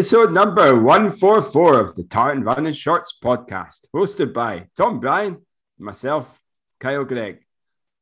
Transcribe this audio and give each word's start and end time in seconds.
episode 0.00 0.32
number 0.32 0.80
144 0.80 1.78
of 1.78 1.94
the 1.94 2.04
Tartan 2.04 2.42
Running 2.42 2.72
Shorts 2.72 3.18
podcast, 3.22 3.80
hosted 3.94 4.32
by 4.32 4.66
Tom 4.74 4.98
Bryan, 4.98 5.44
myself, 5.78 6.40
Kyle 6.78 7.04
Greig. 7.04 7.40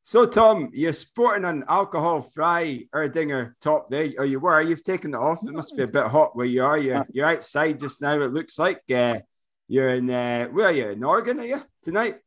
So, 0.05 0.25
Tom, 0.25 0.69
you're 0.71 0.93
sporting 0.93 1.43
an 1.43 1.65
alcohol 1.67 2.21
free 2.21 2.87
Erdinger 2.95 3.51
top 3.59 3.89
there, 3.89 4.13
or 4.17 4.23
you 4.23 4.39
were. 4.39 4.61
You've 4.61 4.81
taken 4.81 5.13
it 5.13 5.17
off. 5.17 5.39
It 5.45 5.51
must 5.51 5.75
be 5.75 5.83
a 5.83 5.87
bit 5.87 6.05
hot 6.05 6.37
where 6.37 6.45
you 6.45 6.63
are. 6.63 6.77
You're, 6.77 7.03
you're 7.11 7.25
outside 7.25 7.81
just 7.81 8.01
now, 8.01 8.13
it 8.21 8.31
looks 8.31 8.57
like. 8.57 8.81
Uh, 8.89 9.19
you're 9.67 9.89
in, 9.89 10.09
uh, 10.09 10.45
where 10.45 10.67
are 10.67 10.71
you? 10.71 10.87
In 10.91 11.03
Oregon, 11.03 11.41
are 11.41 11.45
you 11.45 11.61
tonight? 11.83 12.19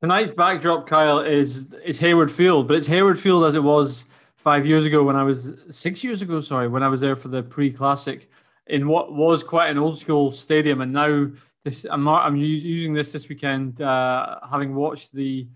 Tonight's 0.00 0.32
backdrop, 0.32 0.86
Kyle, 0.86 1.20
is 1.20 1.70
is 1.84 2.00
Hayward 2.00 2.32
Field, 2.32 2.66
but 2.66 2.78
it's 2.78 2.86
Hayward 2.86 3.20
Field 3.20 3.44
as 3.44 3.56
it 3.56 3.62
was 3.62 4.06
five 4.36 4.64
years 4.64 4.86
ago 4.86 5.04
when 5.04 5.16
I 5.16 5.22
was 5.22 5.52
six 5.70 6.02
years 6.02 6.22
ago. 6.22 6.40
Sorry, 6.40 6.66
when 6.66 6.82
I 6.82 6.88
was 6.88 7.02
there 7.02 7.14
for 7.14 7.28
the 7.28 7.42
pre-classic 7.42 8.30
in 8.68 8.88
what 8.88 9.12
was 9.12 9.42
quite 9.42 9.70
an 9.70 9.78
old 9.78 9.98
school 9.98 10.30
stadium, 10.30 10.80
and 10.80 10.92
now 10.92 11.28
this 11.64 11.86
I'm 11.90 12.06
I'm 12.08 12.36
using 12.36 12.94
this 12.94 13.12
this 13.12 13.28
weekend, 13.28 13.80
uh, 13.80 14.38
having 14.50 14.74
watched 14.74 15.14
the 15.14 15.48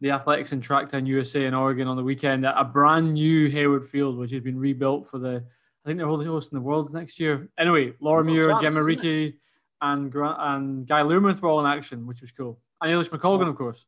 the 0.00 0.10
Athletics 0.10 0.52
and 0.52 0.62
Tracktown 0.62 1.06
USA 1.06 1.46
in 1.46 1.54
Oregon 1.54 1.86
on 1.86 1.96
the 1.96 2.02
weekend 2.02 2.44
at 2.44 2.54
a 2.56 2.64
brand 2.64 3.14
new 3.14 3.48
Hayward 3.48 3.88
Field, 3.88 4.18
which 4.18 4.32
has 4.32 4.42
been 4.42 4.58
rebuilt 4.58 5.08
for 5.08 5.18
the 5.18 5.44
I 5.84 5.88
think 5.88 5.98
they're 5.98 6.06
hosting 6.06 6.26
the 6.26 6.32
host 6.32 6.52
in 6.52 6.56
the 6.56 6.62
World 6.62 6.92
next 6.92 7.18
year. 7.18 7.48
Anyway, 7.58 7.94
Laura 8.00 8.24
Muir, 8.24 8.60
Gemma 8.60 8.80
Reekie, 8.80 9.34
and 9.80 10.12
and 10.14 10.86
Guy 10.86 11.02
Learmonth 11.02 11.40
were 11.40 11.48
all 11.48 11.64
in 11.64 11.66
action, 11.66 12.06
which 12.06 12.20
was 12.20 12.30
cool, 12.32 12.60
and 12.80 12.92
Eilish 12.92 13.10
McColgan, 13.10 13.48
of 13.48 13.56
course. 13.56 13.84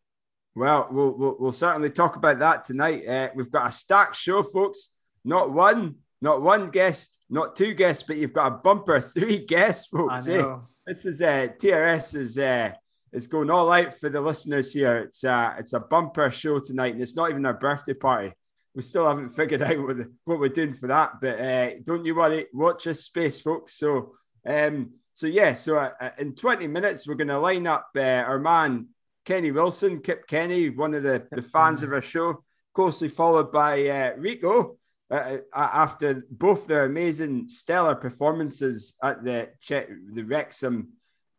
Well, 0.56 0.88
we'll, 0.90 1.10
we'll, 1.10 1.36
we'll 1.38 1.52
certainly 1.52 1.90
talk 1.90 2.14
about 2.16 2.38
that 2.38 2.64
tonight. 2.64 3.06
Uh, 3.06 3.28
we've 3.34 3.50
got 3.50 3.68
a 3.68 3.72
stacked 3.72 4.14
show, 4.14 4.42
folks. 4.44 4.90
Not 5.24 5.52
one, 5.52 5.96
not 6.24 6.40
one 6.40 6.70
guest, 6.70 7.18
not 7.28 7.54
two 7.54 7.74
guests, 7.74 8.02
but 8.02 8.16
you've 8.16 8.32
got 8.32 8.46
a 8.46 8.56
bumper 8.56 8.98
three 9.16 9.44
guests, 9.44 9.88
folks. 9.88 10.26
Eh? 10.26 10.42
This 10.86 11.04
is 11.04 11.20
uh, 11.20 11.48
TRS 11.58 12.16
is 12.16 12.38
uh, 12.38 12.72
is 13.12 13.26
going 13.26 13.50
all 13.50 13.70
out 13.70 13.94
for 14.00 14.08
the 14.08 14.22
listeners 14.22 14.72
here. 14.72 14.96
It's 14.96 15.22
uh, 15.22 15.54
it's 15.58 15.74
a 15.74 15.80
bumper 15.80 16.30
show 16.30 16.58
tonight, 16.58 16.94
and 16.94 17.02
it's 17.02 17.14
not 17.14 17.28
even 17.28 17.44
our 17.44 17.52
birthday 17.52 17.92
party. 17.92 18.32
We 18.74 18.80
still 18.80 19.06
haven't 19.06 19.30
figured 19.36 19.62
out 19.62 19.78
what, 19.78 19.98
the, 19.98 20.10
what 20.24 20.40
we're 20.40 20.48
doing 20.48 20.74
for 20.74 20.86
that, 20.86 21.20
but 21.20 21.38
uh, 21.38 21.70
don't 21.84 22.06
you 22.06 22.14
worry. 22.14 22.46
Watch 22.54 22.84
this 22.84 23.04
space, 23.04 23.38
folks. 23.38 23.74
So, 23.78 24.14
um, 24.46 24.92
so 25.12 25.26
yeah. 25.26 25.52
So 25.52 25.76
uh, 25.76 25.90
uh 26.00 26.10
in 26.18 26.34
20 26.34 26.66
minutes, 26.68 27.06
we're 27.06 27.16
going 27.16 27.28
to 27.28 27.38
line 27.38 27.66
up 27.66 27.90
uh, 27.96 28.00
our 28.00 28.38
man 28.38 28.88
Kenny 29.26 29.50
Wilson, 29.50 30.00
Kip 30.00 30.26
Kenny, 30.26 30.70
one 30.70 30.94
of 30.94 31.02
the, 31.02 31.26
the 31.32 31.42
fans 31.42 31.82
of 31.82 31.92
our 31.92 32.02
show, 32.02 32.42
closely 32.72 33.08
followed 33.08 33.52
by 33.52 33.86
uh, 33.88 34.12
Rico 34.16 34.78
uh, 35.10 35.38
uh, 35.52 35.70
after 35.72 36.24
both 36.30 36.66
their 36.66 36.84
amazing, 36.84 37.48
stellar 37.48 37.94
performances 37.94 38.96
at 39.02 39.22
the 39.22 39.48
che- 39.60 39.86
the 40.12 40.22
Wrexham 40.22 40.88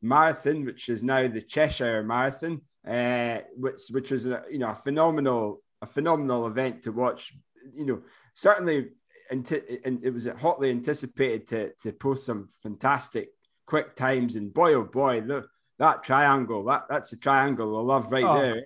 Marathon, 0.02 0.66
which 0.66 0.90
is 0.90 1.02
now 1.02 1.28
the 1.28 1.42
Cheshire 1.42 2.04
Marathon, 2.04 2.62
uh, 2.88 3.40
which 3.58 3.82
which 3.90 4.12
was 4.12 4.26
a, 4.28 4.44
you 4.52 4.60
know 4.60 4.70
a 4.70 4.76
phenomenal 4.76 5.64
a 5.82 5.88
phenomenal 5.88 6.48
event 6.48 6.84
to 6.84 6.92
watch. 6.92 7.34
You 7.76 7.86
know, 7.86 8.02
certainly, 8.34 8.90
and 9.32 9.52
it 9.52 10.14
was 10.14 10.28
hotly 10.40 10.70
anticipated 10.70 11.48
to 11.48 11.72
to 11.82 11.92
post 11.92 12.26
some 12.26 12.48
fantastic 12.62 13.30
quick 13.66 13.96
times. 13.96 14.36
And 14.36 14.54
boy, 14.54 14.76
oh 14.76 14.84
boy, 14.84 15.22
the, 15.22 15.48
that 15.80 16.04
triangle 16.04 16.64
that 16.66 16.86
that's 16.90 17.14
a 17.14 17.18
triangle 17.18 17.78
I 17.78 17.82
love 17.82 18.12
right 18.12 18.24
oh, 18.24 18.40
there. 18.40 18.66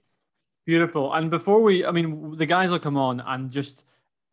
Beautiful. 0.66 1.14
And 1.14 1.32
before 1.32 1.64
we, 1.64 1.86
I 1.86 1.92
mean, 1.92 2.38
the 2.38 2.46
guys 2.46 2.70
will 2.70 2.80
come 2.80 2.98
on 2.98 3.22
and 3.22 3.50
just 3.50 3.84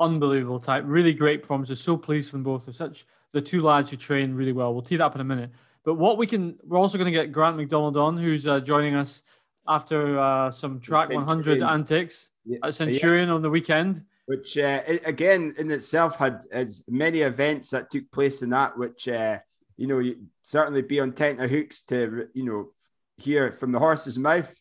unbelievable 0.00 0.60
type. 0.60 0.84
Really 0.86 1.12
great 1.12 1.42
performances. 1.42 1.80
So 1.80 1.96
pleased 1.96 2.30
from 2.30 2.42
both. 2.42 2.66
They're 2.66 2.74
such 2.74 3.06
the 3.32 3.40
two 3.40 3.60
lads 3.60 3.90
who 3.90 3.96
train 3.96 4.34
really 4.34 4.52
well. 4.52 4.72
We'll 4.72 4.82
tee 4.82 4.96
that 4.96 5.04
up 5.04 5.14
in 5.14 5.20
a 5.20 5.24
minute. 5.24 5.50
But 5.84 5.94
what 5.94 6.18
we 6.18 6.26
can, 6.26 6.56
we're 6.64 6.78
also 6.78 6.98
going 6.98 7.12
to 7.12 7.18
get 7.18 7.32
Grant 7.32 7.56
McDonald 7.56 7.96
on, 7.96 8.16
who's 8.16 8.46
uh, 8.46 8.60
joining 8.60 8.94
us 8.94 9.22
after 9.68 10.18
uh, 10.18 10.50
some 10.50 10.80
track 10.80 11.10
100 11.10 11.62
antics 11.62 12.30
yeah. 12.44 12.58
at 12.64 12.74
Centurion 12.74 13.28
yeah. 13.28 13.34
on 13.34 13.42
the 13.42 13.50
weekend. 13.50 14.04
Which 14.26 14.58
uh, 14.58 14.82
again 15.04 15.54
in 15.56 15.70
itself 15.70 16.16
had 16.16 16.46
as 16.50 16.82
many 16.88 17.20
events 17.20 17.70
that 17.70 17.90
took 17.90 18.10
place 18.10 18.42
in 18.42 18.50
that, 18.50 18.76
which 18.76 19.06
uh, 19.06 19.38
you 19.76 19.86
know 19.86 20.00
you 20.00 20.16
certainly 20.42 20.82
be 20.82 20.98
on 20.98 21.12
tenterhooks 21.12 21.82
to 21.82 22.26
you 22.34 22.44
know 22.44 22.70
hear 23.18 23.52
from 23.52 23.70
the 23.70 23.78
horse's 23.78 24.18
mouth 24.18 24.52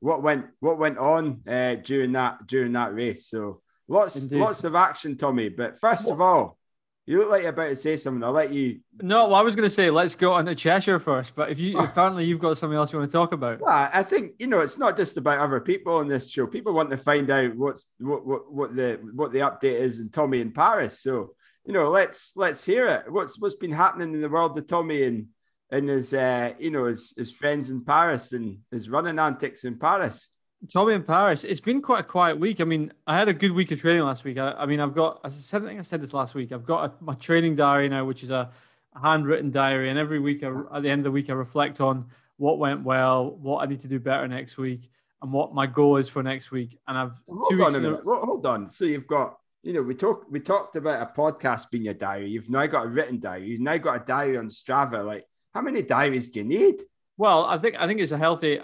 what 0.00 0.22
went 0.22 0.46
what 0.58 0.78
went 0.78 0.98
on 0.98 1.42
uh, 1.46 1.76
during 1.76 2.10
that 2.12 2.44
during 2.48 2.72
that 2.72 2.92
race. 2.92 3.26
So 3.26 3.62
Lots, 3.88 4.16
Indeed. 4.16 4.40
lots 4.40 4.64
of 4.64 4.74
action, 4.74 5.16
Tommy. 5.16 5.48
But 5.48 5.78
first 5.78 6.06
what? 6.06 6.14
of 6.14 6.20
all, 6.20 6.58
you 7.06 7.18
look 7.18 7.28
like 7.28 7.42
you're 7.42 7.50
about 7.50 7.68
to 7.68 7.76
say 7.76 7.96
something. 7.96 8.24
I'll 8.24 8.32
let 8.32 8.52
you. 8.52 8.80
No, 9.02 9.26
well, 9.26 9.34
I 9.34 9.42
was 9.42 9.54
going 9.54 9.66
to 9.66 9.74
say 9.74 9.90
let's 9.90 10.14
go 10.14 10.32
on 10.32 10.46
to 10.46 10.54
Cheshire 10.54 10.98
first. 10.98 11.34
But 11.34 11.50
if 11.50 11.58
you 11.58 11.78
apparently 11.78 12.24
you've 12.24 12.40
got 12.40 12.56
something 12.56 12.76
else 12.76 12.92
you 12.92 12.98
want 12.98 13.10
to 13.10 13.16
talk 13.16 13.32
about. 13.32 13.60
Well, 13.60 13.90
I 13.92 14.02
think 14.02 14.32
you 14.38 14.46
know 14.46 14.60
it's 14.60 14.78
not 14.78 14.96
just 14.96 15.16
about 15.16 15.38
other 15.38 15.60
people 15.60 15.96
on 15.96 16.08
this 16.08 16.30
show. 16.30 16.46
People 16.46 16.72
want 16.72 16.90
to 16.90 16.96
find 16.96 17.30
out 17.30 17.54
what's 17.56 17.92
what 17.98 18.26
what, 18.26 18.52
what 18.52 18.76
the 18.76 19.00
what 19.14 19.32
the 19.32 19.40
update 19.40 19.80
is 19.80 20.00
in 20.00 20.10
Tommy 20.10 20.40
in 20.40 20.52
Paris. 20.52 21.00
So 21.00 21.34
you 21.66 21.72
know, 21.72 21.90
let's 21.90 22.32
let's 22.36 22.64
hear 22.64 22.86
it. 22.86 23.10
What's 23.10 23.38
what's 23.38 23.54
been 23.54 23.72
happening 23.72 24.14
in 24.14 24.20
the 24.20 24.28
world 24.28 24.56
of 24.56 24.66
Tommy 24.66 25.04
and 25.04 25.26
and 25.70 25.88
his 25.88 26.12
uh, 26.14 26.52
you 26.58 26.70
know 26.70 26.84
his 26.84 27.14
his 27.16 27.32
friends 27.32 27.70
in 27.70 27.84
Paris 27.84 28.32
and 28.32 28.58
his 28.70 28.88
running 28.88 29.18
antics 29.18 29.64
in 29.64 29.78
Paris. 29.78 30.28
Tommy 30.72 30.94
in 30.94 31.02
Paris. 31.02 31.44
It's 31.44 31.60
been 31.60 31.82
quite 31.82 32.00
a 32.00 32.04
quiet 32.04 32.38
week. 32.38 32.60
I 32.60 32.64
mean, 32.64 32.92
I 33.06 33.16
had 33.16 33.28
a 33.28 33.34
good 33.34 33.52
week 33.52 33.70
of 33.70 33.80
training 33.80 34.02
last 34.02 34.24
week. 34.24 34.38
I, 34.38 34.52
I 34.52 34.66
mean, 34.66 34.80
I've 34.80 34.94
got, 34.94 35.20
I 35.24 35.30
said, 35.30 35.62
I 35.62 35.66
think 35.66 35.78
I 35.78 35.82
said 35.82 36.00
this 36.00 36.14
last 36.14 36.34
week. 36.34 36.52
I've 36.52 36.66
got 36.66 36.90
a, 36.90 37.04
my 37.04 37.14
training 37.14 37.56
diary 37.56 37.88
now, 37.88 38.04
which 38.04 38.22
is 38.22 38.30
a, 38.30 38.50
a 38.94 39.00
handwritten 39.00 39.50
diary, 39.50 39.90
and 39.90 39.98
every 39.98 40.20
week, 40.20 40.42
I, 40.42 40.52
at 40.76 40.82
the 40.82 40.90
end 40.90 41.00
of 41.00 41.04
the 41.04 41.10
week, 41.10 41.30
I 41.30 41.32
reflect 41.32 41.80
on 41.80 42.06
what 42.36 42.58
went 42.58 42.82
well, 42.84 43.30
what 43.36 43.62
I 43.62 43.66
need 43.66 43.80
to 43.80 43.88
do 43.88 43.98
better 43.98 44.26
next 44.26 44.56
week, 44.58 44.90
and 45.22 45.32
what 45.32 45.54
my 45.54 45.66
goal 45.66 45.96
is 45.96 46.08
for 46.08 46.22
next 46.22 46.50
week. 46.50 46.78
And 46.88 46.98
I've 46.98 47.12
hold 47.28 47.60
on 47.60 47.74
a 47.74 47.80
minute. 47.80 48.00
Hold 48.04 48.46
on. 48.46 48.70
So 48.70 48.84
you've 48.84 49.06
got, 49.06 49.38
you 49.62 49.72
know, 49.72 49.82
we 49.82 49.94
talked 49.94 50.30
we 50.30 50.40
talked 50.40 50.76
about 50.76 51.02
a 51.02 51.18
podcast 51.18 51.70
being 51.70 51.84
your 51.84 51.94
diary. 51.94 52.28
You've 52.28 52.50
now 52.50 52.66
got 52.66 52.86
a 52.86 52.88
written 52.88 53.20
diary. 53.20 53.46
You've 53.46 53.60
now 53.60 53.76
got 53.78 54.02
a 54.02 54.04
diary 54.04 54.36
on 54.36 54.48
Strava. 54.48 55.04
Like, 55.04 55.26
how 55.54 55.62
many 55.62 55.82
diaries 55.82 56.28
do 56.28 56.40
you 56.40 56.44
need? 56.44 56.82
Well, 57.16 57.44
I 57.44 57.58
think 57.58 57.76
I 57.78 57.86
think 57.86 58.00
it's 58.00 58.12
a 58.12 58.18
healthy. 58.18 58.60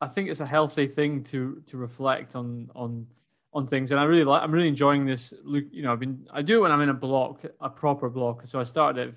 I 0.00 0.08
think 0.08 0.28
it's 0.30 0.40
a 0.40 0.46
healthy 0.46 0.86
thing 0.86 1.22
to 1.24 1.62
to 1.66 1.76
reflect 1.76 2.34
on 2.34 2.70
on 2.74 3.06
on 3.52 3.66
things, 3.66 3.90
and 3.90 4.00
I 4.00 4.04
really 4.04 4.24
like. 4.24 4.42
I'm 4.42 4.52
really 4.52 4.68
enjoying 4.68 5.04
this. 5.04 5.34
Look, 5.42 5.64
you 5.70 5.82
know, 5.82 5.92
I've 5.92 6.00
been 6.00 6.26
I 6.32 6.42
do 6.42 6.58
it 6.58 6.60
when 6.62 6.72
I'm 6.72 6.80
in 6.80 6.88
a 6.88 6.94
block, 6.94 7.42
a 7.60 7.68
proper 7.68 8.08
block. 8.08 8.42
So 8.46 8.60
I 8.60 8.64
started 8.64 9.08
it 9.08 9.14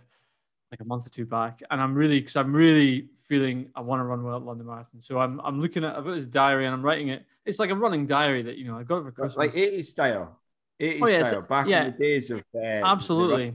like 0.71 0.79
a 0.81 0.85
month 0.85 1.05
or 1.05 1.09
two 1.09 1.25
back, 1.25 1.61
and 1.69 1.79
I'm 1.79 1.93
really 1.93 2.19
because 2.19 2.35
I'm 2.35 2.53
really 2.53 3.09
feeling 3.27 3.69
I 3.75 3.81
want 3.81 3.99
to 3.99 4.03
run 4.03 4.23
well 4.23 4.37
at 4.37 4.43
London 4.43 4.67
Marathon. 4.67 5.01
So 5.01 5.19
I'm 5.19 5.39
I'm 5.41 5.61
looking 5.61 5.83
at 5.83 5.95
I've 5.95 6.03
got 6.03 6.15
this 6.15 6.25
diary 6.25 6.65
and 6.65 6.73
I'm 6.73 6.81
writing 6.81 7.09
it. 7.09 7.25
It's 7.45 7.59
like 7.59 7.69
a 7.69 7.75
running 7.75 8.05
diary 8.05 8.41
that 8.43 8.57
you 8.57 8.65
know 8.65 8.77
I 8.77 8.83
got 8.83 8.97
it 8.97 9.03
for 9.03 9.11
Christmas, 9.11 9.37
like 9.37 9.53
80s 9.53 9.85
style, 9.85 10.39
80s 10.81 10.99
oh, 11.01 11.07
yeah, 11.07 11.23
style, 11.23 11.41
back 11.41 11.67
yeah, 11.67 11.85
in 11.85 11.91
the 11.91 11.97
days 11.97 12.31
of 12.31 12.43
uh, 12.55 12.59
absolutely. 12.85 13.53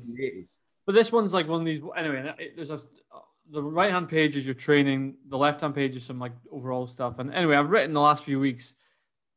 But 0.86 0.94
this 0.94 1.12
one's 1.12 1.34
like 1.34 1.46
one 1.46 1.60
of 1.60 1.66
these. 1.66 1.82
Anyway, 1.96 2.32
there's 2.56 2.70
a 2.70 2.80
the 3.50 3.62
right 3.62 3.90
hand 3.90 4.08
page 4.08 4.36
is 4.36 4.44
your 4.44 4.54
training. 4.54 5.14
The 5.28 5.38
left 5.38 5.60
hand 5.60 5.74
page 5.74 5.96
is 5.96 6.04
some 6.04 6.18
like 6.18 6.32
overall 6.50 6.86
stuff. 6.86 7.18
And 7.18 7.32
anyway, 7.32 7.56
I've 7.56 7.70
written 7.70 7.92
the 7.92 8.00
last 8.00 8.24
few 8.24 8.40
weeks. 8.40 8.74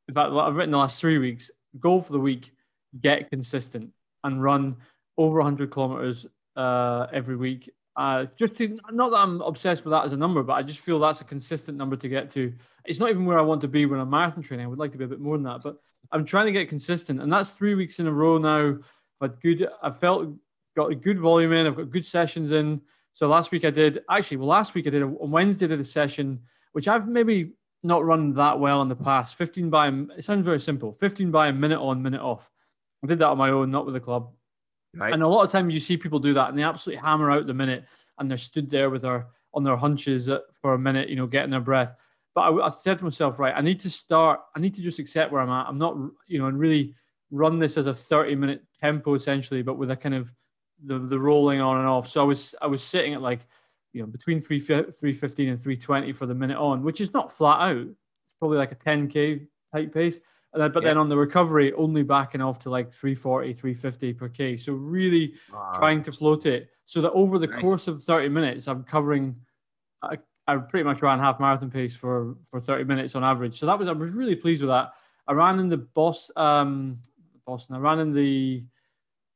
In 0.07 0.13
fact, 0.13 0.31
I've 0.31 0.55
written 0.55 0.71
the 0.71 0.77
last 0.77 0.99
three 0.99 1.17
weeks. 1.17 1.49
Goal 1.79 2.01
for 2.01 2.11
the 2.11 2.19
week: 2.19 2.51
get 3.01 3.29
consistent 3.29 3.91
and 4.23 4.43
run 4.43 4.75
over 5.17 5.37
100 5.37 5.71
kilometers 5.71 6.25
uh, 6.55 7.07
every 7.13 7.35
week. 7.35 7.69
Uh, 7.95 8.25
just 8.39 8.55
to, 8.55 8.79
not 8.91 9.09
that 9.09 9.17
I'm 9.17 9.41
obsessed 9.41 9.83
with 9.83 9.91
that 9.91 10.05
as 10.05 10.13
a 10.13 10.17
number, 10.17 10.43
but 10.43 10.53
I 10.53 10.63
just 10.63 10.79
feel 10.79 10.99
that's 10.99 11.21
a 11.21 11.25
consistent 11.25 11.77
number 11.77 11.95
to 11.97 12.07
get 12.07 12.31
to. 12.31 12.53
It's 12.85 12.99
not 12.99 13.09
even 13.09 13.25
where 13.25 13.37
I 13.37 13.43
want 13.43 13.61
to 13.61 13.67
be 13.67 13.85
when 13.85 13.99
I'm 13.99 14.09
marathon 14.09 14.43
training. 14.43 14.65
I 14.65 14.69
would 14.69 14.79
like 14.79 14.91
to 14.93 14.97
be 14.97 15.03
a 15.03 15.09
bit 15.09 15.19
more 15.19 15.37
than 15.37 15.43
that, 15.43 15.61
but 15.63 15.77
I'm 16.11 16.25
trying 16.25 16.45
to 16.45 16.51
get 16.51 16.69
consistent, 16.69 17.21
and 17.21 17.31
that's 17.31 17.51
three 17.51 17.75
weeks 17.75 17.99
in 17.99 18.07
a 18.07 18.11
row 18.11 18.37
now. 18.37 18.77
But 19.19 19.41
good, 19.41 19.67
I 19.83 19.91
felt 19.91 20.29
got 20.75 20.91
a 20.91 20.95
good 20.95 21.19
volume 21.19 21.53
in. 21.53 21.67
I've 21.67 21.75
got 21.75 21.91
good 21.91 22.05
sessions 22.05 22.51
in. 22.51 22.81
So 23.13 23.27
last 23.27 23.51
week 23.51 23.65
I 23.65 23.69
did 23.69 23.99
actually. 24.09 24.37
Well, 24.37 24.47
last 24.47 24.73
week 24.73 24.87
I 24.87 24.89
did 24.89 25.01
a, 25.01 25.07
Wednesday 25.07 25.67
did 25.67 25.79
a 25.79 25.83
session 25.83 26.39
which 26.73 26.87
I've 26.87 27.07
maybe 27.07 27.51
not 27.83 28.05
run 28.05 28.33
that 28.33 28.59
well 28.59 28.81
in 28.81 28.87
the 28.87 28.95
past. 28.95 29.35
15 29.35 29.69
by 29.69 29.89
it 30.17 30.23
sounds 30.23 30.45
very 30.45 30.59
simple. 30.59 30.93
15 30.93 31.31
by 31.31 31.47
a 31.47 31.53
minute 31.53 31.79
on, 31.79 32.01
minute 32.01 32.21
off. 32.21 32.49
I 33.03 33.07
did 33.07 33.19
that 33.19 33.27
on 33.27 33.37
my 33.37 33.49
own, 33.49 33.71
not 33.71 33.85
with 33.85 33.95
the 33.95 33.99
club. 33.99 34.31
Right. 34.95 35.13
And 35.13 35.23
a 35.23 35.27
lot 35.27 35.43
of 35.43 35.51
times 35.51 35.73
you 35.73 35.79
see 35.79 35.97
people 35.97 36.19
do 36.19 36.33
that 36.33 36.49
and 36.49 36.57
they 36.57 36.63
absolutely 36.63 37.01
hammer 37.01 37.31
out 37.31 37.47
the 37.47 37.53
minute 37.53 37.85
and 38.19 38.29
they're 38.29 38.37
stood 38.37 38.69
there 38.69 38.89
with 38.89 39.03
their 39.03 39.27
on 39.53 39.63
their 39.63 39.75
hunches 39.75 40.29
for 40.61 40.73
a 40.73 40.79
minute, 40.79 41.09
you 41.09 41.15
know, 41.15 41.27
getting 41.27 41.51
their 41.51 41.59
breath. 41.59 41.93
But 42.33 42.41
I, 42.41 42.67
I 42.67 42.69
said 42.69 42.97
to 42.99 43.03
myself, 43.03 43.39
right, 43.39 43.53
I 43.55 43.61
need 43.61 43.79
to 43.81 43.89
start. 43.89 44.39
I 44.55 44.59
need 44.59 44.73
to 44.75 44.81
just 44.81 44.99
accept 44.99 45.31
where 45.31 45.41
I'm 45.41 45.49
at. 45.49 45.67
I'm 45.67 45.77
not, 45.77 45.97
you 46.27 46.39
know, 46.39 46.47
and 46.47 46.57
really 46.57 46.95
run 47.31 47.59
this 47.59 47.77
as 47.77 47.85
a 47.85 47.93
30 47.93 48.35
minute 48.35 48.63
tempo 48.79 49.15
essentially, 49.15 49.61
but 49.61 49.77
with 49.77 49.91
a 49.91 49.95
kind 49.95 50.15
of 50.15 50.31
the 50.85 50.99
the 50.99 51.19
rolling 51.19 51.61
on 51.61 51.77
and 51.77 51.87
off. 51.87 52.07
So 52.07 52.21
I 52.21 52.23
was 52.23 52.55
I 52.61 52.67
was 52.67 52.83
sitting 52.83 53.13
at 53.13 53.21
like 53.21 53.41
you 53.93 54.01
know 54.01 54.07
between 54.07 54.41
three 54.41 54.59
three 54.59 55.13
fifteen 55.13 55.49
and 55.49 55.61
three 55.61 55.77
twenty 55.77 56.11
for 56.13 56.25
the 56.25 56.35
minute 56.35 56.57
on, 56.57 56.83
which 56.83 57.01
is 57.01 57.13
not 57.13 57.31
flat 57.31 57.61
out. 57.61 57.87
It's 57.87 58.35
probably 58.39 58.57
like 58.57 58.71
a 58.71 58.75
ten 58.75 59.07
k 59.07 59.47
type 59.73 59.93
pace. 59.93 60.19
Then, 60.53 60.71
but 60.71 60.83
yeah. 60.83 60.89
then 60.89 60.97
on 60.97 61.07
the 61.07 61.15
recovery, 61.17 61.71
only 61.73 62.03
backing 62.03 62.41
off 62.41 62.59
to 62.59 62.69
like 62.69 62.91
340, 62.91 63.53
350 63.53 64.13
per 64.13 64.27
K. 64.27 64.57
So 64.57 64.73
really 64.73 65.35
wow. 65.51 65.71
trying 65.75 66.03
to 66.03 66.11
float 66.11 66.45
it 66.45 66.69
so 66.85 67.01
that 67.01 67.11
over 67.11 67.39
the 67.39 67.47
nice. 67.47 67.61
course 67.61 67.87
of 67.87 68.03
30 68.03 68.27
minutes, 68.29 68.67
I'm 68.67 68.83
covering, 68.83 69.35
I, 70.01 70.17
I 70.47 70.57
pretty 70.57 70.83
much 70.83 71.01
ran 71.01 71.19
half 71.19 71.39
marathon 71.39 71.71
pace 71.71 71.95
for, 71.95 72.35
for 72.49 72.59
30 72.59 72.83
minutes 72.83 73.15
on 73.15 73.23
average. 73.23 73.57
So 73.59 73.65
that 73.65 73.79
was, 73.79 73.87
I 73.87 73.93
was 73.93 74.11
really 74.11 74.35
pleased 74.35 74.61
with 74.61 74.69
that. 74.69 74.91
I 75.27 75.33
ran 75.33 75.57
in 75.59 75.69
the 75.69 75.77
Boston, 75.77 76.33
um, 76.35 77.01
Boston, 77.45 77.77
I 77.77 77.79
ran 77.79 77.99
in 77.99 78.13
the, 78.13 78.65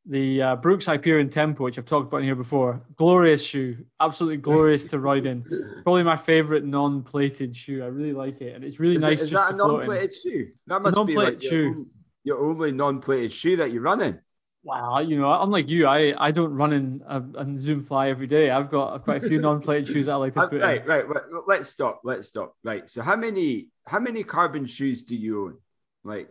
the 0.07 0.41
uh, 0.41 0.55
Brooks 0.57 0.85
Hyperion 0.85 1.29
Tempo, 1.29 1.63
which 1.63 1.77
I've 1.77 1.85
talked 1.85 2.07
about 2.07 2.23
here 2.23 2.35
before. 2.35 2.81
Glorious 2.95 3.43
shoe, 3.43 3.77
absolutely 3.99 4.37
glorious 4.37 4.85
to 4.85 4.99
ride 4.99 5.25
in. 5.25 5.43
Probably 5.83 6.03
my 6.03 6.15
favorite 6.15 6.63
non-plated 6.63 7.55
shoe. 7.55 7.83
I 7.83 7.87
really 7.87 8.13
like 8.13 8.41
it, 8.41 8.55
and 8.55 8.63
it's 8.63 8.79
really 8.79 8.97
is 8.97 9.01
nice. 9.01 9.21
It, 9.21 9.25
is 9.25 9.31
that 9.31 9.53
a 9.53 9.55
non-plated 9.55 10.15
shoe? 10.15 10.51
That 10.67 10.81
must 10.81 11.05
be 11.05 11.15
like 11.15 11.41
your, 11.41 11.49
shoe. 11.49 11.87
your 12.23 12.45
only 12.45 12.71
non-plated 12.71 13.33
shoe 13.33 13.55
that 13.57 13.71
you 13.71 13.81
run 13.81 14.01
in. 14.01 14.19
Wow, 14.63 14.99
you 14.99 15.19
know, 15.19 15.41
unlike 15.41 15.69
you, 15.69 15.85
I, 15.85 16.13
I 16.17 16.31
don't 16.31 16.51
run 16.51 16.73
in 16.73 17.03
a, 17.07 17.21
a 17.37 17.59
Zoom 17.59 17.83
Fly 17.83 18.09
every 18.09 18.25
day. 18.25 18.49
I've 18.49 18.71
got 18.71 19.03
quite 19.03 19.23
a 19.23 19.27
few 19.27 19.39
non-plated 19.39 19.87
shoes 19.87 20.07
that 20.07 20.13
I 20.13 20.15
like 20.15 20.33
to 20.33 20.39
uh, 20.41 20.47
put. 20.47 20.61
Right, 20.61 20.81
in. 20.81 20.87
right, 20.87 21.07
right. 21.07 21.23
Let's 21.47 21.69
stop. 21.69 22.01
Let's 22.03 22.27
stop. 22.27 22.55
Right. 22.63 22.89
So, 22.89 23.01
how 23.01 23.15
many 23.15 23.69
how 23.85 23.99
many 23.99 24.23
carbon 24.23 24.65
shoes 24.65 25.03
do 25.03 25.15
you 25.15 25.45
own? 25.45 25.57
Like 26.03 26.29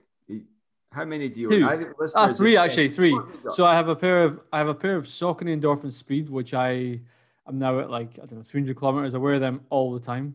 how 0.94 1.04
many 1.04 1.28
do 1.28 1.40
you? 1.40 1.48
Two. 1.50 1.66
I 1.66 1.84
ah, 2.14 2.32
three 2.32 2.56
actually, 2.56 2.88
three. 2.88 3.18
So 3.52 3.66
I 3.66 3.74
have 3.74 3.88
a 3.88 3.96
pair 3.96 4.22
of 4.22 4.40
I 4.52 4.58
have 4.58 4.68
a 4.68 4.74
pair 4.74 4.96
of 4.96 5.06
Saucony 5.06 5.58
Endorphin 5.58 5.92
Speed, 5.92 6.30
which 6.30 6.54
I 6.54 7.00
am 7.48 7.58
now 7.58 7.80
at 7.80 7.90
like 7.90 8.12
I 8.14 8.26
don't 8.26 8.36
know 8.36 8.42
300 8.42 8.76
kilometers. 8.76 9.14
I 9.14 9.18
wear 9.18 9.38
them 9.38 9.60
all 9.70 9.92
the 9.92 10.00
time. 10.00 10.34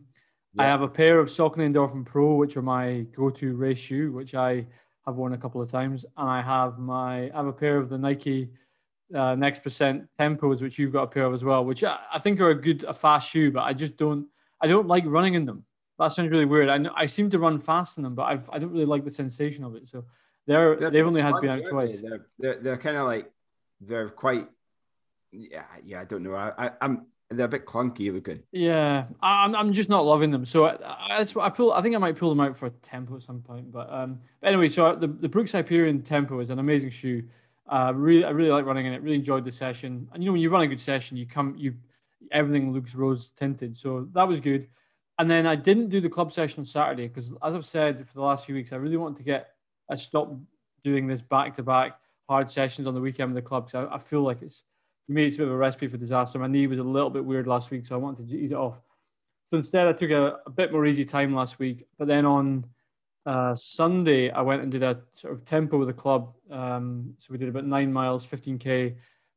Yeah. 0.54 0.62
I 0.62 0.66
have 0.66 0.82
a 0.82 0.88
pair 0.88 1.18
of 1.18 1.28
Saucony 1.28 1.72
Endorphin 1.72 2.04
Pro, 2.04 2.34
which 2.34 2.56
are 2.56 2.62
my 2.62 3.06
go-to 3.16 3.54
race 3.54 3.78
shoe, 3.78 4.12
which 4.12 4.34
I 4.34 4.66
have 5.06 5.16
worn 5.16 5.32
a 5.32 5.38
couple 5.38 5.62
of 5.62 5.70
times, 5.70 6.04
and 6.16 6.28
I 6.28 6.42
have 6.42 6.78
my 6.78 7.30
I 7.30 7.36
have 7.36 7.46
a 7.46 7.52
pair 7.52 7.78
of 7.78 7.88
the 7.88 7.98
Nike 7.98 8.50
uh, 9.14 9.34
Next 9.34 9.62
Percent 9.62 10.06
Tempos, 10.18 10.60
which 10.60 10.78
you've 10.78 10.92
got 10.92 11.04
a 11.04 11.06
pair 11.06 11.24
of 11.24 11.34
as 11.34 11.44
well, 11.44 11.64
which 11.64 11.84
I, 11.84 11.98
I 12.12 12.18
think 12.18 12.40
are 12.40 12.50
a 12.50 12.60
good 12.60 12.84
a 12.84 12.92
fast 12.92 13.30
shoe, 13.30 13.50
but 13.50 13.62
I 13.62 13.72
just 13.72 13.96
don't 13.96 14.26
I 14.60 14.66
don't 14.66 14.86
like 14.86 15.04
running 15.06 15.34
in 15.34 15.46
them. 15.46 15.64
That 15.98 16.12
sounds 16.12 16.30
really 16.30 16.44
weird. 16.44 16.68
I 16.68 16.78
I 16.96 17.06
seem 17.06 17.30
to 17.30 17.38
run 17.38 17.58
fast 17.58 17.96
in 17.96 18.02
them, 18.02 18.14
but 18.14 18.24
I've 18.24 18.48
I 18.50 18.58
don't 18.58 18.72
really 18.72 18.84
like 18.84 19.04
the 19.04 19.10
sensation 19.10 19.64
of 19.64 19.74
it. 19.74 19.88
So 19.88 20.04
they're, 20.50 20.76
they're 20.76 20.90
they've 20.90 21.06
only 21.06 21.20
had 21.20 21.40
be 21.40 21.48
twice. 21.68 22.00
They're, 22.00 22.26
they're, 22.38 22.58
they're 22.60 22.76
kind 22.76 22.96
of 22.96 23.06
like 23.06 23.30
they're 23.80 24.10
quite 24.10 24.48
yeah 25.32 25.62
yeah 25.84 26.00
I 26.00 26.04
don't 26.04 26.24
know 26.24 26.34
I, 26.34 26.52
I 26.58 26.70
am 26.80 27.06
they're 27.30 27.46
a 27.46 27.48
bit 27.48 27.64
clunky 27.64 28.12
looking. 28.12 28.42
Yeah, 28.50 29.04
I'm, 29.22 29.54
I'm 29.54 29.72
just 29.72 29.88
not 29.88 30.04
loving 30.04 30.32
them. 30.32 30.44
So 30.44 30.64
I, 30.64 31.20
I, 31.20 31.26
I 31.40 31.48
pull. 31.50 31.72
I 31.72 31.80
think 31.80 31.94
I 31.94 31.98
might 31.98 32.16
pull 32.16 32.28
them 32.28 32.40
out 32.40 32.56
for 32.56 32.66
a 32.66 32.70
tempo 32.70 33.16
at 33.16 33.22
some 33.22 33.40
point. 33.40 33.70
But 33.70 33.88
um, 33.92 34.18
but 34.40 34.48
anyway, 34.48 34.68
so 34.68 34.96
the 34.96 35.06
the 35.06 35.28
Brooks 35.28 35.52
Hyperion 35.52 36.02
Tempo 36.02 36.40
is 36.40 36.50
an 36.50 36.58
amazing 36.58 36.90
shoe. 36.90 37.22
Uh, 37.68 37.92
really, 37.94 38.24
I 38.24 38.30
really 38.30 38.50
like 38.50 38.66
running 38.66 38.86
in 38.86 38.92
it. 38.92 39.02
Really 39.02 39.14
enjoyed 39.14 39.44
the 39.44 39.52
session. 39.52 40.08
And 40.12 40.22
you 40.22 40.28
know, 40.28 40.32
when 40.32 40.40
you 40.40 40.50
run 40.50 40.62
a 40.62 40.66
good 40.66 40.80
session, 40.80 41.16
you 41.16 41.26
come, 41.26 41.54
you 41.56 41.74
everything 42.32 42.72
looks 42.72 42.96
rose 42.96 43.30
tinted. 43.36 43.76
So 43.76 44.08
that 44.12 44.26
was 44.26 44.40
good. 44.40 44.66
And 45.20 45.30
then 45.30 45.46
I 45.46 45.54
didn't 45.54 45.90
do 45.90 46.00
the 46.00 46.08
club 46.08 46.32
session 46.32 46.60
on 46.60 46.66
Saturday 46.66 47.06
because, 47.06 47.30
as 47.42 47.54
I've 47.54 47.66
said 47.66 48.08
for 48.08 48.14
the 48.14 48.22
last 48.22 48.44
few 48.44 48.56
weeks, 48.56 48.72
I 48.72 48.76
really 48.76 48.96
wanted 48.96 49.18
to 49.18 49.22
get 49.22 49.50
I 49.90 49.96
stopped 49.96 50.34
doing 50.84 51.06
this 51.06 51.20
back 51.20 51.54
to 51.56 51.62
back 51.62 51.98
hard 52.28 52.50
sessions 52.50 52.86
on 52.86 52.94
the 52.94 53.00
weekend 53.00 53.34
with 53.34 53.42
the 53.42 53.46
club 53.46 53.66
because 53.66 53.88
I, 53.90 53.96
I, 53.96 53.98
feel 53.98 54.22
like 54.22 54.40
it's 54.40 54.62
for 55.04 55.12
me 55.12 55.26
it's 55.26 55.36
a 55.36 55.40
bit 55.40 55.48
of 55.48 55.52
a 55.52 55.56
recipe 55.56 55.88
for 55.88 55.96
disaster. 55.96 56.38
My 56.38 56.46
knee 56.46 56.68
was 56.68 56.78
a 56.78 56.82
little 56.82 57.10
bit 57.10 57.24
weird 57.24 57.48
last 57.48 57.70
week, 57.70 57.84
so 57.84 57.96
I 57.96 57.98
wanted 57.98 58.28
to 58.28 58.38
ease 58.38 58.52
it 58.52 58.56
off. 58.56 58.76
So 59.48 59.56
instead, 59.56 59.88
I 59.88 59.92
took 59.92 60.10
a, 60.10 60.38
a 60.46 60.50
bit 60.50 60.72
more 60.72 60.86
easy 60.86 61.04
time 61.04 61.34
last 61.34 61.58
week. 61.58 61.84
But 61.98 62.06
then 62.06 62.24
on 62.24 62.64
uh, 63.26 63.56
Sunday, 63.56 64.30
I 64.30 64.42
went 64.42 64.62
and 64.62 64.70
did 64.70 64.84
a 64.84 65.00
sort 65.12 65.34
of 65.34 65.44
tempo 65.44 65.76
with 65.76 65.88
the 65.88 65.94
club. 65.94 66.32
Um, 66.52 67.14
so 67.18 67.32
we 67.32 67.38
did 67.38 67.48
about 67.48 67.66
nine 67.66 67.92
miles, 67.92 68.24
15k 68.24 68.94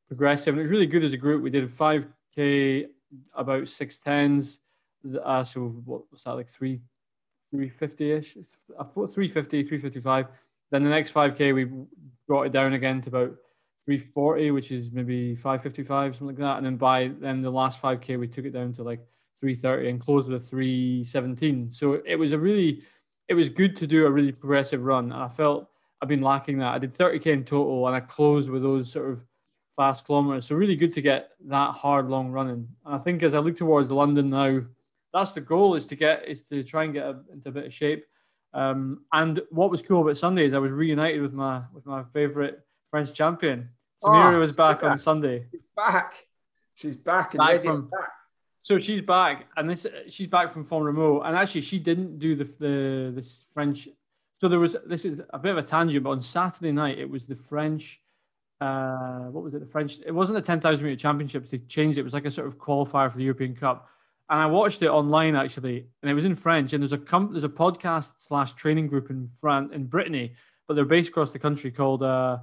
progressive, 0.07 0.53
and 0.53 0.59
it 0.59 0.63
was 0.63 0.71
really 0.71 0.85
good 0.85 1.03
as 1.03 1.13
a 1.13 1.17
group. 1.17 1.41
We 1.41 1.50
did 1.50 1.67
5k, 1.67 2.89
about 3.33 3.67
six 3.67 3.97
tens. 3.97 4.59
Uh, 5.23 5.44
so 5.44 5.81
what 5.83 6.03
was 6.11 6.23
that 6.25 6.33
like 6.33 6.47
three 6.47 6.79
350-ish, 7.53 8.38
I 8.79 8.83
350, 8.83 9.63
355. 9.63 10.27
Then 10.73 10.83
the 10.83 10.89
next 10.89 11.13
5K, 11.13 11.53
we 11.53 11.69
brought 12.27 12.47
it 12.47 12.51
down 12.51 12.73
again 12.73 12.99
to 13.03 13.09
about 13.09 13.35
340, 13.85 14.49
which 14.49 14.71
is 14.71 14.89
maybe 14.91 15.35
555, 15.35 16.15
something 16.15 16.25
like 16.25 16.37
that. 16.37 16.57
And 16.57 16.65
then 16.65 16.77
by 16.77 17.11
then 17.19 17.43
the 17.43 17.51
last 17.51 17.79
5K, 17.79 18.19
we 18.19 18.27
took 18.27 18.45
it 18.45 18.53
down 18.53 18.73
to 18.73 18.83
like 18.83 18.99
330 19.39 19.89
and 19.91 20.01
closed 20.01 20.27
with 20.27 20.41
a 20.41 20.43
317. 20.43 21.69
So 21.69 22.01
it 22.07 22.15
was 22.15 22.31
a 22.31 22.39
really, 22.39 22.81
it 23.27 23.35
was 23.35 23.49
good 23.49 23.77
to 23.77 23.85
do 23.85 24.07
a 24.07 24.09
really 24.09 24.31
progressive 24.31 24.81
run. 24.83 25.11
And 25.11 25.21
I 25.21 25.27
felt 25.27 25.69
I've 26.01 26.09
been 26.09 26.23
lacking 26.23 26.57
that. 26.57 26.73
I 26.73 26.79
did 26.79 26.97
30K 26.97 27.27
in 27.27 27.43
total 27.43 27.85
and 27.85 27.95
I 27.95 27.99
closed 27.99 28.49
with 28.49 28.63
those 28.63 28.91
sort 28.91 29.11
of 29.11 29.23
fast 29.75 30.05
kilometers. 30.05 30.47
So 30.47 30.55
really 30.55 30.75
good 30.75 30.95
to 30.95 31.01
get 31.03 31.33
that 31.49 31.75
hard, 31.75 32.09
long 32.09 32.31
running. 32.31 32.67
And 32.83 32.95
I 32.95 32.97
think 32.97 33.21
as 33.21 33.35
I 33.35 33.39
look 33.39 33.57
towards 33.57 33.91
London 33.91 34.31
now, 34.31 34.61
that's 35.13 35.33
the 35.33 35.41
goal 35.41 35.75
is 35.75 35.85
to 35.85 35.95
get 35.95 36.27
is 36.27 36.41
to 36.45 36.63
try 36.63 36.85
and 36.85 36.95
get 36.95 37.05
a, 37.05 37.19
into 37.31 37.49
a 37.49 37.51
bit 37.51 37.67
of 37.67 37.73
shape. 37.75 38.05
Um, 38.53 39.01
and 39.11 39.41
what 39.50 39.71
was 39.71 39.81
cool 39.81 40.01
about 40.01 40.17
Sunday 40.17 40.45
is 40.45 40.53
I 40.53 40.59
was 40.59 40.71
reunited 40.71 41.21
with 41.21 41.33
my 41.33 41.63
with 41.73 41.85
my 41.85 42.03
favorite 42.13 42.61
French 42.91 43.13
champion. 43.13 43.69
Samira 44.01 44.33
oh, 44.33 44.39
was 44.39 44.55
back 44.55 44.83
on 44.83 44.97
Sunday. 44.97 45.45
She's 45.51 45.61
back. 45.75 46.27
She's 46.75 46.95
back 46.95 47.33
and 47.33 47.39
back 47.39 47.50
ready 47.50 47.67
from, 47.67 47.89
back. 47.89 48.11
So 48.61 48.79
she's 48.79 49.01
back, 49.01 49.47
and 49.57 49.69
this 49.69 49.85
she's 50.09 50.27
back 50.27 50.53
from 50.53 50.65
Font-Romeu, 50.65 51.25
and 51.25 51.35
actually 51.35 51.61
she 51.61 51.79
didn't 51.79 52.19
do 52.19 52.35
the 52.35 52.45
the 52.59 53.11
this 53.15 53.45
French. 53.53 53.88
So 54.39 54.47
there 54.47 54.59
was 54.59 54.75
this 54.85 55.05
is 55.05 55.19
a 55.31 55.39
bit 55.39 55.51
of 55.51 55.57
a 55.57 55.63
tangent, 55.63 56.03
but 56.03 56.11
on 56.11 56.21
Saturday 56.21 56.71
night 56.71 57.00
it 57.00 57.09
was 57.09 57.25
the 57.25 57.35
French. 57.35 58.00
Uh, 58.61 59.25
what 59.31 59.44
was 59.44 59.53
it? 59.53 59.59
The 59.59 59.65
French. 59.65 60.00
It 60.05 60.11
wasn't 60.11 60.38
the 60.38 60.41
ten 60.41 60.59
thousand 60.59 60.85
meter 60.85 60.95
championships. 60.95 61.50
They 61.50 61.57
changed 61.57 61.97
it. 61.97 62.01
It 62.01 62.03
was 62.03 62.13
like 62.13 62.25
a 62.25 62.31
sort 62.31 62.47
of 62.47 62.57
qualifier 62.57 63.11
for 63.11 63.17
the 63.17 63.23
European 63.23 63.55
Cup 63.55 63.89
and 64.29 64.39
I 64.39 64.45
watched 64.45 64.81
it 64.81 64.87
online 64.87 65.35
actually, 65.35 65.87
and 66.01 66.09
it 66.09 66.13
was 66.13 66.25
in 66.25 66.35
French. 66.35 66.73
And 66.73 66.81
there's 66.81 66.93
a 66.93 66.97
comp- 66.97 67.31
there's 67.31 67.43
a 67.43 67.49
podcast 67.49 68.13
slash 68.17 68.53
training 68.53 68.87
group 68.87 69.09
in 69.09 69.29
France 69.39 69.71
in 69.73 69.85
Brittany, 69.85 70.33
but 70.67 70.75
they're 70.75 70.85
based 70.85 71.09
across 71.09 71.31
the 71.31 71.39
country 71.39 71.71
called 71.71 72.03
uh, 72.03 72.37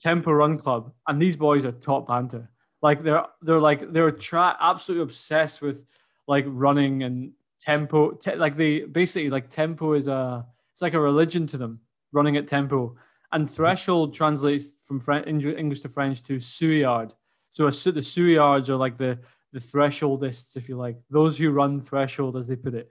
Tempo 0.00 0.32
Run 0.32 0.58
Club, 0.58 0.92
and 1.08 1.20
these 1.20 1.36
boys 1.36 1.64
are 1.64 1.72
top 1.72 2.06
banter. 2.06 2.48
Like 2.82 3.02
they're 3.02 3.24
they're 3.42 3.60
like 3.60 3.92
they're 3.92 4.10
tra- 4.10 4.56
absolutely 4.60 5.02
obsessed 5.02 5.60
with 5.62 5.84
like 6.28 6.44
running 6.48 7.02
and 7.02 7.32
tempo. 7.60 8.12
Te- 8.12 8.36
like 8.36 8.56
they 8.56 8.80
basically 8.80 9.30
like 9.30 9.50
tempo 9.50 9.94
is 9.94 10.06
a 10.06 10.46
it's 10.72 10.82
like 10.82 10.94
a 10.94 11.00
religion 11.00 11.46
to 11.48 11.58
them. 11.58 11.80
Running 12.12 12.36
at 12.36 12.46
tempo, 12.46 12.94
and 13.32 13.50
threshold 13.50 14.14
translates 14.14 14.74
from 14.86 15.00
French, 15.00 15.26
English 15.26 15.80
to 15.80 15.88
French 15.88 16.22
to 16.24 16.36
Seuillard. 16.36 17.10
So 17.52 17.66
a, 17.66 17.70
the 17.70 18.00
Seuillards 18.00 18.68
are 18.68 18.76
like 18.76 18.96
the 18.96 19.18
the 19.54 19.60
thresholdists, 19.60 20.56
if 20.56 20.68
you 20.68 20.76
like, 20.76 20.98
those 21.10 21.38
who 21.38 21.50
run 21.50 21.80
threshold, 21.80 22.36
as 22.36 22.48
they 22.48 22.56
put 22.56 22.74
it. 22.74 22.90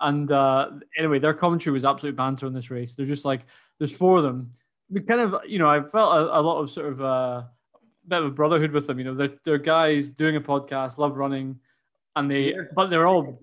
And 0.00 0.30
uh, 0.30 0.70
anyway, 0.96 1.18
their 1.18 1.34
commentary 1.34 1.74
was 1.74 1.84
absolute 1.84 2.14
banter 2.14 2.46
on 2.46 2.54
this 2.54 2.70
race. 2.70 2.94
They're 2.94 3.04
just 3.04 3.24
like, 3.24 3.42
there's 3.78 3.92
four 3.92 4.18
of 4.18 4.22
them. 4.22 4.52
We 4.88 5.00
kind 5.00 5.20
of, 5.20 5.34
you 5.46 5.58
know, 5.58 5.68
I 5.68 5.80
felt 5.82 6.14
a, 6.14 6.38
a 6.38 6.40
lot 6.40 6.60
of 6.60 6.70
sort 6.70 6.92
of 6.92 7.02
uh, 7.02 7.42
bit 8.06 8.20
of 8.20 8.26
a 8.26 8.30
brotherhood 8.30 8.70
with 8.70 8.86
them. 8.86 8.98
You 9.00 9.06
know, 9.06 9.14
they're, 9.14 9.34
they're 9.44 9.58
guys 9.58 10.10
doing 10.10 10.36
a 10.36 10.40
podcast, 10.40 10.96
love 10.96 11.16
running, 11.16 11.58
and 12.14 12.30
they, 12.30 12.52
yeah. 12.54 12.62
but 12.74 12.88
they're 12.88 13.08
all, 13.08 13.40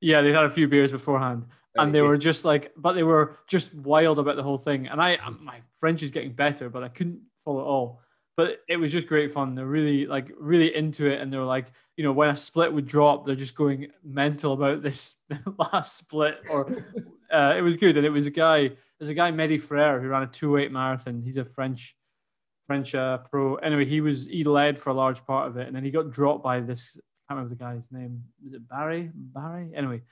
yeah, 0.00 0.22
they 0.22 0.32
had 0.32 0.44
a 0.44 0.50
few 0.50 0.66
beers 0.66 0.92
beforehand. 0.92 1.44
And 1.76 1.94
they 1.94 2.00
were 2.00 2.18
just 2.18 2.44
like, 2.44 2.72
but 2.76 2.94
they 2.94 3.04
were 3.04 3.36
just 3.46 3.72
wild 3.72 4.18
about 4.18 4.34
the 4.34 4.42
whole 4.42 4.58
thing. 4.58 4.88
And 4.88 5.00
I, 5.00 5.16
my 5.40 5.60
French 5.78 6.02
is 6.02 6.10
getting 6.10 6.32
better, 6.32 6.68
but 6.68 6.82
I 6.82 6.88
couldn't 6.88 7.20
follow 7.44 7.60
it 7.60 7.64
all 7.64 8.00
but 8.38 8.60
it 8.68 8.76
was 8.76 8.92
just 8.92 9.08
great 9.08 9.32
fun. 9.32 9.56
They're 9.56 9.66
really 9.66 10.06
like 10.06 10.30
really 10.38 10.72
into 10.76 11.06
it, 11.06 11.20
and 11.20 11.32
they're 11.32 11.42
like, 11.42 11.72
you 11.96 12.04
know, 12.04 12.12
when 12.12 12.30
a 12.30 12.36
split 12.36 12.72
would 12.72 12.86
drop, 12.86 13.26
they're 13.26 13.34
just 13.34 13.56
going 13.56 13.88
mental 14.04 14.52
about 14.52 14.80
this 14.80 15.16
last 15.58 15.98
split. 15.98 16.36
Or 16.48 16.70
uh, 17.34 17.54
it 17.56 17.62
was 17.62 17.74
good, 17.74 17.96
and 17.96 18.06
it 18.06 18.10
was 18.10 18.26
a 18.26 18.30
guy. 18.30 18.70
There's 19.00 19.08
a 19.08 19.14
guy 19.14 19.32
Mehdi 19.32 19.60
Frere 19.60 20.00
who 20.00 20.06
ran 20.06 20.22
a 20.22 20.28
two 20.28 20.56
eight 20.56 20.70
marathon. 20.70 21.20
He's 21.20 21.36
a 21.36 21.44
French 21.44 21.96
French 22.68 22.94
uh, 22.94 23.18
pro. 23.18 23.56
Anyway, 23.56 23.84
he 23.84 24.00
was 24.00 24.26
he 24.26 24.44
led 24.44 24.78
for 24.78 24.90
a 24.90 24.94
large 24.94 25.24
part 25.26 25.48
of 25.48 25.56
it, 25.56 25.66
and 25.66 25.74
then 25.74 25.82
he 25.82 25.90
got 25.90 26.12
dropped 26.12 26.44
by 26.44 26.60
this. 26.60 26.96
I 26.96 27.34
can't 27.34 27.38
remember 27.38 27.48
the 27.48 27.56
guy's 27.56 27.90
name. 27.90 28.22
Was 28.44 28.54
it 28.54 28.68
Barry? 28.68 29.10
Barry? 29.12 29.72
Anyway, 29.74 30.02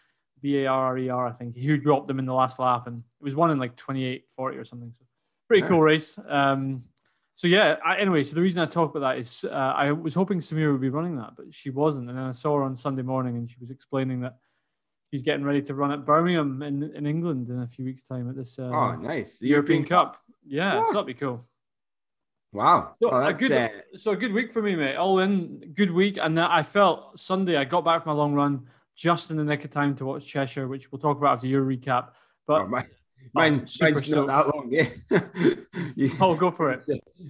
B 0.42 0.64
A 0.64 0.66
R 0.66 0.86
R 0.86 0.98
E 0.98 1.08
R. 1.10 1.28
I 1.28 1.32
think 1.32 1.54
he 1.54 1.76
dropped 1.76 2.08
them 2.08 2.18
in 2.18 2.26
the 2.26 2.34
last 2.34 2.58
lap, 2.58 2.88
and 2.88 3.04
it 3.20 3.24
was 3.24 3.36
one 3.36 3.52
in 3.52 3.60
like 3.60 3.76
28, 3.76 4.24
40 4.34 4.56
or 4.56 4.64
something. 4.64 4.92
So 4.98 5.04
pretty 5.46 5.64
cool 5.68 5.80
race. 5.80 6.18
Um, 6.28 6.82
so 7.36 7.46
yeah. 7.46 7.76
I, 7.84 7.98
anyway, 7.98 8.24
so 8.24 8.34
the 8.34 8.40
reason 8.40 8.58
I 8.58 8.66
talk 8.66 8.94
about 8.94 9.00
that 9.00 9.20
is 9.20 9.44
uh, 9.44 9.54
I 9.54 9.92
was 9.92 10.14
hoping 10.14 10.40
Samira 10.40 10.72
would 10.72 10.80
be 10.80 10.88
running 10.88 11.16
that, 11.16 11.34
but 11.36 11.46
she 11.50 11.70
wasn't. 11.70 12.08
And 12.08 12.18
then 12.18 12.24
I 12.24 12.32
saw 12.32 12.56
her 12.56 12.62
on 12.62 12.74
Sunday 12.74 13.02
morning, 13.02 13.36
and 13.36 13.48
she 13.48 13.56
was 13.60 13.70
explaining 13.70 14.20
that 14.22 14.38
she's 15.10 15.22
getting 15.22 15.44
ready 15.44 15.62
to 15.62 15.74
run 15.74 15.92
at 15.92 16.04
Birmingham 16.04 16.62
in, 16.62 16.82
in 16.82 17.06
England 17.06 17.48
in 17.50 17.60
a 17.60 17.66
few 17.66 17.84
weeks' 17.84 18.02
time 18.02 18.28
at 18.28 18.36
this. 18.36 18.58
Uh, 18.58 18.70
oh, 18.72 18.96
nice! 18.96 19.38
The 19.38 19.48
European, 19.48 19.80
European 19.80 19.84
Cup. 19.84 20.12
Cup. 20.14 20.22
Yeah, 20.46 20.84
so 20.86 20.92
that'd 20.92 21.06
be 21.06 21.14
cool. 21.14 21.46
Wow. 22.52 22.94
So, 23.02 23.10
oh, 23.10 23.26
a 23.26 23.34
good, 23.34 23.52
uh... 23.52 23.68
so 23.96 24.12
a 24.12 24.16
good 24.16 24.32
week 24.32 24.52
for 24.52 24.62
me, 24.62 24.74
mate. 24.74 24.96
All 24.96 25.18
in, 25.18 25.74
good 25.74 25.90
week. 25.90 26.18
And 26.20 26.40
I 26.40 26.62
felt 26.62 27.20
Sunday, 27.20 27.56
I 27.56 27.64
got 27.64 27.84
back 27.84 28.02
from 28.02 28.12
a 28.12 28.14
long 28.14 28.32
run 28.32 28.66
just 28.94 29.30
in 29.30 29.36
the 29.36 29.44
nick 29.44 29.64
of 29.66 29.70
time 29.70 29.94
to 29.96 30.06
watch 30.06 30.24
Cheshire, 30.24 30.66
which 30.66 30.90
we'll 30.90 30.98
talk 30.98 31.18
about 31.18 31.34
after 31.34 31.48
your 31.48 31.66
recap. 31.66 32.12
But 32.46 32.62
oh, 32.62 32.66
Mine, 33.34 33.66
oh, 33.66 33.84
mine's 33.84 34.10
not 34.10 34.26
that 34.28 34.54
long. 34.54 34.68
Yeah. 34.70 34.88
you, 35.94 36.10
oh, 36.20 36.34
go 36.34 36.50
for 36.50 36.70
it. 36.70 36.82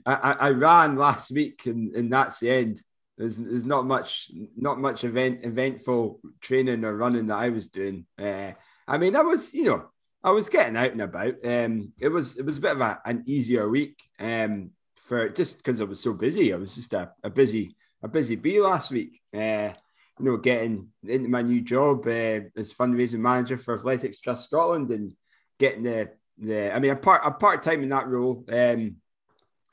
I, 0.04 0.32
I, 0.32 0.48
ran 0.50 0.96
last 0.96 1.30
week, 1.30 1.66
and, 1.66 1.94
and 1.94 2.12
that's 2.12 2.40
the 2.40 2.50
end. 2.50 2.82
There's, 3.16 3.36
there's 3.36 3.64
not 3.64 3.86
much 3.86 4.30
not 4.56 4.78
much 4.78 5.04
event 5.04 5.40
eventful 5.42 6.20
training 6.40 6.84
or 6.84 6.96
running 6.96 7.28
that 7.28 7.38
I 7.38 7.48
was 7.48 7.68
doing. 7.68 8.06
Uh, 8.18 8.52
I 8.86 8.98
mean, 8.98 9.16
I 9.16 9.22
was 9.22 9.54
you 9.54 9.64
know 9.64 9.86
I 10.22 10.30
was 10.32 10.48
getting 10.48 10.76
out 10.76 10.92
and 10.92 11.02
about. 11.02 11.34
Um, 11.44 11.92
it 11.98 12.08
was 12.08 12.36
it 12.36 12.44
was 12.44 12.58
a 12.58 12.60
bit 12.60 12.72
of 12.72 12.80
a, 12.80 13.00
an 13.04 13.22
easier 13.26 13.68
week. 13.68 14.02
Um, 14.18 14.70
for 15.06 15.28
just 15.28 15.58
because 15.58 15.80
I 15.80 15.84
was 15.84 16.00
so 16.00 16.12
busy. 16.12 16.52
I 16.52 16.56
was 16.56 16.74
just 16.74 16.92
a, 16.92 17.12
a 17.22 17.30
busy 17.30 17.76
a 18.02 18.08
busy 18.08 18.36
bee 18.36 18.60
last 18.60 18.90
week. 18.90 19.20
Uh, 19.32 19.70
you 20.18 20.24
know, 20.24 20.36
getting 20.36 20.88
into 21.06 21.28
my 21.28 21.42
new 21.42 21.60
job 21.60 22.06
uh, 22.06 22.40
as 22.56 22.72
fundraising 22.72 23.20
manager 23.20 23.56
for 23.56 23.78
Athletics 23.78 24.18
Trust 24.18 24.44
Scotland 24.44 24.90
and 24.90 25.12
getting 25.58 25.84
the 25.84 26.10
the. 26.38 26.74
I 26.74 26.78
mean, 26.80 26.90
a 26.90 26.96
part 26.96 27.22
a 27.24 27.30
part 27.30 27.62
time 27.62 27.82
in 27.82 27.90
that 27.90 28.08
role. 28.08 28.44
Um, 28.50 28.96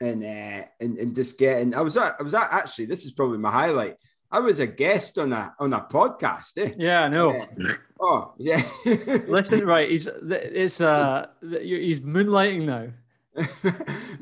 and 0.04 0.22
uh, 0.22 0.66
and 0.80 0.98
and 0.98 1.14
just 1.14 1.38
getting. 1.38 1.74
I 1.74 1.80
was 1.80 1.96
at, 1.96 2.14
I 2.18 2.22
was 2.22 2.34
at, 2.34 2.48
actually. 2.52 2.86
This 2.86 3.04
is 3.04 3.12
probably 3.12 3.38
my 3.38 3.50
highlight. 3.50 3.96
I 4.30 4.40
was 4.40 4.60
a 4.60 4.66
guest 4.66 5.18
on 5.18 5.32
a 5.32 5.54
on 5.58 5.72
a 5.72 5.80
podcast. 5.80 6.58
Eh? 6.58 6.72
Yeah, 6.76 7.04
I 7.04 7.08
know. 7.08 7.36
Uh, 7.36 7.74
oh, 8.00 8.34
yeah. 8.38 8.62
Listen, 9.28 9.66
right? 9.66 9.90
He's 9.90 10.08
it's 10.08 10.80
uh 10.80 11.26
he's 11.40 12.00
moonlighting 12.00 12.64
now. 12.64 12.88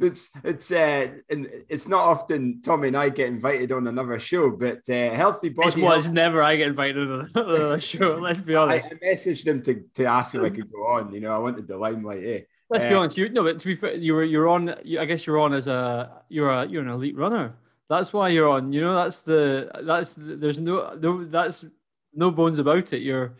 it's 0.00 0.30
it's 0.42 0.72
uh, 0.72 1.08
and 1.28 1.48
it's 1.68 1.86
not 1.86 2.00
often 2.00 2.62
Tommy 2.62 2.88
and 2.88 2.96
I 2.96 3.10
get 3.10 3.28
invited 3.28 3.70
on 3.70 3.86
another 3.86 4.18
show, 4.18 4.50
but 4.50 4.88
uh, 4.88 5.14
healthy 5.14 5.50
body. 5.50 5.68
It's, 5.68 5.76
well, 5.76 5.98
it's 5.98 6.08
never 6.08 6.42
I 6.42 6.56
get 6.56 6.68
invited 6.68 7.10
on 7.10 7.30
another 7.34 7.80
show. 7.80 8.18
Let's 8.20 8.40
be 8.40 8.54
honest. 8.54 8.90
I, 8.90 8.94
I 8.94 9.12
messaged 9.12 9.46
him 9.46 9.62
to, 9.64 9.82
to 9.96 10.04
ask 10.04 10.34
if 10.34 10.42
I 10.42 10.48
could 10.48 10.72
go 10.72 10.86
on. 10.86 11.12
You 11.12 11.20
know, 11.20 11.34
I 11.34 11.38
wanted 11.38 11.68
the 11.68 11.76
limelight. 11.76 12.24
Eh? 12.24 12.40
Let's 12.72 12.84
uh, 12.84 12.88
be 12.88 12.94
honest. 12.94 13.18
You 13.18 13.28
no, 13.28 13.42
but 13.42 13.60
to 13.60 13.66
be 13.66 13.74
fair, 13.74 13.94
you 13.94 14.14
were 14.14 14.24
you're 14.24 14.48
on. 14.48 14.74
You, 14.82 14.98
I 14.98 15.04
guess 15.04 15.26
you're 15.26 15.38
on 15.38 15.52
as 15.52 15.66
a 15.66 16.22
you're 16.30 16.50
a 16.50 16.66
you're 16.66 16.82
an 16.82 16.88
elite 16.88 17.16
runner. 17.16 17.54
That's 17.90 18.14
why 18.14 18.28
you're 18.28 18.48
on. 18.48 18.72
You 18.72 18.80
know, 18.80 18.94
that's 18.94 19.22
the 19.22 19.70
that's 19.82 20.14
the, 20.14 20.36
there's 20.36 20.58
no, 20.58 20.94
no 20.98 21.24
that's 21.24 21.66
no 22.14 22.30
bones 22.30 22.58
about 22.58 22.94
it. 22.94 23.02
You're 23.02 23.34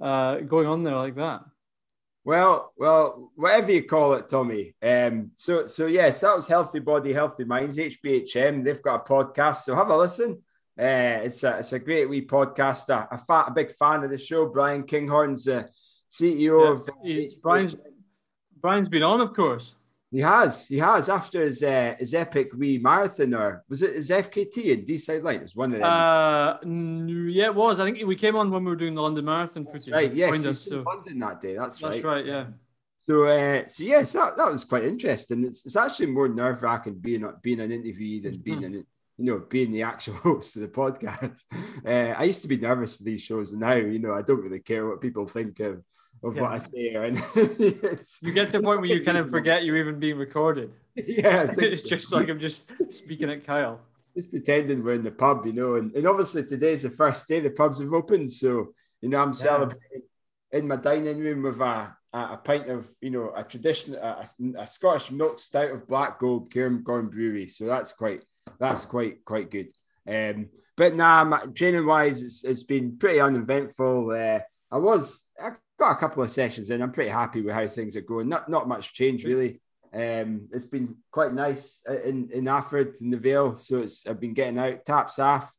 uh, 0.00 0.36
going 0.38 0.66
on 0.66 0.84
there 0.84 0.96
like 0.96 1.16
that. 1.16 1.42
Well, 2.24 2.72
well, 2.78 3.30
whatever 3.36 3.72
you 3.72 3.84
call 3.84 4.14
it, 4.14 4.28
Tommy. 4.28 4.74
Um, 4.82 5.32
so, 5.34 5.66
so 5.66 5.86
yes, 5.86 6.20
that 6.20 6.36
was 6.36 6.46
Healthy 6.46 6.80
Body, 6.80 7.12
Healthy 7.12 7.44
Minds, 7.44 7.78
HBHM. 7.78 8.64
They've 8.64 8.82
got 8.82 9.06
a 9.06 9.08
podcast, 9.08 9.62
so 9.62 9.74
have 9.74 9.88
a 9.88 9.96
listen. 9.96 10.42
Uh, 10.78 11.24
it's 11.24 11.42
a 11.42 11.58
it's 11.58 11.72
a 11.72 11.78
great 11.78 12.08
wee 12.08 12.26
podcast. 12.26 12.88
A, 12.88 13.08
a, 13.10 13.18
fat, 13.18 13.48
a 13.48 13.50
big 13.50 13.72
fan 13.72 14.04
of 14.04 14.10
the 14.10 14.18
show. 14.18 14.46
Brian 14.46 14.84
Kinghorn's 14.84 15.46
CEO 15.46 16.64
yeah, 16.64 16.70
of. 16.70 16.88
He, 17.02 17.36
Brian's 17.42 17.76
Brian's 18.60 18.88
been 18.88 19.02
on, 19.02 19.20
of 19.20 19.34
course. 19.34 19.76
He 20.10 20.20
has, 20.20 20.66
he 20.66 20.78
has. 20.78 21.10
After 21.10 21.44
his 21.44 21.62
uh, 21.62 21.94
his 21.98 22.14
epic 22.14 22.52
wee 22.56 22.78
marathon, 22.78 23.34
or 23.34 23.62
was 23.68 23.82
it 23.82 23.94
his 23.94 24.08
FKT 24.08 24.72
and 24.72 24.86
Deeside 24.86 25.22
Light? 25.22 25.40
It 25.40 25.42
was 25.42 25.56
one 25.56 25.74
of 25.74 25.80
them. 25.80 25.84
Uh, 25.84 27.30
yeah, 27.30 27.46
it 27.46 27.54
was. 27.54 27.78
I 27.78 27.84
think 27.84 28.06
we 28.06 28.16
came 28.16 28.34
on 28.34 28.50
when 28.50 28.64
we 28.64 28.70
were 28.70 28.76
doing 28.76 28.94
the 28.94 29.02
London 29.02 29.26
Marathon 29.26 29.66
footage. 29.66 29.92
Right, 29.92 30.14
yeah, 30.14 30.30
us, 30.30 30.60
so. 30.60 30.82
London 30.86 31.18
that 31.18 31.42
day. 31.42 31.56
That's, 31.56 31.82
right. 31.82 31.92
That's 31.92 32.04
right. 32.04 32.24
Yeah. 32.24 32.46
So, 33.04 33.24
uh, 33.24 33.68
so 33.68 33.84
yes, 33.84 34.12
that, 34.12 34.38
that 34.38 34.50
was 34.50 34.64
quite 34.64 34.84
interesting. 34.84 35.44
It's, 35.44 35.64
it's 35.66 35.76
actually 35.76 36.06
more 36.06 36.28
nerve 36.28 36.62
wracking 36.62 36.94
being 36.94 37.30
being 37.42 37.60
an 37.60 37.70
interview 37.70 38.22
than 38.22 38.38
being 38.38 38.64
an 38.64 38.72
you 38.72 39.24
know 39.24 39.42
being 39.50 39.72
the 39.72 39.82
actual 39.82 40.14
host 40.26 40.56
of 40.56 40.62
the 40.62 40.68
podcast. 40.68 41.38
Uh, 41.86 42.12
I 42.18 42.24
used 42.24 42.42
to 42.42 42.48
be 42.48 42.56
nervous 42.56 42.96
for 42.96 43.04
these 43.04 43.22
shows, 43.22 43.52
and 43.52 43.60
now 43.60 43.74
you 43.74 43.98
know 43.98 44.12
I 44.12 44.22
don't 44.22 44.42
really 44.42 44.58
care 44.58 44.86
what 44.86 45.00
people 45.00 45.26
think 45.26 45.60
of 45.60 45.82
of 46.22 46.36
yeah. 46.36 46.42
what 46.42 46.52
I 46.52 46.58
say. 46.58 46.94
And 46.94 47.18
you 48.22 48.32
get 48.32 48.46
to 48.46 48.58
the 48.58 48.60
point 48.62 48.80
where 48.80 48.86
you 48.86 49.04
kind 49.04 49.18
of 49.18 49.30
forget 49.30 49.64
you're 49.64 49.76
even 49.76 49.98
being 49.98 50.16
recorded. 50.16 50.72
Yeah, 51.06 51.54
it's 51.56 51.82
so. 51.82 51.88
just 51.90 52.12
like 52.12 52.28
I'm 52.28 52.40
just 52.40 52.72
speaking 52.90 53.30
at 53.30 53.44
Kyle. 53.44 53.80
Just 54.16 54.30
pretending 54.30 54.82
we're 54.82 54.94
in 54.94 55.04
the 55.04 55.12
pub, 55.12 55.46
you 55.46 55.52
know. 55.52 55.76
And, 55.76 55.94
and 55.94 56.08
obviously 56.08 56.44
today's 56.44 56.82
the 56.82 56.90
first 56.90 57.28
day 57.28 57.38
the 57.38 57.50
pubs 57.50 57.78
have 57.78 57.92
opened, 57.92 58.32
so 58.32 58.74
you 59.00 59.08
know 59.08 59.22
I'm 59.22 59.28
yeah. 59.28 59.34
celebrating 59.34 60.02
in 60.50 60.66
my 60.66 60.74
dining 60.74 61.20
room 61.20 61.44
with 61.44 61.60
a, 61.60 61.94
a, 62.12 62.36
pint 62.42 62.68
of 62.68 62.88
you 63.00 63.10
know 63.10 63.32
a 63.36 63.44
traditional 63.44 63.96
a, 64.00 64.26
a, 64.58 64.66
Scottish 64.66 65.12
milk 65.12 65.38
stout 65.38 65.70
of 65.70 65.86
Black 65.86 66.18
Gold 66.18 66.52
Cairngorm 66.52 67.12
Brewery. 67.12 67.46
So 67.46 67.66
that's 67.66 67.92
quite 67.92 68.24
that's 68.58 68.84
quite 68.84 69.24
quite 69.24 69.52
good. 69.52 69.68
Um, 70.08 70.48
but 70.76 70.96
now 70.96 71.22
nah, 71.22 71.46
training 71.54 71.86
wise, 71.86 72.22
it's, 72.22 72.42
it's 72.42 72.64
been 72.64 72.98
pretty 72.98 73.20
uneventful. 73.20 74.10
Uh, 74.10 74.40
I 74.70 74.78
was 74.78 75.28
I 75.40 75.50
got 75.78 75.92
a 75.92 76.00
couple 76.00 76.22
of 76.22 76.30
sessions 76.30 76.70
in. 76.70 76.82
I'm 76.82 76.92
pretty 76.92 77.10
happy 77.10 77.40
with 77.40 77.54
how 77.54 77.68
things 77.68 77.96
are 77.96 78.02
going. 78.02 78.28
Not 78.28 78.48
not 78.48 78.68
much 78.68 78.92
change 78.92 79.24
really. 79.24 79.60
Um, 79.92 80.48
it's 80.52 80.66
been 80.66 80.96
quite 81.10 81.32
nice 81.32 81.82
in 82.04 82.30
in 82.32 82.48
Alfred 82.48 82.96
in 83.00 83.10
the 83.10 83.16
Vale. 83.16 83.56
So 83.56 83.80
it's 83.80 84.06
I've 84.06 84.20
been 84.20 84.34
getting 84.34 84.58
out 84.58 84.84
taps 84.84 85.18
off. 85.18 85.52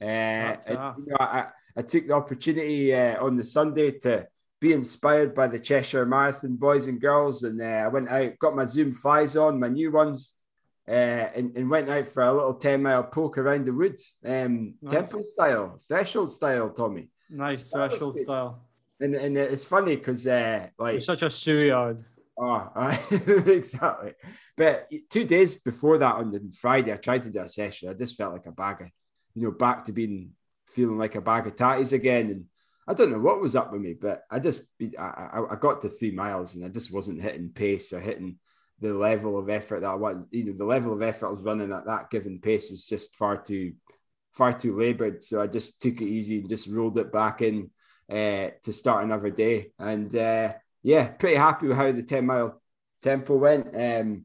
Uh, 0.00 0.04
taps 0.04 0.68
off. 0.68 0.96
You 0.98 1.06
know, 1.08 1.16
I, 1.20 1.46
I 1.76 1.82
took 1.82 2.06
the 2.06 2.14
opportunity 2.14 2.94
uh, 2.94 3.22
on 3.22 3.36
the 3.36 3.44
Sunday 3.44 3.92
to 4.00 4.26
be 4.60 4.72
inspired 4.72 5.34
by 5.34 5.46
the 5.46 5.58
Cheshire 5.58 6.06
Marathon 6.06 6.56
boys 6.56 6.86
and 6.86 7.00
girls, 7.00 7.42
and 7.42 7.60
uh, 7.60 7.64
I 7.64 7.88
went 7.88 8.08
out, 8.08 8.38
got 8.38 8.56
my 8.56 8.64
Zoom 8.64 8.94
flies 8.94 9.36
on, 9.36 9.60
my 9.60 9.68
new 9.68 9.92
ones, 9.92 10.32
uh, 10.88 10.90
and, 10.90 11.54
and, 11.56 11.68
went 11.68 11.90
out 11.90 12.06
for 12.06 12.22
a 12.22 12.32
little 12.32 12.54
ten 12.54 12.82
mile 12.82 13.04
poke 13.04 13.36
around 13.36 13.66
the 13.66 13.72
woods, 13.72 14.16
um, 14.24 14.74
nice. 14.80 14.92
tempo 14.92 15.22
style, 15.22 15.78
threshold 15.86 16.32
style, 16.32 16.70
Tommy. 16.70 17.08
Nice 17.28 17.68
so 17.68 17.88
threshold 17.88 18.18
style. 18.18 18.65
And 19.00 19.14
and 19.14 19.36
it's 19.36 19.64
funny 19.64 19.96
because 19.96 20.26
uh, 20.26 20.68
like 20.78 20.92
You're 20.92 21.00
such 21.00 21.22
a 21.22 21.26
seuillard. 21.26 22.04
Oh, 22.38 22.70
uh, 22.74 22.96
exactly. 23.46 24.12
But 24.56 24.88
two 25.10 25.24
days 25.24 25.56
before 25.56 25.98
that, 25.98 26.16
on 26.16 26.32
the 26.32 26.52
Friday, 26.58 26.92
I 26.92 26.96
tried 26.96 27.22
to 27.22 27.30
do 27.30 27.40
a 27.40 27.48
session. 27.48 27.88
I 27.88 27.94
just 27.94 28.16
felt 28.16 28.34
like 28.34 28.46
a 28.46 28.52
bag 28.52 28.82
of, 28.82 28.88
you 29.34 29.42
know, 29.42 29.50
back 29.52 29.86
to 29.86 29.92
being 29.92 30.32
feeling 30.66 30.98
like 30.98 31.14
a 31.14 31.20
bag 31.20 31.46
of 31.46 31.56
tatties 31.56 31.92
again. 31.92 32.26
And 32.26 32.44
I 32.86 32.94
don't 32.94 33.10
know 33.10 33.18
what 33.18 33.40
was 33.40 33.56
up 33.56 33.72
with 33.72 33.80
me, 33.80 33.94
but 33.94 34.22
I 34.30 34.38
just 34.38 34.62
I, 34.98 35.02
I, 35.02 35.42
I 35.52 35.56
got 35.56 35.80
to 35.82 35.88
three 35.88 36.10
miles 36.10 36.54
and 36.54 36.64
I 36.64 36.68
just 36.68 36.92
wasn't 36.92 37.22
hitting 37.22 37.50
pace 37.50 37.92
or 37.92 38.00
hitting 38.00 38.38
the 38.80 38.92
level 38.92 39.38
of 39.38 39.48
effort 39.48 39.80
that 39.80 39.90
I 39.90 39.94
want. 39.94 40.26
You 40.30 40.44
know, 40.44 40.52
the 40.58 40.64
level 40.64 40.92
of 40.92 41.02
effort 41.02 41.28
I 41.28 41.30
was 41.30 41.44
running 41.44 41.72
at 41.72 41.86
that 41.86 42.10
given 42.10 42.38
pace 42.38 42.70
was 42.70 42.86
just 42.86 43.14
far 43.14 43.38
too 43.38 43.72
far 44.32 44.52
too 44.52 44.76
labored. 44.76 45.24
So 45.24 45.40
I 45.40 45.46
just 45.46 45.80
took 45.80 46.00
it 46.02 46.06
easy 46.06 46.40
and 46.40 46.48
just 46.50 46.68
rolled 46.68 46.98
it 46.98 47.10
back 47.10 47.40
in 47.40 47.70
uh, 48.10 48.50
to 48.62 48.72
start 48.72 49.04
another 49.04 49.30
day. 49.30 49.72
And 49.78 50.14
uh, 50.14 50.54
yeah, 50.82 51.08
pretty 51.08 51.36
happy 51.36 51.68
with 51.68 51.76
how 51.76 51.92
the 51.92 52.02
10 52.02 52.26
mile 52.26 52.60
tempo 53.02 53.36
went. 53.36 53.68
Um, 53.74 54.24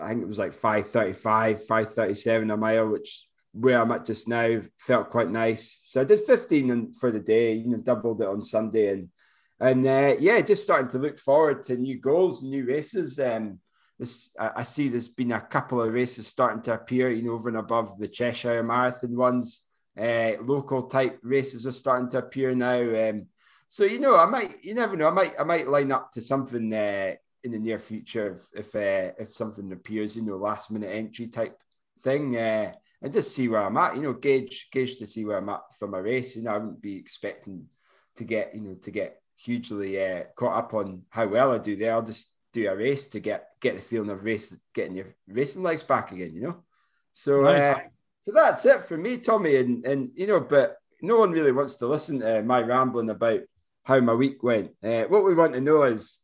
I 0.00 0.08
think 0.08 0.22
it 0.22 0.28
was 0.28 0.38
like 0.38 0.54
535, 0.54 1.66
537 1.66 2.50
a 2.50 2.56
mile, 2.56 2.88
which 2.88 3.26
where 3.52 3.80
I'm 3.80 3.90
at 3.90 4.06
just 4.06 4.28
now 4.28 4.60
felt 4.78 5.10
quite 5.10 5.30
nice. 5.30 5.80
So 5.84 6.00
I 6.00 6.04
did 6.04 6.20
15 6.20 6.92
for 6.94 7.10
the 7.10 7.20
day, 7.20 7.54
you 7.54 7.68
know, 7.68 7.78
doubled 7.78 8.22
it 8.22 8.28
on 8.28 8.44
Sunday. 8.44 8.88
And 8.88 9.08
and 9.62 9.86
uh, 9.86 10.14
yeah, 10.18 10.40
just 10.40 10.62
starting 10.62 10.88
to 10.90 10.98
look 10.98 11.18
forward 11.18 11.62
to 11.64 11.76
new 11.76 12.00
goals, 12.00 12.42
new 12.42 12.64
races. 12.64 13.18
Um, 13.18 13.58
this, 13.98 14.30
I, 14.38 14.50
I 14.56 14.62
see 14.62 14.88
there's 14.88 15.08
been 15.08 15.32
a 15.32 15.40
couple 15.40 15.82
of 15.82 15.92
races 15.92 16.26
starting 16.26 16.62
to 16.62 16.72
appear, 16.72 17.10
you 17.10 17.22
know, 17.22 17.32
over 17.32 17.50
and 17.50 17.58
above 17.58 17.98
the 17.98 18.08
Cheshire 18.08 18.62
Marathon 18.62 19.14
ones. 19.14 19.66
Uh, 20.00 20.42
local 20.42 20.84
type 20.84 21.18
races 21.22 21.66
are 21.66 21.72
starting 21.72 22.08
to 22.08 22.18
appear 22.18 22.54
now. 22.54 22.80
Um, 23.10 23.26
so 23.68 23.84
you 23.84 24.00
know, 24.00 24.16
I 24.16 24.24
might, 24.24 24.64
you 24.64 24.74
never 24.74 24.96
know, 24.96 25.08
I 25.08 25.12
might, 25.12 25.34
I 25.38 25.44
might 25.44 25.68
line 25.68 25.92
up 25.92 26.10
to 26.12 26.22
something 26.22 26.72
uh, 26.72 27.12
in 27.44 27.52
the 27.52 27.58
near 27.58 27.78
future 27.78 28.32
if 28.54 28.74
if, 28.74 28.74
uh, 28.74 29.12
if 29.18 29.34
something 29.34 29.70
appears, 29.72 30.16
you 30.16 30.22
know, 30.22 30.36
last 30.36 30.70
minute 30.70 30.88
entry 30.88 31.28
type 31.28 31.58
thing, 32.02 32.36
uh, 32.36 32.72
and 33.02 33.12
just 33.12 33.34
see 33.34 33.48
where 33.48 33.62
I'm 33.62 33.76
at. 33.76 33.96
You 33.96 34.02
know, 34.02 34.12
gauge 34.14 34.68
gauge 34.72 34.98
to 34.98 35.06
see 35.06 35.24
where 35.26 35.36
I'm 35.36 35.48
at 35.50 35.62
for 35.78 35.86
my 35.86 35.98
race. 35.98 36.34
You 36.34 36.44
know, 36.44 36.52
I 36.52 36.58
wouldn't 36.58 36.80
be 36.80 36.96
expecting 36.96 37.66
to 38.16 38.24
get, 38.24 38.54
you 38.54 38.62
know, 38.62 38.74
to 38.74 38.90
get 38.90 39.20
hugely 39.36 40.02
uh, 40.02 40.24
caught 40.34 40.56
up 40.56 40.74
on 40.74 41.02
how 41.10 41.26
well 41.26 41.52
I 41.52 41.58
do 41.58 41.76
there. 41.76 41.92
I'll 41.92 42.02
just 42.02 42.32
do 42.52 42.68
a 42.68 42.74
race 42.74 43.06
to 43.08 43.20
get 43.20 43.48
get 43.60 43.76
the 43.76 43.82
feeling 43.82 44.10
of 44.10 44.24
race, 44.24 44.56
getting 44.74 44.96
your 44.96 45.14
racing 45.28 45.62
legs 45.62 45.82
back 45.82 46.10
again. 46.12 46.34
You 46.34 46.40
know, 46.40 46.56
so. 47.12 47.42
Nice. 47.42 47.76
So 48.22 48.32
that's 48.32 48.64
it 48.64 48.84
for 48.84 48.96
me, 48.96 49.16
Tommy. 49.18 49.56
And 49.56 49.84
and 49.84 50.10
you 50.14 50.26
know, 50.26 50.40
but 50.40 50.76
no 51.02 51.18
one 51.18 51.32
really 51.32 51.52
wants 51.52 51.76
to 51.76 51.86
listen 51.86 52.20
to 52.20 52.42
my 52.42 52.60
rambling 52.60 53.10
about 53.10 53.40
how 53.84 54.00
my 54.00 54.14
week 54.14 54.42
went. 54.42 54.72
Uh, 54.82 55.04
what 55.04 55.24
we 55.24 55.34
want 55.34 55.54
to 55.54 55.60
know 55.60 55.82
is 55.84 56.18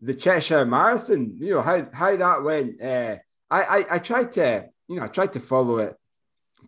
the 0.00 0.14
Cheshire 0.14 0.64
Marathon. 0.64 1.36
You 1.38 1.54
know 1.54 1.62
how 1.62 1.86
how 1.92 2.16
that 2.16 2.42
went. 2.42 2.82
Uh, 2.82 3.16
I, 3.50 3.62
I 3.62 3.86
I 3.92 3.98
tried 3.98 4.32
to 4.32 4.66
you 4.88 4.96
know 4.96 5.04
I 5.04 5.08
tried 5.08 5.32
to 5.34 5.40
follow 5.40 5.78
it, 5.78 5.96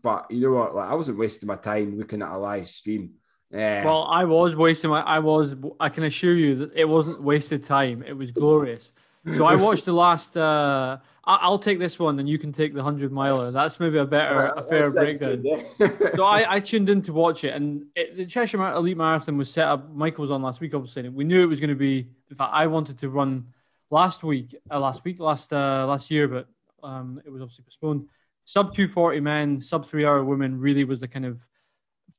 but 0.03 0.31
you 0.31 0.41
know 0.41 0.55
what? 0.55 0.75
Like 0.75 0.89
I 0.89 0.95
wasn't 0.95 1.19
wasting 1.19 1.47
my 1.47 1.57
time 1.57 1.99
looking 1.99 2.23
at 2.23 2.33
a 2.33 2.39
live 2.39 2.69
stream. 2.69 3.15
Uh, 3.53 3.83
well, 3.85 4.09
I 4.11 4.25
was 4.25 4.57
wasting 4.57 4.91
my. 4.91 5.01
I 5.01 5.19
was. 5.19 5.55
I 5.79 5.89
can 5.89 6.05
assure 6.05 6.35
you 6.35 6.57
that 6.57 6.73
it 6.75 6.89
wasn't 6.89 7.23
wasted 7.23 7.65
time. 7.65 8.03
It 8.03 8.15
was 8.15 8.31
glorious. 8.31 8.93
So 9.33 9.47
I 9.47 9.55
watched 9.67 9.85
the 9.85 9.93
last. 9.93 10.37
Uh, 10.37 10.99
I'll 11.27 11.59
take 11.59 11.79
this 11.79 11.99
one, 11.99 12.19
and 12.19 12.29
you 12.29 12.39
can 12.39 12.53
take 12.53 12.75
the 12.75 12.83
hundred 12.83 13.11
miler. 13.11 13.51
That's 13.51 13.81
maybe 13.81 13.99
a 13.99 14.05
better, 14.05 14.53
a 14.57 14.63
fair 14.63 14.91
breakdown. 14.91 15.43
so 16.15 16.25
I, 16.25 16.55
I 16.55 16.61
tuned 16.61 16.91
in 16.91 17.01
to 17.03 17.13
watch 17.13 17.45
it, 17.45 17.55
and 17.55 17.87
it, 17.97 18.17
the 18.17 18.27
Cheshire 18.27 18.63
Elite 18.73 18.97
Marathon 18.97 19.39
was 19.39 19.51
set 19.51 19.67
up. 19.67 19.91
Michael 19.95 20.23
was 20.23 20.31
on 20.31 20.43
last 20.43 20.61
week, 20.61 20.75
obviously. 20.75 21.09
we 21.09 21.25
knew 21.25 21.43
it 21.43 21.47
was 21.47 21.61
going 21.61 21.71
to 21.71 21.77
be. 21.77 22.07
In 22.31 22.37
fact, 22.37 22.51
I 22.53 22.67
wanted 22.67 22.99
to 22.99 23.09
run 23.09 23.47
last 23.91 24.23
week, 24.23 24.55
uh, 24.71 24.79
last 24.79 25.05
week, 25.05 25.19
last 25.19 25.53
uh, 25.53 25.87
last 25.87 26.11
year, 26.11 26.29
but 26.29 26.47
um, 26.83 27.21
it 27.25 27.31
was 27.31 27.41
obviously 27.41 27.65
postponed. 27.65 28.07
Sub 28.45 28.75
two 28.75 28.89
forty 28.89 29.21
men, 29.21 29.59
sub 29.61 29.87
three 29.87 30.05
hour 30.05 30.23
women 30.23 30.61
really 30.61 30.85
was 30.85 31.01
the 31.01 31.09
kind 31.09 31.25
of 31.25 31.39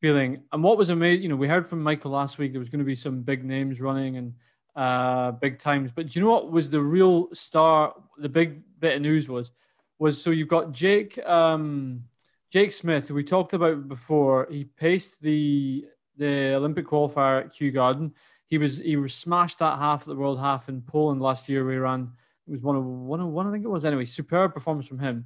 feeling. 0.02 0.42
And 0.52 0.64
what 0.64 0.78
was 0.78 0.90
amazing, 0.90 1.24
you 1.24 1.30
know, 1.30 1.36
we 1.36 1.48
heard 1.48 1.68
from 1.68 1.82
Michael 1.84 2.12
last 2.12 2.38
week 2.38 2.52
there 2.52 2.60
was 2.60 2.70
going 2.70 2.80
to 2.80 2.86
be 2.86 2.96
some 2.96 3.22
big 3.22 3.44
names 3.44 3.80
running 3.82 4.18
and 4.18 4.34
uh, 4.76 5.32
big 5.32 5.60
times. 5.60 5.92
But 5.92 6.08
do 6.08 6.20
you 6.20 6.26
know 6.26 6.32
what 6.32 6.52
was 6.52 6.70
the 6.70 6.82
real 6.82 7.30
star? 7.34 7.96
The 8.18 8.30
big 8.30 8.62
bit 8.80 8.96
of 8.96 9.02
news 9.02 9.30
was 9.30 9.52
was 10.00 10.22
so 10.22 10.32
you've 10.32 10.48
got 10.48 10.72
Jake 10.72 11.18
um, 11.26 12.04
Jake 12.52 12.72
Smith, 12.72 13.08
who 13.08 13.14
we 13.14 13.24
talked 13.24 13.54
about 13.54 13.88
before. 13.88 14.48
He 14.50 14.66
paced 14.66 15.22
the 15.22 15.86
the 16.18 16.54
Olympic 16.56 16.88
qualifier 16.88 17.46
at 17.46 17.54
Kew 17.54 17.72
Garden. 17.72 18.14
He 18.48 18.58
was 18.58 18.78
he 18.78 18.96
was 18.96 19.14
smashed 19.14 19.60
that 19.60 19.80
half 19.80 20.02
of 20.02 20.08
the 20.08 20.16
world 20.16 20.40
half 20.40 20.70
in 20.70 20.82
Poland 20.82 21.22
last 21.22 21.50
year. 21.50 21.66
We 21.66 21.78
ran 21.78 22.12
it 22.48 22.52
was 22.52 22.62
one 22.62 22.76
of 22.76 22.86
one 22.86 23.20
of 23.20 23.28
one 23.28 23.48
I 23.48 23.52
think 23.52 23.66
it 23.66 23.70
was 23.70 23.86
anyway. 23.86 24.06
Superb 24.06 24.54
performance 24.54 24.88
from 24.88 25.00
him. 25.00 25.26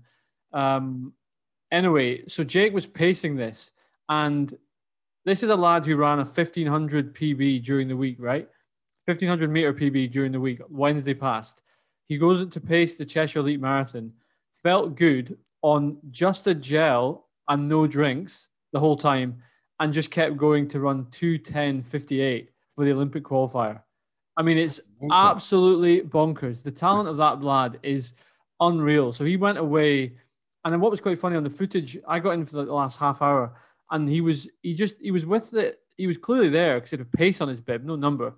Um, 0.54 1.14
anyway, 1.72 2.28
so 2.28 2.44
Jake 2.44 2.74
was 2.74 2.86
pacing 2.86 3.36
this, 3.36 3.72
and 4.08 4.56
this 5.26 5.44
is 5.44 5.50
a 5.50 5.56
lad 5.56 5.86
who 5.86 5.96
ran 5.98 6.20
a 6.20 6.24
1500 6.24 7.14
PB 7.14 7.64
during 7.64 7.88
the 7.88 7.98
week, 7.98 8.18
right? 8.20 8.48
1500 9.10 9.50
meter 9.50 9.74
PB 9.74 10.12
during 10.12 10.32
the 10.32 10.40
week, 10.40 10.62
Wednesday 10.70 11.16
past. 11.16 11.64
He 12.06 12.20
goes 12.20 12.48
to 12.48 12.62
pace 12.62 12.94
the 12.94 13.04
Cheshire 13.04 13.40
Elite 13.40 13.60
Marathon, 13.60 14.14
felt 14.62 14.96
good 14.96 15.36
on 15.64 15.98
just 16.12 16.46
a 16.46 16.54
gel 16.54 17.26
and 17.48 17.68
no 17.68 17.88
drinks 17.88 18.50
the 18.72 18.80
whole 18.80 18.96
time, 18.96 19.42
and 19.80 19.92
just 19.92 20.12
kept 20.12 20.38
going 20.38 20.68
to 20.68 20.80
run 20.80 21.06
210.58 21.06 22.50
for 22.76 22.86
the 22.86 22.92
Olympic 22.92 23.24
qualifier. 23.24 23.82
I 24.38 24.44
mean, 24.44 24.60
it's 24.60 24.80
absolutely 25.12 26.02
bonkers. 26.02 26.62
The 26.62 26.70
talent 26.70 27.10
of 27.10 27.18
that 27.18 27.42
lad 27.42 27.80
is 27.82 28.14
unreal. 28.60 29.12
So 29.12 29.26
he 29.26 29.38
went 29.38 29.58
away, 29.58 30.14
and 30.66 30.72
then 30.72 30.82
what 30.82 30.92
was 30.92 31.02
quite 31.02 31.18
funny 31.18 31.36
on 31.36 31.44
the 31.44 31.50
footage, 31.50 31.98
I 32.08 32.20
got 32.20 32.32
in 32.32 32.46
for 32.46 32.64
the 32.64 32.72
last 32.72 33.00
half 33.00 33.24
hour, 33.24 33.56
and 33.90 34.08
he 34.08 34.22
was 34.22 34.48
he 34.62 34.76
just 34.76 34.96
he 35.02 35.10
was 35.10 35.26
with 35.26 35.56
it. 35.56 35.80
He 35.98 36.06
was 36.06 36.18
clearly 36.18 36.50
there 36.50 36.76
because 36.76 36.92
he 36.92 36.98
had 36.98 37.08
a 37.12 37.18
pace 37.18 37.42
on 37.42 37.48
his 37.48 37.60
bib, 37.60 37.84
no 37.84 37.96
number 37.96 38.36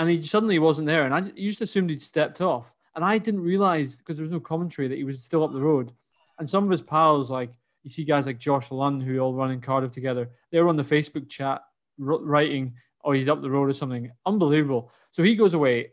and 0.00 0.08
he 0.08 0.22
suddenly 0.22 0.58
wasn't 0.58 0.86
there. 0.86 1.04
And 1.04 1.12
I 1.12 1.20
just 1.20 1.60
assumed 1.60 1.90
he'd 1.90 2.00
stepped 2.00 2.40
off. 2.40 2.72
And 2.96 3.04
I 3.04 3.18
didn't 3.18 3.42
realize 3.42 3.96
because 3.96 4.16
there 4.16 4.24
was 4.24 4.32
no 4.32 4.40
commentary 4.40 4.88
that 4.88 4.96
he 4.96 5.04
was 5.04 5.22
still 5.22 5.44
up 5.44 5.52
the 5.52 5.60
road. 5.60 5.92
And 6.38 6.48
some 6.48 6.64
of 6.64 6.70
his 6.70 6.80
pals, 6.80 7.30
like 7.30 7.50
you 7.82 7.90
see 7.90 8.04
guys 8.04 8.24
like 8.24 8.38
Josh 8.38 8.70
Lunn, 8.70 8.98
who 8.98 9.18
all 9.18 9.34
run 9.34 9.50
in 9.50 9.60
Cardiff 9.60 9.92
together, 9.92 10.30
they 10.50 10.58
were 10.58 10.70
on 10.70 10.76
the 10.76 10.82
Facebook 10.82 11.28
chat 11.28 11.60
writing, 11.98 12.72
oh, 13.04 13.12
he's 13.12 13.28
up 13.28 13.42
the 13.42 13.50
road 13.50 13.68
or 13.68 13.74
something. 13.74 14.10
Unbelievable. 14.24 14.90
So 15.10 15.22
he 15.22 15.36
goes 15.36 15.52
away. 15.52 15.90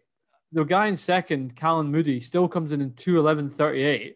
The 0.54 0.64
guy 0.64 0.88
in 0.88 0.96
second, 0.96 1.58
Callan 1.58 1.92
Moody, 1.92 2.22
still 2.22 2.48
comes 2.48 2.72
in 2.72 2.80
in 2.80 2.92
211.38. 2.92 4.16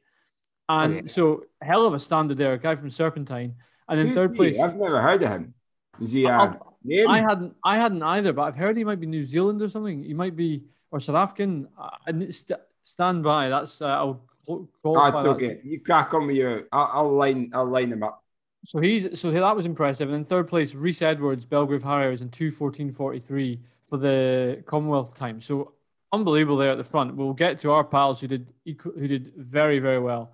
And 0.69 0.99
okay. 0.99 1.07
so, 1.09 1.43
hell 1.61 1.85
of 1.85 1.93
a 1.93 1.99
standard 1.99 2.37
there, 2.37 2.53
a 2.53 2.57
guy 2.57 2.77
from 2.77 2.89
Serpentine. 2.89 3.55
And 3.89 3.99
in 3.99 4.07
Who's 4.07 4.15
third 4.15 4.35
place, 4.35 4.57
I've 4.57 4.77
never 4.77 5.01
heard 5.01 5.21
of 5.21 5.29
him. 5.29 5.53
Is 5.99 6.13
he? 6.13 6.25
Uh, 6.25 6.53
name? 6.83 7.07
I 7.09 7.21
hadn't, 7.21 7.55
I 7.63 7.77
hadn't 7.77 8.03
either, 8.03 8.33
but 8.33 8.43
I've 8.43 8.55
heard 8.55 8.77
he 8.77 8.83
might 8.83 8.99
be 8.99 9.07
New 9.07 9.25
Zealand 9.25 9.61
or 9.61 9.69
something. 9.69 10.03
He 10.03 10.13
might 10.13 10.35
be 10.35 10.63
or 10.91 10.99
South 10.99 11.15
African. 11.15 11.67
I, 11.77 12.29
st- 12.29 12.59
stand 12.83 13.23
by. 13.23 13.49
That's 13.49 13.81
uh, 13.81 13.87
I'll 13.87 14.21
oh, 14.49 14.67
it's 14.83 15.19
okay. 15.19 15.47
That. 15.55 15.65
You 15.65 15.79
crack 15.79 16.13
on 16.13 16.27
with 16.27 16.35
your. 16.35 16.63
I'll, 16.71 16.89
I'll, 16.93 17.11
line. 17.11 17.51
I'll 17.53 17.65
line 17.65 17.89
them 17.89 18.03
up. 18.03 18.23
So 18.67 18.79
he's 18.79 19.19
so 19.19 19.31
that 19.31 19.55
was 19.55 19.65
impressive. 19.65 20.09
And 20.09 20.17
in 20.17 20.25
third 20.25 20.47
place, 20.47 20.75
Rhys 20.75 21.01
Edwards, 21.01 21.45
Belgrave 21.45 21.83
Harriers 21.83 22.21
in 22.21 22.29
two 22.29 22.51
fourteen 22.51 22.93
forty 22.93 23.19
three 23.19 23.59
for 23.89 23.97
the 23.97 24.63
Commonwealth 24.67 25.15
time. 25.15 25.41
So 25.41 25.73
unbelievable 26.13 26.57
there 26.57 26.71
at 26.71 26.77
the 26.77 26.83
front. 26.83 27.15
We'll 27.15 27.33
get 27.33 27.59
to 27.61 27.71
our 27.71 27.83
pals 27.83 28.21
who 28.21 28.27
did 28.27 28.47
who 28.65 29.07
did 29.07 29.33
very 29.37 29.79
very 29.79 29.99
well. 29.99 30.33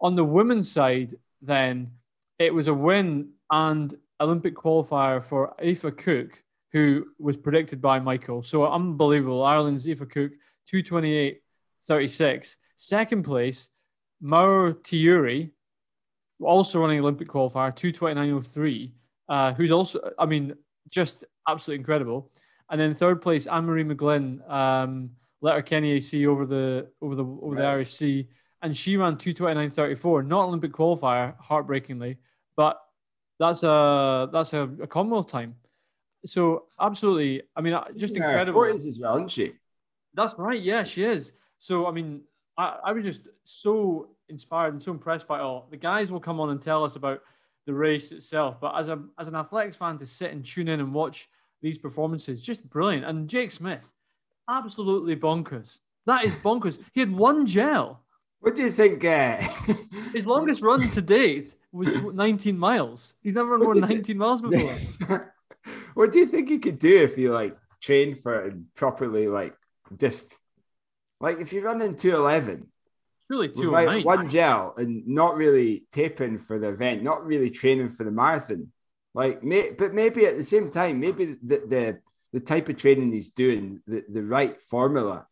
On 0.00 0.14
the 0.14 0.24
women's 0.24 0.70
side, 0.70 1.16
then 1.40 1.90
it 2.38 2.52
was 2.52 2.68
a 2.68 2.74
win 2.74 3.30
and 3.50 3.94
Olympic 4.20 4.54
qualifier 4.54 5.22
for 5.22 5.54
Aoife 5.60 5.96
Cook, 5.96 6.42
who 6.72 7.06
was 7.18 7.36
predicted 7.36 7.80
by 7.80 7.98
Michael. 7.98 8.42
So 8.42 8.66
unbelievable. 8.66 9.42
Ireland's 9.42 9.86
Aoife 9.86 10.08
Cook, 10.08 10.32
228.36. 10.72 12.56
Second 12.76 13.22
place, 13.24 13.68
Mauro 14.20 14.72
Tiuri, 14.72 15.50
also 16.42 16.80
running 16.80 17.00
Olympic 17.00 17.28
qualifier, 17.28 17.74
229.03, 17.74 18.92
uh, 19.28 19.54
who's 19.54 19.70
also, 19.70 20.10
I 20.18 20.26
mean, 20.26 20.54
just 20.90 21.24
absolutely 21.48 21.80
incredible. 21.80 22.30
And 22.70 22.80
then 22.80 22.94
third 22.94 23.20
place, 23.20 23.46
Anne 23.46 23.66
Marie 23.66 23.84
McGlynn, 23.84 24.48
um, 24.50 25.10
Letterkenny 25.42 25.92
AC 25.92 26.26
over 26.26 26.46
the 26.46 26.88
over 27.02 27.14
the 27.14 27.24
over 27.24 27.54
right. 27.54 27.60
the 27.60 27.66
Irish 27.66 27.92
Sea, 27.92 28.26
and 28.62 28.74
she 28.74 28.96
ran 28.96 29.16
229.34, 29.16 30.26
not 30.26 30.44
Olympic 30.44 30.72
qualifier, 30.72 31.38
heartbreakingly, 31.38 32.16
but 32.56 32.78
that's 33.38 33.62
a 33.62 34.28
that's 34.32 34.52
a, 34.52 34.62
a 34.82 34.86
Commonwealth 34.86 35.28
time. 35.28 35.54
So 36.26 36.64
absolutely, 36.80 37.42
I 37.56 37.60
mean, 37.60 37.78
just 37.96 38.14
yeah, 38.14 38.26
incredible. 38.26 38.60
Forties 38.60 38.86
as 38.86 38.98
well, 38.98 39.16
isn't 39.16 39.30
she? 39.30 39.52
That's 40.14 40.34
right. 40.38 40.60
Yeah, 40.60 40.84
she 40.84 41.04
is. 41.04 41.32
So 41.58 41.86
I 41.86 41.90
mean, 41.90 42.22
I, 42.56 42.78
I 42.84 42.92
was 42.92 43.04
just 43.04 43.22
so 43.44 44.08
inspired 44.28 44.72
and 44.74 44.82
so 44.82 44.90
impressed 44.90 45.26
by 45.26 45.40
all. 45.40 45.68
The 45.70 45.76
guys 45.76 46.10
will 46.10 46.20
come 46.20 46.40
on 46.40 46.50
and 46.50 46.62
tell 46.62 46.84
us 46.84 46.96
about 46.96 47.20
the 47.66 47.74
race 47.74 48.12
itself, 48.12 48.60
but 48.60 48.74
as 48.76 48.88
a 48.88 49.02
as 49.18 49.28
an 49.28 49.34
athletics 49.34 49.76
fan 49.76 49.98
to 49.98 50.06
sit 50.06 50.32
and 50.32 50.44
tune 50.44 50.68
in 50.68 50.80
and 50.80 50.92
watch 50.92 51.28
these 51.62 51.78
performances, 51.78 52.42
just 52.42 52.62
brilliant. 52.68 53.04
And 53.06 53.28
Jake 53.28 53.50
Smith, 53.50 53.90
absolutely 54.48 55.16
bonkers. 55.16 55.78
That 56.06 56.24
is 56.24 56.34
bonkers. 56.36 56.78
he 56.92 57.00
had 57.00 57.10
one 57.10 57.46
gel. 57.46 58.03
What 58.44 58.56
do 58.56 58.62
you 58.62 58.70
think? 58.70 59.02
Uh... 59.06 59.40
His 60.12 60.26
longest 60.26 60.60
run 60.60 60.90
to 60.90 61.00
date 61.00 61.54
was 61.72 61.88
19 62.12 62.58
miles. 62.58 63.14
He's 63.22 63.34
never 63.34 63.52
run 63.52 63.60
more 63.60 63.74
than 63.74 63.88
19 63.88 64.18
miles 64.18 64.42
before. 64.46 65.34
what 65.94 66.12
do 66.12 66.18
you 66.18 66.26
think 66.26 66.50
he 66.50 66.58
could 66.58 66.78
do 66.78 66.94
if 66.94 67.16
he 67.16 67.30
like 67.30 67.56
trained 67.80 68.20
for 68.20 68.44
it 68.44 68.74
properly? 68.74 69.28
Like 69.28 69.56
just 69.96 70.36
like 71.20 71.40
if 71.40 71.54
you're 71.54 71.62
running 71.62 71.96
211, 71.96 72.66
really 73.30 73.48
209. 73.48 74.04
One 74.04 74.28
gel 74.28 74.74
and 74.76 75.08
not 75.08 75.36
really 75.36 75.86
taping 75.90 76.38
for 76.38 76.58
the 76.58 76.68
event, 76.68 77.02
not 77.02 77.24
really 77.24 77.48
training 77.48 77.88
for 77.88 78.04
the 78.04 78.10
marathon. 78.10 78.70
Like, 79.14 79.42
may, 79.42 79.70
but 79.70 79.94
maybe 79.94 80.26
at 80.26 80.36
the 80.36 80.44
same 80.44 80.70
time, 80.70 81.00
maybe 81.00 81.36
the 81.42 81.62
the, 81.66 81.98
the 82.34 82.40
type 82.40 82.68
of 82.68 82.76
training 82.76 83.10
he's 83.10 83.30
doing, 83.30 83.80
the, 83.86 84.04
the 84.06 84.22
right 84.22 84.60
formula, 84.60 85.28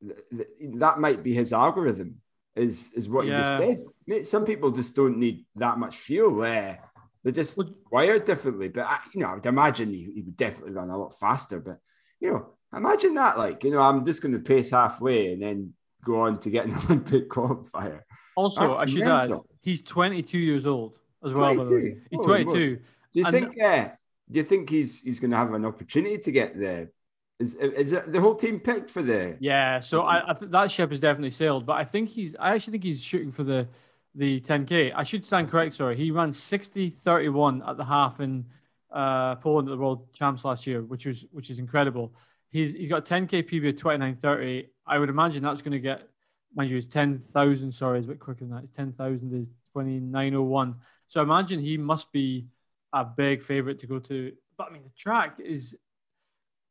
that 0.00 0.98
might 0.98 1.22
be 1.22 1.34
his 1.34 1.52
algorithm 1.52 2.22
is 2.56 2.90
is 2.94 3.08
what 3.08 3.26
yeah. 3.26 3.36
you 3.36 3.42
just 3.42 3.86
did. 4.06 4.26
Some 4.26 4.44
people 4.44 4.70
just 4.70 4.96
don't 4.96 5.18
need 5.18 5.44
that 5.56 5.78
much 5.78 5.96
fuel. 5.96 6.36
there. 6.36 6.80
they're 7.22 7.32
just 7.32 7.56
well, 7.56 7.70
wired 7.90 8.24
differently. 8.24 8.68
But 8.68 8.86
I, 8.86 8.98
you 9.14 9.20
know, 9.20 9.28
I 9.28 9.34
would 9.34 9.46
imagine 9.46 9.90
he, 9.90 10.10
he 10.14 10.22
would 10.22 10.36
definitely 10.36 10.72
run 10.72 10.90
a 10.90 10.98
lot 10.98 11.18
faster. 11.18 11.60
But 11.60 11.78
you 12.20 12.32
know, 12.32 12.50
imagine 12.74 13.14
that. 13.14 13.38
Like 13.38 13.64
you 13.64 13.70
know, 13.70 13.80
I'm 13.80 14.04
just 14.04 14.22
going 14.22 14.32
to 14.32 14.40
pace 14.40 14.70
halfway 14.70 15.32
and 15.32 15.42
then 15.42 15.72
go 16.04 16.20
on 16.20 16.38
to 16.40 16.50
get 16.50 16.66
an 16.66 16.74
Olympic 16.84 17.28
qualifier. 17.28 18.00
Also, 18.36 18.68
That's 18.68 18.80
I 18.80 18.86
should 18.86 19.00
mental. 19.00 19.38
add, 19.38 19.56
he's 19.62 19.82
22 19.82 20.38
years 20.38 20.66
old 20.66 20.96
as 21.24 21.32
well. 21.32 21.54
22. 21.54 22.00
He's 22.10 22.20
22. 22.20 22.52
Do 22.52 22.80
you 23.12 23.24
and, 23.24 23.32
think? 23.32 23.62
Uh, 23.62 23.88
do 24.30 24.38
you 24.38 24.44
think 24.44 24.70
he's 24.70 25.00
he's 25.00 25.20
going 25.20 25.30
to 25.30 25.36
have 25.36 25.52
an 25.54 25.64
opportunity 25.64 26.18
to 26.18 26.30
get 26.30 26.58
there? 26.58 26.90
Is 27.40 27.54
is 27.54 27.90
the 27.90 28.20
whole 28.20 28.34
team 28.34 28.58
picked 28.58 28.90
for 28.90 29.00
the? 29.00 29.36
Yeah, 29.38 29.78
so 29.78 30.02
I, 30.02 30.30
I 30.30 30.34
th- 30.34 30.50
that 30.50 30.70
ship 30.72 30.90
has 30.90 30.98
definitely 30.98 31.30
sailed, 31.30 31.66
but 31.66 31.74
I 31.74 31.84
think 31.84 32.08
he's. 32.08 32.34
I 32.34 32.54
actually 32.54 32.72
think 32.72 32.84
he's 32.84 33.00
shooting 33.00 33.30
for 33.30 33.44
the 33.44 33.68
the 34.16 34.40
10k. 34.40 34.92
I 34.94 35.04
should 35.04 35.24
stand 35.24 35.48
correct. 35.48 35.74
Sorry, 35.74 35.96
he 35.96 36.10
ran 36.10 36.32
60-31 36.32 37.68
at 37.68 37.76
the 37.76 37.84
half 37.84 38.18
in 38.18 38.44
uh, 38.92 39.36
Poland 39.36 39.68
at 39.68 39.72
the 39.72 39.76
World 39.76 40.12
Champs 40.12 40.44
last 40.44 40.66
year, 40.66 40.82
which 40.82 41.06
was 41.06 41.26
which 41.30 41.50
is 41.50 41.60
incredible. 41.60 42.12
He's 42.48 42.72
he's 42.72 42.88
got 42.88 43.06
10k 43.06 43.48
PB 43.48 43.68
of 43.68 43.76
29.30. 43.76 44.66
I 44.86 44.98
would 44.98 45.08
imagine 45.08 45.42
that's 45.42 45.60
going 45.60 45.72
to 45.72 45.78
get, 45.78 46.08
mind 46.56 46.70
you, 46.70 46.76
it's 46.76 46.86
10,000. 46.86 47.70
Sorry, 47.70 47.98
it's 47.98 48.06
a 48.06 48.08
bit 48.08 48.18
quicker 48.18 48.40
than 48.40 48.50
that. 48.50 48.64
It's 48.64 48.72
10,000 48.72 49.32
is 49.32 49.48
29.01. 49.76 50.74
So 51.06 51.22
imagine 51.22 51.60
he 51.60 51.76
must 51.76 52.10
be 52.10 52.46
a 52.92 53.04
big 53.04 53.44
favorite 53.44 53.78
to 53.80 53.86
go 53.86 53.98
to. 54.00 54.32
But 54.56 54.68
I 54.68 54.72
mean, 54.72 54.82
the 54.82 54.90
track 54.96 55.38
is 55.38 55.76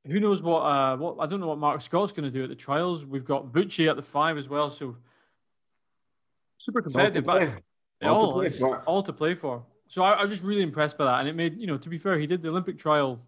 who 0.08 0.20
knows 0.20 0.42
what? 0.42 0.60
Uh, 0.60 0.98
what 0.98 1.18
I 1.20 1.26
don't 1.26 1.40
know 1.40 1.48
what 1.48 1.58
Mark 1.58 1.82
Scott's 1.82 2.12
going 2.12 2.24
to 2.24 2.32
do 2.32 2.44
at 2.44 2.50
the 2.50 2.56
trials. 2.56 3.06
We've 3.06 3.26
got 3.26 3.52
Bucci 3.52 3.90
at 3.90 3.96
the 3.96 4.02
five 4.02 4.38
as 4.38 4.50
well, 4.50 4.70
so 4.70 4.96
super 6.58 6.82
competitive. 6.82 7.28
All 7.28 7.40
but 7.40 8.08
all, 8.08 8.16
all, 8.16 8.28
to 8.28 8.34
play 8.34 8.50
for. 8.50 8.78
all 8.80 9.04
to 9.04 9.14
play 9.14 9.36
for. 9.36 9.64
So 9.88 10.04
I, 10.04 10.14
I 10.14 10.24
was 10.24 10.32
just 10.32 10.44
really 10.44 10.62
impressed 10.62 10.98
by 10.98 11.06
that, 11.06 11.20
and 11.20 11.30
it 11.30 11.36
made 11.36 11.58
you 11.60 11.68
know. 11.68 11.78
To 11.78 11.90
be 11.90 11.98
fair, 11.98 12.20
he 12.20 12.28
did 12.28 12.42
the 12.42 12.50
Olympic 12.50 12.78
trial 12.78 13.20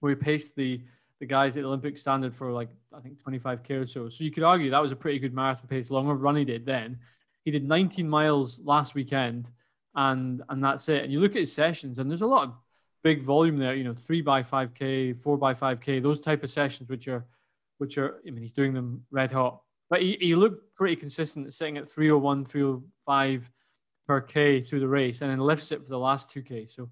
where 0.00 0.10
he 0.10 0.16
paced 0.16 0.54
the 0.56 0.80
the 1.20 1.26
guys 1.26 1.56
at 1.56 1.62
the 1.62 1.66
Olympic 1.66 1.96
standard 1.98 2.34
for 2.34 2.52
like 2.52 2.68
I 2.94 3.00
think 3.00 3.22
25k 3.22 3.70
or 3.70 3.86
so. 3.86 4.08
So 4.08 4.24
you 4.24 4.30
could 4.30 4.42
argue 4.42 4.70
that 4.70 4.82
was 4.82 4.92
a 4.92 4.96
pretty 4.96 5.18
good 5.18 5.34
marathon 5.34 5.66
pace, 5.68 5.90
longer 5.90 6.14
run 6.14 6.36
he 6.36 6.44
did 6.44 6.66
then. 6.66 6.98
He 7.44 7.50
did 7.50 7.66
19 7.66 8.08
miles 8.08 8.58
last 8.62 8.94
weekend, 8.94 9.50
and 9.94 10.42
and 10.48 10.62
that's 10.62 10.88
it. 10.88 11.04
And 11.04 11.12
you 11.12 11.20
look 11.20 11.32
at 11.32 11.40
his 11.40 11.52
sessions, 11.52 11.98
and 11.98 12.10
there's 12.10 12.22
a 12.22 12.26
lot 12.26 12.44
of 12.44 12.54
big 13.06 13.22
volume 13.22 13.56
there. 13.56 13.76
You 13.76 13.84
know, 13.84 13.94
three 13.94 14.20
by 14.20 14.42
5k, 14.42 15.22
four 15.22 15.38
by 15.38 15.54
5k, 15.54 16.02
those 16.02 16.18
type 16.18 16.42
of 16.42 16.50
sessions, 16.50 16.88
which 16.88 17.06
are 17.06 17.24
which 17.78 17.98
are 17.98 18.20
I 18.26 18.30
mean 18.30 18.42
he's 18.42 18.58
doing 18.60 18.74
them 18.74 19.04
red 19.12 19.30
hot. 19.30 19.60
But 19.88 20.02
he, 20.02 20.18
he 20.20 20.34
looked 20.34 20.74
pretty 20.74 20.96
consistent, 20.96 21.54
sitting 21.54 21.78
at 21.78 21.88
301, 21.88 22.44
305 22.44 23.50
per 24.08 24.20
K 24.20 24.60
through 24.60 24.80
the 24.80 24.88
race, 24.88 25.20
and 25.20 25.30
then 25.30 25.38
lifts 25.38 25.70
it 25.70 25.80
for 25.84 25.88
the 25.88 25.98
last 25.98 26.34
2K. 26.34 26.68
So 26.68 26.90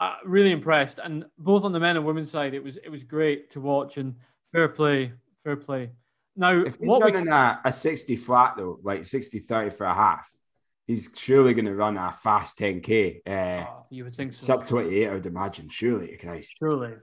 uh, 0.00 0.14
really 0.24 0.52
impressed. 0.52 1.00
And 1.02 1.24
both 1.38 1.64
on 1.64 1.72
the 1.72 1.80
men 1.80 1.96
and 1.96 2.06
women's 2.06 2.30
side, 2.30 2.54
it 2.54 2.62
was 2.62 2.76
it 2.76 2.88
was 2.88 3.02
great 3.02 3.50
to 3.50 3.60
watch 3.60 3.96
and 3.96 4.14
fair 4.52 4.68
play, 4.68 5.10
fair 5.42 5.56
play. 5.56 5.90
Now, 6.36 6.52
if 6.52 6.76
he's 6.78 6.88
running 6.88 7.24
we... 7.24 7.30
a, 7.32 7.60
a 7.64 7.72
60 7.72 8.14
flat 8.14 8.54
though, 8.56 8.78
like 8.84 9.04
60 9.04 9.40
30 9.40 9.70
for 9.70 9.86
a 9.86 9.94
half, 9.94 10.30
he's 10.88 11.10
surely 11.14 11.54
going 11.54 11.66
to 11.66 11.74
run 11.74 11.96
a 11.96 12.12
fast 12.12 12.58
10k. 12.58 13.20
Uh, 13.24 13.66
oh, 13.68 13.86
you 13.90 14.02
would 14.02 14.14
think 14.14 14.32
so. 14.32 14.46
Sub 14.46 14.66
28, 14.66 15.08
I 15.08 15.12
would 15.12 15.26
imagine. 15.26 15.68
Surely, 15.68 16.16
Christ. 16.16 16.56
Surely. 16.58 16.94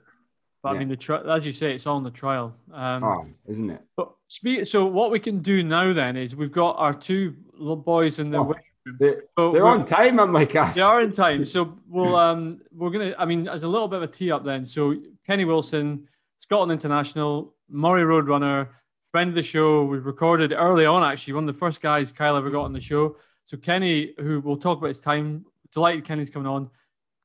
But 0.61 0.71
yeah. 0.71 0.75
I 0.75 0.79
mean, 0.79 0.89
the 0.89 0.97
tri- 0.97 1.35
as 1.35 1.45
you 1.45 1.53
say, 1.53 1.73
it's 1.73 1.85
all 1.85 1.99
in 1.99 2.03
the 2.03 2.11
trial. 2.11 2.55
Um, 2.73 3.03
oh, 3.03 3.25
isn't 3.47 3.69
it? 3.69 3.81
But 3.95 4.11
speak, 4.27 4.65
so 4.65 4.85
what 4.85 5.11
we 5.11 5.19
can 5.19 5.41
do 5.41 5.63
now 5.63 5.93
then 5.93 6.17
is 6.17 6.35
we've 6.35 6.51
got 6.51 6.75
our 6.77 6.93
two 6.93 7.35
little 7.53 7.75
boys 7.75 8.19
in 8.19 8.31
the 8.31 8.39
oh, 8.39 8.53
they're, 8.99 9.23
they're 9.37 9.65
on 9.65 9.85
time, 9.85 10.19
unlike 10.19 10.55
us. 10.55 10.75
They 10.75 10.81
are 10.81 11.01
in 11.01 11.11
time. 11.11 11.45
So 11.45 11.77
we'll 11.87 12.15
um 12.15 12.61
we're 12.71 12.89
gonna. 12.89 13.13
I 13.17 13.25
mean, 13.25 13.47
as 13.47 13.63
a 13.63 13.67
little 13.67 13.87
bit 13.87 13.97
of 13.97 14.03
a 14.03 14.07
tee 14.07 14.31
up 14.31 14.43
then. 14.43 14.65
So 14.65 14.95
Kenny 15.25 15.45
Wilson, 15.45 16.07
Scotland 16.39 16.71
International, 16.71 17.53
Moray 17.69 18.03
Roadrunner, 18.03 18.69
friend 19.11 19.29
of 19.29 19.35
the 19.35 19.43
show. 19.43 19.83
We 19.85 19.99
recorded 19.99 20.51
early 20.51 20.85
on 20.85 21.03
actually. 21.03 21.33
One 21.33 21.47
of 21.47 21.53
the 21.53 21.59
first 21.59 21.81
guys 21.81 22.11
Kyle 22.11 22.37
ever 22.37 22.49
got 22.49 22.63
on 22.63 22.73
the 22.73 22.81
show. 22.81 23.17
So 23.45 23.57
Kenny, 23.57 24.13
who 24.17 24.41
we'll 24.41 24.57
talk 24.57 24.79
about 24.79 24.87
his 24.87 24.99
time. 24.99 25.45
Delighted 25.71 26.05
Kenny's 26.05 26.29
coming 26.29 26.47
on. 26.47 26.69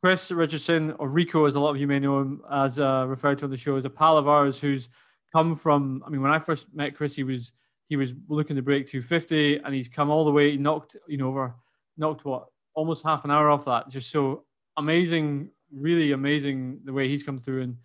Chris 0.02 0.30
Richardson, 0.30 0.94
or 0.98 1.08
Rico, 1.08 1.44
as 1.44 1.54
a 1.54 1.60
lot 1.60 1.70
of 1.70 1.76
you 1.78 1.86
may 1.86 1.98
know 1.98 2.20
him, 2.20 2.42
as 2.50 2.78
uh, 2.78 3.04
referred 3.06 3.38
to 3.38 3.44
on 3.44 3.50
the 3.50 3.56
show, 3.56 3.76
is 3.76 3.84
a 3.84 3.90
pal 3.90 4.16
of 4.16 4.28
ours 4.28 4.58
who's 4.58 4.88
come 5.32 5.54
from. 5.54 6.02
I 6.06 6.10
mean, 6.10 6.22
when 6.22 6.30
I 6.30 6.38
first 6.38 6.66
met 6.74 6.94
Chris, 6.94 7.14
he 7.14 7.24
was 7.24 7.52
he 7.88 7.96
was 7.96 8.14
looking 8.28 8.56
to 8.56 8.62
break 8.62 8.86
250, 8.86 9.58
and 9.58 9.74
he's 9.74 9.88
come 9.88 10.10
all 10.10 10.24
the 10.24 10.30
way. 10.30 10.52
He 10.52 10.56
knocked 10.56 10.96
you 11.06 11.16
know 11.16 11.28
over, 11.28 11.54
knocked 11.96 12.24
what 12.24 12.46
almost 12.74 13.04
half 13.04 13.24
an 13.24 13.30
hour 13.30 13.50
off 13.50 13.64
that. 13.64 13.88
Just 13.88 14.10
so 14.10 14.44
amazing, 14.76 15.50
really 15.74 16.12
amazing 16.12 16.80
the 16.84 16.92
way 16.92 17.08
he's 17.08 17.22
come 17.22 17.38
through 17.38 17.62
and 17.62 17.76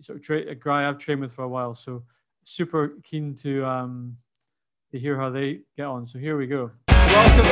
sort 0.00 0.18
of 0.18 0.24
tra- 0.24 0.48
a 0.48 0.54
guy 0.54 0.88
I've 0.88 0.98
trained 0.98 1.20
with 1.20 1.32
for 1.32 1.42
a 1.44 1.48
while. 1.48 1.74
So 1.74 2.02
super 2.44 2.96
keen 3.04 3.34
to 3.36 3.64
um 3.64 4.16
to 4.90 4.98
hear 4.98 5.16
how 5.16 5.30
they 5.30 5.60
get 5.76 5.86
on. 5.86 6.06
So 6.06 6.18
here 6.18 6.36
we 6.36 6.46
go. 6.46 6.70
Welcome 7.10 7.50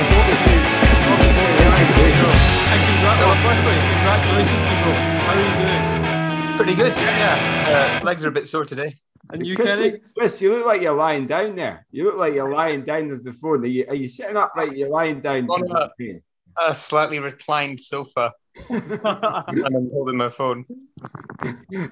congratulations, 4.08 4.64
people. 4.70 4.94
How 5.26 5.34
are 5.34 5.42
you 5.42 5.52
doing? 5.58 6.56
Pretty 6.56 6.74
good. 6.74 6.92
Yeah, 6.96 8.00
uh, 8.00 8.04
legs 8.04 8.24
are 8.24 8.28
a 8.28 8.32
bit 8.32 8.48
sore 8.48 8.64
today. 8.64 8.94
And 9.30 9.46
you, 9.46 9.56
Chris, 9.56 9.76
Kenny? 9.76 10.00
Chris, 10.16 10.40
you 10.40 10.54
look 10.54 10.66
like 10.66 10.80
you're 10.80 10.94
lying 10.94 11.26
down 11.26 11.56
there. 11.56 11.86
You 11.90 12.04
look 12.04 12.16
like 12.16 12.34
you're 12.34 12.50
lying 12.50 12.84
down 12.84 13.08
with 13.10 13.24
the 13.24 13.32
phone. 13.32 13.64
Are 13.64 13.66
you, 13.66 13.84
are 13.88 13.94
you 13.94 14.08
sitting 14.08 14.36
up 14.36 14.52
right? 14.56 14.74
You're 14.74 14.88
lying 14.88 15.20
down. 15.20 15.46
On 15.48 15.62
a, 15.70 16.70
a 16.70 16.74
slightly 16.74 17.18
reclined 17.18 17.80
sofa. 17.80 18.32
and 18.70 19.66
I'm 19.66 19.90
holding 19.90 20.16
my 20.16 20.30
phone. 20.30 20.64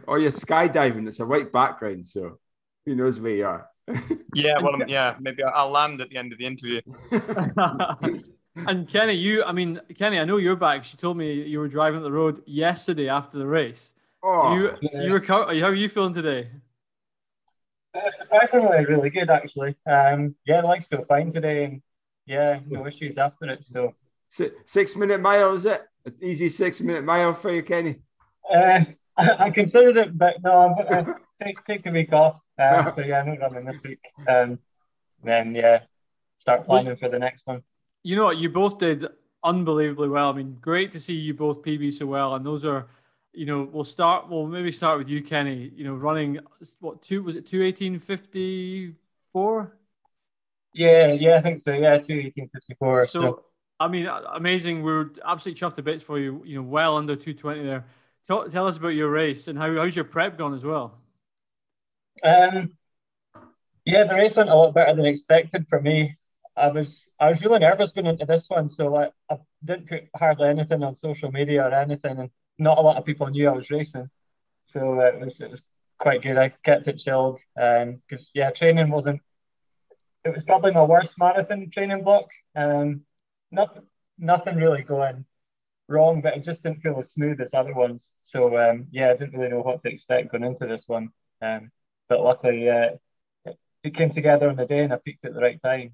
or 0.07 0.19
you're 0.19 0.31
skydiving. 0.31 1.07
It's 1.07 1.21
a 1.21 1.27
white 1.27 1.53
background, 1.53 2.07
so 2.07 2.39
who 2.87 2.95
knows 2.95 3.21
where 3.21 3.33
you 3.33 3.47
are. 3.47 3.69
yeah, 4.35 4.59
well, 4.61 4.79
yeah, 4.87 5.17
maybe 5.21 5.43
I'll 5.43 5.71
land 5.71 6.01
at 6.01 6.11
the 6.11 6.17
end 6.17 6.33
of 6.33 6.39
the 6.39 6.47
interview. 6.47 6.81
And 8.67 8.89
Kenny, 8.89 9.13
you, 9.13 9.45
I 9.45 9.53
mean, 9.53 9.81
Kenny, 9.99 10.19
I 10.19 10.25
know 10.25 10.39
you're 10.39 10.57
back. 10.57 10.83
She 10.83 10.97
told 10.97 11.19
me 11.19 11.43
you 11.43 11.59
were 11.59 11.69
driving 11.69 12.03
the 12.03 12.11
road 12.11 12.43
yesterday 12.47 13.09
after 13.09 13.37
the 13.39 13.47
race. 13.47 13.93
Oh, 14.23 14.55
you, 14.55 14.71
yeah. 14.81 15.03
you 15.03 15.13
were, 15.13 15.23
how 15.23 15.45
are 15.45 15.75
you 15.75 15.89
feeling 15.91 16.15
today? 16.15 16.49
Uh, 17.95 18.11
surprisingly, 18.19 18.85
really 18.87 19.11
good 19.11 19.31
actually. 19.31 19.77
Um, 19.87 20.35
yeah, 20.47 20.63
the 20.63 20.69
legs 20.69 20.87
feel 20.87 21.05
fine 21.05 21.33
today, 21.33 21.65
and 21.65 21.83
yeah, 22.27 22.61
no 22.67 22.87
issues 22.87 23.17
after 23.19 23.51
it. 23.51 23.65
So 23.71 23.95
six, 24.29 24.55
six 24.65 24.97
minute 24.97 25.21
mile 25.21 25.55
is 25.55 25.67
it? 25.67 25.83
An 26.05 26.15
easy 26.21 26.49
six 26.49 26.81
minute 26.81 27.05
mile 27.05 27.35
for 27.35 27.53
you, 27.53 27.63
Kenny? 27.63 28.01
Uh, 28.53 28.85
I, 29.17 29.31
I 29.39 29.51
considered 29.51 29.97
it, 29.97 30.19
but 30.19 30.43
no, 30.43 30.77
I'm 30.91 31.09
uh, 31.09 31.15
take 31.43 31.65
take 31.67 31.87
a 31.87 31.91
week 31.91 32.13
off. 32.13 32.37
Uh, 32.59 32.91
so 32.95 33.03
yeah, 33.03 33.21
I'm 33.21 33.39
not 33.39 33.53
running 33.53 33.67
this 33.67 33.83
week. 33.83 34.01
Um, 34.29 34.59
then 35.23 35.55
yeah, 35.55 35.83
start 36.39 36.67
planning 36.67 36.97
for 36.97 37.09
the 37.09 37.19
next 37.19 37.47
one 37.47 37.63
you 38.07 38.15
know 38.15 38.27
what? 38.27 38.37
You 38.37 38.49
both 38.49 38.79
did 38.79 39.05
unbelievably 39.43 40.09
well. 40.09 40.31
I 40.31 40.33
mean, 40.33 40.57
great 40.61 40.93
to 40.93 41.01
see 41.01 41.15
you 41.15 41.35
both 41.35 41.61
PB 41.61 41.93
so 41.93 42.07
well. 42.07 42.37
And 42.37 42.47
those 42.47 42.65
are, 42.65 42.87
you 43.33 43.47
know, 43.47 43.69
we'll 43.73 43.83
start. 43.83 44.29
We'll 44.29 44.47
maybe 44.47 44.71
start 44.71 44.99
with 44.99 45.09
you, 45.09 45.25
Kenny. 45.25 45.73
You 45.75 45.83
know, 45.83 45.95
running 45.95 46.39
what 46.79 47.03
two 47.03 47.25
was 47.25 47.35
it? 47.35 47.47
Two 47.47 47.65
eighteen 47.65 47.99
fifty 47.99 48.95
four. 49.33 49.77
Yeah, 50.73 51.15
yeah, 51.15 51.39
I 51.39 51.43
think 51.43 51.63
so. 51.65 51.73
Yeah, 51.73 51.99
two 51.99 52.15
eighteen 52.15 52.49
fifty 52.53 52.77
four. 52.79 53.07
So, 53.07 53.21
so, 53.21 53.45
I 53.81 53.89
mean, 53.89 54.07
amazing. 54.07 54.85
We 54.85 54.93
are 54.93 55.11
absolutely 55.25 55.61
chuffed 55.61 55.75
to 55.75 55.83
bits 55.83 56.05
for 56.05 56.21
you. 56.21 56.43
You 56.45 56.59
know, 56.59 56.63
well 56.63 56.97
under 56.97 57.17
two 57.17 57.35
twenty 57.35 57.65
there. 57.65 57.87
Tell, 58.25 58.49
tell 58.49 58.69
us 58.69 58.77
about 58.77 58.91
your 58.91 59.11
race 59.11 59.49
and 59.49 59.59
how 59.59 59.75
how's 59.75 59.97
your 59.97 60.05
prep 60.05 60.39
gone 60.39 60.55
as 60.55 60.65
well. 60.65 60.97
Um, 62.23 62.73
yeah, 63.85 64.05
the 64.05 64.15
race 64.15 64.37
went 64.37 64.51
a 64.51 64.55
lot 64.55 64.75
better 64.75 64.95
than 64.95 65.07
expected 65.07 65.67
for 65.69 65.81
me. 65.81 66.17
I 66.57 66.69
was 66.69 67.03
I 67.21 67.31
was 67.31 67.43
really 67.43 67.61
nervous 67.61 67.93
going 67.93 68.07
into 68.07 68.27
this 68.27 68.49
one, 68.49 68.69
so 68.69 68.97
I, 68.97 69.11
I 69.31 69.39
didn't 69.65 69.89
put 69.89 70.05
hardly 70.15 70.49
anything 70.49 70.83
on 70.83 70.97
social 70.97 71.31
media 71.31 71.65
or 71.65 71.73
anything, 71.73 72.19
and 72.19 72.31
not 72.59 72.79
a 72.79 72.81
lot 72.81 72.97
of 72.97 73.05
people 73.05 73.27
knew 73.29 73.49
I 73.49 73.53
was 73.53 73.71
racing. 73.71 74.09
So 74.69 75.01
uh, 75.01 75.05
it 75.05 75.21
was 75.21 75.41
it 75.41 75.51
was 75.51 75.63
quite 75.99 76.23
good. 76.23 76.37
I 76.39 76.51
kept 76.65 76.89
it 76.89 76.99
chilled, 76.99 77.39
um, 77.61 78.03
because 78.09 78.31
yeah, 78.35 78.51
training 78.51 78.91
wasn't. 78.91 79.21
It 80.25 80.35
was 80.35 80.43
probably 80.43 80.73
my 80.73 80.83
worst 80.83 81.15
marathon 81.19 81.71
training 81.71 82.03
block. 82.03 82.29
Um, 82.57 83.03
nothing 83.51 83.83
nothing 84.19 84.57
really 84.57 84.83
going 84.83 85.25
wrong, 85.89 86.21
but 86.23 86.37
it 86.37 86.45
just 86.45 86.63
didn't 86.63 86.83
feel 86.83 86.99
as 86.99 87.13
smooth 87.13 87.41
as 87.41 87.55
other 87.55 87.75
ones. 87.75 88.11
So 88.23 88.59
um, 88.59 88.89
yeah, 88.91 89.11
I 89.11 89.17
didn't 89.17 89.39
really 89.39 89.51
know 89.51 89.61
what 89.61 89.83
to 89.83 89.91
expect 89.91 90.33
going 90.33 90.45
into 90.45 90.67
this 90.67 90.85
one. 90.89 91.11
Um, 91.43 91.71
but 92.09 92.21
luckily, 92.21 92.69
uh, 92.69 92.91
it 93.83 93.95
came 93.95 94.11
together 94.11 94.49
on 94.49 94.57
the 94.57 94.67
day, 94.67 94.81
and 94.81 94.93
I 94.93 94.97
peaked 94.97 95.25
at 95.25 95.35
the 95.35 95.41
right 95.41 95.61
time. 95.63 95.93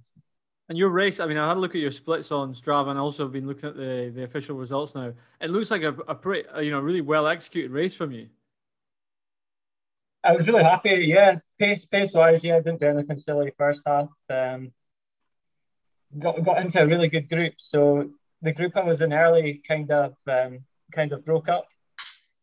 And 0.69 0.79
your 0.79 0.89
race, 0.89 1.21
I 1.21 1.27
mean, 1.27 1.37
I 1.37 1.47
had 1.49 1.57
a 1.57 1.61
look 1.61 1.75
at 1.75 1.81
your 1.81 1.91
splits 1.91 2.33
on 2.33 2.55
Strava, 2.55 2.89
and 2.89 2.99
also 2.99 3.29
been 3.29 3.47
looking 3.47 3.69
at 3.69 3.77
the, 3.77 4.13
the 4.15 4.25
official 4.25 4.57
results 4.57 4.95
now. 4.95 5.13
It 5.41 5.51
looks 5.51 5.71
like 5.71 5.83
a, 5.83 5.95
a 6.09 6.15
pretty, 6.15 6.49
you 6.65 6.71
know, 6.71 6.81
really 6.81 7.01
well 7.01 7.27
executed 7.27 7.71
race 7.71 7.95
from 7.95 8.13
you. 8.13 8.29
I 10.25 10.33
was 10.33 10.47
really 10.47 10.63
happy. 10.63 10.91
Yeah, 10.91 11.39
pace 11.59 11.85
pace 11.87 12.13
wise, 12.15 12.45
yeah, 12.45 12.57
I 12.57 12.61
didn't 12.61 12.81
do 12.81 12.87
anything 12.87 13.19
silly 13.19 13.53
first 13.59 13.81
half. 13.85 14.09
Um, 14.31 14.73
got 16.19 16.43
got 16.45 16.61
into 16.63 16.81
a 16.81 16.87
really 16.87 17.09
good 17.09 17.29
group. 17.29 17.55
So 17.59 18.11
the 18.41 18.53
group 18.53 18.77
I 18.77 18.85
was 18.85 19.01
in 19.01 19.13
early 19.13 19.63
kind 19.67 19.91
of 19.91 20.15
um, 20.29 20.61
kind 20.93 21.13
of 21.13 21.25
broke 21.25 21.49
up 21.49 21.67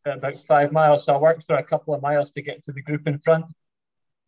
about 0.06 0.34
five 0.48 0.72
miles. 0.72 1.06
So 1.06 1.14
I 1.14 1.18
worked 1.18 1.46
for 1.46 1.56
a 1.56 1.64
couple 1.64 1.94
of 1.94 2.02
miles 2.02 2.32
to 2.34 2.42
get 2.42 2.64
to 2.66 2.72
the 2.72 2.82
group 2.82 3.08
in 3.08 3.20
front. 3.20 3.46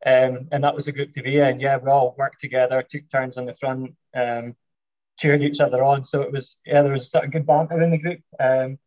Um, 0.06 0.48
and 0.52 0.64
that 0.64 0.76
was 0.76 0.88
a 0.88 0.92
group 0.92 1.14
to 1.14 1.22
be 1.24 1.40
in. 1.40 1.60
Yeah, 1.60 1.78
we 1.78 1.90
all 1.92 2.16
worked 2.18 2.42
together, 2.42 2.84
took 2.90 3.10
turns 3.12 3.38
on 3.38 3.46
the 3.46 3.56
front, 3.56 3.96
um, 4.16 4.56
cheered 5.20 5.44
each 5.44 5.60
other 5.60 5.84
on. 5.84 6.04
So 6.04 6.22
it 6.22 6.32
was, 6.32 6.58
yeah, 6.66 6.82
there 6.82 6.92
was 6.92 7.12
sort 7.12 7.26
of 7.26 7.32
good 7.32 7.46
banter 7.46 7.82
in 7.82 7.92
the 7.92 7.98
group. 7.98 8.22
Um, 8.40 8.80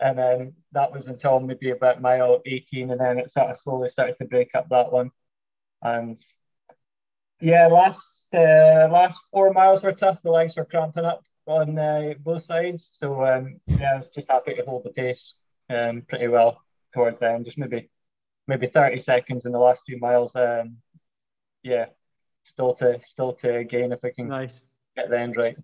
and 0.00 0.18
then 0.18 0.54
that 0.72 0.92
was 0.92 1.06
until 1.06 1.38
maybe 1.40 1.70
about 1.70 2.00
mile 2.00 2.42
18, 2.44 2.90
and 2.90 3.00
then 3.00 3.18
it 3.18 3.30
sort 3.30 3.50
of 3.50 3.58
slowly 3.58 3.88
started 3.88 4.16
to 4.18 4.24
break 4.24 4.54
up 4.54 4.68
that 4.70 4.92
one. 4.92 5.10
And 5.82 6.18
yeah, 7.40 7.68
last 7.68 8.00
uh, 8.34 8.88
last 8.90 9.20
four 9.30 9.52
miles 9.52 9.82
were 9.82 9.92
tough. 9.92 10.20
The 10.22 10.30
legs 10.30 10.56
were 10.56 10.64
cramping 10.64 11.04
up 11.04 11.24
on 11.46 11.78
uh, 11.78 12.14
both 12.18 12.44
sides. 12.44 12.88
So 12.98 13.24
um, 13.24 13.60
yeah, 13.66 13.94
I 13.94 13.96
was 13.98 14.08
just 14.14 14.30
happy 14.30 14.54
to 14.54 14.64
hold 14.64 14.84
the 14.84 14.90
pace 14.90 15.36
um, 15.70 16.02
pretty 16.08 16.28
well 16.28 16.62
towards 16.94 17.18
the 17.20 17.30
end. 17.30 17.44
Just 17.44 17.58
maybe 17.58 17.90
maybe 18.52 18.66
30 18.66 18.98
seconds 18.98 19.46
in 19.46 19.52
the 19.52 19.58
last 19.58 19.80
two 19.88 19.98
miles. 19.98 20.36
Um, 20.36 20.76
yeah, 21.62 21.86
still 22.44 22.74
to 22.74 23.00
still 23.06 23.32
to 23.34 23.64
gain 23.64 23.92
if 23.92 24.04
I 24.04 24.10
can 24.10 24.28
nice. 24.28 24.60
get 24.94 25.08
the 25.08 25.18
end 25.18 25.36
right. 25.38 25.56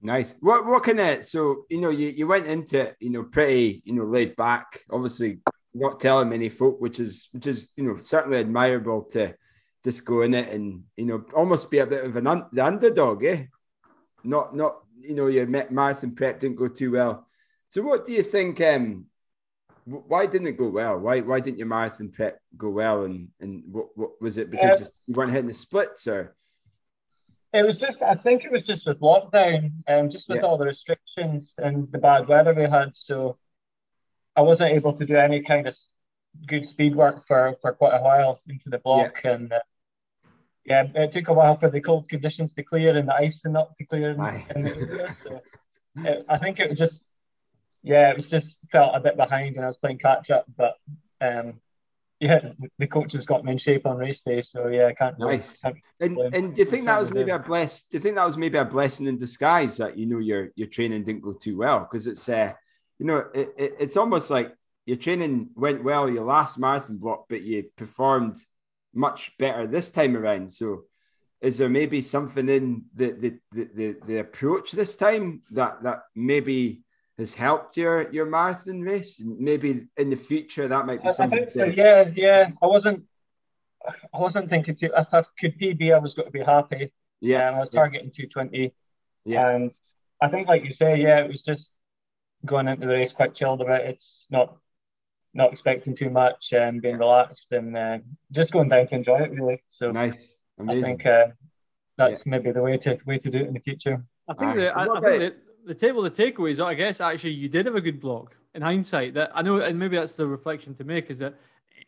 Nice. 0.00 0.34
What 0.40 0.64
what 0.66 0.84
kind 0.84 1.00
of 1.00 1.24
so 1.24 1.64
you 1.70 1.80
know 1.80 1.90
you, 1.90 2.08
you 2.08 2.26
went 2.28 2.46
into 2.46 2.94
you 3.00 3.10
know 3.10 3.24
pretty 3.24 3.82
you 3.84 3.94
know 3.94 4.04
laid 4.04 4.36
back. 4.36 4.80
Obviously 4.90 5.40
not 5.72 5.98
telling 5.98 6.28
many 6.28 6.48
folk, 6.48 6.80
which 6.80 7.00
is 7.00 7.28
which 7.32 7.48
is 7.48 7.70
you 7.76 7.84
know 7.84 8.00
certainly 8.00 8.38
admirable 8.38 9.02
to 9.12 9.34
just 9.82 10.04
go 10.04 10.22
in 10.22 10.34
it 10.34 10.52
and 10.52 10.84
you 10.96 11.06
know 11.06 11.24
almost 11.34 11.70
be 11.70 11.78
a 11.78 11.86
bit 11.86 12.04
of 12.04 12.14
an 12.14 12.28
un, 12.28 12.46
the 12.52 12.64
underdog, 12.64 13.24
eh? 13.24 13.44
Not 14.22 14.54
not 14.54 14.76
you 15.00 15.14
know 15.14 15.26
your 15.26 15.46
met 15.46 15.72
marathon 15.72 16.14
prep 16.14 16.38
didn't 16.38 16.58
go 16.58 16.68
too 16.68 16.92
well. 16.92 17.26
So 17.70 17.82
what 17.82 18.04
do 18.04 18.12
you 18.12 18.22
think? 18.22 18.60
Um, 18.60 19.06
why 19.84 20.26
didn't 20.26 20.48
it 20.48 20.56
go 20.56 20.68
well? 20.68 20.98
Why 20.98 21.20
why 21.20 21.40
didn't 21.40 21.58
your 21.58 21.66
marathon 21.66 22.10
prep 22.10 22.40
go 22.56 22.70
well? 22.70 23.04
And 23.04 23.28
and 23.40 23.62
what, 23.70 23.86
what 23.94 24.10
was 24.20 24.38
it 24.38 24.50
because 24.50 24.80
uh, 24.80 24.86
you 25.06 25.14
weren't 25.14 25.32
hitting 25.32 25.48
the 25.48 25.54
splits 25.54 26.06
or? 26.06 26.34
It 27.52 27.64
was 27.64 27.78
just 27.78 28.02
I 28.02 28.14
think 28.14 28.44
it 28.44 28.50
was 28.50 28.66
just 28.66 28.86
with 28.86 29.00
lockdown 29.00 29.72
and 29.86 30.06
um, 30.06 30.10
just 30.10 30.28
with 30.28 30.38
yeah. 30.38 30.42
all 30.42 30.58
the 30.58 30.66
restrictions 30.66 31.54
and 31.58 31.90
the 31.92 31.98
bad 31.98 32.26
weather 32.26 32.54
we 32.54 32.62
had. 32.62 32.92
So 32.94 33.38
I 34.34 34.40
wasn't 34.40 34.72
able 34.72 34.94
to 34.94 35.04
do 35.04 35.16
any 35.16 35.42
kind 35.42 35.68
of 35.68 35.76
good 36.46 36.66
speed 36.68 36.96
work 36.96 37.26
for 37.26 37.56
for 37.60 37.72
quite 37.72 37.94
a 37.94 38.02
while 38.02 38.40
into 38.48 38.70
the 38.70 38.78
block 38.78 39.20
yeah. 39.24 39.32
and. 39.32 39.52
Uh, 39.52 39.60
yeah, 40.66 40.86
it 40.94 41.12
took 41.12 41.28
a 41.28 41.32
while 41.34 41.58
for 41.58 41.68
the 41.68 41.78
cold 41.78 42.08
conditions 42.08 42.54
to 42.54 42.62
clear 42.62 42.96
and 42.96 43.06
the 43.06 43.14
ice 43.14 43.40
to 43.42 43.50
not 43.50 43.76
to 43.76 43.84
clear 43.84 44.12
in, 44.12 44.20
in 44.56 44.64
the 44.64 44.76
area. 44.88 45.16
So 45.22 45.42
it, 45.96 46.24
I 46.26 46.38
think 46.38 46.58
it 46.58 46.70
was 46.70 46.78
just 46.78 47.04
yeah, 47.84 48.10
it 48.10 48.16
was 48.16 48.30
just 48.30 48.58
felt 48.72 48.96
a 48.96 49.00
bit 49.00 49.16
behind 49.16 49.56
and 49.56 49.64
I 49.64 49.68
was 49.68 49.76
playing 49.76 49.98
catch 49.98 50.30
up, 50.30 50.46
but 50.56 50.74
um, 51.20 51.60
yeah, 52.18 52.40
the 52.78 52.86
coaches 52.86 53.26
got 53.26 53.44
me 53.44 53.52
in 53.52 53.58
shape 53.58 53.86
on 53.86 53.98
race 53.98 54.22
day, 54.22 54.40
so 54.42 54.68
yeah, 54.68 54.86
I 54.86 54.94
can't. 54.94 55.18
Nice. 55.18 55.58
Can't 55.58 55.76
and, 56.00 56.16
and 56.34 56.54
do 56.54 56.62
you 56.62 56.68
think 56.68 56.86
that 56.86 56.98
was 56.98 57.12
maybe 57.12 57.30
a 57.30 57.38
bless? 57.38 57.82
Do 57.82 57.98
you 57.98 58.02
think 58.02 58.14
that 58.16 58.26
was 58.26 58.38
maybe 58.38 58.56
a 58.56 58.64
blessing 58.64 59.06
in 59.06 59.18
disguise 59.18 59.76
that 59.76 59.98
you 59.98 60.06
know 60.06 60.18
your 60.18 60.48
your 60.54 60.68
training 60.68 61.04
didn't 61.04 61.22
go 61.22 61.34
too 61.34 61.58
well 61.58 61.80
because 61.80 62.06
it's 62.06 62.26
uh 62.28 62.52
you 62.98 63.06
know 63.06 63.26
it, 63.34 63.52
it, 63.58 63.74
it's 63.78 63.98
almost 63.98 64.30
like 64.30 64.54
your 64.86 64.96
training 64.96 65.50
went 65.54 65.84
well 65.84 66.08
your 66.08 66.24
last 66.24 66.58
marathon 66.58 66.96
block, 66.96 67.26
but 67.28 67.42
you 67.42 67.64
performed 67.76 68.36
much 68.94 69.36
better 69.38 69.66
this 69.66 69.90
time 69.90 70.16
around. 70.16 70.50
So 70.50 70.84
is 71.42 71.58
there 71.58 71.68
maybe 71.68 72.00
something 72.00 72.48
in 72.48 72.84
the 72.94 73.10
the 73.10 73.38
the, 73.52 73.68
the, 73.74 73.96
the 74.06 74.18
approach 74.18 74.72
this 74.72 74.96
time 74.96 75.42
that 75.50 75.82
that 75.82 76.04
maybe 76.14 76.84
has 77.18 77.34
helped 77.34 77.76
your 77.76 78.10
your 78.10 78.26
marathon 78.26 78.80
race? 78.80 79.20
Maybe 79.24 79.86
in 79.96 80.10
the 80.10 80.16
future 80.16 80.68
that 80.68 80.86
might 80.86 81.02
be 81.02 81.10
something. 81.10 81.38
I 81.38 81.42
think 81.42 81.50
so. 81.50 81.64
Yeah, 81.64 82.10
yeah. 82.14 82.50
I 82.62 82.66
wasn't. 82.66 83.04
I 84.12 84.18
wasn't 84.18 84.50
thinking. 84.50 84.76
To, 84.76 84.86
if 84.86 85.08
I 85.12 85.24
could 85.38 85.58
PB, 85.58 85.94
I 85.94 85.98
was 85.98 86.14
going 86.14 86.26
to 86.26 86.32
be 86.32 86.42
happy. 86.42 86.92
Yeah, 87.20 87.48
um, 87.48 87.54
I 87.56 87.60
was 87.60 87.70
targeting 87.70 88.12
yeah. 88.14 88.26
220. 88.26 88.74
Yeah, 89.24 89.48
and 89.50 89.72
I 90.20 90.28
think, 90.28 90.48
like 90.48 90.64
you 90.64 90.72
say, 90.72 91.00
yeah, 91.00 91.20
it 91.20 91.28
was 91.28 91.42
just 91.42 91.70
going 92.44 92.68
into 92.68 92.86
the 92.86 92.92
race 92.92 93.12
quite 93.12 93.34
chilled 93.34 93.60
about 93.60 93.82
it. 93.82 93.90
It's 93.90 94.26
not 94.30 94.56
not 95.34 95.52
expecting 95.52 95.96
too 95.96 96.10
much 96.10 96.52
and 96.52 96.80
being 96.80 96.98
relaxed 96.98 97.50
and 97.50 97.76
uh, 97.76 97.98
just 98.30 98.52
going 98.52 98.68
down 98.68 98.86
to 98.86 98.94
enjoy 98.94 99.20
it 99.20 99.32
really. 99.32 99.62
So 99.68 99.90
nice. 99.90 100.32
Amazing. 100.58 100.84
I 100.84 100.86
think 100.86 101.06
uh, 101.06 101.26
that's 101.96 102.18
yeah. 102.24 102.30
maybe 102.30 102.52
the 102.52 102.62
way 102.62 102.78
to 102.78 102.98
way 103.04 103.18
to 103.18 103.30
do 103.30 103.38
it 103.38 103.48
in 103.48 103.54
the 103.54 103.60
future. 103.60 104.04
I 104.28 104.34
think, 104.34 104.54
the, 104.54 104.68
I, 104.68 104.82
I 104.82 104.86
think 104.86 105.02
the 105.02 105.34
table, 105.72 106.02
the 106.02 106.10
takeaways, 106.10 106.62
I 106.62 106.74
guess 106.74 107.00
actually 107.00 107.30
you 107.30 107.48
did 107.48 107.64
have 107.64 107.76
a 107.76 107.80
good 107.80 108.00
block 108.00 108.36
in 108.54 108.60
hindsight. 108.60 109.14
That 109.14 109.30
I 109.34 109.40
know, 109.40 109.60
and 109.60 109.78
maybe 109.78 109.96
that's 109.96 110.12
the 110.12 110.26
reflection 110.26 110.74
to 110.74 110.84
make 110.84 111.10
is 111.10 111.18
that 111.20 111.34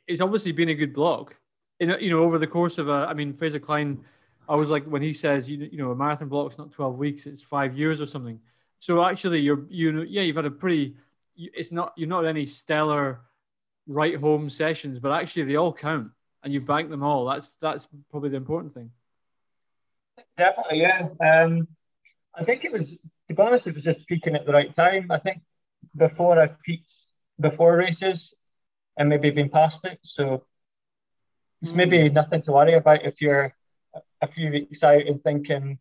it's 0.06 0.20
obviously 0.20 0.52
been 0.52 0.68
a 0.70 0.74
good 0.74 0.94
block. 0.94 1.36
In 1.80 1.94
you 2.00 2.10
know, 2.10 2.20
over 2.20 2.38
the 2.38 2.46
course 2.46 2.78
of 2.78 2.88
a, 2.88 3.06
I 3.10 3.12
mean, 3.12 3.34
Fraser 3.34 3.58
Clyne, 3.58 4.02
I 4.48 4.54
was 4.54 4.70
like 4.70 4.84
when 4.84 5.02
he 5.02 5.12
says 5.12 5.50
you 5.50 5.68
you 5.70 5.78
know 5.78 5.90
a 5.90 5.96
marathon 5.96 6.28
block's 6.28 6.56
not 6.56 6.72
twelve 6.72 6.96
weeks, 6.96 7.26
it's 7.26 7.42
five 7.42 7.76
years 7.76 8.00
or 8.00 8.06
something. 8.06 8.40
So 8.78 9.04
actually, 9.04 9.40
you're 9.40 9.66
you 9.68 9.92
know 9.92 10.02
yeah 10.02 10.22
you've 10.22 10.36
had 10.36 10.46
a 10.46 10.50
pretty, 10.50 10.96
it's 11.36 11.72
not 11.72 11.92
you're 11.96 12.08
not 12.08 12.24
any 12.24 12.46
stellar 12.46 13.20
right 13.86 14.16
home 14.16 14.48
sessions, 14.48 14.98
but 14.98 15.12
actually 15.12 15.44
they 15.44 15.56
all 15.56 15.72
count 15.72 16.10
and 16.42 16.52
you 16.52 16.60
bank 16.60 16.90
them 16.90 17.02
all. 17.02 17.26
That's 17.26 17.50
that's 17.60 17.88
probably 18.10 18.30
the 18.30 18.36
important 18.36 18.72
thing. 18.72 18.90
Definitely, 20.38 20.80
yeah. 20.80 21.08
Um, 21.20 21.66
I 22.34 22.44
think 22.44 22.64
it 22.64 22.72
was 22.72 23.02
to 23.28 23.34
be 23.34 23.42
honest, 23.42 23.66
it 23.66 23.74
was 23.74 23.84
just 23.84 24.06
peaking 24.06 24.34
at 24.34 24.46
the 24.46 24.52
right 24.52 24.74
time. 24.74 25.10
I 25.10 25.18
think 25.18 25.42
before 25.96 26.40
I've 26.40 26.60
peaked 26.62 26.92
before 27.40 27.76
races 27.76 28.34
and 28.96 29.08
maybe 29.08 29.30
been 29.30 29.50
past 29.50 29.84
it. 29.84 29.98
So 30.02 30.44
it's 31.62 31.72
mm. 31.72 31.76
maybe 31.76 32.08
nothing 32.08 32.42
to 32.42 32.52
worry 32.52 32.74
about 32.74 33.04
if 33.04 33.20
you're 33.20 33.54
a 34.20 34.26
few 34.26 34.50
weeks 34.50 34.82
out 34.82 35.06
and 35.06 35.22
thinking 35.22 35.78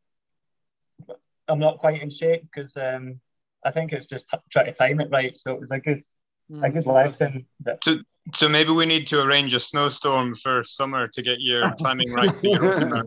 I'm 1.48 1.60
not 1.60 1.80
quite 1.80 2.02
in 2.02 2.10
shape 2.10 2.44
because 2.44 2.76
um, 2.76 3.20
I 3.64 3.72
think 3.72 3.94
it's 3.94 4.08
just 4.08 4.26
trying 4.52 4.66
to 4.66 4.74
time 4.74 5.00
it 5.00 5.10
right. 5.12 5.36
So 5.38 5.54
it 5.54 5.62
was 5.62 5.72
a 5.72 5.80
good, 5.80 6.04
mm. 6.52 6.64
a 6.64 6.70
good 6.70 6.86
lesson. 6.86 7.46
That, 7.62 7.84
so, 7.84 7.98
so 8.34 8.50
maybe 8.50 8.72
we 8.72 8.86
need 8.86 9.06
to 9.08 9.22
arrange 9.22 9.54
a 9.54 9.60
snowstorm 9.60 10.36
for 10.36 10.64
summer 10.64 11.08
to 11.08 11.22
get 11.22 11.40
your 11.40 11.72
timing 11.80 12.12
right. 12.12 12.34
Your 12.44 13.04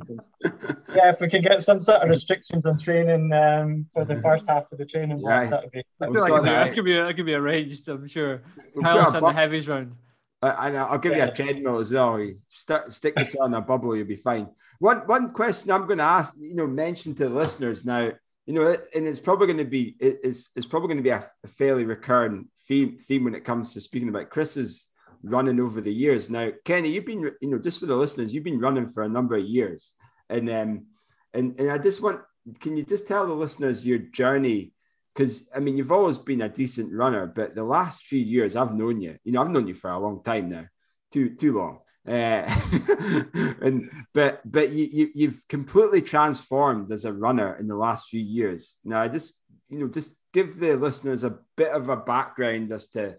yeah, 0.95 1.11
if 1.11 1.21
we 1.21 1.29
can 1.29 1.43
get 1.43 1.65
some 1.65 1.83
sort 1.83 2.03
of 2.03 2.09
restrictions 2.09 2.65
on 2.65 2.79
training 2.79 3.33
um, 3.33 3.87
for 3.93 4.05
the 4.05 4.21
first 4.23 4.45
half 4.49 4.71
of 4.71 4.79
the 4.79 4.87
training, 4.87 5.21
yeah. 5.25 5.47
that 5.47 5.63
would 5.63 5.73
be. 5.73 5.83
I 6.01 6.07
feel 6.07 6.29
like 6.29 6.43
that 6.45 6.75
could 6.75 6.85
be 6.85 6.95
that 6.95 7.17
could 7.17 7.27
be 7.27 7.35
arranged. 7.35 7.89
I'm 7.89 8.07
sure. 8.07 8.43
We'll 8.75 8.85
Kyle's 8.85 9.15
on 9.15 9.23
the 9.23 9.33
heavies 9.33 9.69
round. 9.69 9.93
I, 10.41 10.71
will 10.71 10.99
give 10.99 11.13
yeah. 11.13 11.27
you 11.27 11.31
a 11.33 11.35
treadmill 11.35 11.79
as 11.79 11.93
well. 11.93 12.21
You 12.21 12.39
st- 12.49 12.93
stick 12.93 13.17
this 13.17 13.35
on 13.35 13.55
a 13.55 13.61
bubble, 13.61 13.97
you'll 13.97 14.07
be 14.07 14.17
fine. 14.17 14.49
One 14.79 14.99
one 14.99 15.31
question 15.31 15.73
I'm 15.73 15.87
going 15.87 15.99
to 15.99 16.05
ask, 16.05 16.33
you 16.39 16.55
know, 16.55 16.67
mention 16.67 17.15
to 17.17 17.29
the 17.29 17.35
listeners 17.35 17.85
now, 17.85 18.13
you 18.47 18.55
know, 18.55 18.77
and 18.95 19.07
it's 19.07 19.19
probably 19.19 19.49
going 19.49 19.59
to 19.59 19.65
be 19.65 19.97
it's 19.99 20.51
it's 20.55 20.67
probably 20.67 20.89
going 20.89 20.99
to 20.99 21.03
be 21.03 21.11
a, 21.11 21.29
a 21.43 21.49
fairly 21.49 21.85
recurrent 21.85 22.47
theme 22.69 22.99
theme 22.99 23.25
when 23.25 23.35
it 23.35 23.45
comes 23.45 23.75
to 23.75 23.81
speaking 23.81 24.09
about 24.09 24.31
Chris's 24.31 24.89
running 25.23 25.61
over 25.61 25.81
the 25.81 25.93
years. 25.93 26.31
Now, 26.31 26.51
Kenny, 26.65 26.91
you've 26.91 27.07
been, 27.07 27.31
you 27.41 27.49
know, 27.49 27.59
just 27.59 27.81
for 27.81 27.87
the 27.87 27.97
listeners, 27.97 28.35
you've 28.35 28.45
been 28.45 28.61
running 28.61 28.87
for 28.87 29.03
a 29.03 29.09
number 29.09 29.37
of 29.37 29.45
years, 29.45 29.95
and 30.29 30.51
um, 30.51 30.87
and 31.35 31.59
and 31.59 31.71
I 31.71 31.79
just 31.79 32.03
want, 32.03 32.21
can 32.61 32.77
you 32.77 32.85
just 32.85 33.07
tell 33.07 33.27
the 33.27 33.33
listeners 33.33 33.87
your 33.87 33.99
journey? 33.99 34.73
Because 35.15 35.49
I 35.55 35.61
mean, 35.61 35.77
you've 35.77 35.93
always 35.93 36.19
been 36.19 36.43
a 36.43 36.49
decent 36.49 36.93
runner, 36.93 37.27
but 37.27 37.55
the 37.55 37.65
last 37.65 38.05
few 38.05 38.21
years 38.21 38.57
I've 38.57 38.75
known 38.75 39.01
you. 39.01 39.17
You 39.25 39.33
know, 39.33 39.43
I've 39.43 39.51
known 39.51 39.67
you 39.67 39.75
for 39.75 39.91
a 39.91 39.99
long 39.99 40.23
time 40.23 40.49
now, 40.49 40.67
too 41.13 41.35
too 41.35 41.59
long. 41.59 41.81
Uh, 42.07 42.49
and 43.61 43.91
but 44.15 44.41
but 44.51 44.71
you, 44.71 44.89
you 44.91 45.11
you've 45.15 45.49
completely 45.49 46.01
transformed 46.01 46.91
as 46.93 47.05
a 47.05 47.13
runner 47.13 47.57
in 47.59 47.67
the 47.67 47.77
last 47.77 48.09
few 48.09 48.21
years. 48.21 48.77
Now, 48.85 49.03
I 49.03 49.09
just 49.09 49.35
you 49.69 49.79
know 49.79 49.89
just 49.89 50.13
give 50.33 50.59
the 50.59 50.77
listeners 50.77 51.25
a 51.25 51.39
bit 51.57 51.73
of 51.73 51.89
a 51.89 51.97
background 51.97 52.73
as 52.73 52.89
to 52.91 53.17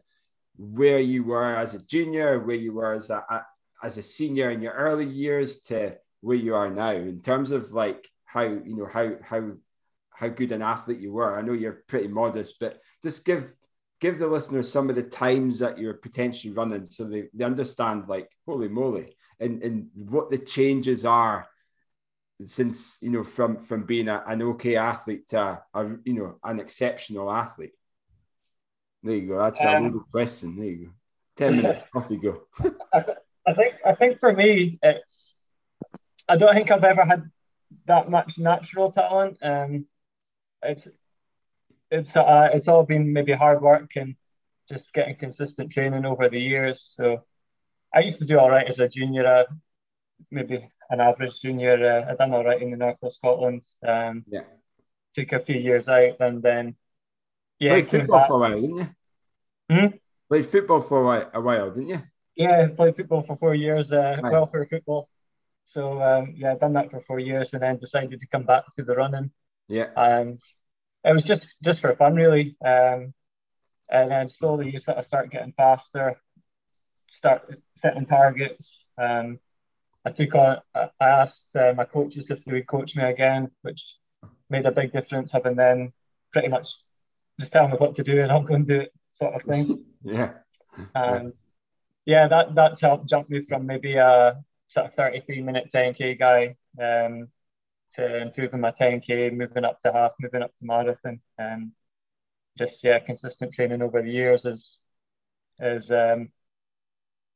where 0.60 1.00
you 1.00 1.24
were 1.24 1.56
as 1.56 1.74
a 1.74 1.86
junior, 1.86 2.40
where 2.40 2.56
you 2.56 2.74
were 2.74 2.94
as 2.94 3.10
a, 3.10 3.24
a, 3.30 3.46
as 3.82 3.98
a 3.98 4.04
senior 4.04 4.52
in 4.52 4.62
your 4.62 4.74
early 4.74 5.06
years 5.06 5.62
to 5.62 5.96
where 6.20 6.36
you 6.36 6.54
are 6.54 6.70
now 6.70 6.92
in 6.92 7.22
terms 7.22 7.52
of 7.52 7.72
like 7.72 8.10
how 8.26 8.42
you 8.42 8.76
know 8.76 8.86
how 8.86 9.14
how 9.24 9.52
how 10.12 10.28
good 10.28 10.52
an 10.52 10.62
athlete 10.62 11.00
you 11.00 11.14
were. 11.14 11.38
I 11.38 11.42
know 11.42 11.54
you're 11.54 11.84
pretty 11.88 12.10
modest, 12.10 12.60
but 12.60 12.82
just 13.02 13.24
give 13.24 13.54
give 14.02 14.20
the 14.20 14.28
listeners 14.28 14.70
some 14.70 14.90
of 14.90 14.98
the 14.98 15.04
times 15.04 15.60
that 15.60 15.78
you're 15.78 15.94
potentially 15.94 16.54
running 16.54 16.86
so 16.86 17.06
they, 17.06 17.30
they 17.34 17.44
understand 17.46 18.08
like 18.08 18.30
holy 18.46 18.68
moly 18.68 19.16
and 19.40 19.64
and 19.64 19.88
what 19.94 20.30
the 20.30 20.38
changes 20.38 21.06
are 21.06 21.48
since 22.46 22.98
you 23.02 23.10
know 23.10 23.24
from 23.24 23.58
from 23.58 23.84
being 23.84 24.08
a, 24.08 24.24
an 24.28 24.42
okay 24.42 24.78
athlete 24.78 25.28
to 25.28 25.40
a, 25.40 25.64
a 25.74 25.98
you 26.06 26.14
know 26.14 26.36
an 26.44 26.60
exceptional 26.60 27.32
athlete 27.32 27.74
there 29.04 29.16
you 29.16 29.28
go. 29.28 29.40
That's 29.40 29.62
um, 29.62 29.68
a 29.68 29.80
loaded 29.82 30.12
question. 30.12 30.56
There 30.56 30.66
you 30.66 30.86
go. 30.86 30.92
Ten 31.38 31.58
minutes. 31.58 31.90
off 31.96 32.10
you 32.10 32.22
go. 32.22 32.42
I, 32.94 33.54
think. 33.54 33.76
I 33.86 33.96
think 33.96 34.20
for 34.20 34.34
me, 34.34 34.80
it's. 34.82 35.38
I 36.28 36.38
don't 36.38 36.54
think 36.54 36.70
I've 36.70 36.84
ever 36.84 37.06
had 37.06 37.30
that 37.88 38.10
much 38.10 38.38
natural 38.38 38.92
talent. 38.92 39.38
Um, 39.42 39.86
it's. 40.64 40.88
It's 41.92 42.16
uh, 42.16 42.50
it's 42.54 42.68
all 42.68 42.84
been 42.84 43.14
maybe 43.14 43.34
hard 43.34 43.62
work 43.62 43.96
and 43.96 44.16
just 44.72 44.94
getting 44.94 45.16
consistent 45.16 45.72
training 45.72 46.06
over 46.06 46.30
the 46.30 46.40
years. 46.40 46.86
So, 46.92 47.24
I 47.92 48.02
used 48.02 48.20
to 48.20 48.26
do 48.26 48.38
all 48.38 48.52
right 48.52 48.68
as 48.68 48.78
a 48.78 48.88
junior. 48.88 49.26
Uh, 49.26 49.46
maybe 50.30 50.70
an 50.90 51.00
average 51.00 51.40
junior. 51.42 51.74
Uh, 51.74 52.12
I 52.12 52.16
done 52.16 52.34
all 52.34 52.44
right 52.44 52.62
in 52.62 52.72
the 52.72 52.78
north 52.78 53.02
of 53.02 53.14
Scotland. 53.14 53.64
Um, 53.88 54.24
yeah. 54.28 54.42
Took 55.16 55.32
a 55.34 55.40
few 55.40 55.56
years 55.56 55.88
out 55.88 56.18
and 56.20 56.42
then 56.42 56.76
yeah, 57.60 57.72
played 57.72 57.88
football 57.88 58.28
for 58.28 58.34
a 58.34 58.40
while, 58.40 58.62
didn't 58.62 58.78
you? 58.78 58.90
Hmm? 59.70 59.88
Played 60.30 60.46
football 60.46 60.82
for 60.82 61.16
a 61.34 61.42
while, 61.42 61.72
didn't 61.72 61.90
you? 61.90 62.02
Yeah, 62.36 62.68
played 62.70 62.96
football 62.96 63.24
for 63.24 63.36
four 63.38 63.54
years, 63.54 63.92
uh, 63.92 64.18
right. 64.22 64.32
welfare 64.32 64.66
football. 64.66 65.10
So 65.68 66.02
um, 66.02 66.34
yeah, 66.38 66.56
done 66.56 66.74
that 66.74 66.90
for 66.90 67.02
four 67.02 67.20
years, 67.20 67.54
and 67.54 67.62
then 67.62 67.78
decided 67.78 68.20
to 68.20 68.28
come 68.28 68.44
back 68.44 68.64
to 68.76 68.84
the 68.84 68.96
running. 68.96 69.32
Yeah. 69.68 69.90
Um, 69.96 70.38
it 71.04 71.14
was 71.14 71.24
just 71.24 71.48
just 71.64 71.82
for 71.82 71.96
fun, 71.96 72.16
really. 72.16 72.56
Um, 72.64 73.14
and 73.90 74.12
then 74.12 74.30
slowly 74.30 74.72
you 74.72 74.80
sort 74.80 74.98
of 74.98 75.06
start 75.06 75.32
getting 75.32 75.54
faster, 75.54 76.20
start 77.10 77.50
setting 77.76 78.06
targets. 78.06 78.88
Um, 78.98 79.40
I 80.06 80.12
took 80.12 80.34
on. 80.36 80.60
I 80.76 80.90
asked 81.02 81.56
uh, 81.56 81.74
my 81.76 81.86
coaches 81.86 82.30
if 82.30 82.44
they 82.46 82.54
would 82.54 82.68
coach 82.68 82.96
me 82.96 83.04
again, 83.04 83.52
which 83.62 83.82
made 84.50 84.66
a 84.66 84.72
big 84.72 84.92
difference. 84.92 85.32
Having 85.32 85.56
then 85.56 85.94
pretty 86.32 86.48
much 86.48 86.68
just 87.40 87.54
tell 87.54 87.68
me 87.68 87.76
what 87.78 87.96
to 87.96 88.04
do 88.04 88.22
and 88.22 88.32
I'll 88.32 88.44
go 88.44 88.56
and 88.56 88.68
do 88.68 88.82
it, 88.82 88.94
sort 89.12 89.34
of 89.34 89.44
thing. 89.44 89.86
yeah. 90.04 90.34
And 90.94 91.34
yeah, 92.06 92.28
that 92.28 92.56
that's 92.56 92.82
helped 92.82 93.10
jump 93.10 93.30
me 93.30 93.46
from 93.48 93.66
maybe 93.66 93.96
a 93.96 94.44
sort 94.68 94.88
of 94.88 94.94
33 94.96 95.42
minute 95.42 95.70
10k 95.74 96.20
guy 96.20 96.56
um, 96.80 97.28
to 97.96 98.22
improving 98.22 98.62
my 98.62 98.72
10k, 98.72 99.34
moving 99.34 99.66
up 99.66 99.82
to 99.84 99.92
half, 99.92 100.12
moving 100.20 100.42
up 100.42 100.52
to 100.60 100.66
marathon, 100.66 101.20
and 101.38 101.72
just 102.58 102.84
yeah, 102.84 103.00
consistent 103.00 103.54
training 103.54 103.82
over 103.82 104.02
the 104.02 104.10
years 104.10 104.44
has 104.44 104.66
is 105.60 105.92
um, 105.92 106.30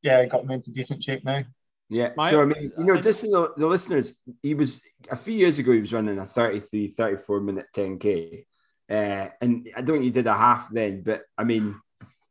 yeah, 0.01 0.25
got 0.25 0.45
me 0.45 0.55
into 0.55 0.71
decent 0.71 1.03
shape 1.03 1.23
now. 1.23 1.43
Yeah. 1.89 2.11
My, 2.17 2.31
so, 2.31 2.41
I 2.41 2.45
mean, 2.45 2.71
you 2.77 2.83
know, 2.83 2.99
just 2.99 3.21
so 3.21 3.27
the, 3.27 3.53
the, 3.57 3.67
listeners, 3.67 4.15
he 4.41 4.53
was 4.53 4.81
a 5.11 5.15
few 5.15 5.33
years 5.33 5.59
ago, 5.59 5.71
he 5.71 5.79
was 5.79 5.93
running 5.93 6.17
a 6.17 6.25
33, 6.25 6.89
34 6.89 7.39
minute 7.41 7.65
10K. 7.75 8.45
Uh, 8.89 9.29
and 9.41 9.69
I 9.75 9.81
don't 9.81 9.97
think 9.97 10.05
you 10.05 10.11
did 10.11 10.27
a 10.27 10.33
half 10.33 10.69
then, 10.71 11.03
but 11.03 11.23
I 11.37 11.43
mean, 11.43 11.75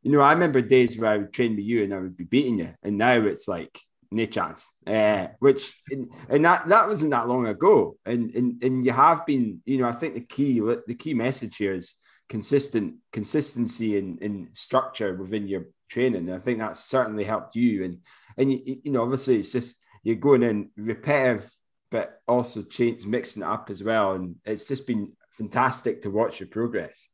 you 0.01 0.11
know, 0.11 0.21
I 0.21 0.33
remember 0.33 0.61
days 0.61 0.97
where 0.97 1.11
I 1.11 1.17
would 1.17 1.33
train 1.33 1.55
with 1.55 1.65
you 1.65 1.83
and 1.83 1.93
I 1.93 1.99
would 1.99 2.17
be 2.17 2.25
beating 2.25 2.59
you. 2.59 2.69
And 2.83 2.97
now 2.97 3.13
it's 3.21 3.47
like, 3.47 3.79
no 4.11 4.25
chance. 4.25 4.71
Uh, 4.85 5.27
which, 5.39 5.75
and, 5.89 6.11
and 6.29 6.45
that, 6.45 6.67
that 6.67 6.87
wasn't 6.87 7.11
that 7.11 7.27
long 7.27 7.47
ago. 7.47 7.97
And, 8.05 8.33
and, 8.35 8.63
and 8.63 8.85
you 8.85 8.91
have 8.91 9.25
been, 9.25 9.61
you 9.65 9.79
know, 9.79 9.87
I 9.87 9.93
think 9.93 10.13
the 10.13 10.21
key, 10.21 10.59
the 10.59 10.95
key 10.95 11.13
message 11.13 11.57
here 11.57 11.73
is 11.73 11.95
consistent 12.29 12.95
consistency 13.11 13.97
and, 13.97 14.21
and 14.21 14.55
structure 14.55 15.15
within 15.15 15.47
your 15.47 15.65
training. 15.89 16.29
And 16.29 16.35
I 16.35 16.39
think 16.39 16.59
that's 16.59 16.85
certainly 16.85 17.23
helped 17.23 17.55
you. 17.55 17.83
And, 17.85 17.99
and 18.37 18.51
you, 18.51 18.81
you 18.83 18.91
know, 18.91 19.03
obviously 19.03 19.39
it's 19.39 19.51
just 19.51 19.77
you're 20.03 20.15
going 20.15 20.43
in 20.43 20.69
repetitive, 20.77 21.49
but 21.91 22.21
also 22.27 22.61
change 22.63 23.05
mixing 23.05 23.43
it 23.43 23.47
up 23.47 23.69
as 23.69 23.83
well. 23.83 24.13
And 24.13 24.35
it's 24.45 24.67
just 24.67 24.85
been 24.85 25.11
fantastic 25.33 26.01
to 26.03 26.09
watch 26.09 26.39
your 26.39 26.47
progress. 26.49 27.07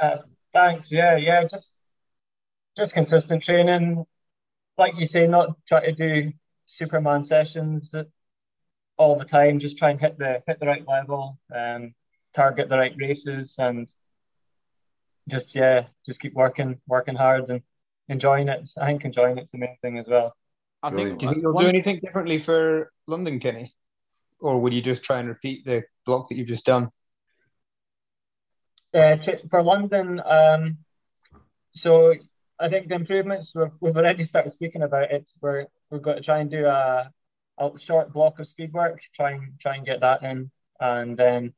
Uh, 0.00 0.18
thanks. 0.52 0.90
Yeah, 0.90 1.16
yeah. 1.16 1.44
Just 1.44 1.68
just 2.76 2.92
consistent 2.92 3.42
training, 3.42 4.04
like 4.76 4.94
you 4.96 5.06
say, 5.06 5.26
not 5.26 5.56
try 5.66 5.84
to 5.84 5.92
do 5.92 6.32
Superman 6.66 7.24
sessions 7.24 7.92
all 8.96 9.18
the 9.18 9.24
time. 9.24 9.58
Just 9.60 9.78
try 9.78 9.90
and 9.90 10.00
hit 10.00 10.18
the 10.18 10.42
hit 10.46 10.60
the 10.60 10.66
right 10.66 10.86
level, 10.86 11.38
and 11.50 11.92
target 12.34 12.68
the 12.68 12.78
right 12.78 12.94
races, 12.96 13.54
and 13.58 13.88
just 15.28 15.54
yeah, 15.54 15.84
just 16.06 16.20
keep 16.20 16.34
working, 16.34 16.80
working 16.86 17.16
hard, 17.16 17.50
and 17.50 17.62
enjoying 18.08 18.48
it. 18.48 18.68
I 18.80 18.86
think 18.86 19.04
enjoying 19.04 19.38
it's 19.38 19.50
the 19.50 19.58
main 19.58 19.76
thing 19.82 19.98
as 19.98 20.06
well. 20.06 20.34
I 20.82 20.90
think. 20.90 21.18
Do 21.18 21.26
you 21.26 21.32
think 21.32 21.42
you'll 21.42 21.58
do 21.58 21.66
anything 21.66 22.00
differently 22.02 22.38
for 22.38 22.92
London, 23.06 23.40
Kenny, 23.40 23.74
or 24.40 24.60
would 24.60 24.72
you 24.72 24.82
just 24.82 25.04
try 25.04 25.20
and 25.20 25.28
repeat 25.28 25.64
the 25.64 25.84
block 26.06 26.28
that 26.28 26.36
you've 26.36 26.48
just 26.48 26.66
done? 26.66 26.90
Uh, 28.94 29.16
for 29.50 29.62
London, 29.62 30.20
um, 30.24 30.78
so 31.72 32.14
I 32.58 32.68
think 32.68 32.88
the 32.88 32.94
improvements 32.94 33.52
we've, 33.54 33.68
we've 33.80 33.96
already 33.96 34.24
started 34.24 34.54
speaking 34.54 34.82
about 34.82 35.10
it. 35.10 35.28
We're 35.40 35.66
we're 35.90 35.98
going 35.98 36.16
to 36.16 36.22
try 36.22 36.38
and 36.38 36.50
do 36.50 36.66
a, 36.66 37.10
a 37.58 37.70
short 37.78 38.12
block 38.12 38.38
of 38.38 38.48
speed 38.48 38.72
work, 38.72 39.00
try 39.14 39.32
and 39.32 39.52
try 39.60 39.76
and 39.76 39.86
get 39.86 40.00
that 40.00 40.22
in, 40.22 40.50
and 40.80 41.16
then 41.16 41.52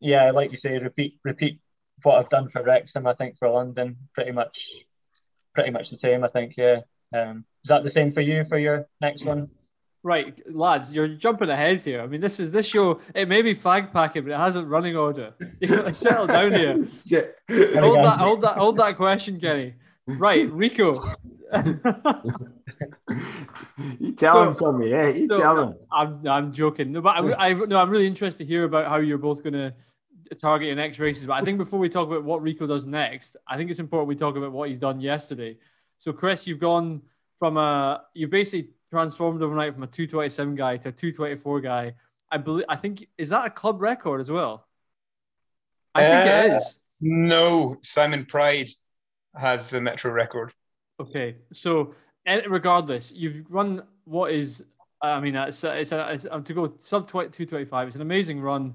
yeah, 0.00 0.30
like 0.32 0.52
you 0.52 0.58
say, 0.58 0.78
repeat 0.78 1.18
repeat 1.24 1.60
what 2.02 2.18
I've 2.18 2.30
done 2.30 2.50
for 2.50 2.62
Wrexham. 2.62 3.06
I 3.06 3.14
think 3.14 3.38
for 3.38 3.48
London, 3.48 3.96
pretty 4.14 4.32
much 4.32 4.58
pretty 5.54 5.70
much 5.70 5.90
the 5.90 5.98
same. 5.98 6.24
I 6.24 6.28
think 6.28 6.54
yeah. 6.56 6.80
Um, 7.14 7.44
is 7.62 7.68
that 7.68 7.84
the 7.84 7.90
same 7.90 8.12
for 8.12 8.20
you 8.20 8.44
for 8.44 8.58
your 8.58 8.86
next 9.00 9.24
one? 9.24 9.48
Right, 10.04 10.38
lads, 10.54 10.92
you're 10.92 11.08
jumping 11.08 11.48
ahead 11.48 11.80
here. 11.80 12.02
I 12.02 12.06
mean, 12.06 12.20
this 12.20 12.38
is 12.38 12.50
this 12.50 12.66
show. 12.66 13.00
It 13.14 13.26
may 13.26 13.40
be 13.40 13.54
fag 13.54 13.90
packing, 13.90 14.24
but 14.24 14.32
it 14.32 14.36
hasn't 14.36 14.68
running 14.68 14.96
order. 14.96 15.32
Settle 15.94 16.26
down 16.26 16.52
here. 16.52 16.74
hold 17.80 17.96
that, 17.96 18.18
hold 18.18 18.42
that, 18.42 18.58
hold 18.58 18.76
that 18.76 18.96
question, 18.96 19.40
Kenny. 19.40 19.72
Right, 20.06 20.52
Rico. 20.52 21.02
you 23.98 24.12
tell 24.12 24.34
so, 24.34 24.42
him, 24.42 24.54
Tommy. 24.54 24.90
Yeah, 24.90 25.08
you 25.08 25.26
so, 25.26 25.38
tell 25.38 25.62
him. 25.62 25.74
I'm, 25.90 26.28
I'm 26.28 26.52
joking. 26.52 26.92
No, 26.92 27.00
but 27.00 27.16
I, 27.16 27.48
I, 27.48 27.54
no, 27.54 27.78
I'm 27.78 27.88
really 27.88 28.06
interested 28.06 28.40
to 28.40 28.44
hear 28.44 28.64
about 28.64 28.86
how 28.86 28.96
you're 28.96 29.16
both 29.16 29.42
going 29.42 29.54
to 29.54 29.72
target 30.38 30.66
your 30.66 30.76
next 30.76 30.98
races. 30.98 31.24
But 31.24 31.40
I 31.40 31.40
think 31.40 31.56
before 31.56 31.78
we 31.78 31.88
talk 31.88 32.08
about 32.08 32.24
what 32.24 32.42
Rico 32.42 32.66
does 32.66 32.84
next, 32.84 33.36
I 33.48 33.56
think 33.56 33.70
it's 33.70 33.80
important 33.80 34.08
we 34.08 34.16
talk 34.16 34.36
about 34.36 34.52
what 34.52 34.68
he's 34.68 34.78
done 34.78 35.00
yesterday. 35.00 35.56
So, 35.98 36.12
Chris, 36.12 36.46
you've 36.46 36.60
gone 36.60 37.00
from 37.38 37.56
a 37.56 38.02
you 38.12 38.28
basically 38.28 38.73
transformed 38.94 39.42
overnight 39.42 39.74
from 39.74 39.82
a 39.82 39.88
227 39.88 40.54
guy 40.54 40.76
to 40.76 40.90
a 40.90 40.92
224 40.92 41.60
guy. 41.60 41.94
I 42.30 42.36
believe 42.38 42.64
I 42.68 42.76
think 42.76 43.08
is 43.18 43.30
that 43.30 43.44
a 43.44 43.50
club 43.50 43.82
record 43.82 44.20
as 44.20 44.30
well? 44.30 44.68
I 45.96 46.02
think 46.02 46.30
uh, 46.30 46.42
it 46.46 46.52
is. 46.52 46.78
No, 47.00 47.76
Simon 47.82 48.24
Pride 48.24 48.68
has 49.34 49.68
the 49.68 49.80
metro 49.80 50.12
record. 50.12 50.52
Okay, 51.00 51.36
so 51.52 51.94
regardless, 52.48 53.10
you've 53.12 53.44
run 53.48 53.82
what 54.04 54.30
is 54.30 54.62
I 55.02 55.20
mean, 55.20 55.34
it's 55.34 55.64
it's, 55.64 55.90
a, 55.90 56.12
it's 56.12 56.26
um, 56.30 56.44
to 56.44 56.54
go 56.54 56.72
sub 56.80 57.08
225. 57.08 57.88
It's 57.88 57.96
an 57.96 58.02
amazing 58.02 58.40
run. 58.40 58.74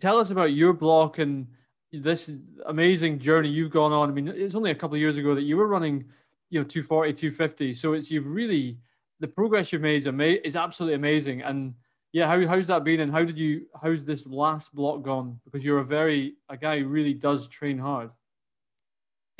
Tell 0.00 0.18
us 0.18 0.30
about 0.30 0.52
your 0.52 0.72
block 0.72 1.18
and 1.18 1.46
this 1.92 2.30
amazing 2.66 3.18
journey 3.18 3.50
you've 3.50 3.70
gone 3.70 3.92
on. 3.92 4.08
I 4.08 4.12
mean, 4.12 4.26
it's 4.28 4.54
only 4.54 4.70
a 4.70 4.74
couple 4.74 4.94
of 4.94 5.00
years 5.00 5.18
ago 5.18 5.34
that 5.34 5.42
you 5.42 5.58
were 5.58 5.68
running 5.68 6.06
you 6.54 6.60
know 6.60 6.64
240 6.64 7.12
250 7.12 7.74
so 7.74 7.94
it's 7.94 8.10
you've 8.10 8.26
really 8.26 8.78
the 9.20 9.28
progress 9.28 9.72
you've 9.72 9.82
made 9.82 9.98
is, 9.98 10.06
ama- 10.06 10.40
is 10.44 10.56
absolutely 10.56 10.94
amazing 10.94 11.42
and 11.42 11.74
yeah 12.12 12.26
how, 12.26 12.46
how's 12.46 12.66
that 12.66 12.84
been 12.84 13.00
and 13.00 13.12
how 13.12 13.24
did 13.24 13.38
you 13.38 13.66
how's 13.80 14.04
this 14.04 14.26
last 14.26 14.74
block 14.74 15.02
gone 15.02 15.40
because 15.44 15.64
you're 15.64 15.78
a 15.78 15.84
very 15.84 16.34
a 16.48 16.56
guy 16.56 16.78
who 16.78 16.86
really 16.86 17.14
does 17.14 17.48
train 17.48 17.78
hard 17.78 18.10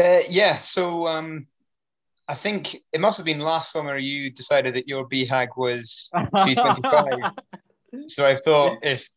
uh, 0.02 0.20
yeah 0.28 0.58
so 0.58 1.06
um 1.06 1.46
I 2.26 2.34
think 2.34 2.76
it 2.92 3.00
must 3.00 3.18
have 3.18 3.26
been 3.26 3.40
last 3.40 3.70
summer 3.70 3.98
you 3.98 4.30
decided 4.30 4.76
that 4.76 4.88
your 4.88 5.06
BHAG 5.08 5.48
was 5.56 6.08
225. 6.14 7.32
so 8.06 8.26
I 8.26 8.34
thought 8.34 8.78
if 8.82 9.08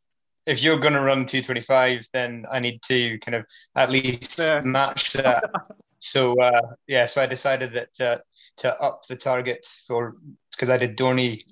if 0.46 0.63
you're 0.63 0.80
going 0.80 0.93
to 0.93 1.02
run 1.02 1.26
225, 1.26 2.06
then 2.13 2.46
I 2.50 2.60
need 2.60 2.82
to 2.84 3.20
kind 3.20 3.36
of 3.36 3.46
at 3.76 3.89
least 3.89 4.39
yeah. 4.39 4.62
match 4.63 5.13
that. 5.13 5.43
So 6.00 6.39
uh, 6.39 6.62
yeah, 6.86 7.08
so 7.08 7.24
I 7.24 7.26
decided 7.26 7.72
that 7.74 7.89
uh, 8.00 8.22
to 8.58 8.80
up 8.80 9.02
the 9.10 9.15
target 9.15 9.65
for 9.65 10.15
because 10.58 10.70
I 10.70 10.78
did 10.78 10.98
Dorney 10.98 11.43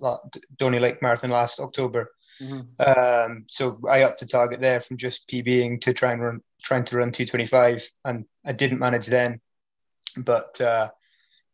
Dorney 0.58 0.82
Lake 0.82 1.02
Marathon 1.02 1.30
last 1.30 1.60
October. 1.60 2.12
Mm-hmm. 2.42 3.30
Um, 3.32 3.46
so 3.48 3.80
I 3.90 4.04
upped 4.04 4.20
the 4.20 4.28
target 4.28 4.60
there 4.60 4.82
from 4.82 4.98
just 4.98 5.30
PBing 5.30 5.82
to 5.82 5.94
try 5.94 6.12
and 6.12 6.22
run 6.22 6.42
trying 6.64 6.84
to 6.86 6.98
run 6.98 7.12
225, 7.12 7.90
and 8.04 8.26
I 8.46 8.52
didn't 8.52 8.80
manage 8.80 9.08
then. 9.08 9.40
But 10.18 10.60
uh, 10.60 10.90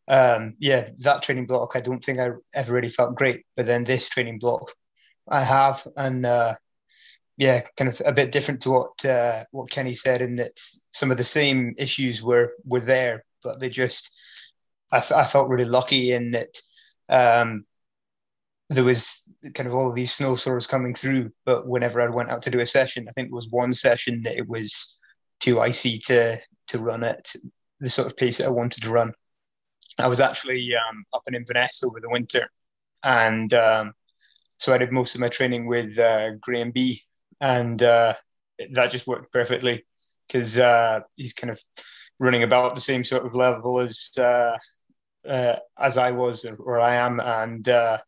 um, 0.08 0.54
yeah, 0.58 0.88
that 0.98 1.22
training 1.22 1.46
block 1.46 1.76
I 1.76 1.80
don't 1.80 2.02
think 2.02 2.18
I 2.18 2.30
ever 2.54 2.72
really 2.72 2.88
felt 2.88 3.16
great. 3.16 3.44
But 3.56 3.66
then 3.66 3.84
this 3.84 4.08
training 4.08 4.38
block 4.38 4.72
I 5.28 5.44
have, 5.44 5.86
and 5.96 6.24
uh, 6.26 6.54
yeah, 7.36 7.60
kind 7.76 7.90
of 7.90 8.02
a 8.04 8.12
bit 8.12 8.32
different 8.32 8.62
to 8.62 8.70
what 8.70 9.04
uh, 9.04 9.44
what 9.50 9.70
Kenny 9.70 9.94
said, 9.94 10.22
in 10.22 10.36
that 10.36 10.58
some 10.92 11.10
of 11.10 11.18
the 11.18 11.24
same 11.24 11.74
issues 11.78 12.22
were 12.22 12.54
were 12.64 12.80
there, 12.80 13.24
but 13.44 13.60
they 13.60 13.68
just 13.68 14.16
I, 14.90 14.98
f- 14.98 15.12
I 15.12 15.24
felt 15.24 15.48
really 15.48 15.64
lucky 15.64 16.12
in 16.12 16.32
that 16.32 16.58
um, 17.12 17.64
there 18.68 18.84
was 18.84 19.22
kind 19.54 19.68
of 19.68 19.74
all 19.74 19.88
of 19.88 19.94
these 19.94 20.12
snowstorms 20.12 20.66
coming 20.66 20.94
through. 20.94 21.30
But 21.44 21.68
whenever 21.68 22.00
I 22.00 22.08
went 22.08 22.30
out 22.30 22.42
to 22.42 22.50
do 22.50 22.60
a 22.60 22.66
session, 22.66 23.06
I 23.08 23.12
think 23.12 23.28
it 23.28 23.34
was 23.34 23.48
one 23.50 23.74
session 23.74 24.22
that 24.22 24.36
it 24.36 24.48
was 24.48 24.98
too 25.40 25.60
icy 25.60 25.98
to 26.06 26.38
to 26.68 26.78
run 26.78 27.04
at 27.04 27.32
the 27.80 27.90
sort 27.90 28.06
of 28.06 28.16
pace 28.16 28.38
that 28.38 28.46
I 28.46 28.50
wanted 28.50 28.82
to 28.82 28.90
run. 28.90 29.12
I 29.98 30.08
was 30.08 30.20
actually 30.20 30.70
um, 30.74 31.04
up 31.12 31.22
in 31.26 31.34
Inverness 31.34 31.82
over 31.84 32.00
the 32.00 32.08
winter, 32.08 32.48
and 33.04 33.52
um, 33.52 33.92
so 34.58 34.72
I 34.72 34.78
did 34.78 34.92
most 34.92 35.14
of 35.14 35.20
my 35.20 35.28
training 35.28 35.66
with 35.66 35.98
uh, 35.98 36.36
Graham 36.40 36.70
B, 36.70 37.02
and 37.40 37.82
uh, 37.82 38.14
that 38.72 38.90
just 38.90 39.06
worked 39.06 39.32
perfectly 39.32 39.84
because 40.26 40.58
uh, 40.58 41.00
he's 41.16 41.34
kind 41.34 41.50
of 41.50 41.60
running 42.18 42.44
about 42.44 42.74
the 42.74 42.80
same 42.80 43.04
sort 43.04 43.26
of 43.26 43.34
level 43.34 43.80
as 43.80 44.16
uh, 45.26 45.56
as 45.78 45.98
I 45.98 46.10
was 46.10 46.44
or 46.44 46.80
I 46.80 46.96
am, 46.96 47.20
and 47.20 47.68
uh, 47.68 47.98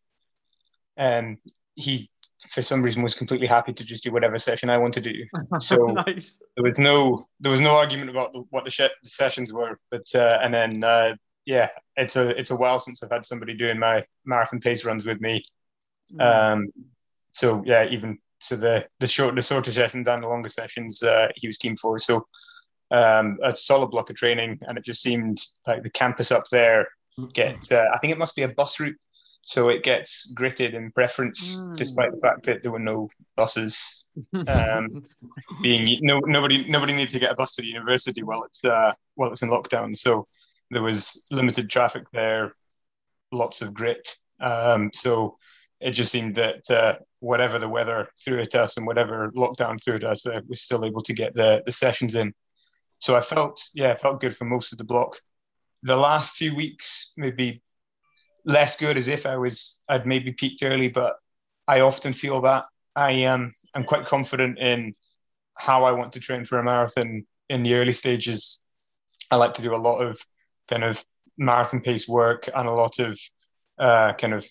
um, 0.96 1.38
he 1.74 2.10
for 2.48 2.62
some 2.62 2.82
reason 2.82 3.02
was 3.02 3.14
completely 3.14 3.46
happy 3.46 3.72
to 3.72 3.84
just 3.84 4.04
do 4.04 4.12
whatever 4.12 4.38
session 4.38 4.70
I 4.70 4.78
want 4.78 4.94
to 4.94 5.00
do. 5.00 5.24
So 5.60 5.76
nice. 5.86 6.38
there 6.56 6.64
was 6.64 6.78
no 6.78 7.26
there 7.40 7.52
was 7.52 7.60
no 7.60 7.76
argument 7.76 8.10
about 8.10 8.32
the, 8.32 8.44
what 8.50 8.64
the, 8.64 8.70
sh- 8.70 8.96
the, 9.02 9.08
sessions 9.08 9.52
were. 9.52 9.78
But 9.90 10.04
uh, 10.14 10.38
and 10.42 10.52
then 10.52 10.84
uh, 10.84 11.16
yeah, 11.46 11.70
it's 11.96 12.16
a 12.16 12.38
it's 12.38 12.50
a 12.50 12.56
while 12.56 12.80
since 12.80 13.02
I've 13.02 13.10
had 13.10 13.24
somebody 13.24 13.54
doing 13.54 13.78
my 13.78 14.04
marathon 14.24 14.60
pace 14.60 14.84
runs 14.84 15.04
with 15.04 15.20
me. 15.20 15.42
Mm. 16.12 16.52
Um, 16.52 16.68
so 17.32 17.62
yeah, 17.66 17.86
even 17.86 18.18
so 18.40 18.56
the 18.56 18.86
the 19.00 19.08
short 19.08 19.34
the 19.34 19.42
shorter 19.42 19.72
sessions 19.72 20.08
and 20.08 20.22
the 20.22 20.28
longer 20.28 20.48
sessions 20.48 21.02
uh, 21.02 21.28
he 21.36 21.46
was 21.46 21.58
keen 21.58 21.76
for. 21.76 21.98
So 21.98 22.26
um, 22.90 23.38
a 23.42 23.54
solid 23.56 23.90
block 23.90 24.10
of 24.10 24.16
training, 24.16 24.58
and 24.62 24.76
it 24.76 24.84
just 24.84 25.02
seemed 25.02 25.40
like 25.66 25.82
the 25.82 25.90
campus 25.90 26.30
up 26.30 26.44
there 26.50 26.88
gets. 27.32 27.72
Uh, 27.72 27.84
I 27.92 27.98
think 27.98 28.12
it 28.12 28.18
must 28.18 28.36
be 28.36 28.42
a 28.42 28.48
bus 28.48 28.80
route, 28.80 28.96
so 29.42 29.68
it 29.68 29.82
gets 29.82 30.32
gritted 30.32 30.74
in 30.74 30.92
preference, 30.92 31.56
mm. 31.56 31.76
despite 31.76 32.12
the 32.12 32.18
fact 32.18 32.46
that 32.46 32.62
there 32.62 32.72
were 32.72 32.78
no 32.78 33.08
buses. 33.36 34.08
Um, 34.46 35.02
being 35.62 35.98
no 36.02 36.20
nobody 36.20 36.68
nobody 36.68 36.92
needed 36.92 37.12
to 37.12 37.18
get 37.18 37.32
a 37.32 37.36
bus 37.36 37.56
to 37.56 37.62
the 37.62 37.68
university 37.68 38.22
while 38.22 38.44
it's 38.44 38.64
uh, 38.64 38.92
while 39.14 39.32
it's 39.32 39.42
in 39.42 39.50
lockdown. 39.50 39.96
So 39.96 40.26
there 40.70 40.82
was 40.82 41.26
limited 41.30 41.70
traffic 41.70 42.04
there, 42.12 42.54
lots 43.32 43.62
of 43.62 43.74
grit. 43.74 44.14
Um, 44.40 44.90
so 44.92 45.36
it 45.80 45.92
just 45.92 46.12
seemed 46.12 46.36
that 46.36 46.70
uh, 46.70 46.98
whatever 47.20 47.58
the 47.58 47.68
weather 47.68 48.08
threw 48.24 48.40
at 48.40 48.54
us 48.54 48.76
and 48.76 48.86
whatever 48.86 49.30
lockdown 49.36 49.82
threw 49.82 49.96
at 49.96 50.04
us, 50.04 50.26
uh, 50.26 50.40
we 50.48 50.56
still 50.56 50.84
able 50.84 51.02
to 51.02 51.12
get 51.12 51.34
the 51.34 51.62
the 51.66 51.72
sessions 51.72 52.14
in. 52.14 52.32
So 52.98 53.14
I 53.14 53.20
felt, 53.20 53.62
yeah, 53.74 53.92
I 53.92 53.96
felt 53.96 54.20
good 54.20 54.34
for 54.34 54.46
most 54.46 54.72
of 54.72 54.78
the 54.78 54.84
block. 54.84 55.18
The 55.84 55.96
last 55.96 56.36
few 56.36 56.56
weeks 56.56 57.12
maybe 57.16 57.62
less 58.44 58.76
good 58.76 58.96
as 58.96 59.06
if 59.06 59.26
I 59.26 59.36
was 59.36 59.82
I'd 59.88 60.06
maybe 60.06 60.32
peaked 60.32 60.62
early, 60.62 60.88
but 60.88 61.14
I 61.68 61.80
often 61.80 62.12
feel 62.12 62.40
that 62.42 62.64
I 62.96 63.12
am 63.12 63.42
um, 63.42 63.50
I'm 63.74 63.84
quite 63.84 64.06
confident 64.06 64.58
in 64.58 64.94
how 65.56 65.84
I 65.84 65.92
want 65.92 66.12
to 66.14 66.20
train 66.20 66.44
for 66.44 66.58
a 66.58 66.64
marathon 66.64 67.26
in 67.48 67.62
the 67.62 67.74
early 67.74 67.92
stages. 67.92 68.62
I 69.30 69.36
like 69.36 69.54
to 69.54 69.62
do 69.62 69.74
a 69.74 69.76
lot 69.76 69.98
of 69.98 70.20
kind 70.68 70.84
of 70.84 71.04
marathon 71.38 71.80
pace 71.80 72.08
work 72.08 72.48
and 72.54 72.66
a 72.66 72.72
lot 72.72 72.98
of 72.98 73.18
uh, 73.78 74.14
kind 74.14 74.34
of 74.34 74.46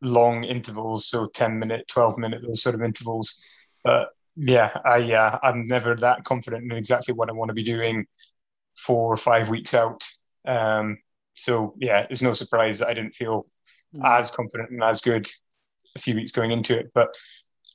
long 0.00 0.44
intervals, 0.44 1.06
so 1.08 1.26
10 1.26 1.58
minute, 1.58 1.86
12 1.88 2.18
minute, 2.18 2.42
those 2.42 2.62
sort 2.62 2.74
of 2.74 2.82
intervals. 2.82 3.42
But 3.84 4.10
yeah, 4.36 4.80
I 4.84 5.12
uh, 5.12 5.38
I'm 5.42 5.64
never 5.64 5.94
that 5.96 6.24
confident 6.24 6.64
in 6.70 6.76
exactly 6.76 7.14
what 7.14 7.28
I 7.28 7.32
want 7.32 7.50
to 7.50 7.54
be 7.54 7.64
doing 7.64 8.06
four 8.76 9.12
or 9.12 9.16
five 9.16 9.48
weeks 9.50 9.74
out. 9.74 10.02
Um, 10.44 10.98
so 11.34 11.74
yeah, 11.78 12.06
it's 12.10 12.22
no 12.22 12.34
surprise 12.34 12.78
that 12.78 12.88
I 12.88 12.94
didn't 12.94 13.14
feel 13.14 13.44
mm. 13.94 14.04
as 14.04 14.30
confident 14.30 14.70
and 14.70 14.82
as 14.82 15.00
good 15.00 15.28
a 15.96 15.98
few 15.98 16.14
weeks 16.14 16.32
going 16.32 16.50
into 16.50 16.78
it. 16.78 16.90
But 16.94 17.14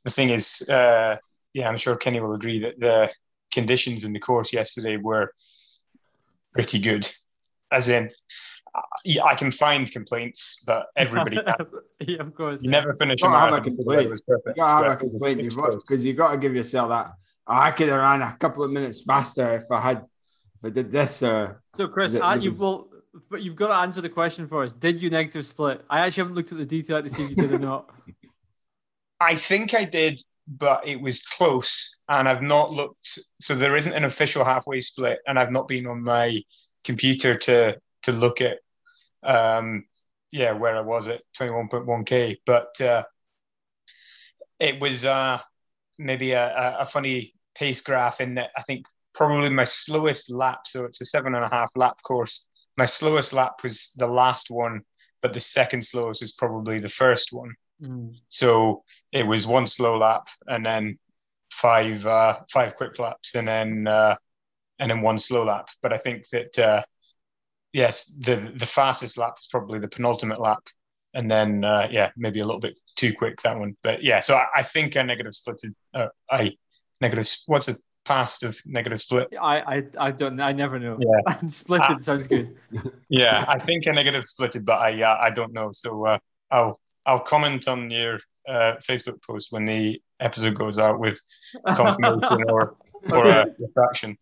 the 0.04 0.12
thing 0.12 0.30
is, 0.30 0.68
uh, 0.70 1.18
yeah, 1.54 1.68
I'm 1.68 1.78
sure 1.78 1.96
Kenny 1.96 2.20
will 2.20 2.34
agree 2.34 2.60
that 2.60 2.80
the 2.80 3.12
conditions 3.52 4.04
in 4.04 4.14
the 4.14 4.20
course 4.20 4.54
yesterday 4.54 4.98
were 4.98 5.34
pretty 6.54 6.80
good. 6.80 7.10
As 7.72 7.90
in, 7.90 8.10
yeah, 9.04 9.24
I 9.24 9.36
can 9.36 9.52
find 9.52 9.92
complaints, 9.92 10.64
but 10.66 10.88
everybody 10.96 11.38
yeah, 12.00 12.22
of 12.22 12.34
course. 12.36 12.62
You 12.62 12.72
yeah. 12.72 12.80
never 12.80 12.94
finish 12.96 13.22
a 13.24 13.30
marathon. 13.30 13.68
It 13.68 14.10
was 14.10 14.22
perfect. 14.22 14.58
You 14.58 14.64
have 14.64 14.92
a 14.92 14.96
complaint 14.96 15.42
because 15.42 16.06
you 16.06 16.14
got 16.14 16.32
to 16.32 16.38
give 16.38 16.56
yourself 16.56 16.90
that. 16.90 17.14
Oh, 17.48 17.56
I 17.56 17.72
could 17.72 17.90
have 17.90 18.00
ran 18.00 18.22
a 18.22 18.36
couple 18.38 18.64
of 18.64 18.72
minutes 18.72 19.02
faster 19.02 19.56
if 19.56 19.72
I 19.72 19.82
had 19.82 19.98
if 19.98 20.66
I 20.66 20.70
did 20.70 20.92
this. 20.92 21.24
Uh, 21.24 21.54
so, 21.78 21.88
Chris, 21.88 22.14
it, 22.14 22.42
you 22.42 22.52
will, 22.54 22.90
but 23.30 23.42
you've 23.42 23.56
got 23.56 23.68
to 23.68 23.76
answer 23.76 24.02
the 24.02 24.10
question 24.10 24.48
for 24.48 24.64
us. 24.64 24.72
Did 24.72 25.02
you 25.02 25.10
negative 25.10 25.46
split? 25.46 25.84
I 25.90 26.00
actually 26.00 26.22
haven't 26.22 26.36
looked 26.36 26.52
at 26.52 26.58
the 26.58 26.66
detail 26.66 27.02
to 27.02 27.10
see 27.10 27.24
if 27.24 27.30
you 27.30 27.36
did 27.36 27.52
or 27.52 27.60
not. 27.60 27.90
I 29.20 29.36
think 29.36 29.74
I 29.74 29.86
did, 29.86 30.22
but 30.48 30.88
it 30.88 31.02
was 31.02 31.24
close, 31.24 31.98
and 32.08 32.28
I've 32.28 32.44
not 32.44 32.72
looked. 32.72 33.20
So 33.42 33.56
there 33.56 33.76
isn't 33.76 33.94
an 33.94 34.04
official 34.04 34.44
halfway 34.44 34.82
split, 34.82 35.20
and 35.28 35.40
I've 35.40 35.52
not 35.52 35.68
been 35.68 35.88
on 35.88 36.04
my 36.04 36.42
computer 36.84 37.38
to 37.38 37.80
to 38.04 38.12
look 38.12 38.42
at 38.42 38.60
um, 39.24 39.86
yeah, 40.32 40.54
where 40.54 40.76
I 40.76 40.82
was 40.82 41.08
at 41.08 41.22
21.1k. 41.40 42.38
But 42.46 42.80
uh, 42.82 43.04
it 44.60 44.80
was 44.80 45.06
uh, 45.06 45.40
maybe 45.98 46.32
a, 46.32 46.78
a, 46.80 46.86
funny 46.86 47.34
pace 47.56 47.82
graph 47.82 48.22
in 48.22 48.36
that 48.36 48.52
I 48.56 48.62
think 48.64 48.86
probably 49.18 49.50
my 49.50 49.64
slowest 49.64 50.32
lap, 50.32 50.62
so 50.66 50.86
it's 50.86 51.02
a 51.02 51.06
seven 51.06 51.36
and 51.36 51.44
a 51.44 51.50
half 51.50 51.70
lap 51.76 51.98
course. 52.04 52.46
My 52.78 52.86
slowest 52.86 53.34
lap 53.34 53.64
was 53.64 53.92
the 53.98 54.08
last 54.08 54.52
one, 54.52 54.82
but 55.22 55.34
the 55.34 55.40
second 55.40 55.84
slowest 55.84 56.22
is 56.22 56.34
probably 56.34 56.80
the 56.80 56.90
first 56.90 57.34
one. 57.34 57.56
Mm. 57.82 58.16
So 58.30 58.84
it 59.12 59.26
was 59.26 59.48
one 59.48 59.68
slow 59.68 59.98
lap 59.98 60.28
and 60.48 60.66
then 60.66 61.00
five 61.52 62.06
uh, 62.06 62.40
five 62.52 62.76
quick 62.76 63.00
laps 63.00 63.36
and 63.36 63.48
then 63.48 63.88
uh, 63.88 64.16
and 64.80 64.92
then 64.92 65.02
one 65.02 65.18
slow 65.18 65.44
lap. 65.46 65.70
But 65.82 65.94
I 65.94 65.98
think 65.98 66.30
that 66.30 66.60
uh, 66.60 66.84
yes, 67.74 68.06
the 68.06 68.36
the 68.56 68.66
fastest 68.66 69.18
lap 69.18 69.36
was 69.38 69.48
probably 69.48 69.80
the 69.80 69.88
penultimate 69.88 70.40
lap, 70.40 70.64
and 71.14 71.30
then 71.30 71.64
uh, 71.64 71.88
yeah, 71.90 72.12
maybe 72.16 72.40
a 72.40 72.46
little 72.46 72.62
bit 72.62 72.80
too 72.96 73.14
quick 73.14 73.42
that 73.42 73.58
one. 73.58 73.76
But 73.82 74.04
yeah, 74.04 74.20
so 74.20 74.36
I, 74.36 74.46
I 74.58 74.64
think 74.64 74.96
a 74.96 75.04
negative 75.04 75.34
splitted. 75.34 75.74
Uh, 75.94 76.10
I 76.30 76.56
negative. 77.02 77.28
What's 77.48 77.68
the 77.68 77.78
past 78.08 78.44
of 78.44 78.58
negative 78.66 79.02
split? 79.02 79.28
I 79.42 79.60
I, 79.60 79.84
I 80.08 80.12
don't. 80.12 80.40
I 80.40 80.54
never 80.54 80.80
know. 80.80 80.98
Yeah, 81.00 81.40
splitted 81.44 81.98
uh, 81.98 82.00
sounds 82.00 82.26
good. 82.26 82.58
Yeah, 83.10 83.46
I 83.48 83.60
think 83.60 83.86
a 83.86 83.94
negative 83.94 84.24
splitted, 84.24 84.66
but 84.66 84.80
I 84.80 85.02
uh, 85.02 85.18
I 85.22 85.30
don't 85.30 85.54
know. 85.54 85.72
So 85.74 86.06
uh, 86.06 86.20
I'll 86.52 86.80
I'll 87.06 87.20
comment 87.20 87.68
on 87.68 87.92
your 87.92 88.20
uh, 88.48 88.76
Facebook 88.78 89.22
post 89.22 89.52
when 89.52 89.66
the 89.66 90.02
episode 90.20 90.56
goes 90.56 90.80
out 90.80 91.00
with 91.00 91.22
confirmation 91.76 92.50
or 92.50 92.76
or 93.12 93.28
a 93.28 93.46
refraction. 93.60 94.18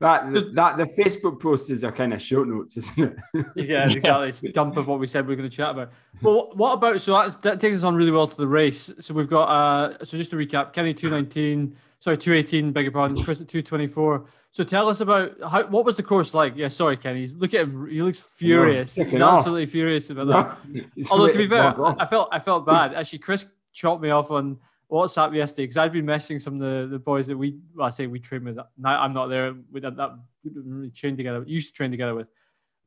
That 0.00 0.32
that 0.54 0.76
the 0.76 0.84
Facebook 0.84 1.40
posters 1.40 1.84
are 1.84 1.92
kind 1.92 2.12
of 2.12 2.22
short 2.22 2.48
notes, 2.48 2.76
isn't 2.76 3.18
it? 3.34 3.46
yeah, 3.56 3.84
exactly. 3.84 4.52
Jump 4.52 4.76
of 4.76 4.86
what 4.86 4.98
we 4.98 5.06
said 5.06 5.26
we 5.26 5.32
are 5.34 5.36
going 5.36 5.48
to 5.48 5.56
chat 5.56 5.70
about. 5.70 5.92
Well, 6.22 6.52
what 6.54 6.72
about 6.72 7.00
so 7.00 7.12
that, 7.12 7.42
that 7.42 7.60
takes 7.60 7.78
us 7.78 7.82
on 7.82 7.94
really 7.94 8.10
well 8.10 8.28
to 8.28 8.36
the 8.36 8.46
race. 8.46 8.90
So 9.00 9.14
we've 9.14 9.28
got 9.28 9.44
uh 9.44 10.04
so 10.04 10.16
just 10.16 10.30
to 10.30 10.36
recap, 10.36 10.72
Kenny 10.72 10.94
two 10.94 11.10
nineteen, 11.10 11.76
sorry 12.02 12.18
two 12.18 12.34
eighteen, 12.34 12.72
beg 12.72 12.84
your 12.84 12.92
pardon, 12.92 13.22
Chris 13.22 13.40
at 13.40 13.48
two 13.48 13.62
twenty 13.62 13.86
four. 13.86 14.26
So 14.50 14.64
tell 14.64 14.88
us 14.88 15.00
about 15.00 15.32
how 15.48 15.66
what 15.68 15.84
was 15.84 15.94
the 15.94 16.02
course 16.02 16.34
like? 16.34 16.54
Yeah, 16.56 16.68
sorry, 16.68 16.96
Kenny. 16.96 17.28
Look 17.28 17.54
at 17.54 17.62
him; 17.62 17.88
he 17.88 18.02
looks 18.02 18.20
furious. 18.20 18.98
No, 18.98 19.04
He's 19.04 19.20
absolutely 19.20 19.66
furious 19.66 20.10
about 20.10 20.26
that. 20.26 20.84
Although 21.10 21.30
to 21.30 21.38
be 21.38 21.48
fair, 21.48 21.74
I 21.86 22.06
felt 22.06 22.28
I 22.32 22.38
felt 22.38 22.66
bad. 22.66 22.94
Actually, 22.94 23.20
Chris 23.20 23.46
chopped 23.72 24.02
me 24.02 24.10
off 24.10 24.30
on 24.30 24.58
WhatsApp 24.90 25.34
yesterday 25.34 25.62
because 25.64 25.78
I'd 25.78 25.92
been 25.92 26.04
messaging 26.04 26.40
some 26.40 26.54
of 26.54 26.60
the, 26.60 26.86
the 26.86 26.98
boys 26.98 27.26
that 27.28 27.38
we 27.38 27.58
well, 27.74 27.86
I 27.86 27.90
say 27.90 28.06
we 28.06 28.18
train 28.18 28.44
with. 28.44 28.58
Now 28.76 29.00
I'm 29.00 29.12
not 29.12 29.28
there 29.28 29.54
with 29.70 29.84
that, 29.84 29.96
that 29.96 30.18
we 30.44 30.50
really 30.54 30.90
train 30.90 31.16
together. 31.16 31.44
Used 31.46 31.68
to 31.68 31.74
train 31.74 31.90
together 31.90 32.14
with, 32.14 32.26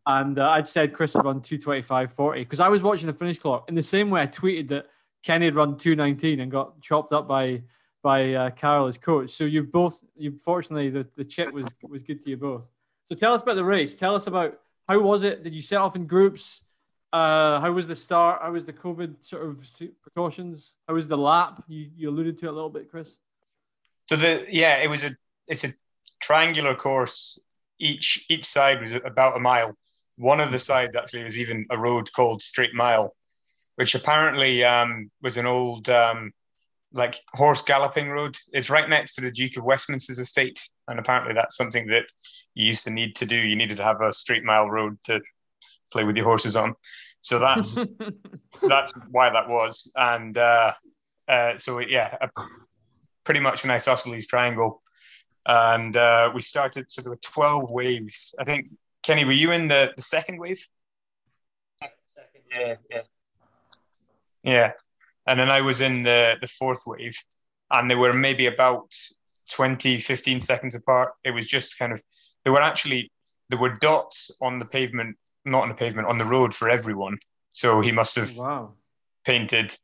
and 0.06 0.38
uh, 0.38 0.50
I'd 0.50 0.68
said 0.68 0.94
Chris 0.94 1.14
had 1.14 1.26
run 1.26 1.40
225.40 1.40 2.36
because 2.36 2.60
I 2.60 2.68
was 2.68 2.84
watching 2.84 3.08
the 3.08 3.14
finish 3.14 3.40
clock 3.40 3.70
in 3.70 3.76
the 3.76 3.82
same 3.82 4.12
way 4.12 4.22
I 4.22 4.28
tweeted 4.28 4.68
that 4.68 4.88
Kenny 5.24 5.46
had 5.46 5.56
run 5.56 5.78
219 5.78 6.42
and 6.42 6.52
got 6.52 6.80
chopped 6.82 7.12
up 7.12 7.28
by 7.28 7.64
by 8.06 8.36
uh, 8.36 8.52
Carol 8.52 8.86
as 8.86 9.00
coach. 9.00 9.32
So 9.32 9.46
you 9.46 9.64
both 9.64 10.04
you 10.16 10.38
fortunately 10.38 10.92
the, 10.92 11.08
the 11.18 11.26
chip 11.26 11.52
was 11.52 11.74
was 11.82 12.04
good 12.04 12.24
to 12.24 12.30
you 12.30 12.38
both. 12.38 12.66
So 13.08 13.16
tell 13.16 13.34
us 13.34 13.42
about 13.42 13.56
the 13.56 13.64
race. 13.64 13.96
Tell 13.96 14.14
us 14.14 14.28
about 14.28 14.60
how 14.88 15.00
was 15.00 15.24
it? 15.24 15.44
Did 15.44 15.56
you 15.56 15.62
set 15.64 15.80
off 15.80 15.96
in 15.96 16.06
groups? 16.06 16.62
Uh, 17.12 17.60
how 17.60 17.72
was 17.72 17.88
the 17.88 17.96
start? 17.96 18.44
How 18.44 18.52
was 18.52 18.64
the 18.64 18.74
COVID 18.74 19.16
sort 19.22 19.42
of 19.48 19.60
precautions? 20.04 20.74
How 20.88 20.94
was 20.94 21.08
the 21.08 21.18
lap? 21.18 21.64
You, 21.68 21.90
you 21.98 22.12
alluded 22.12 22.38
to 22.40 22.46
it 22.46 22.50
a 22.50 22.52
little 22.52 22.70
bit, 22.70 22.92
Chris. 22.92 23.18
So 24.08 24.18
the 24.18 24.46
yeah, 24.52 24.84
it 24.84 24.90
was 24.90 25.04
a 25.04 25.16
it's 25.48 25.64
a 25.64 25.74
triangular 26.20 26.76
course. 26.76 27.40
Each 27.80 28.28
each 28.30 28.46
side 28.46 28.82
was 28.82 28.94
about 28.94 29.36
a 29.36 29.40
mile. 29.40 29.76
One 30.18 30.40
of 30.40 30.52
the 30.52 30.60
sides 30.60 30.96
actually 30.96 31.24
was 31.24 31.40
even 31.40 31.66
a 31.72 31.78
road 31.78 32.14
called 32.14 32.44
Straight 32.44 32.76
Mile, 32.76 33.16
which 33.78 33.96
apparently 33.96 34.64
um, 34.64 35.10
was 35.24 35.38
an 35.38 35.48
old 35.48 35.90
um, 35.90 36.34
like 36.96 37.16
horse 37.34 37.62
galloping 37.62 38.10
road. 38.10 38.36
It's 38.54 38.70
right 38.70 38.90
next 38.90 39.16
to 39.16 39.22
the 39.22 39.32
Duke 39.32 39.58
of 39.58 39.66
Westminster's 39.66 40.18
estate, 40.18 40.60
and 40.88 40.98
apparently 40.98 41.34
that's 41.34 41.58
something 41.58 41.88
that 41.88 42.06
you 42.56 42.66
used 42.68 42.86
to 42.86 42.92
need 42.92 43.16
to 43.18 43.26
do. 43.26 43.36
You 43.36 43.56
needed 43.56 43.78
to 43.78 43.84
have 43.84 44.02
a 44.02 44.14
straight 44.14 44.44
mile 44.44 44.70
road 44.70 44.98
to 45.04 45.22
play 45.92 46.06
with 46.06 46.16
your 46.16 46.26
horses 46.26 46.56
on. 46.56 46.74
So 47.22 47.38
that's 47.38 47.86
that's 48.68 48.94
why 49.12 49.30
that 49.30 49.50
was, 49.50 49.92
and 49.96 50.38
uh, 50.38 50.72
uh, 51.28 51.58
so 51.58 51.80
yeah, 51.80 52.16
a, 52.22 52.30
pretty 53.26 53.42
much 53.42 53.66
an 53.66 53.72
isosceles 53.72 54.26
triangle, 54.26 54.82
and 55.46 55.96
uh, 55.98 56.32
we 56.34 56.42
started. 56.42 56.90
So 56.90 57.02
there 57.02 57.12
were 57.12 57.20
twelve 57.22 57.70
waves. 57.72 58.34
I 58.40 58.46
think 58.46 58.68
Kenny, 59.04 59.26
were 59.26 59.34
you 59.34 59.52
in 59.52 59.68
the 59.68 59.92
the 59.98 60.02
second 60.02 60.40
wave? 60.40 60.66
Second, 61.82 62.44
yeah, 62.52 62.76
yeah, 62.90 63.02
yeah. 64.44 64.72
And 65.28 65.40
then 65.40 65.50
I 65.50 65.62
was 65.62 65.82
in 65.82 66.04
the 66.04 66.38
the 66.40 66.48
fourth 66.48 66.84
wave, 66.86 67.16
and 67.72 67.90
they 67.90 67.96
were 67.96 68.14
maybe 68.14 68.48
about 68.48 68.94
20, 69.52 70.00
15 70.00 70.40
seconds 70.40 70.76
apart. 70.76 71.14
It 71.24 71.32
was 71.32 71.48
just 71.48 71.78
kind 71.78 71.94
of 71.94 72.02
there 72.44 72.54
were 72.54 72.62
actually 72.62 73.12
there 73.50 73.60
were 73.60 73.76
dots 73.76 74.32
on 74.42 74.60
the 74.60 74.66
pavement 74.66 75.18
not 75.46 75.64
on 75.64 75.70
the 75.70 75.76
pavement, 75.76 76.08
on 76.08 76.18
the 76.18 76.26
road 76.26 76.54
for 76.54 76.70
everyone. 76.70 77.18
So 77.52 77.80
he 77.82 77.92
must 77.92 78.16
have 78.16 78.32
wow. 78.36 78.74
painted, 79.24 79.78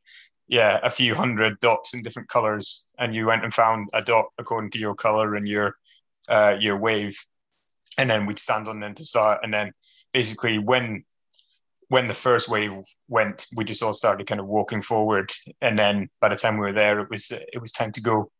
yeah, 0.48 0.78
a 0.82 0.90
few 0.90 1.14
hundred 1.14 1.58
dots 1.60 1.94
in 1.94 2.02
different 2.02 2.28
colors, 2.28 2.84
and 2.98 3.14
you 3.14 3.26
went 3.26 3.44
and 3.44 3.54
found 3.54 3.88
a 3.94 4.02
dot 4.02 4.26
according 4.38 4.72
to 4.72 4.78
your 4.78 4.94
color 4.94 5.34
and 5.34 5.48
your 5.48 5.76
uh, 6.28 6.56
your 6.60 6.78
wave, 6.78 7.16
and 7.96 8.10
then 8.10 8.26
we'd 8.26 8.38
stand 8.38 8.68
on 8.68 8.80
them 8.80 8.94
to 8.94 9.04
start, 9.04 9.40
and 9.42 9.54
then 9.54 9.72
basically 10.12 10.58
when 10.58 11.04
when 11.92 12.08
the 12.08 12.14
first 12.14 12.48
wave 12.48 12.72
went, 13.08 13.46
we 13.54 13.64
just 13.64 13.82
all 13.82 13.92
started 13.92 14.26
kind 14.26 14.40
of 14.40 14.46
walking 14.46 14.80
forward, 14.80 15.30
and 15.60 15.78
then 15.78 16.08
by 16.22 16.30
the 16.30 16.36
time 16.36 16.56
we 16.56 16.64
were 16.64 16.72
there, 16.72 17.00
it 17.00 17.10
was 17.10 17.30
it 17.30 17.60
was 17.60 17.70
time 17.70 17.92
to 17.92 18.00
go. 18.00 18.32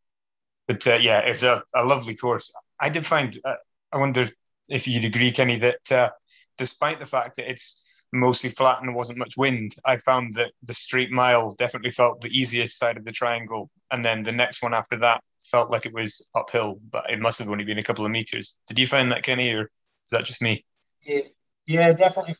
But 0.66 0.86
uh, 0.86 0.94
yeah, 0.94 1.18
it's 1.18 1.42
a, 1.42 1.62
a 1.74 1.84
lovely 1.84 2.16
course. 2.16 2.50
I 2.80 2.88
did 2.88 3.04
find. 3.04 3.38
Uh, 3.44 3.56
I 3.92 3.98
wonder 3.98 4.26
if 4.70 4.88
you'd 4.88 5.04
agree, 5.04 5.32
Kenny, 5.32 5.58
that 5.58 5.92
uh, 5.92 6.08
despite 6.56 6.98
the 6.98 7.04
fact 7.04 7.36
that 7.36 7.50
it's 7.50 7.84
mostly 8.10 8.48
flat 8.48 8.78
and 8.80 8.88
there 8.88 8.96
wasn't 8.96 9.18
much 9.18 9.34
wind, 9.36 9.74
I 9.84 9.98
found 9.98 10.32
that 10.34 10.52
the 10.62 10.72
straight 10.72 11.10
miles 11.10 11.54
definitely 11.54 11.90
felt 11.90 12.22
the 12.22 12.30
easiest 12.30 12.78
side 12.78 12.96
of 12.96 13.04
the 13.04 13.12
triangle. 13.12 13.68
And 13.90 14.02
then 14.02 14.22
the 14.22 14.32
next 14.32 14.62
one 14.62 14.72
after 14.72 14.96
that 15.00 15.20
felt 15.50 15.70
like 15.70 15.84
it 15.84 15.92
was 15.92 16.26
uphill, 16.34 16.80
but 16.90 17.10
it 17.10 17.20
must 17.20 17.38
have 17.38 17.50
only 17.50 17.64
been 17.64 17.78
a 17.78 17.82
couple 17.82 18.06
of 18.06 18.12
meters. 18.12 18.58
Did 18.66 18.78
you 18.78 18.86
find 18.86 19.12
that, 19.12 19.24
Kenny, 19.24 19.52
or 19.52 19.64
is 19.64 20.10
that 20.12 20.24
just 20.24 20.40
me? 20.40 20.64
Yeah, 21.02 21.20
yeah 21.66 21.92
definitely. 21.92 22.36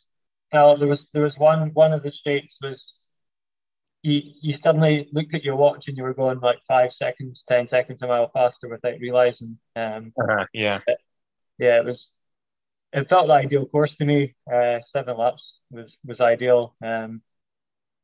Uh, 0.52 0.74
there 0.74 0.88
was 0.88 1.08
there 1.12 1.22
was 1.22 1.36
one 1.38 1.72
one 1.74 1.92
of 1.92 2.02
the 2.02 2.10
straights 2.10 2.58
was 2.60 3.10
you 4.02 4.20
you 4.40 4.56
suddenly 4.58 5.08
looked 5.12 5.34
at 5.34 5.44
your 5.44 5.56
watch 5.56 5.88
and 5.88 5.96
you 5.96 6.02
were 6.02 6.14
going 6.14 6.40
like 6.40 6.58
five 6.68 6.92
seconds, 6.92 7.42
ten 7.48 7.68
seconds 7.68 8.02
a 8.02 8.06
mile 8.06 8.30
faster 8.32 8.68
without 8.68 8.98
realizing. 9.00 9.58
Um, 9.76 10.12
uh, 10.20 10.44
yeah, 10.52 10.80
yeah, 11.58 11.78
it 11.78 11.84
was 11.84 12.10
it 12.92 13.08
felt 13.08 13.28
the 13.28 13.32
ideal 13.32 13.66
course 13.66 13.96
to 13.96 14.04
me. 14.04 14.34
Uh, 14.52 14.80
seven 14.92 15.16
laps 15.16 15.54
was 15.70 15.96
was 16.04 16.20
ideal. 16.20 16.74
Um, 16.82 17.22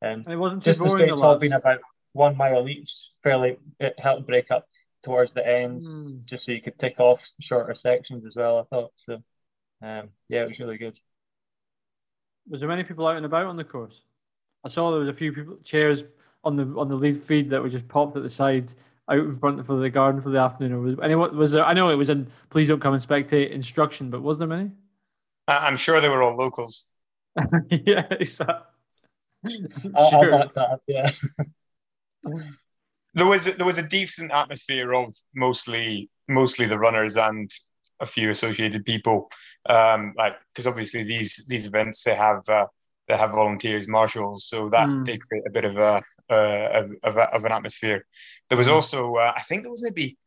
and, 0.01 0.25
and 0.25 0.33
it 0.33 0.37
wasn't 0.37 0.63
too 0.63 0.71
just 0.71 0.81
boring. 0.81 1.09
The 1.09 1.17
all 1.17 1.39
being 1.39 1.53
about 1.53 1.81
one 2.13 2.37
mile 2.37 2.69
each, 2.69 2.91
fairly 3.23 3.59
it 3.81 3.99
helped 3.99 4.27
break 4.27 4.51
up 4.51 4.67
towards 5.03 5.33
the 5.35 5.47
end, 5.47 5.83
mm. 5.83 6.25
just 6.25 6.47
so 6.47 6.53
you 6.53 6.63
could 6.63 6.79
tick 6.79 7.01
off 7.01 7.21
shorter 7.41 7.75
sections 7.75 8.25
as 8.25 8.35
well. 8.37 8.59
I 8.61 8.65
thought 8.65 8.93
so. 9.07 9.15
Um, 9.83 10.11
yeah, 10.29 10.43
it 10.43 10.49
was 10.49 10.59
really 10.59 10.79
good. 10.79 10.99
Was 12.49 12.61
there 12.61 12.69
many 12.69 12.85
people 12.85 13.07
out 13.07 13.17
and 13.17 13.27
about 13.27 13.47
on 13.47 13.57
the 13.57 13.65
course? 13.65 14.03
I 14.65 14.69
saw 14.69 14.91
there 14.91 15.01
was 15.01 15.09
a 15.09 15.13
few 15.13 15.33
people 15.33 15.59
chairs 15.65 16.05
on 16.45 16.57
the 16.57 16.65
on 16.79 16.89
the 16.89 16.95
lead 16.95 17.23
feed 17.23 17.51
that 17.51 17.63
were 17.63 17.69
just 17.69 17.89
popped 17.89 18.17
at 18.17 18.23
the 18.23 18.29
side 18.29 18.73
out 19.09 19.19
in 19.19 19.39
front 19.39 19.61
of 19.61 19.67
the 19.67 19.91
garden 19.91 20.21
for 20.21 20.31
the 20.31 20.39
afternoon. 20.39 20.73
Or 20.73 20.81
was 20.81 20.97
anyone 21.03 21.37
was 21.37 21.53
there? 21.53 21.65
I 21.65 21.73
know 21.73 21.91
it 21.91 21.97
was 21.97 22.09
in 22.09 22.29
please 22.51 22.69
don't 22.69 22.81
come 22.81 22.95
and 22.95 23.03
spectate 23.03 23.51
instruction, 23.51 24.11
but 24.11 24.23
was 24.23 24.39
there 24.39 24.49
many? 24.49 24.71
I'm 25.47 25.77
sure 25.77 26.01
they 26.01 26.09
were 26.09 26.23
all 26.23 26.37
locals. 26.37 26.91
yeah, 27.71 28.07
exactly. 28.11 28.67
sure. 30.11 30.45
That, 30.55 30.81
yeah. 30.87 31.13
there 33.15 33.27
was 33.27 33.45
there 33.45 33.67
was 33.67 33.79
a 33.79 33.89
decent 33.89 34.33
atmosphere 34.33 34.93
of 34.93 35.15
mostly 35.35 36.11
mostly 36.29 36.67
the 36.67 36.79
runners 36.79 37.17
and 37.17 37.51
a 38.01 38.07
few 38.07 38.31
associated 38.31 38.85
people. 38.85 39.31
Um, 39.69 40.15
like 40.17 40.37
because 40.55 40.67
obviously 40.67 41.03
these 41.03 41.45
these 41.49 41.67
events 41.67 42.03
they 42.03 42.15
have 42.15 42.49
uh, 42.49 42.67
they 43.09 43.17
have 43.17 43.31
volunteers, 43.31 43.89
marshals, 43.89 44.45
so 44.45 44.69
that 44.69 44.87
mm. 44.87 45.05
did 45.05 45.21
create 45.23 45.45
a 45.47 45.51
bit 45.51 45.65
of 45.65 45.77
a, 45.79 46.03
uh, 46.31 46.69
of, 46.75 46.91
of, 47.03 47.17
of, 47.17 47.45
an 47.45 47.53
atmosphere. 47.53 48.05
There 48.49 48.59
was 48.59 48.67
hmm. 48.67 48.75
also, 48.75 49.15
uh, 49.15 49.33
I 49.35 49.41
think 49.41 49.63
there 49.63 49.71
was 49.71 49.83
maybe 49.83 50.19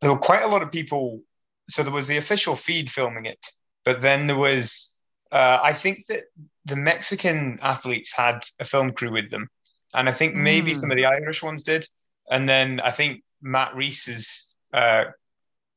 there 0.00 0.10
were 0.10 0.18
quite 0.18 0.42
a 0.42 0.48
lot 0.48 0.62
of 0.62 0.72
people. 0.72 1.22
So 1.68 1.84
there 1.84 1.92
was 1.92 2.08
the 2.08 2.16
official 2.16 2.56
feed 2.56 2.90
filming 2.90 3.26
it, 3.26 3.46
but 3.84 4.00
then 4.00 4.26
there 4.26 4.36
was, 4.36 4.92
uh, 5.30 5.60
I 5.62 5.72
think 5.72 6.06
that 6.08 6.24
the 6.64 6.74
Mexican 6.74 7.60
athletes 7.62 8.12
had 8.12 8.44
a 8.58 8.64
film 8.64 8.92
crew 8.92 9.12
with 9.12 9.30
them, 9.30 9.46
and 9.94 10.08
I 10.08 10.12
think 10.12 10.34
maybe 10.34 10.72
mm. 10.72 10.76
some 10.76 10.90
of 10.90 10.96
the 10.96 11.06
Irish 11.06 11.44
ones 11.44 11.62
did, 11.62 11.86
and 12.28 12.48
then 12.48 12.80
I 12.80 12.90
think 12.90 13.22
Matt 13.40 13.76
Rees's 13.76 14.56
uh, 14.74 15.04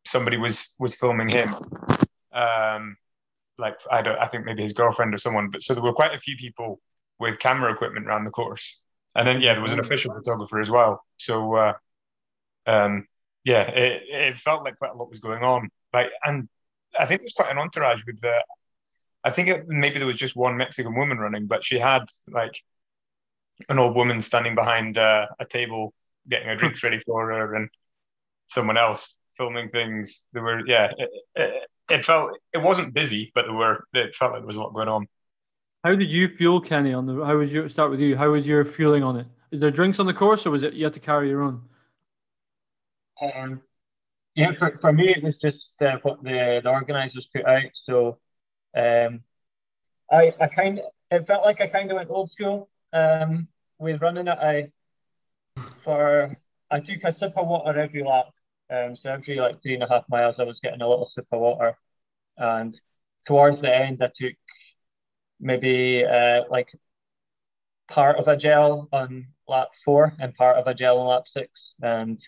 somebody 0.05 0.37
was 0.37 0.73
was 0.79 0.95
filming 0.95 1.29
him. 1.29 1.55
Um, 2.31 2.97
like 3.57 3.75
I 3.91 4.01
don't 4.01 4.17
I 4.19 4.27
think 4.27 4.45
maybe 4.45 4.63
his 4.63 4.73
girlfriend 4.73 5.13
or 5.13 5.17
someone. 5.17 5.49
But 5.49 5.63
so 5.63 5.73
there 5.73 5.83
were 5.83 5.93
quite 5.93 6.13
a 6.13 6.19
few 6.19 6.35
people 6.37 6.79
with 7.19 7.39
camera 7.39 7.71
equipment 7.71 8.07
around 8.07 8.25
the 8.25 8.31
course, 8.31 8.81
and 9.15 9.27
then 9.27 9.41
yeah, 9.41 9.53
there 9.53 9.63
was 9.63 9.71
an 9.71 9.79
official 9.79 10.13
photographer 10.13 10.59
as 10.59 10.69
well. 10.69 11.03
So 11.17 11.55
uh, 11.55 11.73
um, 12.65 13.07
yeah, 13.43 13.63
it, 13.69 14.03
it 14.09 14.37
felt 14.37 14.63
like 14.63 14.77
quite 14.77 14.91
a 14.91 14.97
lot 14.97 15.09
was 15.09 15.19
going 15.19 15.43
on. 15.43 15.69
Like, 15.93 16.11
and 16.23 16.49
I 16.99 17.05
think 17.05 17.21
there's 17.21 17.33
quite 17.33 17.51
an 17.51 17.57
entourage 17.57 18.03
with 18.05 18.19
the. 18.21 18.43
I 19.23 19.31
think 19.31 19.47
it, 19.49 19.67
maybe 19.67 19.97
there 19.97 20.07
was 20.07 20.17
just 20.17 20.35
one 20.35 20.57
Mexican 20.57 20.95
woman 20.95 21.17
running, 21.17 21.47
but 21.47 21.63
she 21.63 21.79
had 21.79 22.05
like 22.27 22.61
an 23.69 23.79
old 23.79 23.95
woman 23.95 24.21
standing 24.21 24.55
behind 24.55 24.97
uh, 24.97 25.27
a 25.39 25.45
table 25.45 25.93
getting 26.29 26.47
her 26.47 26.55
drinks 26.55 26.83
ready 26.83 26.99
for 26.99 27.31
her, 27.31 27.55
and 27.55 27.69
someone 28.47 28.77
else 28.77 29.15
filming 29.37 29.69
things. 29.69 30.25
There 30.33 30.43
were 30.43 30.65
yeah, 30.67 30.91
it, 30.97 31.09
it, 31.35 31.63
it 31.89 32.05
felt 32.05 32.31
it 32.53 32.59
wasn't 32.59 32.93
busy, 32.93 33.31
but 33.35 33.45
there 33.45 33.53
were 33.53 33.85
it 33.93 34.15
felt 34.15 34.33
like 34.33 34.41
there 34.41 34.47
was 34.47 34.55
a 34.55 34.59
lot 34.59 34.73
going 34.73 34.87
on. 34.87 35.07
How 35.83 35.95
did 35.95 36.11
you 36.11 36.29
feel, 36.29 36.59
Kenny? 36.59 36.93
On 36.93 37.05
the 37.05 37.23
how 37.23 37.37
was 37.37 37.53
your 37.53 37.69
start 37.69 37.91
with 37.91 37.99
you? 37.99 38.17
How 38.17 38.29
was 38.29 38.47
your 38.47 38.65
feeling 38.65 39.03
on 39.03 39.17
it? 39.17 39.27
Is 39.51 39.61
there 39.61 39.71
drinks 39.71 39.99
on 39.99 40.05
the 40.05 40.13
course, 40.13 40.45
or 40.45 40.51
was 40.51 40.63
it 40.63 40.73
you 40.73 40.83
had 40.83 40.93
to 40.93 40.99
carry 40.99 41.29
your 41.29 41.43
own? 41.43 41.61
Um, 43.21 43.61
yeah, 44.35 44.51
for, 44.53 44.77
for 44.81 44.91
me 44.91 45.09
it 45.09 45.23
was 45.23 45.39
just 45.39 45.73
uh, 45.81 45.97
what 46.01 46.23
the, 46.23 46.59
the 46.63 46.69
organisers 46.69 47.27
put 47.33 47.45
out. 47.45 47.69
So, 47.83 48.17
um, 48.75 49.21
I 50.11 50.33
I 50.41 50.47
kind 50.47 50.79
of 50.79 50.85
it 51.11 51.27
felt 51.27 51.45
like 51.45 51.61
I 51.61 51.67
kind 51.67 51.89
of 51.91 51.95
went 51.95 52.09
old 52.09 52.31
school 52.31 52.69
um, 52.91 53.47
with 53.77 54.01
running 54.01 54.27
it. 54.27 54.37
I 54.37 54.71
for 55.83 56.35
I 56.71 56.79
took 56.79 57.03
a 57.03 57.13
sip 57.13 57.37
of 57.37 57.47
water 57.47 57.79
every 57.79 58.03
lap. 58.03 58.25
Um, 58.69 58.95
so 58.95 59.09
every 59.11 59.35
like 59.35 59.61
three 59.61 59.75
and 59.75 59.83
a 59.83 59.89
half 59.89 60.03
miles, 60.09 60.35
I 60.39 60.43
was 60.43 60.59
getting 60.61 60.81
a 60.81 60.87
little 60.87 61.09
sip 61.13 61.27
of 61.31 61.39
water, 61.39 61.77
and 62.37 62.79
towards 63.27 63.61
the 63.61 63.75
end, 63.75 64.01
I 64.01 64.07
took 64.07 64.33
maybe 65.39 66.03
uh, 66.05 66.41
like 66.49 66.69
part 67.87 68.17
of 68.17 68.27
a 68.27 68.37
gel 68.37 68.89
on 68.91 69.27
lap 69.47 69.67
four 69.83 70.13
and 70.19 70.33
part 70.35 70.57
of 70.57 70.67
a 70.67 70.73
gel 70.73 70.99
on 70.99 71.07
lap 71.07 71.27
six, 71.27 71.73
and 71.81 72.19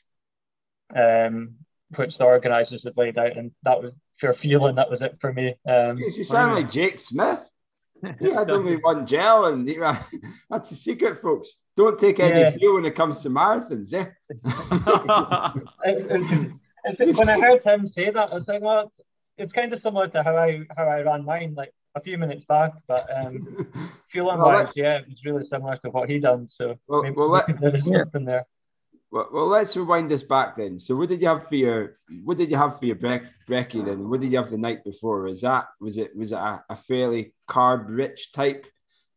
um, 0.95 1.55
which 1.95 2.17
the 2.17 2.25
organisers 2.25 2.83
had 2.83 2.97
laid 2.97 3.17
out, 3.17 3.38
and 3.38 3.51
that 3.63 3.81
was 3.81 3.93
for 4.19 4.33
feeling 4.33 4.75
that 4.75 4.89
was 4.89 5.01
it 5.01 5.17
for 5.19 5.33
me. 5.33 5.55
Um, 5.67 5.97
you 5.97 6.23
sound 6.23 6.53
like 6.53 6.71
Jake 6.71 6.99
Smith. 6.99 7.49
He 8.20 8.32
had 8.32 8.50
only 8.50 8.78
one 8.78 9.06
gel, 9.06 9.45
and 9.45 9.68
that's 10.50 10.70
the 10.70 10.76
secret, 10.76 11.18
folks. 11.18 11.62
Don't 11.76 12.00
take 12.00 12.20
any 12.20 12.39
yeah. 12.39 12.52
feel 12.52 12.76
when 12.76 12.86
it 12.86 12.95
comes 12.95 13.20
to 13.22 13.30
marathons, 13.30 13.93
eh? 13.93 14.08
when 17.18 17.30
I 17.30 17.39
heard 17.39 17.64
him 17.64 17.88
say 17.88 18.10
that, 18.10 18.32
I 18.32 18.34
was 18.34 18.48
like, 18.48 18.62
well, 18.62 18.91
it's 19.38 19.54
kind 19.54 19.74
of 19.74 19.82
similar 19.82 20.08
to 20.10 20.24
how 20.24 20.38
I 20.38 20.62
how 20.76 20.86
I 20.86 21.02
ran 21.02 21.26
mine 21.26 21.54
like 21.56 21.74
a 21.95 22.02
few 22.02 22.18
minutes 22.18 22.45
back, 22.45 22.74
but 22.88 23.08
um, 23.16 23.68
feeling 24.10 24.38
well, 24.38 24.48
wise, 24.48 24.74
yeah, 24.76 25.00
it 25.00 25.10
was 25.10 25.24
really 25.26 25.45
similar 25.45 25.78
to 25.78 25.89
what 25.89 26.10
he 26.10 26.20
done. 26.20 26.48
So 26.50 26.78
well, 26.88 27.04
maybe, 27.04 27.16
well, 27.16 27.30
let, 27.30 27.45
there's 27.60 27.86
yeah. 27.86 28.00
something 28.00 28.26
there. 28.26 28.45
Well, 29.10 29.30
well, 29.32 29.47
let's 29.47 29.76
rewind 29.78 30.12
this 30.12 30.24
back 30.24 30.58
then. 30.58 30.80
So, 30.80 30.95
what 30.95 31.10
did 31.10 31.22
you 31.22 31.28
have 31.28 31.47
for 31.47 31.55
your 31.55 31.95
what 32.24 32.38
did 32.38 32.51
you 32.51 32.58
have 32.58 32.78
for 32.78 32.86
your 32.86 32.97
brec- 32.97 33.32
brekkie 33.47 33.86
then? 33.86 34.10
What 34.10 34.20
did 34.20 34.32
you 34.32 34.38
have 34.38 34.51
the 34.51 34.58
night 34.58 34.84
before? 34.84 35.22
Was 35.24 35.41
that 35.41 35.68
was 35.80 35.97
it 35.97 36.16
was 36.16 36.32
it 36.32 36.36
a, 36.36 36.64
a 36.70 36.76
fairly 36.76 37.34
carb 37.47 37.86
rich 37.88 38.34
type 38.34 38.66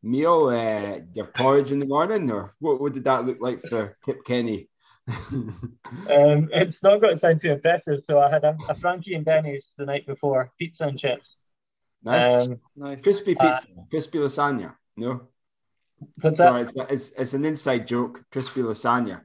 meal, 0.03 0.49
uh, 0.49 1.01
your 1.13 1.27
porridge 1.27 1.73
in 1.73 1.79
the 1.79 1.87
morning, 1.87 2.31
or 2.31 2.55
what, 2.59 2.81
what 2.81 2.93
did 2.93 3.05
that 3.05 3.27
look 3.27 3.39
like 3.41 3.61
for 3.61 3.97
Kip 4.05 4.25
Kenny? 4.25 4.69
um, 5.09 5.69
it's 6.09 6.83
not 6.83 7.01
going 7.01 7.15
to 7.15 7.21
sound 7.21 7.41
too 7.41 7.53
impressive. 7.53 8.01
So 8.05 8.21
I 8.21 8.31
had 8.31 8.45
a, 8.45 8.57
a 8.69 8.75
Frankie 8.75 9.15
and 9.15 9.25
Benny's 9.25 9.67
the 9.77 9.87
night 9.87 10.07
before, 10.07 10.53
pizza 10.59 10.85
and 10.85 10.99
chips. 10.99 11.37
Nice, 12.03 12.49
um, 12.49 12.61
nice. 12.77 13.03
Crispy 13.03 13.37
uh, 13.37 13.43
pizza, 13.43 13.69
uh, 13.77 13.83
crispy 13.91 14.19
lasagna. 14.19 14.75
No, 14.97 15.29
what's 16.21 16.37
Sorry, 16.37 16.65
that? 16.65 16.91
It's, 16.91 17.09
it's, 17.09 17.19
it's, 17.19 17.35
an 17.35 17.45
inside 17.45 17.87
joke. 17.87 18.23
Crispy 18.31 18.63
lasagna. 18.63 19.23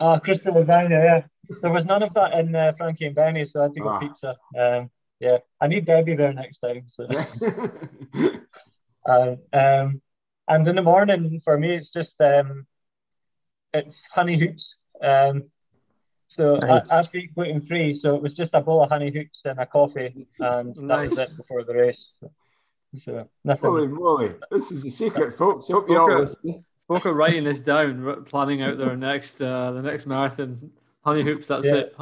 Ah, 0.00 0.18
crispy 0.18 0.50
lasagna. 0.50 0.90
Yeah, 0.90 1.22
there 1.62 1.70
was 1.70 1.84
none 1.84 2.02
of 2.02 2.14
that 2.14 2.34
in 2.34 2.54
uh, 2.54 2.72
Frankie 2.76 3.06
and 3.06 3.14
Benny, 3.14 3.46
so 3.46 3.60
I 3.60 3.62
had 3.64 3.74
to 3.74 3.80
go 3.80 3.88
ah. 3.88 3.98
pizza. 3.98 4.36
Um, 4.58 4.90
yeah, 5.20 5.38
I 5.60 5.68
need 5.68 5.86
Debbie 5.86 6.16
there 6.16 6.32
next 6.32 6.58
time. 6.58 6.86
So. 6.92 7.06
Uh, 9.06 9.36
um, 9.52 10.00
and 10.48 10.68
in 10.68 10.76
the 10.76 10.82
morning 10.82 11.40
for 11.44 11.58
me, 11.58 11.76
it's 11.76 11.92
just 11.92 12.20
um, 12.20 12.66
it's 13.72 14.00
honey 14.12 14.38
hoops. 14.38 14.76
Um, 15.02 15.44
so 16.28 16.54
nice. 16.54 16.92
I, 16.92 17.00
I 17.00 17.02
eat 17.14 17.34
gluten 17.34 17.64
free, 17.66 17.96
so 17.96 18.16
it 18.16 18.22
was 18.22 18.34
just 18.34 18.54
a 18.54 18.60
bowl 18.60 18.82
of 18.82 18.90
honey 18.90 19.10
hoops 19.10 19.40
and 19.44 19.58
a 19.60 19.66
coffee, 19.66 20.26
and 20.38 20.76
nice. 20.76 21.00
that 21.00 21.10
was 21.10 21.18
it 21.18 21.36
before 21.36 21.64
the 21.64 21.74
race. 21.74 22.04
So, 23.04 23.28
nothing. 23.44 23.70
Holy 23.70 23.88
moly! 23.88 24.34
This 24.50 24.70
is 24.70 24.84
a 24.84 24.90
secret, 24.90 25.36
folks. 25.36 25.68
Hope 25.68 25.88
you 25.88 25.98
all 25.98 26.20
listen. 26.20 26.64
Folk 26.88 27.06
are 27.06 27.14
writing 27.14 27.44
this 27.44 27.60
down, 27.60 28.24
planning 28.26 28.62
out 28.62 28.76
their 28.76 28.96
next 28.96 29.40
uh, 29.40 29.72
the 29.72 29.82
next 29.82 30.06
marathon. 30.06 30.70
Honey 31.04 31.22
hoops. 31.22 31.48
That's 31.48 31.66
yeah. 31.66 31.74
it. 31.74 31.96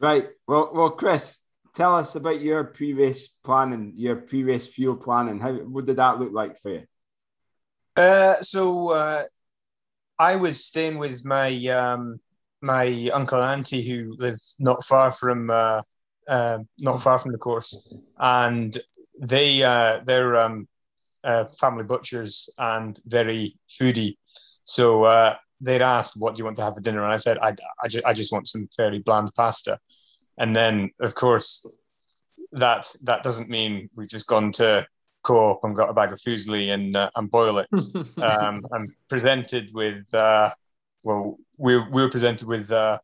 Right. 0.00 0.28
Well, 0.46 0.70
well, 0.72 0.90
Chris, 0.90 1.38
tell 1.74 1.96
us 1.96 2.14
about 2.14 2.40
your 2.40 2.64
previous 2.64 3.28
planning, 3.28 3.92
your 3.96 4.16
previous 4.16 4.66
fuel 4.66 4.96
planning. 4.96 5.40
How 5.40 5.52
what 5.52 5.86
did 5.86 5.96
that 5.96 6.20
look 6.20 6.32
like 6.32 6.58
for 6.60 6.70
you? 6.70 6.82
Uh, 7.96 8.34
so 8.34 8.90
uh, 8.90 9.22
I 10.18 10.36
was 10.36 10.64
staying 10.64 10.98
with 10.98 11.24
my 11.24 11.54
um, 11.66 12.20
my 12.60 13.10
uncle 13.12 13.40
and 13.40 13.60
auntie 13.60 13.82
who 13.88 14.14
live 14.18 14.38
not 14.58 14.84
far 14.84 15.10
from 15.10 15.50
uh, 15.50 15.82
uh, 16.28 16.58
not 16.78 17.00
far 17.00 17.18
from 17.18 17.32
the 17.32 17.38
course, 17.38 17.92
and 18.18 18.76
they 19.20 19.62
uh, 19.62 20.00
they're 20.04 20.36
um, 20.36 20.68
uh, 21.24 21.46
family 21.58 21.84
butchers 21.84 22.48
and 22.58 23.00
very 23.06 23.56
foodie. 23.68 24.16
So 24.68 25.04
uh, 25.04 25.36
they'd 25.62 25.82
asked, 25.82 26.14
"What 26.18 26.34
do 26.34 26.38
you 26.38 26.44
want 26.44 26.58
to 26.58 26.62
have 26.62 26.74
for 26.74 26.80
dinner?" 26.80 27.02
And 27.02 27.12
I 27.12 27.16
said, 27.16 27.38
"I 27.38 27.56
I, 27.82 27.88
ju- 27.88 28.02
I 28.04 28.12
just 28.12 28.32
want 28.32 28.48
some 28.48 28.68
fairly 28.76 28.98
bland 28.98 29.30
pasta." 29.34 29.78
And 30.36 30.54
then, 30.54 30.90
of 31.00 31.14
course, 31.14 31.66
that 32.52 32.86
that 33.02 33.22
doesn't 33.22 33.48
mean 33.48 33.88
we've 33.96 34.08
just 34.08 34.26
gone 34.26 34.52
to 34.52 34.86
co-op 35.22 35.64
and 35.64 35.74
got 35.74 35.88
a 35.88 35.94
bag 35.94 36.12
of 36.12 36.20
fusilli 36.20 36.68
and 36.72 36.94
uh, 36.94 37.10
and 37.16 37.30
boil 37.30 37.58
it. 37.58 37.68
um, 38.22 38.64
I'm 38.72 38.94
presented 39.08 39.70
with 39.72 40.04
uh, 40.14 40.50
well, 41.04 41.38
we 41.58 41.78
we 41.78 42.02
were 42.02 42.10
presented 42.10 42.46
with 42.46 42.70
uh, 42.70 42.98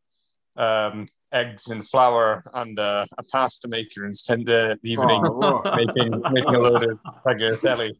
um, 0.55 1.07
eggs 1.31 1.69
and 1.69 1.87
flour 1.89 2.43
and 2.53 2.77
uh, 2.77 3.07
a 3.17 3.23
pasta 3.23 3.67
maker 3.67 4.05
and 4.05 4.15
spent 4.15 4.45
the 4.45 4.77
evening 4.83 5.21
oh, 5.25 5.63
making 5.75 6.21
making 6.31 6.55
a 6.55 6.59
load 6.59 6.83
of 6.83 6.99
tagliatelle. 7.25 7.95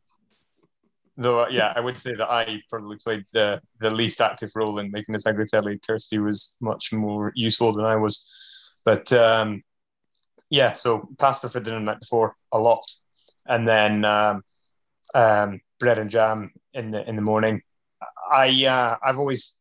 Though, 1.18 1.40
uh, 1.42 1.48
yeah, 1.50 1.72
I 1.76 1.80
would 1.80 1.98
say 1.98 2.14
that 2.16 2.30
I 2.30 2.62
probably 2.70 2.98
played 2.98 3.26
the 3.32 3.62
the 3.80 3.90
least 3.90 4.20
active 4.20 4.52
role 4.56 4.80
in 4.80 4.92
making 4.92 5.14
the 5.14 5.20
tagliatelle. 5.20 5.80
Kirsty 5.86 6.20
was 6.20 6.58
much 6.62 6.92
more 6.92 7.32
useful 7.36 7.72
than 7.72 7.86
I 7.86 7.96
was. 7.96 8.30
But 8.84 9.12
um, 9.14 9.64
yeah, 10.50 10.74
so 10.74 11.08
pasta 11.18 11.50
for 11.50 11.60
dinner 11.60 11.80
the 11.80 11.86
night 11.86 12.02
before 12.02 12.36
a 12.52 12.60
lot, 12.60 12.86
and 13.46 13.68
then 13.68 14.04
um, 14.04 14.44
um, 15.14 15.62
bread 15.80 15.98
and 16.00 16.10
jam 16.10 16.52
in 16.74 16.92
the 16.92 17.08
in 17.08 17.16
the 17.16 17.22
morning. 17.22 17.62
I 18.32 18.66
uh, 18.66 18.98
I've 19.02 19.20
always 19.20 19.58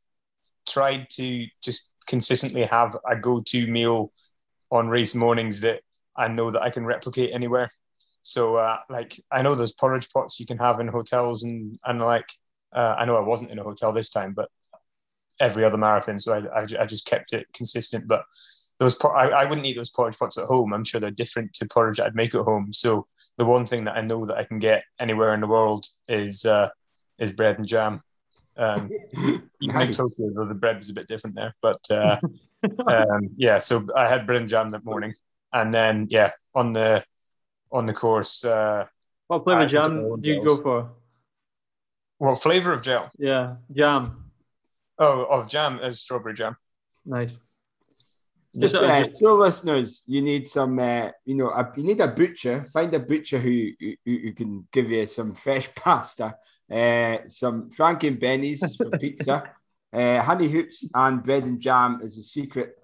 tried 0.69 1.09
to 1.11 1.47
just 1.63 1.95
consistently 2.07 2.65
have 2.65 2.97
a 3.09 3.17
go-to 3.17 3.67
meal 3.67 4.11
on 4.71 4.89
race 4.89 5.15
mornings 5.15 5.61
that 5.61 5.83
I 6.17 6.29
know 6.29 6.51
that 6.51 6.63
I 6.63 6.71
can 6.71 6.85
replicate 6.85 7.33
anywhere. 7.33 7.71
So 8.25 8.57
uh, 8.57 8.79
like 8.89 9.21
I 9.31 9.43
know 9.43 9.55
there's 9.55 9.75
porridge 9.75 10.09
pots 10.11 10.41
you 10.41 10.47
can 10.47 10.59
have 10.59 10.81
in 10.81 10.89
hotels 10.89 11.45
and 11.45 11.79
and 11.85 12.01
like 12.01 12.27
uh, 12.73 12.97
I 12.99 13.05
know 13.05 13.17
I 13.17 13.21
wasn't 13.21 13.51
in 13.51 13.59
a 13.59 13.63
hotel 13.63 13.93
this 13.93 14.11
time, 14.11 14.33
but 14.33 14.49
every 15.41 15.63
other 15.63 15.77
marathon, 15.77 16.19
so 16.19 16.33
I, 16.33 16.63
I, 16.63 16.67
I 16.81 16.87
just 16.87 17.07
kept 17.07 17.33
it 17.35 17.47
consistent. 17.53 18.09
But 18.09 18.25
those 18.79 18.99
I, 19.05 19.29
I 19.29 19.45
wouldn't 19.45 19.67
eat 19.67 19.77
those 19.77 19.91
porridge 19.91 20.19
pots 20.19 20.39
at 20.39 20.47
home. 20.47 20.73
I'm 20.73 20.85
sure 20.85 21.01
they're 21.01 21.11
different 21.11 21.53
to 21.55 21.69
porridge 21.69 22.01
I'd 22.01 22.17
make 22.17 22.35
at 22.35 22.45
home. 22.45 22.73
So 22.73 23.07
the 23.37 23.45
one 23.45 23.67
thing 23.67 23.85
that 23.85 23.97
I 23.97 24.01
know 24.01 24.25
that 24.27 24.39
I 24.39 24.45
can 24.45 24.59
get 24.59 24.85
anywhere 24.99 25.35
in 25.35 25.41
the 25.41 25.47
world 25.47 25.87
is 26.09 26.47
uh, 26.47 26.71
is 27.19 27.33
bread 27.33 27.59
and 27.59 27.69
jam. 27.69 28.03
Um, 28.57 28.91
in 29.61 29.93
Tokyo, 29.93 30.31
though 30.35 30.47
the 30.47 30.55
bread 30.55 30.79
was 30.79 30.89
a 30.89 30.95
bit 30.95 31.09
different 31.09 31.37
there, 31.37 31.55
but 31.61 31.81
uh, 31.91 32.17
um, 32.87 33.29
yeah. 33.37 33.59
So 33.59 33.87
I 33.95 34.09
had 34.09 34.27
bread 34.27 34.41
and 34.41 34.51
jam 34.51 34.71
that 34.71 34.85
morning, 34.85 35.13
and 35.53 35.75
then 35.75 36.07
yeah, 36.09 36.31
on 36.55 36.73
the 36.73 37.05
on 37.75 37.87
the 37.87 37.93
course. 37.93 38.45
Uh, 38.45 38.87
what 39.27 39.45
flavor 39.45 39.67
jam 39.67 40.21
do 40.21 40.31
you 40.31 40.45
go 40.45 40.57
for? 40.57 40.93
What 42.19 42.41
flavor 42.41 42.73
of 42.73 42.83
gel? 42.83 43.11
Yeah, 43.19 43.57
jam. 43.75 44.31
Oh, 44.99 45.25
of 45.25 45.49
jam 45.49 45.81
is 45.81 46.01
strawberry 46.01 46.35
jam. 46.35 46.57
Nice. 47.05 47.39
Just, 48.57 48.77
uh, 48.77 49.05
just, 49.05 49.17
so 49.17 49.35
listeners, 49.35 50.05
you 50.07 50.23
need 50.23 50.47
some, 50.47 50.79
uh, 50.79 51.09
you 51.25 51.35
know, 51.35 51.49
a, 51.51 51.73
you 51.77 51.83
need 51.83 52.01
a 52.01 52.07
butcher. 52.07 52.65
Find 52.73 52.95
a 52.95 53.01
butcher 53.01 53.41
who, 53.41 53.71
who, 53.81 53.97
who 54.05 54.33
can 54.33 54.69
give 54.73 54.91
you 54.91 55.07
some 55.07 55.35
fresh 55.35 55.69
pasta, 55.75 56.37
uh, 56.71 57.17
some 57.27 57.71
Frankie 57.71 58.09
and 58.09 58.21
Benny's 58.21 58.77
for 58.77 58.91
pizza, 59.01 59.51
uh, 59.93 60.23
honey 60.23 60.49
hoops, 60.49 60.89
and 60.95 61.25
bread 61.25 61.43
and 61.43 61.61
jam 61.61 62.01
is 62.05 62.17
a 62.17 62.23
secret 62.23 62.77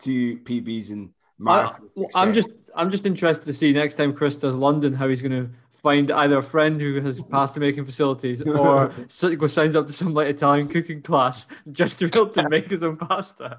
to 0.00 0.38
PBs 0.38 0.90
and 0.90 1.10
marathon. 1.10 1.17
I, 1.46 1.72
I'm 2.14 2.34
just, 2.34 2.48
I'm 2.74 2.90
just 2.90 3.06
interested 3.06 3.44
to 3.44 3.54
see 3.54 3.72
next 3.72 3.94
time 3.94 4.12
Chris 4.12 4.36
does 4.36 4.54
London 4.54 4.92
how 4.92 5.08
he's 5.08 5.22
going 5.22 5.32
to 5.32 5.50
find 5.82 6.10
either 6.10 6.38
a 6.38 6.42
friend 6.42 6.80
who 6.80 7.00
has 7.00 7.20
pasta 7.20 7.60
making 7.60 7.84
facilities 7.84 8.42
or 8.46 8.92
go 9.36 9.46
signs 9.46 9.76
up 9.76 9.86
to 9.86 9.92
some 9.92 10.14
like 10.14 10.28
Italian 10.28 10.68
cooking 10.68 11.02
class 11.02 11.46
just 11.72 11.98
to 11.98 12.08
be 12.08 12.18
able 12.18 12.28
to 12.30 12.48
make 12.48 12.70
his 12.70 12.82
own 12.82 12.96
pasta. 12.96 13.58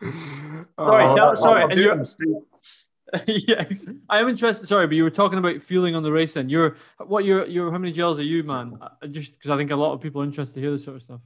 sorry, 0.02 0.64
oh, 0.78 1.14
no, 1.16 1.34
sorry. 1.34 1.64
yes, 3.26 3.86
I 4.08 4.18
am 4.20 4.28
interested. 4.28 4.66
Sorry, 4.66 4.86
but 4.86 4.96
you 4.96 5.02
were 5.02 5.10
talking 5.10 5.38
about 5.38 5.62
fueling 5.62 5.94
on 5.94 6.02
the 6.02 6.10
race. 6.10 6.34
Then 6.34 6.48
you're 6.48 6.76
what? 6.98 7.24
You're 7.24 7.46
you're 7.46 7.70
how 7.70 7.78
many 7.78 7.92
gels 7.92 8.18
are 8.18 8.24
you, 8.24 8.42
man? 8.42 8.78
Uh, 8.80 9.06
just 9.08 9.32
because 9.32 9.50
I 9.50 9.56
think 9.58 9.70
a 9.70 9.76
lot 9.76 9.92
of 9.92 10.00
people 10.00 10.22
are 10.22 10.24
interested 10.24 10.54
to 10.54 10.60
hear 10.60 10.70
this 10.70 10.84
sort 10.84 10.96
of 10.96 11.02
stuff. 11.02 11.20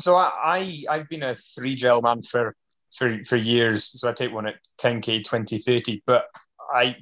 So 0.00 0.16
I, 0.16 0.82
I 0.88 0.98
have 0.98 1.08
been 1.08 1.22
a 1.22 1.34
three 1.34 1.74
gel 1.74 2.02
man 2.02 2.22
for 2.22 2.54
for 2.94 3.22
for 3.24 3.36
years. 3.36 4.00
So 4.00 4.08
I 4.08 4.12
take 4.12 4.32
one 4.32 4.46
at 4.46 4.56
10k, 4.80 5.24
20, 5.24 5.58
30. 5.58 6.02
But 6.06 6.26
I 6.72 6.96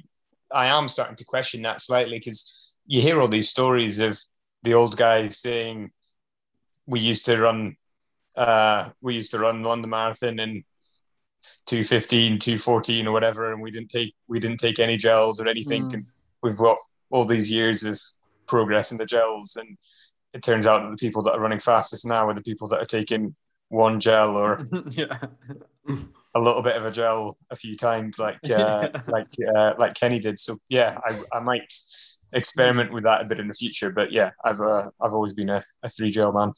I 0.51 0.67
am 0.67 0.89
starting 0.89 1.15
to 1.17 1.25
question 1.25 1.61
that 1.63 1.81
slightly 1.81 2.17
because 2.19 2.75
you 2.85 3.01
hear 3.01 3.19
all 3.19 3.27
these 3.27 3.49
stories 3.49 3.99
of 3.99 4.19
the 4.63 4.73
old 4.73 4.97
guys 4.97 5.37
saying 5.37 5.91
we 6.85 6.99
used 6.99 7.25
to 7.25 7.39
run 7.39 7.75
uh, 8.35 8.89
we 9.01 9.15
used 9.15 9.31
to 9.31 9.39
run 9.39 9.63
London 9.63 9.89
Marathon 9.89 10.39
in 10.39 10.63
215, 11.67 12.39
214 12.39 13.07
or 13.07 13.11
whatever, 13.11 13.51
and 13.51 13.61
we 13.61 13.71
didn't 13.71 13.89
take 13.89 14.13
we 14.27 14.39
didn't 14.39 14.59
take 14.59 14.79
any 14.79 14.97
gels 14.97 15.39
or 15.39 15.47
anything. 15.47 15.89
Mm. 15.89 15.93
And 15.93 16.05
we've 16.41 16.57
got 16.57 16.77
all 17.09 17.25
these 17.25 17.51
years 17.51 17.83
of 17.83 17.99
progress 18.47 18.91
in 18.91 18.97
the 18.97 19.05
gels, 19.05 19.55
and 19.55 19.77
it 20.33 20.43
turns 20.43 20.65
out 20.65 20.83
that 20.83 20.89
the 20.89 20.97
people 20.97 21.23
that 21.23 21.33
are 21.33 21.39
running 21.39 21.59
fastest 21.59 22.05
now 22.05 22.27
are 22.27 22.33
the 22.33 22.41
people 22.41 22.67
that 22.69 22.81
are 22.81 22.85
taking 22.85 23.35
one 23.69 23.99
gel 23.99 24.35
or 24.35 24.67
yeah. 24.89 25.17
a 26.35 26.39
little 26.39 26.61
bit 26.61 26.75
of 26.75 26.85
a 26.85 26.91
gel 26.91 27.37
a 27.49 27.55
few 27.55 27.77
times, 27.77 28.19
like 28.19 28.39
uh, 28.49 28.89
like 29.07 29.27
uh, 29.55 29.75
like 29.77 29.93
Kenny 29.93 30.19
did. 30.19 30.39
So 30.39 30.57
yeah, 30.67 30.97
I, 31.05 31.19
I 31.33 31.39
might 31.39 31.71
experiment 32.33 32.91
with 32.93 33.03
that 33.03 33.21
a 33.21 33.25
bit 33.25 33.39
in 33.39 33.47
the 33.47 33.53
future. 33.53 33.91
But 33.91 34.11
yeah, 34.11 34.31
I've 34.43 34.59
uh, 34.59 34.89
I've 35.01 35.13
always 35.13 35.33
been 35.33 35.49
a, 35.49 35.63
a 35.83 35.89
three 35.89 36.11
gel 36.11 36.33
man. 36.33 36.51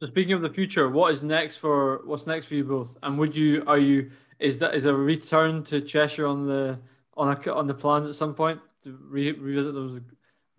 So 0.00 0.08
speaking 0.08 0.32
of 0.32 0.42
the 0.42 0.50
future, 0.50 0.88
what 0.88 1.12
is 1.12 1.22
next 1.22 1.56
for 1.56 2.02
what's 2.04 2.26
next 2.26 2.46
for 2.46 2.54
you 2.54 2.64
both? 2.64 2.96
And 3.02 3.18
would 3.18 3.34
you 3.34 3.64
are 3.66 3.78
you 3.78 4.10
is 4.38 4.58
that 4.58 4.74
is 4.74 4.84
a 4.84 4.94
return 4.94 5.62
to 5.64 5.80
Cheshire 5.80 6.26
on 6.26 6.46
the 6.46 6.78
on 7.16 7.36
a, 7.36 7.52
on 7.52 7.66
the 7.66 7.74
plans 7.74 8.08
at 8.08 8.14
some 8.14 8.34
point 8.34 8.60
to 8.82 8.98
re, 9.08 9.32
revisit 9.32 9.74
those 9.74 10.00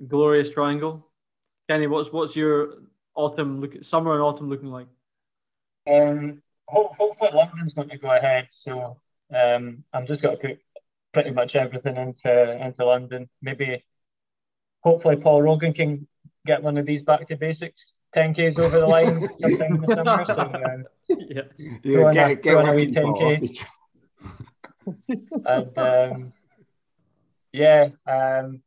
glorious 0.07 0.49
triangle? 0.49 1.05
Kenny, 1.69 1.87
what's 1.87 2.11
what's 2.11 2.35
your 2.35 2.75
autumn 3.15 3.61
look 3.61 3.83
summer 3.83 4.13
and 4.13 4.21
autumn 4.21 4.49
looking 4.49 4.69
like? 4.69 4.87
Um, 5.85 6.41
hopefully 6.67 7.31
London's 7.33 7.73
going 7.73 7.89
to 7.89 7.97
go 7.97 8.11
ahead. 8.11 8.47
So 8.51 8.97
um, 9.33 9.83
I'm 9.93 10.07
just 10.07 10.21
going 10.21 10.37
to 10.37 10.41
put 10.41 10.59
pretty 11.13 11.31
much 11.31 11.55
everything 11.55 11.97
into 11.97 12.65
into 12.65 12.85
London. 12.85 13.29
Maybe 13.41 13.83
hopefully 14.81 15.17
Paul 15.17 15.41
Rogan 15.41 15.73
can 15.73 16.07
get 16.45 16.61
one 16.63 16.77
of 16.77 16.85
these 16.85 17.03
back 17.03 17.27
to 17.27 17.37
basics 17.37 17.81
10Ks 18.15 18.59
over 18.59 18.79
the 18.79 18.87
line 18.87 19.27
sometime 19.39 19.75
in 19.75 19.81
the 19.81 19.95
summer. 19.95 20.25
So, 20.25 20.39
um, 20.39 20.85
yeah, 21.09 21.41
yeah 21.83 22.13
get, 22.13 22.31
a, 22.31 22.35
get 22.35 22.57
a 22.57 22.61
10K. 22.61 23.65
and 25.45 25.77
um, 25.77 26.33
yeah, 27.51 27.89
um, 28.05 28.61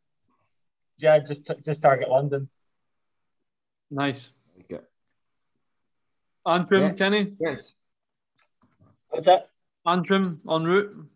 yeah, 0.98 1.18
just 1.18 1.42
just 1.64 1.82
target 1.82 2.08
London. 2.08 2.48
Nice. 3.90 4.30
Okay. 6.46 6.60
Antrim, 6.60 6.82
yeah. 6.82 6.92
Kenny? 6.92 7.32
Yes. 7.40 7.74
What's 9.08 9.26
that? 9.26 9.50
Antrim 9.84 10.40
en 10.48 10.64
route. 10.64 11.08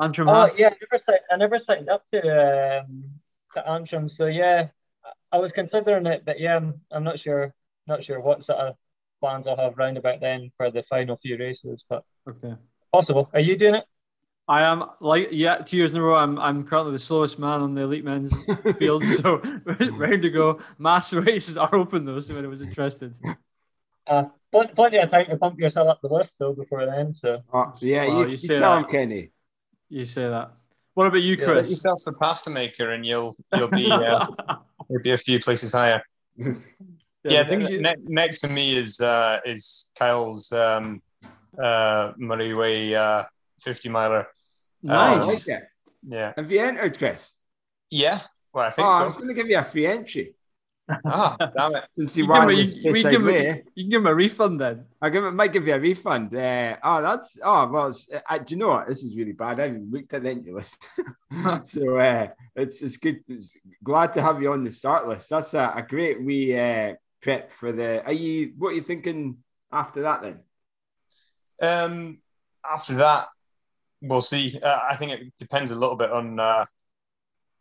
Antrim. 0.00 0.28
Oh 0.28 0.32
half. 0.32 0.58
yeah, 0.58 0.68
I 0.68 0.76
never, 0.90 1.18
I 1.32 1.36
never 1.36 1.58
signed 1.58 1.88
up 1.88 2.08
to 2.10 2.80
um, 2.80 3.04
to 3.54 3.68
Antrim, 3.68 4.08
so 4.08 4.26
yeah, 4.26 4.68
I 5.32 5.38
was 5.38 5.52
considering 5.52 6.06
it, 6.06 6.22
but 6.24 6.40
yeah, 6.40 6.56
I'm, 6.56 6.80
I'm 6.90 7.04
not 7.04 7.20
sure. 7.20 7.54
Not 7.86 8.04
sure 8.04 8.20
what 8.20 8.44
sort 8.44 8.58
of 8.58 8.76
plans 9.20 9.46
I'll 9.46 9.56
have 9.56 9.76
round 9.76 9.96
about 9.96 10.20
then 10.20 10.52
for 10.56 10.70
the 10.70 10.84
final 10.88 11.16
few 11.16 11.36
races, 11.38 11.84
but 11.88 12.04
okay, 12.28 12.54
possible. 12.92 13.28
Are 13.32 13.40
you 13.40 13.56
doing 13.56 13.74
it? 13.74 13.84
I 14.48 14.62
am 14.62 14.84
like 15.00 15.28
yeah, 15.32 15.58
two 15.58 15.76
years 15.76 15.92
in 15.92 15.98
a 15.98 16.02
row. 16.02 16.16
I'm 16.16 16.38
I'm 16.38 16.66
currently 16.66 16.92
the 16.92 16.98
slowest 16.98 17.38
man 17.38 17.60
on 17.60 17.74
the 17.74 17.82
elite 17.82 18.04
men's 18.04 18.32
field, 18.78 19.04
so 19.04 19.40
ready 19.92 20.20
to 20.20 20.30
go. 20.30 20.60
Mass 20.78 21.12
races 21.14 21.56
are 21.56 21.74
open 21.74 22.04
though, 22.04 22.20
so 22.20 22.34
anyone 22.34 22.50
was 22.50 22.62
interested. 22.62 23.16
Uh, 24.06 24.24
plenty 24.50 24.98
of 24.98 25.10
time 25.10 25.26
to 25.26 25.36
pump 25.36 25.58
yourself 25.58 25.88
up 25.88 26.00
the 26.02 26.08
list 26.08 26.34
though 26.38 26.52
before 26.52 26.86
then. 26.86 27.14
So 27.14 27.42
oh, 27.52 27.72
yeah, 27.80 28.04
you, 28.04 28.20
you, 28.22 28.36
you 28.36 28.48
tell 28.48 28.60
that. 28.60 28.78
him, 28.78 28.84
Kenny. 28.84 29.30
You 29.88 30.04
say 30.04 30.28
that. 30.28 30.52
What 30.94 31.06
about 31.06 31.22
you, 31.22 31.36
Chris? 31.36 31.64
Yeah, 31.64 31.70
yourself 31.70 32.00
the 32.04 32.12
pasta 32.12 32.50
maker, 32.50 32.92
and 32.92 33.06
you'll 33.06 33.36
you'll 33.56 33.70
be 33.70 33.90
uh, 33.90 34.26
you'll 34.90 35.02
be 35.02 35.12
a 35.12 35.18
few 35.18 35.38
places 35.38 35.72
higher. 35.72 36.02
yeah, 36.36 36.54
yeah 37.24 37.50
you... 37.50 37.80
ne- 37.80 37.94
next 38.04 38.40
for 38.40 38.52
me 38.52 38.76
is 38.76 39.00
uh, 39.00 39.40
is 39.44 39.90
Kyle's 39.98 40.52
um, 40.52 41.00
uh, 41.62 42.12
Moray 42.18 42.52
Way 42.52 42.94
uh, 42.94 43.24
fifty 43.60 43.88
miler. 43.88 44.26
Nice. 44.82 45.48
Um, 45.48 45.58
yeah. 46.08 46.32
Have 46.36 46.50
you 46.50 46.60
entered, 46.60 46.98
Chris? 46.98 47.30
Yeah. 47.90 48.18
Well, 48.52 48.66
I 48.66 48.70
think 48.70 48.88
oh, 48.88 48.90
so. 48.90 49.04
I 49.04 49.06
was 49.06 49.16
going 49.16 49.28
to 49.28 49.34
give 49.34 49.48
you 49.48 49.58
a 49.58 49.64
free 49.64 49.86
entry. 49.86 50.34
Ah, 51.04 51.36
damn 51.56 51.74
it. 51.76 51.84
Since 51.92 52.16
you, 52.16 52.24
you, 52.24 52.50
you, 52.50 52.56
you, 52.56 52.94
you, 52.94 53.10
give 53.10 53.26
him, 53.26 53.62
you 53.74 53.90
give 53.90 54.00
him 54.00 54.06
a 54.06 54.14
refund 54.14 54.60
then. 54.60 54.84
I 55.00 55.10
give 55.10 55.32
might 55.34 55.52
give 55.52 55.66
you 55.66 55.74
a 55.74 55.80
refund. 55.80 56.34
Uh, 56.34 56.76
oh, 56.82 57.02
that's 57.02 57.38
oh 57.42 57.68
well. 57.68 57.92
Uh, 58.28 58.38
do 58.38 58.54
you 58.54 58.58
know 58.58 58.68
what? 58.68 58.88
This 58.88 59.02
is 59.02 59.16
really 59.16 59.32
bad. 59.32 59.60
I 59.60 59.64
haven't 59.64 59.90
looked 59.90 60.14
at 60.14 60.22
the 60.22 60.30
entry 60.30 60.52
list, 60.52 60.76
so 61.64 61.98
uh, 61.98 62.28
it's 62.56 62.82
it's 62.82 62.96
good. 62.96 63.20
It's 63.28 63.56
glad 63.82 64.12
to 64.14 64.22
have 64.22 64.42
you 64.42 64.52
on 64.52 64.64
the 64.64 64.72
start 64.72 65.08
list. 65.08 65.30
That's 65.30 65.54
a, 65.54 65.72
a 65.76 65.82
great 65.82 66.22
wee 66.22 66.58
uh, 66.58 66.94
prep 67.22 67.52
for 67.52 67.72
the. 67.72 68.04
Are 68.04 68.12
you? 68.12 68.52
What 68.58 68.70
are 68.70 68.74
you 68.74 68.82
thinking 68.82 69.38
after 69.72 70.02
that 70.02 70.22
then? 70.22 70.40
Um, 71.62 72.18
after 72.68 72.94
that, 72.94 73.28
we'll 74.00 74.22
see. 74.22 74.58
Uh, 74.62 74.80
I 74.88 74.96
think 74.96 75.12
it 75.12 75.32
depends 75.38 75.70
a 75.70 75.78
little 75.78 75.96
bit 75.96 76.10
on 76.10 76.40
uh, 76.40 76.64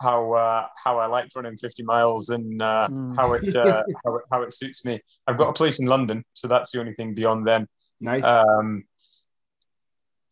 how 0.02 0.32
uh, 0.32 0.68
how 0.82 1.00
I 1.00 1.08
like 1.08 1.30
running 1.36 1.58
50 1.58 1.84
miles 1.84 2.30
and 2.30 2.62
uh, 2.62 2.88
mm. 2.89 3.16
how 3.16 3.34
it 3.34 3.56
uh, 3.56 3.84
how 4.06 4.16
it 4.16 4.24
how 4.32 4.41
it 4.43 4.54
suits 4.54 4.86
me. 4.86 5.02
I've 5.28 5.38
got 5.38 5.50
a 5.50 5.54
place 5.54 5.80
in 5.80 5.88
London, 5.88 6.24
so 6.34 6.47
that's 6.47 6.72
the 6.72 6.80
only 6.80 6.93
thing 6.93 7.14
beyond 7.14 7.45
then. 7.45 7.68
Nice. 8.00 8.24
Um, 8.24 8.84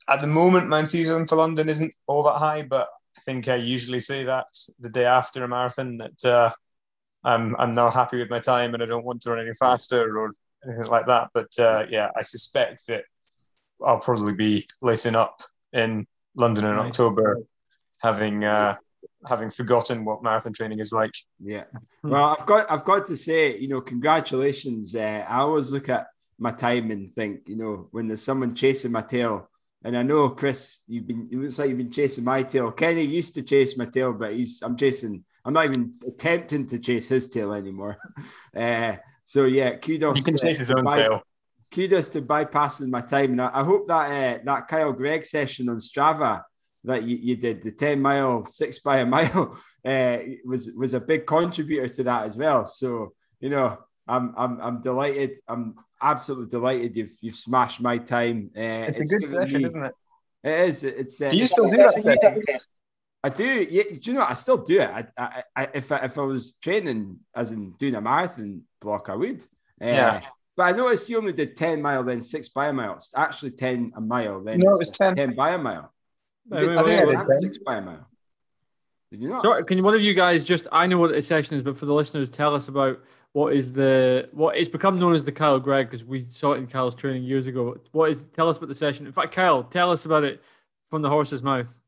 at 0.08 0.22
the 0.22 0.28
moment, 0.28 0.70
my 0.70 0.80
enthusiasm 0.80 1.28
for 1.28 1.36
London 1.36 1.68
isn't 1.68 1.94
all 2.08 2.24
that 2.24 2.38
high, 2.38 2.64
but 2.64 2.88
I 3.18 3.22
think 3.22 3.48
I 3.48 3.56
usually 3.56 4.00
say 4.00 4.24
that 4.24 4.48
the 4.80 4.90
day 4.90 5.06
after 5.06 5.44
a 5.44 5.48
marathon 5.48 5.98
that 5.98 6.26
uh, 6.26 6.52
I'm 7.24 7.56
I'm 7.60 7.72
now 7.72 7.90
happy 7.90 8.18
with 8.18 8.30
my 8.30 8.40
time 8.40 8.74
and 8.74 8.82
I 8.82 8.86
don't 8.86 9.06
want 9.06 9.22
to 9.24 9.32
run 9.32 9.40
any 9.40 9.54
faster 9.54 10.18
or 10.18 10.34
anything 10.66 10.86
like 10.86 11.08
that. 11.08 11.30
But 11.34 11.60
uh, 11.60 11.86
yeah, 11.90 12.10
I 12.16 12.24
suspect 12.24 12.88
that 12.88 13.04
I'll 13.84 14.00
probably 14.00 14.34
be 14.34 14.68
lacing 14.82 15.16
up 15.16 15.42
in 15.74 16.08
London 16.36 16.66
in 16.66 16.72
nice. 16.72 16.92
October, 16.92 17.44
having 18.02 18.44
uh, 18.44 18.78
having 19.28 19.50
forgotten 19.50 20.06
what 20.06 20.24
marathon 20.24 20.54
training 20.54 20.80
is 20.80 20.92
like. 20.92 21.14
Yeah. 21.44 21.64
Well, 22.04 22.36
I've 22.38 22.46
got 22.46 22.72
I've 22.72 22.86
got 22.86 23.08
to 23.08 23.16
say, 23.18 23.58
you 23.58 23.68
know, 23.68 23.82
congratulations. 23.82 24.96
Uh, 24.96 25.26
I 25.28 25.40
always 25.40 25.72
look 25.72 25.90
at 25.90 26.08
my 26.40 26.52
time 26.52 26.92
and 26.92 27.14
think, 27.16 27.42
you 27.48 27.56
know, 27.56 27.88
when 27.92 28.08
there's 28.08 28.24
someone 28.24 28.56
chasing 28.56 28.92
my 28.92 29.02
tail, 29.02 29.50
and 29.84 29.98
I 29.98 30.04
know 30.04 30.30
Chris, 30.30 30.82
you've 30.88 31.08
been 31.08 31.28
it 31.32 31.38
looks 31.38 31.60
like 31.60 31.70
you've 31.70 31.78
been 31.78 31.92
chasing 31.92 32.24
my 32.24 32.44
tail. 32.44 32.72
Kenny 32.72 33.04
used 33.04 33.34
to 33.36 33.42
chase 33.42 33.78
my 33.78 33.86
tail, 33.86 34.14
but 34.14 34.34
he's 34.34 34.62
I'm 34.62 34.76
chasing. 34.76 35.24
I'm 35.46 35.54
not 35.54 35.70
even 35.70 35.94
attempting 36.06 36.68
to 36.68 36.80
chase 36.80 37.08
his 37.08 37.30
tail 37.30 37.54
anymore. 37.54 37.98
uh, 38.58 38.96
so 39.24 39.46
yeah, 39.46 39.76
kudos. 39.76 40.18
You 40.18 40.24
can 40.24 40.38
chase 40.38 40.58
his 40.58 40.72
own 40.72 40.84
by, 40.84 40.98
tail. 40.98 41.22
Kudos 41.74 42.10
to 42.10 42.22
bypassing 42.22 42.90
my 42.90 43.02
time, 43.02 43.32
and 43.32 43.42
I, 43.42 43.52
I 43.54 43.64
hope 43.64 43.88
that 43.88 44.12
uh, 44.12 44.44
that 44.46 44.68
Kyle 44.68 44.94
Greig 44.94 45.26
session 45.26 45.70
on 45.70 45.78
Strava 45.78 46.42
that 46.88 47.04
you, 47.04 47.18
you 47.18 47.36
did 47.36 47.64
the 47.64 47.72
10 47.72 48.02
mile 48.02 48.46
six 48.46 48.80
by 48.80 48.98
a 49.00 49.06
mile 49.16 49.58
uh, 49.86 50.18
was 50.46 50.72
was 50.72 50.94
a 50.94 51.00
big 51.00 51.26
contributor 51.26 51.88
to 51.88 52.04
that 52.04 52.26
as 52.26 52.38
well 52.38 52.66
so 52.66 53.14
you 53.40 53.50
know 53.50 53.78
i'm 54.08 54.34
i'm, 54.38 54.60
I'm 54.62 54.82
delighted 54.82 55.40
i'm 55.48 55.76
absolutely 56.02 56.50
delighted 56.50 56.96
you've 56.96 57.18
you've 57.22 57.36
smashed 57.36 57.82
my 57.82 57.98
time 57.98 58.52
uh, 58.58 58.86
it's, 58.88 59.00
it's, 59.00 59.02
a 59.02 59.06
good 59.06 59.26
session 59.26 59.58
me, 59.58 59.64
isn't 59.66 59.84
it 59.84 59.94
it 60.44 60.70
is 60.70 60.84
it's 60.84 61.22
uh, 61.22 61.30
do 61.30 61.38
you 61.38 61.48
still 61.48 61.70
do 61.70 61.78
that 61.78 62.62
I 63.24 63.30
do. 63.30 63.68
Yeah, 63.70 63.84
do 63.84 64.00
you 64.04 64.14
know 64.14 64.20
what? 64.22 64.30
I 64.30 64.36
still 64.36 64.58
do 64.58 64.80
it. 64.80 64.90
I, 64.90 65.06
I, 65.18 65.44
I, 65.56 65.68
if 65.74 65.92
I, 65.92 65.98
if 66.06 66.18
I 66.18 66.22
was 66.22 66.54
training 66.62 67.18
as 67.36 67.52
in 67.52 67.72
doing 67.72 67.96
a 67.96 68.02
marathon 68.02 68.62
block, 68.80 69.10
I 69.10 69.16
would. 69.16 69.44
Uh, 69.82 69.88
yeah. 69.88 70.22
But 70.56 70.64
I 70.64 70.72
noticed 70.72 71.10
you 71.10 71.18
only 71.18 71.34
did 71.34 71.58
ten 71.58 71.82
mile, 71.82 72.04
then 72.04 72.22
six 72.22 72.50
by 72.50 72.68
a 72.68 72.74
mile. 72.74 72.94
It's 72.94 73.12
actually 73.16 73.52
ten 73.52 73.92
a 73.96 74.02
mile, 74.02 74.44
then 74.44 74.60
no, 74.60 74.72
it 74.72 74.78
was 74.78 74.92
10. 74.92 75.16
ten 75.16 75.36
by 75.36 75.54
a 75.54 75.58
mile. 75.58 75.94
I 76.52 76.62
think 76.62 76.80
I 76.80 77.06
did 77.06 77.28
six 77.42 77.58
by 77.60 77.78
a 77.78 77.82
mile. 77.82 78.08
Did 79.12 79.22
you 79.22 79.30
not? 79.30 79.42
Sorry, 79.42 79.64
can 79.64 79.82
one 79.84 79.96
of 79.96 80.02
you 80.02 80.14
guys 80.14 80.44
just? 80.44 80.68
I 80.72 80.86
know 80.88 80.98
what 80.98 81.12
a 81.12 81.22
session 81.22 81.56
is, 81.56 81.64
but 81.64 81.78
for 81.78 81.86
the 81.86 81.94
listeners, 81.94 82.30
tell 82.30 82.54
us 82.54 82.68
about 82.68 83.00
what 83.34 83.54
is 83.54 83.74
the 83.74 84.30
what 84.34 84.58
it's 84.58 84.70
become 84.70 85.00
known 85.00 85.14
as 85.14 85.24
the 85.24 85.32
Kyle 85.32 85.60
Greig 85.60 85.88
because 85.88 86.04
we 86.04 86.28
saw 86.30 86.54
it 86.54 86.58
in 86.58 86.68
Kyle's 86.68 86.96
training 86.96 87.24
years 87.24 87.48
ago. 87.48 87.78
What 87.92 88.12
is? 88.12 88.26
Tell 88.36 88.50
us 88.50 88.58
about 88.58 88.70
the 88.70 88.76
session. 88.76 89.06
In 89.06 89.14
fact, 89.14 89.34
Kyle, 89.34 89.64
tell 89.64 89.92
us 89.92 90.06
about 90.06 90.24
it 90.24 90.42
from 90.86 91.02
the 91.02 91.10
horse's 91.10 91.42
mouth. 91.42 91.80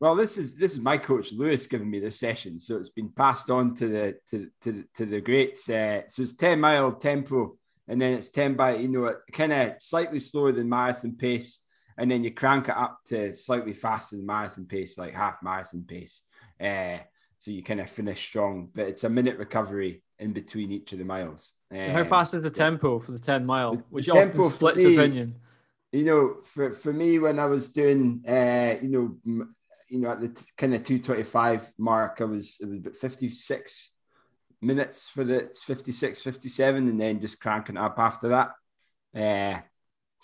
Well, 0.00 0.14
this 0.14 0.36
is 0.36 0.54
this 0.54 0.72
is 0.72 0.80
my 0.80 0.98
coach 0.98 1.32
Lewis 1.32 1.66
giving 1.66 1.90
me 1.90 2.00
this 2.00 2.18
session, 2.18 2.60
so 2.60 2.76
it's 2.76 2.90
been 2.90 3.08
passed 3.08 3.50
on 3.50 3.74
to 3.76 3.88
the 3.88 4.18
to 4.30 4.50
to, 4.62 4.84
to 4.96 5.06
the 5.06 5.22
greats. 5.22 5.68
Uh, 5.70 6.02
so 6.08 6.22
it's 6.22 6.34
ten 6.34 6.60
mile 6.60 6.92
tempo, 6.92 7.56
and 7.88 8.00
then 8.00 8.12
it's 8.12 8.28
ten 8.28 8.54
by 8.54 8.76
you 8.76 8.88
know 8.88 9.14
kind 9.32 9.54
of 9.54 9.74
slightly 9.78 10.18
slower 10.18 10.52
than 10.52 10.68
marathon 10.68 11.12
pace 11.12 11.62
and 11.98 12.10
then 12.10 12.24
you 12.24 12.30
crank 12.30 12.68
it 12.68 12.76
up 12.76 13.00
to 13.06 13.34
slightly 13.34 13.72
faster 13.72 14.16
than 14.16 14.26
marathon 14.26 14.66
pace, 14.66 14.98
like 14.98 15.14
half 15.14 15.42
marathon 15.42 15.84
pace. 15.86 16.22
Uh, 16.60 16.98
so 17.38 17.50
you 17.50 17.62
kind 17.62 17.80
of 17.80 17.90
finish 17.90 18.20
strong, 18.20 18.68
but 18.74 18.86
it's 18.86 19.04
a 19.04 19.08
minute 19.08 19.38
recovery 19.38 20.02
in 20.18 20.32
between 20.32 20.72
each 20.72 20.92
of 20.92 20.98
the 20.98 21.04
miles. 21.04 21.52
Um, 21.70 21.90
How 21.90 22.04
fast 22.04 22.34
is 22.34 22.42
the 22.42 22.50
tempo 22.50 22.98
for 22.98 23.12
the 23.12 23.18
10 23.18 23.44
mile, 23.44 23.82
which 23.90 24.08
often 24.08 24.42
splits 24.48 24.78
me, 24.78 24.94
opinion? 24.94 25.36
You 25.92 26.04
know, 26.04 26.36
for, 26.44 26.72
for 26.72 26.92
me, 26.92 27.18
when 27.18 27.38
I 27.38 27.46
was 27.46 27.72
doing, 27.72 28.22
uh, 28.26 28.76
you 28.82 28.88
know, 28.88 29.44
you 29.88 30.00
know, 30.00 30.10
at 30.10 30.20
the 30.20 30.28
t- 30.28 30.44
kind 30.56 30.74
of 30.74 30.84
225 30.84 31.72
mark, 31.78 32.18
I 32.20 32.24
was, 32.24 32.58
it 32.60 32.66
was 32.66 32.78
about 32.78 32.96
56 32.96 33.90
minutes 34.60 35.08
for 35.08 35.24
the 35.24 35.50
56, 35.64 36.22
57, 36.22 36.88
and 36.88 37.00
then 37.00 37.20
just 37.20 37.40
cranking 37.40 37.76
up 37.76 37.98
after 37.98 38.28
that. 38.30 38.50
Uh, 39.14 39.60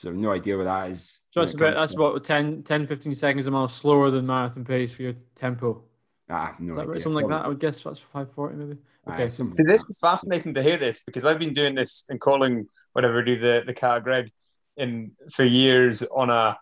so 0.03 0.11
no 0.11 0.33
idea 0.33 0.57
what 0.59 0.65
that 0.65 0.91
is. 0.91 1.21
So 1.31 1.41
that's 1.41 1.55
about 1.55 1.77
that's 1.77 1.95
about 1.95 2.25
10, 2.25 2.65
10, 2.65 2.87
15 2.89 3.15
seconds 3.15 3.47
a 3.47 3.53
mile 3.53 3.69
slower 3.69 4.11
than 4.11 4.27
marathon 4.27 4.65
pace 4.65 4.93
for 4.93 5.03
your 5.03 5.15
tempo. 5.37 5.85
Ah, 6.29 6.57
no 6.59 6.73
is 6.73 6.77
that 6.77 6.89
right? 6.89 7.01
Something 7.01 7.23
like 7.23 7.29
that. 7.29 7.45
I 7.45 7.49
would 7.49 7.61
guess 7.61 7.81
that's 7.83 8.01
five 8.01 8.33
forty 8.33 8.57
maybe. 8.57 8.79
Okay. 9.09 9.29
so 9.29 9.45
this 9.59 9.85
is 9.89 9.99
fascinating 10.01 10.55
to 10.55 10.63
hear 10.63 10.77
this 10.77 11.03
because 11.07 11.25
I've 11.25 11.39
been 11.39 11.55
doing 11.55 11.75
this 11.77 12.05
and 12.09 12.21
calling 12.21 12.67
whatever 12.95 13.23
do 13.23 13.37
the 13.39 13.63
the 13.65 13.75
Kyle 13.75 14.01
Greig 14.01 14.33
in 14.77 15.13
for 15.33 15.45
years 15.45 16.03
on 16.03 16.31
a 16.31 16.59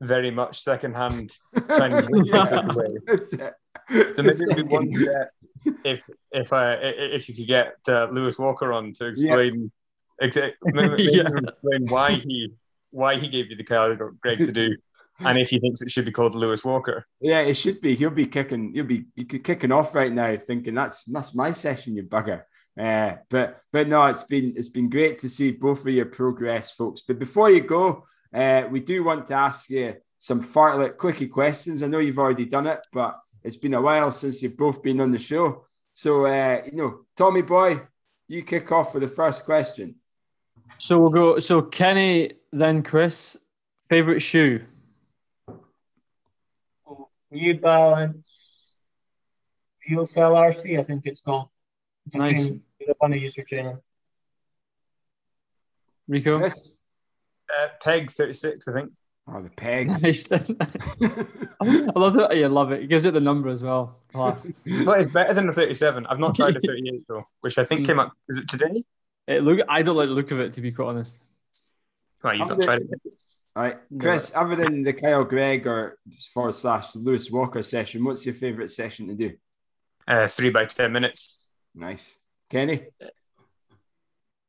very 0.00 0.30
much 0.30 0.62
secondhand 0.62 1.32
Chinese 1.76 2.08
way. 2.12 3.50
So 4.14 4.22
maybe 4.22 4.36
it'd 4.50 4.56
be 4.56 4.62
one 4.64 4.90
to 4.90 5.04
get 5.06 5.78
if 5.82 6.04
if 6.30 6.52
I 6.52 6.74
if 6.74 7.26
you 7.26 7.34
could 7.34 7.46
get 7.46 7.76
uh, 7.88 8.06
Lewis 8.10 8.38
Walker 8.38 8.70
on 8.70 8.92
to 8.98 9.06
explain 9.06 9.72
Exactly. 10.20 10.54
yeah. 11.12 11.22
explain 11.46 11.86
why 11.88 12.12
he 12.12 12.52
why 12.90 13.16
he 13.16 13.28
gave 13.28 13.50
you 13.50 13.56
the 13.56 13.64
card, 13.64 14.00
Greg, 14.20 14.38
to 14.38 14.52
do, 14.52 14.76
and 15.20 15.38
if 15.38 15.50
he 15.50 15.58
thinks 15.58 15.82
it 15.82 15.90
should 15.90 16.04
be 16.04 16.12
called 16.12 16.34
Lewis 16.34 16.64
Walker. 16.64 17.06
Yeah, 17.20 17.40
it 17.40 17.54
should 17.54 17.80
be. 17.80 17.94
He'll 17.96 18.10
be 18.10 18.26
kicking. 18.26 18.72
He'll 18.72 18.84
be 18.84 19.06
kicking 19.24 19.72
off 19.72 19.94
right 19.94 20.12
now, 20.12 20.36
thinking 20.36 20.74
that's 20.74 21.04
that's 21.04 21.34
my 21.34 21.52
session, 21.52 21.96
you 21.96 22.04
bugger. 22.04 22.42
Uh, 22.78 23.16
but 23.28 23.62
but 23.72 23.88
no, 23.88 24.06
it's 24.06 24.22
been 24.22 24.54
it's 24.56 24.68
been 24.68 24.88
great 24.88 25.18
to 25.20 25.28
see 25.28 25.50
both 25.50 25.80
of 25.80 25.88
your 25.88 26.06
progress, 26.06 26.70
folks. 26.70 27.00
But 27.00 27.18
before 27.18 27.50
you 27.50 27.60
go, 27.60 28.04
uh, 28.32 28.64
we 28.70 28.80
do 28.80 29.02
want 29.02 29.26
to 29.26 29.34
ask 29.34 29.68
you 29.68 29.96
some 30.18 30.42
fartlek 30.42 30.96
quickie 30.96 31.26
questions. 31.28 31.82
I 31.82 31.88
know 31.88 31.98
you've 31.98 32.18
already 32.18 32.46
done 32.46 32.66
it, 32.66 32.80
but 32.92 33.18
it's 33.42 33.56
been 33.56 33.74
a 33.74 33.82
while 33.82 34.10
since 34.12 34.42
you've 34.42 34.56
both 34.56 34.82
been 34.82 35.00
on 35.00 35.10
the 35.10 35.18
show. 35.18 35.64
So 35.92 36.26
uh, 36.26 36.62
you 36.66 36.76
know, 36.76 37.00
Tommy 37.16 37.42
boy, 37.42 37.80
you 38.28 38.44
kick 38.44 38.70
off 38.70 38.94
with 38.94 39.02
the 39.02 39.08
first 39.08 39.44
question. 39.44 39.96
So 40.76 41.00
we'll 41.00 41.10
go. 41.10 41.38
So 41.40 41.62
Kenny, 41.62 42.32
then 42.52 42.82
Chris. 42.82 43.36
Favorite 43.88 44.20
shoe? 44.20 44.62
New 47.30 47.58
Balance 47.58 48.28
FuelCell 49.88 50.56
RC, 50.56 50.78
I 50.78 50.82
think 50.82 51.06
it's 51.06 51.20
called. 51.20 51.48
nice. 52.12 52.48
The 52.48 52.94
one 52.98 53.12
I 53.12 53.16
use 53.16 53.34
for 53.34 53.42
training. 53.42 53.78
Rico. 56.06 56.38
Yes. 56.40 56.72
Uh, 57.50 57.68
Peg 57.82 58.10
thirty 58.10 58.32
six, 58.32 58.68
I 58.68 58.72
think. 58.72 58.92
Oh, 59.30 59.42
the 59.42 59.50
pegs. 59.50 60.02
I 61.60 61.98
love 61.98 62.16
it. 62.16 62.36
You 62.36 62.48
love 62.48 62.72
it. 62.72 62.82
It 62.82 62.86
gives 62.88 63.04
it 63.04 63.12
the 63.12 63.20
number 63.20 63.50
as 63.50 63.62
well. 63.62 63.98
Class. 64.12 64.46
but 64.86 65.00
it's 65.00 65.10
better 65.10 65.34
than 65.34 65.46
the 65.46 65.52
37. 65.52 66.06
I've 66.06 66.18
not 66.18 66.34
tried 66.34 66.54
the 66.54 66.60
38 66.66 67.04
though, 67.08 67.26
which 67.42 67.58
I 67.58 67.64
think 67.64 67.86
came 67.86 67.98
up. 67.98 68.12
Is 68.28 68.38
it 68.38 68.48
today? 68.48 68.70
It 69.26 69.42
look, 69.42 69.60
I 69.68 69.82
don't 69.82 69.96
like 69.96 70.08
the 70.08 70.14
look 70.14 70.30
of 70.30 70.40
it 70.40 70.54
to 70.54 70.62
be 70.62 70.72
quite 70.72 70.86
honest. 70.86 71.18
Right, 72.22 72.38
you've 72.38 72.48
not 72.48 72.62
tried 72.62 72.82
it. 72.82 73.14
All 73.54 73.62
right, 73.62 73.76
Chris. 73.98 74.32
No. 74.32 74.40
Other 74.40 74.56
than 74.56 74.82
the 74.82 74.92
Kyle 74.92 75.24
Greig 75.24 75.66
or 75.66 75.98
forward 76.32 76.54
slash 76.54 76.94
Lewis 76.94 77.30
Walker 77.30 77.62
session, 77.62 78.04
what's 78.04 78.24
your 78.24 78.34
favourite 78.34 78.70
session 78.70 79.08
to 79.08 79.14
do? 79.14 79.32
Uh, 80.06 80.26
three 80.26 80.50
by 80.50 80.64
ten 80.64 80.92
minutes. 80.92 81.48
Nice, 81.74 82.16
Kenny. 82.50 82.86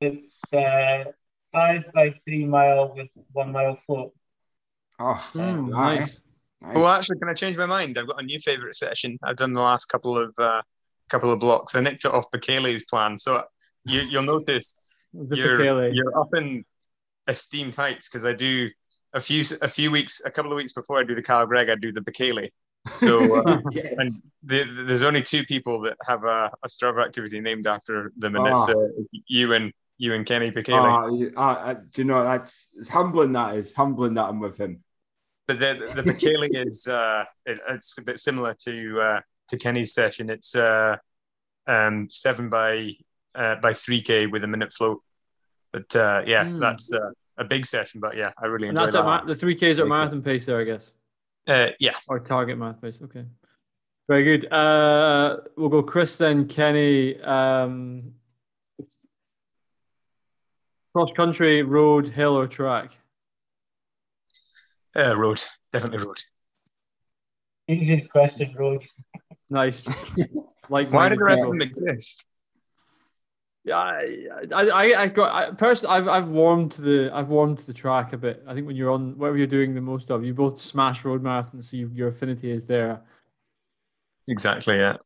It's 0.01 0.39
uh, 0.53 1.05
five 1.51 1.84
by 1.93 2.13
three 2.26 2.45
mile 2.45 2.93
with 2.95 3.09
one 3.32 3.51
mile 3.51 3.80
float. 3.86 4.13
Oh, 4.99 5.13
mm, 5.34 5.70
nice. 5.70 6.22
nice. 6.61 6.76
Well, 6.76 6.88
actually, 6.88 7.20
can 7.20 7.30
I 7.30 7.34
change 7.34 7.57
my 7.57 7.65
mind? 7.65 7.97
I've 7.97 8.07
got 8.07 8.22
a 8.22 8.26
new 8.26 8.39
favourite 8.39 8.76
session. 8.76 9.17
I've 9.24 9.38
done 9.38 9.53
the 9.53 9.61
last 9.61 9.86
couple 9.86 10.17
of 10.17 10.34
uh, 10.38 10.61
couple 11.09 11.32
of 11.32 11.39
blocks. 11.39 11.76
I 11.76 11.82
nicked 11.82 12.05
it 12.05 12.13
off 12.13 12.30
Bekele's 12.32 12.86
plan, 12.86 13.17
so 13.17 13.43
you, 13.86 14.01
you'll 14.01 14.24
notice 14.24 14.88
you're, 15.13 15.89
you're 15.91 16.20
up 16.20 16.30
in 16.36 16.63
esteemed 17.30 17.75
heights 17.75 18.09
because 18.09 18.25
I 18.25 18.34
do 18.34 18.69
a 19.13 19.21
few 19.21 19.43
a 19.61 19.69
few 19.69 19.91
weeks, 19.91 20.21
a 20.25 20.32
couple 20.32 20.51
of 20.51 20.57
weeks 20.57 20.73
before 20.73 20.99
I 20.99 21.03
do 21.03 21.15
the 21.15 21.23
Kyle 21.23 21.45
Greig, 21.45 21.69
I 21.69 21.75
do 21.75 21.93
the 21.93 22.01
Bekele. 22.01 22.49
So, 22.95 23.43
uh, 23.45 23.61
yes. 23.71 23.93
and 23.97 24.11
the, 24.43 24.84
there's 24.86 25.03
only 25.03 25.23
two 25.23 25.43
people 25.43 25.82
that 25.82 25.97
have 26.07 26.23
a, 26.23 26.51
a 26.63 26.67
Strava 26.67 27.05
activity 27.05 27.39
named 27.39 27.67
after 27.67 28.11
them, 28.17 28.36
and 28.36 28.47
oh. 28.47 28.53
it's 28.53 28.69
uh, 28.69 29.19
you 29.27 29.53
and 29.53 29.71
you 29.97 30.13
and 30.13 30.25
Kenenisa 30.25 30.55
Bekele. 30.55 31.32
Oh, 31.36 31.41
uh, 31.41 31.73
do 31.73 32.01
you 32.01 32.07
know 32.07 32.23
that's 32.23 32.69
it's 32.77 32.89
humbling. 32.89 33.34
That 33.34 33.55
is 33.55 33.73
humbling 33.73 34.15
that 34.15 34.25
I'm 34.25 34.39
with 34.39 34.57
him. 34.57 34.84
But 35.47 35.59
the 35.59 35.91
the 35.95 36.03
Bekele 36.03 36.49
is 36.67 36.88
uh, 36.88 37.25
it, 37.45 37.59
it's 37.69 37.97
a 37.97 38.01
bit 38.01 38.19
similar 38.19 38.55
to 38.65 38.99
uh, 38.99 39.21
to 39.49 39.57
Kenny's 39.57 39.93
session. 39.93 40.30
It's 40.30 40.55
uh, 40.55 40.97
um, 41.67 42.07
seven 42.09 42.49
by 42.49 42.93
uh, 43.36 43.55
by 43.57 43.73
3k 43.73 44.32
with 44.32 44.43
a 44.43 44.47
minute 44.47 44.73
float. 44.73 45.01
But 45.71 45.95
uh, 45.95 46.23
yeah, 46.25 46.45
mm. 46.45 46.59
that's 46.59 46.91
uh, 46.91 47.11
a 47.39 47.45
big 47.45 47.65
session. 47.65 47.99
But 47.99 48.15
yeah, 48.15 48.31
I 48.37 48.45
really 48.45 48.67
enjoy 48.67 48.81
and 48.81 48.93
that's 48.93 48.93
that. 48.93 49.25
the 49.25 49.33
3k 49.33 49.79
at 49.79 49.87
marathon 49.87 50.21
pace 50.21 50.45
there, 50.45 50.59
I 50.59 50.65
guess. 50.65 50.91
Uh, 51.47 51.69
yeah. 51.79 51.93
Or 52.07 52.19
target 52.19 52.57
marathon 52.57 52.81
pace. 52.81 52.99
Okay. 53.01 53.25
Very 54.07 54.23
good. 54.23 54.51
Uh, 54.51 55.37
we'll 55.55 55.69
go 55.69 55.81
Chris 55.81 56.15
then, 56.15 56.47
Kenny. 56.47 57.19
Um, 57.21 58.13
cross 60.93 61.09
country, 61.15 61.63
road, 61.63 62.07
hill, 62.07 62.37
or 62.37 62.47
track? 62.47 62.91
Uh, 64.95 65.15
road. 65.17 65.41
Definitely 65.71 66.05
road. 66.05 66.17
Easiest 67.67 68.11
question, 68.11 68.53
road. 68.57 68.83
Nice. 69.51 69.85
like, 70.69 70.91
why 70.91 71.09
did 71.09 71.19
the 71.19 71.23
rest 71.23 71.45
of 71.45 71.51
them 71.51 71.61
exist? 71.61 72.25
Yeah, 73.70 73.78
I, 73.78 74.15
I, 74.55 75.01
I 75.03 75.07
got 75.07 75.32
I, 75.32 75.51
personally, 75.51 75.95
I've, 75.95 76.07
I've 76.07 76.28
warmed 76.28 76.72
to 76.72 76.82
the, 76.82 77.11
I've 77.13 77.28
warmed 77.28 77.59
to 77.59 77.67
the 77.67 77.74
track 77.74 78.13
a 78.13 78.17
bit. 78.17 78.43
I 78.47 78.55
think 78.55 78.65
when 78.65 78.76
you're 78.76 78.89
on 78.89 79.15
whatever 79.15 79.38
you're 79.38 79.45
doing 79.45 79.76
the 79.76 79.82
most 79.82 80.09
of, 80.09 80.24
you 80.24 80.34
both 80.34 80.59
smash 80.59 81.05
road 81.05 81.24
marathons, 81.24 81.65
so 81.65 81.78
you, 81.78 81.91
your 81.93 82.07
affinity 82.07 82.49
is 82.49 82.65
there. 82.65 83.01
Exactly. 84.28 84.78
Yeah. 84.78 84.97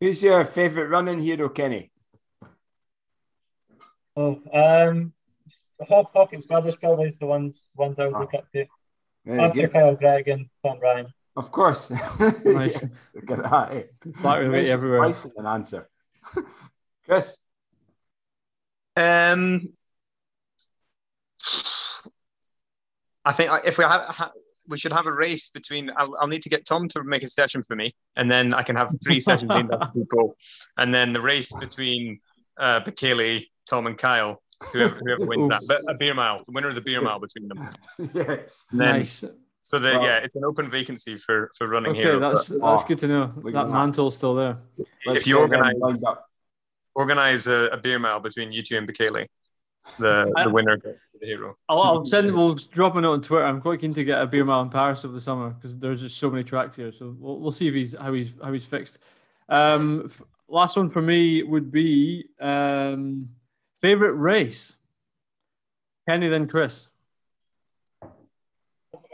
Who's 0.00 0.22
your 0.22 0.44
favorite 0.44 0.88
running 0.88 1.18
hero, 1.18 1.48
Kenny? 1.48 1.92
Oh, 4.16 4.42
um, 4.52 5.14
Hawk 5.88 6.10
Hawkins 6.12 6.44
Brothers 6.44 6.76
probably 6.76 7.08
is 7.08 7.16
the 7.16 7.26
ones 7.26 7.64
ones 7.74 7.98
I 7.98 8.08
would 8.08 8.20
look 8.20 8.34
up 8.34 8.52
to. 8.52 8.66
After 9.26 9.68
Kyle 9.68 9.96
Greig 9.96 10.28
and 10.28 10.50
Tom 10.62 10.78
Ryan. 10.78 11.06
Of 11.36 11.50
course. 11.50 11.90
Nice. 12.44 12.84
Look 13.14 13.30
at 13.30 13.50
that. 13.50 13.72
Eh? 13.72 13.82
Flat 14.20 14.46
rate 14.46 14.68
everywhere. 14.68 14.98
Twice 14.98 15.26
an 15.38 15.46
answer. 15.46 15.88
Chris. 17.06 17.36
Um, 18.96 19.68
I 23.24 23.32
think 23.32 23.50
if 23.64 23.78
we 23.78 23.84
have, 23.84 24.30
we 24.68 24.78
should 24.78 24.92
have 24.92 25.06
a 25.06 25.12
race 25.12 25.50
between. 25.50 25.90
I'll, 25.96 26.14
I'll, 26.20 26.28
need 26.28 26.42
to 26.44 26.48
get 26.48 26.66
Tom 26.66 26.88
to 26.90 27.02
make 27.02 27.22
a 27.22 27.28
session 27.28 27.62
for 27.62 27.74
me, 27.74 27.92
and 28.16 28.30
then 28.30 28.54
I 28.54 28.62
can 28.62 28.76
have 28.76 28.90
three 29.02 29.20
sessions 29.20 29.48
named 29.48 29.72
after 29.72 29.98
people, 29.98 30.36
and 30.76 30.94
then 30.94 31.12
the 31.12 31.20
race 31.20 31.52
between 31.52 32.20
uh, 32.58 32.80
Bekele, 32.80 33.44
Tom, 33.68 33.86
and 33.86 33.98
Kyle. 33.98 34.40
Whoever, 34.72 35.00
whoever 35.04 35.26
wins 35.26 35.48
that, 35.48 35.62
but 35.66 35.80
a 35.88 35.94
beer 35.94 36.14
mile, 36.14 36.38
the 36.46 36.52
winner 36.52 36.68
of 36.68 36.76
the 36.76 36.80
beer 36.80 37.02
mile 37.02 37.18
between 37.18 37.48
them. 37.48 37.68
yes. 38.14 38.64
Then, 38.72 38.88
nice. 38.88 39.24
So 39.62 39.78
the, 39.78 39.94
well, 39.94 40.04
yeah, 40.04 40.18
it's 40.18 40.36
an 40.36 40.44
open 40.44 40.70
vacancy 40.70 41.16
for 41.16 41.50
for 41.58 41.66
running 41.66 41.90
okay, 41.90 42.02
hero. 42.02 42.20
that's 42.20 42.50
but, 42.50 42.60
that's 42.60 42.84
good 42.84 42.98
to 42.98 43.08
know. 43.08 43.32
That 43.52 43.68
mantle's 43.68 44.14
still 44.14 44.34
there. 44.36 44.58
if 45.06 45.26
you 45.26 45.38
organize 45.38 46.04
organize 46.94 47.46
a, 47.46 47.68
a, 47.72 47.76
beer 47.76 47.98
mile 47.98 48.20
between 48.20 48.52
you 48.52 48.62
two 48.62 48.76
and 48.76 48.88
Bekele, 48.88 49.26
the 49.98 50.32
the 50.44 50.50
winner 50.50 50.76
gets 50.76 51.06
the 51.20 51.26
hero. 51.26 51.56
I'll, 51.68 51.82
I'll 51.82 52.04
send. 52.04 52.34
We'll 52.34 52.54
drop 52.54 52.96
a 52.96 53.00
note 53.00 53.12
on 53.12 53.22
Twitter. 53.22 53.44
I'm 53.44 53.60
quite 53.60 53.80
keen 53.80 53.94
to 53.94 54.04
get 54.04 54.20
a 54.20 54.26
beer 54.26 54.44
mile 54.44 54.62
in 54.62 54.70
Paris 54.70 55.04
over 55.04 55.14
the 55.14 55.20
summer 55.20 55.50
because 55.50 55.76
there's 55.76 56.00
just 56.00 56.16
so 56.18 56.30
many 56.30 56.44
tracks 56.44 56.76
here. 56.76 56.92
So 56.92 57.14
we'll, 57.18 57.38
we'll 57.40 57.52
see 57.52 57.68
if 57.68 57.74
he's 57.74 57.94
how 57.98 58.12
he's 58.12 58.32
how 58.42 58.52
he's 58.52 58.64
fixed. 58.64 58.98
Um, 59.48 60.10
last 60.48 60.76
one 60.76 60.88
for 60.88 61.02
me 61.02 61.42
would 61.42 61.70
be 61.70 62.26
um, 62.40 63.28
favorite 63.80 64.14
race. 64.14 64.76
Kenny, 66.08 66.28
then 66.28 66.48
Chris. 66.48 66.88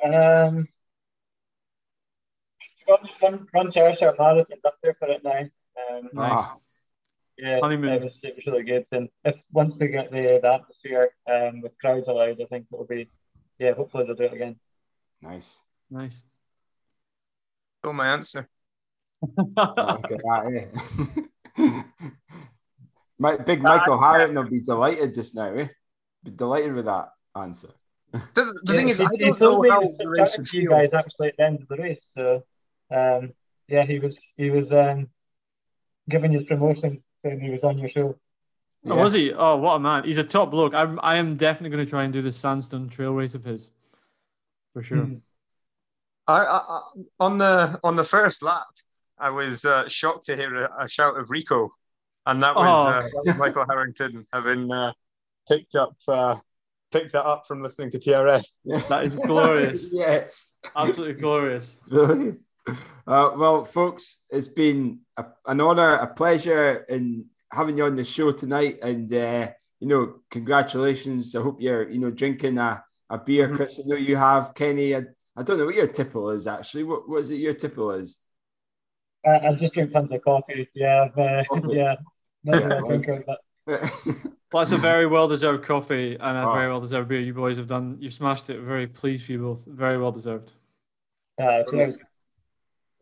Um, 0.04 0.68
run, 3.22 3.46
run 3.54 3.70
Cheshire 3.70 4.14
Marathon's 4.18 4.64
up 4.64 4.76
there 4.82 4.94
for 4.98 5.08
it 5.08 5.22
now. 5.22 5.40
Um, 5.90 6.08
nice. 6.12 6.46
Yeah, 7.40 7.60
Honeymoon. 7.62 7.94
It 7.94 8.02
was, 8.02 8.18
it 8.22 8.36
was 8.36 8.46
really 8.46 8.64
good. 8.64 8.86
And 8.92 9.08
if 9.24 9.36
once 9.50 9.76
they 9.76 9.88
get 9.88 10.10
the, 10.10 10.40
the 10.42 10.52
atmosphere 10.52 11.10
um, 11.30 11.62
with 11.62 11.72
crowds 11.78 12.06
allowed, 12.06 12.40
I 12.40 12.44
think 12.44 12.66
it'll 12.72 12.84
be, 12.84 13.08
yeah, 13.58 13.72
hopefully 13.72 14.04
they'll 14.04 14.14
do 14.14 14.24
it 14.24 14.34
again. 14.34 14.56
Nice. 15.22 15.58
Nice. 15.90 16.22
Got 17.82 17.94
my 17.94 18.08
answer. 18.08 18.46
Look 19.22 19.56
at 19.56 20.08
that, 20.08 20.70
eh? 21.56 21.82
My, 23.18 23.36
big 23.36 23.60
Michael 23.62 23.94
uh, 23.94 24.00
Harrington 24.00 24.36
will 24.36 24.50
be 24.50 24.60
delighted 24.60 25.14
just 25.14 25.34
now, 25.34 25.54
eh? 25.54 25.68
Be 26.24 26.30
delighted 26.30 26.74
with 26.74 26.86
that 26.86 27.08
answer. 27.36 27.68
The, 28.12 28.60
the 28.64 28.72
yeah, 28.72 28.78
thing 28.78 28.88
is, 28.88 29.00
I 29.00 29.06
don't 29.18 29.40
know 29.40 29.70
how 29.70 29.82
the 29.82 30.08
race 30.08 30.36
would 30.36 30.52
you 30.52 30.68
guys 30.68 30.92
actually 30.92 31.28
at 31.28 31.36
the 31.36 31.44
end 31.44 31.62
of 31.62 31.68
the 31.68 31.76
race. 31.76 32.04
So, 32.12 32.42
um, 32.90 33.32
yeah, 33.68 33.84
he 33.84 34.00
was 34.00 34.18
he 34.36 34.50
was 34.50 34.72
um, 34.72 35.08
giving 36.08 36.32
his 36.32 36.42
promotion 36.44 37.04
saying 37.24 37.40
he 37.40 37.50
was 37.50 37.64
on 37.64 37.78
your 37.78 37.88
show. 37.88 38.16
Oh, 38.86 38.96
was 38.96 39.12
he? 39.12 39.32
Oh, 39.32 39.56
what 39.56 39.74
a 39.74 39.78
man! 39.78 40.04
He's 40.04 40.16
a 40.16 40.24
top 40.24 40.50
bloke. 40.50 40.72
I'm 40.72 40.98
I 41.02 41.16
am 41.16 41.36
definitely 41.36 41.76
going 41.76 41.84
to 41.84 41.90
try 41.90 42.04
and 42.04 42.12
do 42.12 42.22
the 42.22 42.32
sandstone 42.32 42.88
trail 42.88 43.12
race 43.12 43.34
of 43.34 43.44
his, 43.44 43.68
for 44.72 44.82
sure. 44.82 44.98
Mm. 44.98 45.20
I, 46.26 46.44
I, 46.44 46.82
on 47.18 47.38
the 47.38 47.78
on 47.84 47.96
the 47.96 48.04
first 48.04 48.42
lap, 48.42 48.66
I 49.18 49.30
was 49.30 49.64
uh, 49.64 49.86
shocked 49.88 50.26
to 50.26 50.36
hear 50.36 50.54
a, 50.54 50.84
a, 50.84 50.88
shout 50.88 51.18
of 51.18 51.28
Rico, 51.28 51.74
and 52.24 52.42
that 52.42 52.56
was, 52.56 52.66
oh. 52.66 52.90
uh, 52.90 53.02
that 53.02 53.22
was 53.26 53.36
Michael 53.36 53.66
Harrington 53.68 54.26
having 54.32 54.72
uh, 54.72 54.92
picked 55.46 55.74
up 55.74 55.96
uh, 56.08 56.36
picked 56.90 57.12
that 57.12 57.24
up 57.24 57.46
from 57.46 57.62
listening 57.62 57.90
to 57.92 57.98
TRS. 57.98 58.44
That 58.88 59.04
is 59.04 59.16
glorious. 59.16 59.88
yes. 59.92 60.52
Absolutely 60.74 61.20
glorious. 61.20 61.76
Really? 62.70 62.82
Uh, 63.06 63.30
well, 63.36 63.64
folks, 63.64 64.18
it's 64.30 64.48
been 64.48 65.00
a, 65.16 65.24
an 65.46 65.60
honor, 65.60 65.94
a 65.96 66.06
pleasure 66.06 66.86
in 66.88 67.26
having 67.52 67.76
you 67.76 67.84
on 67.84 67.96
the 67.96 68.04
show 68.04 68.32
tonight. 68.32 68.78
And, 68.82 69.12
uh, 69.12 69.48
you 69.80 69.88
know, 69.88 70.14
congratulations. 70.30 71.34
I 71.34 71.42
hope 71.42 71.60
you're, 71.60 71.88
you 71.90 71.98
know, 71.98 72.10
drinking 72.10 72.58
a, 72.58 72.84
a 73.08 73.18
beer, 73.18 73.48
mm-hmm. 73.48 73.56
Chris. 73.56 73.80
I 73.80 73.88
know 73.88 73.96
you 73.96 74.16
have, 74.16 74.54
Kenny. 74.54 74.94
I, 74.94 75.02
I 75.36 75.42
don't 75.42 75.58
know 75.58 75.66
what 75.66 75.74
your 75.74 75.86
tipple 75.86 76.30
is, 76.30 76.46
actually. 76.46 76.84
What, 76.84 77.08
what 77.08 77.22
is 77.22 77.30
it 77.30 77.36
your 77.36 77.54
tipple 77.54 77.92
is? 77.92 78.18
Uh, 79.26 79.38
I 79.42 79.54
just 79.54 79.74
drink 79.74 79.92
tons 79.92 80.12
of 80.12 80.22
coffee. 80.22 80.68
Yeah. 80.74 81.08
Uh, 81.16 81.42
yeah. 81.68 81.96
Not 82.42 82.62
yeah, 82.62 82.78
a 82.78 82.80
drinker, 82.80 83.24
but 83.26 83.38
well, 84.52 84.62
it's 84.62 84.72
a 84.72 84.78
very 84.78 85.06
well 85.06 85.28
deserved 85.28 85.64
coffee 85.64 86.16
and 86.18 86.36
a 86.38 86.48
oh. 86.48 86.54
very 86.54 86.68
well 86.68 86.80
deserved 86.80 87.08
beer. 87.08 87.20
You 87.20 87.34
boys 87.34 87.56
have 87.58 87.66
done, 87.66 87.98
You've 88.00 88.14
smashed 88.14 88.50
it. 88.50 88.60
Very 88.60 88.86
pleased 88.86 89.26
for 89.26 89.32
you 89.32 89.38
both. 89.40 89.64
Very 89.66 89.98
well 89.98 90.10
deserved. 90.10 90.52
Uh, 91.40 91.62
cheers. 91.70 91.96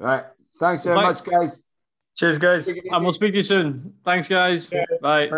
Right. 0.01 0.25
Thanks 0.59 0.85
very 0.85 0.97
much, 0.97 1.25
guys. 1.25 1.63
Cheers, 2.17 2.39
guys. 2.39 2.69
And 2.69 3.03
we'll 3.05 3.13
speak 3.13 3.33
to 3.33 3.39
you 3.39 3.43
soon. 3.43 3.95
Thanks, 4.05 4.29
guys. 4.29 4.71
Bye. 5.01 5.31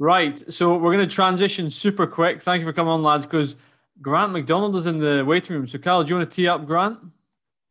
Right, 0.00 0.52
so 0.52 0.76
we're 0.76 0.92
going 0.92 1.08
to 1.08 1.14
transition 1.14 1.70
super 1.70 2.06
quick. 2.06 2.42
Thank 2.42 2.60
you 2.60 2.66
for 2.66 2.74
coming 2.74 2.92
on, 2.92 3.02
lads, 3.02 3.24
because 3.24 3.56
Grant 4.02 4.32
McDonald 4.32 4.76
is 4.76 4.84
in 4.84 4.98
the 4.98 5.24
waiting 5.24 5.56
room. 5.56 5.66
So, 5.66 5.78
Kyle, 5.78 6.02
do 6.02 6.10
you 6.10 6.16
want 6.16 6.30
to 6.30 6.36
tee 6.36 6.46
up 6.46 6.66
Grant? 6.66 6.98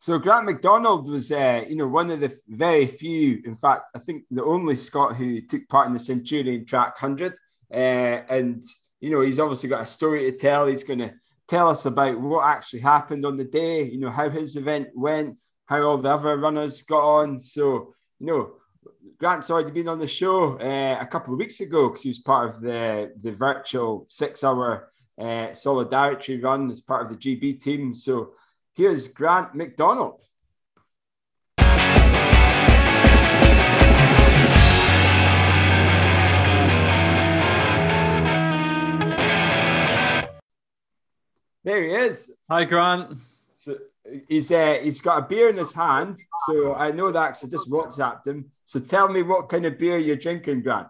So, 0.03 0.19
Grant 0.19 0.43
McDonald 0.43 1.09
was, 1.09 1.31
uh, 1.31 1.63
you 1.65 1.77
know, 1.77 1.87
one 1.87 2.09
of 2.09 2.19
the 2.19 2.37
very 2.49 2.87
few, 2.87 3.41
in 3.45 3.55
fact, 3.55 3.83
I 3.95 3.99
think 3.99 4.25
the 4.29 4.43
only 4.43 4.75
Scot 4.75 5.15
who 5.15 5.39
took 5.39 5.65
part 5.69 5.87
in 5.87 5.93
the 5.93 5.99
Centurion 5.99 6.65
Track 6.65 7.01
100. 7.01 7.31
Uh, 7.73 7.77
and, 7.77 8.65
you 8.99 9.11
know, 9.11 9.21
he's 9.21 9.39
obviously 9.39 9.69
got 9.69 9.83
a 9.83 9.85
story 9.85 10.29
to 10.29 10.37
tell. 10.37 10.67
He's 10.67 10.83
going 10.83 10.99
to 10.99 11.13
tell 11.47 11.69
us 11.69 11.85
about 11.85 12.19
what 12.19 12.45
actually 12.45 12.81
happened 12.81 13.25
on 13.25 13.37
the 13.37 13.45
day, 13.45 13.83
you 13.85 13.97
know, 13.97 14.09
how 14.09 14.29
his 14.29 14.57
event 14.57 14.89
went, 14.93 15.37
how 15.67 15.81
all 15.83 15.97
the 15.97 16.09
other 16.09 16.35
runners 16.35 16.81
got 16.81 17.19
on. 17.19 17.39
So, 17.39 17.93
you 18.19 18.27
know, 18.27 18.55
Grant's 19.19 19.49
already 19.49 19.71
been 19.71 19.87
on 19.87 19.99
the 19.99 20.07
show 20.07 20.59
uh, 20.59 20.97
a 20.99 21.07
couple 21.07 21.31
of 21.33 21.39
weeks 21.39 21.61
ago 21.61 21.87
because 21.87 22.03
he 22.03 22.09
was 22.09 22.19
part 22.19 22.53
of 22.53 22.59
the, 22.59 23.13
the 23.21 23.31
virtual 23.31 24.03
six 24.09 24.43
hour 24.43 24.91
uh, 25.17 25.53
solidarity 25.53 26.41
run 26.41 26.69
as 26.69 26.81
part 26.81 27.05
of 27.05 27.17
the 27.17 27.37
GB 27.37 27.61
team. 27.61 27.93
So 27.93 28.33
here's 28.73 29.07
Grant 29.07 29.53
McDonald. 29.53 30.23
There 41.65 41.81
he 41.81 41.93
is. 41.93 42.29
Hi, 42.49 42.65
Grant. 42.65 43.19
So 43.53 43.77
he's 44.27 44.51
uh, 44.51 44.79
he's 44.81 44.99
got 44.99 45.19
a 45.19 45.21
beer 45.21 45.49
in 45.49 45.55
his 45.55 45.71
hand, 45.71 46.17
so 46.49 46.75
I 46.75 46.91
know 46.91 47.09
that 47.09 47.29
because 47.29 47.43
I 47.45 47.47
just 47.47 47.69
WhatsApped 47.69 48.27
him. 48.27 48.51
So 48.65 48.81
tell 48.81 49.07
me 49.07 49.21
what 49.21 49.47
kind 49.47 49.65
of 49.65 49.79
beer 49.79 49.97
you're 49.97 50.17
drinking, 50.17 50.63
Grant. 50.63 50.87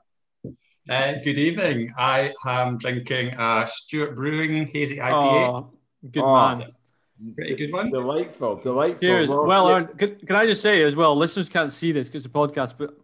Uh, 0.89 1.13
good 1.23 1.37
evening. 1.37 1.93
I 1.95 2.33
am 2.45 2.79
drinking 2.79 3.35
a 3.37 3.67
Stewart 3.67 4.15
Brewing 4.15 4.67
Hazy 4.73 4.97
IPA. 4.97 5.13
Oh, 5.13 5.73
good 6.09 6.23
oh, 6.23 6.57
man. 6.57 6.73
Pretty 7.35 7.55
good 7.55 7.71
one. 7.71 7.91
Delightful, 7.91 8.57
delightful. 8.57 8.99
Cheers. 8.99 9.29
Well, 9.29 9.45
well 9.45 9.69
yeah. 9.69 9.87
can, 9.97 10.15
can, 10.15 10.35
I 10.35 10.45
just 10.45 10.61
say 10.61 10.83
as 10.83 10.95
well, 10.95 11.15
listeners 11.15 11.47
can't 11.47 11.71
see 11.71 11.91
this 11.91 12.09
because 12.09 12.25
it's 12.25 12.33
a 12.33 12.37
podcast, 12.37 12.75
but 12.77 12.97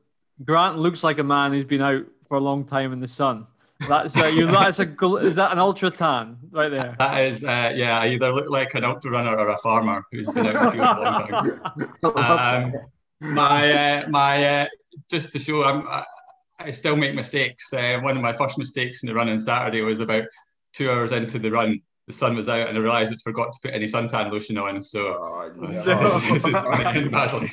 Grant 0.43 0.77
looks 0.77 1.03
like 1.03 1.19
a 1.19 1.23
man 1.23 1.51
who's 1.51 1.65
been 1.65 1.81
out 1.81 2.05
for 2.27 2.37
a 2.37 2.39
long 2.39 2.65
time 2.65 2.91
in 2.91 2.99
the 2.99 3.07
sun. 3.07 3.45
That's 3.87 4.17
uh, 4.17 4.25
you. 4.25 4.45
That's 4.47 4.79
a. 4.79 4.93
Is 5.17 5.37
that 5.37 5.51
an 5.51 5.59
ultra 5.59 5.89
tan 5.89 6.37
right 6.51 6.69
there? 6.69 6.95
That 6.99 7.23
is. 7.23 7.43
Uh, 7.43 7.71
yeah, 7.73 7.99
I 7.99 8.07
either 8.07 8.33
look 8.33 8.49
like 8.49 8.73
an 8.75 8.83
ultra 8.83 9.11
runner 9.11 9.35
or 9.37 9.49
a 9.49 9.57
farmer 9.59 10.03
who's 10.11 10.29
been 10.29 10.47
out 10.47 10.73
in 10.73 10.79
the 10.79 10.85
field 10.85 10.97
a 10.97 11.01
long 11.01 11.27
time. 11.27 12.73
Um, 13.21 13.33
my 13.35 13.71
uh, 13.71 14.09
my 14.09 14.61
uh, 14.61 14.67
just 15.09 15.31
to 15.33 15.39
show 15.39 15.63
I'm, 15.63 15.87
I, 15.87 16.05
I 16.59 16.71
still 16.71 16.97
make 16.97 17.15
mistakes. 17.15 17.71
Uh, 17.73 17.99
one 18.01 18.17
of 18.17 18.23
my 18.23 18.33
first 18.33 18.57
mistakes 18.57 19.03
in 19.03 19.07
the 19.07 19.15
run 19.15 19.29
on 19.29 19.39
Saturday 19.39 19.81
was 19.81 20.01
about 20.01 20.25
two 20.73 20.91
hours 20.91 21.11
into 21.11 21.39
the 21.39 21.51
run. 21.51 21.81
The 22.09 22.13
sun 22.13 22.35
was 22.35 22.49
out, 22.49 22.67
and 22.67 22.75
I 22.75 22.81
realised 22.81 23.13
I'd 23.13 23.21
forgot 23.21 23.53
to 23.53 23.59
put 23.61 23.71
any 23.71 23.85
suntan 23.85 24.31
lotion 24.31 24.57
on. 24.57 24.81
So 24.81 25.13
oh, 25.13 25.51
no. 25.55 25.69
badly. 27.11 27.51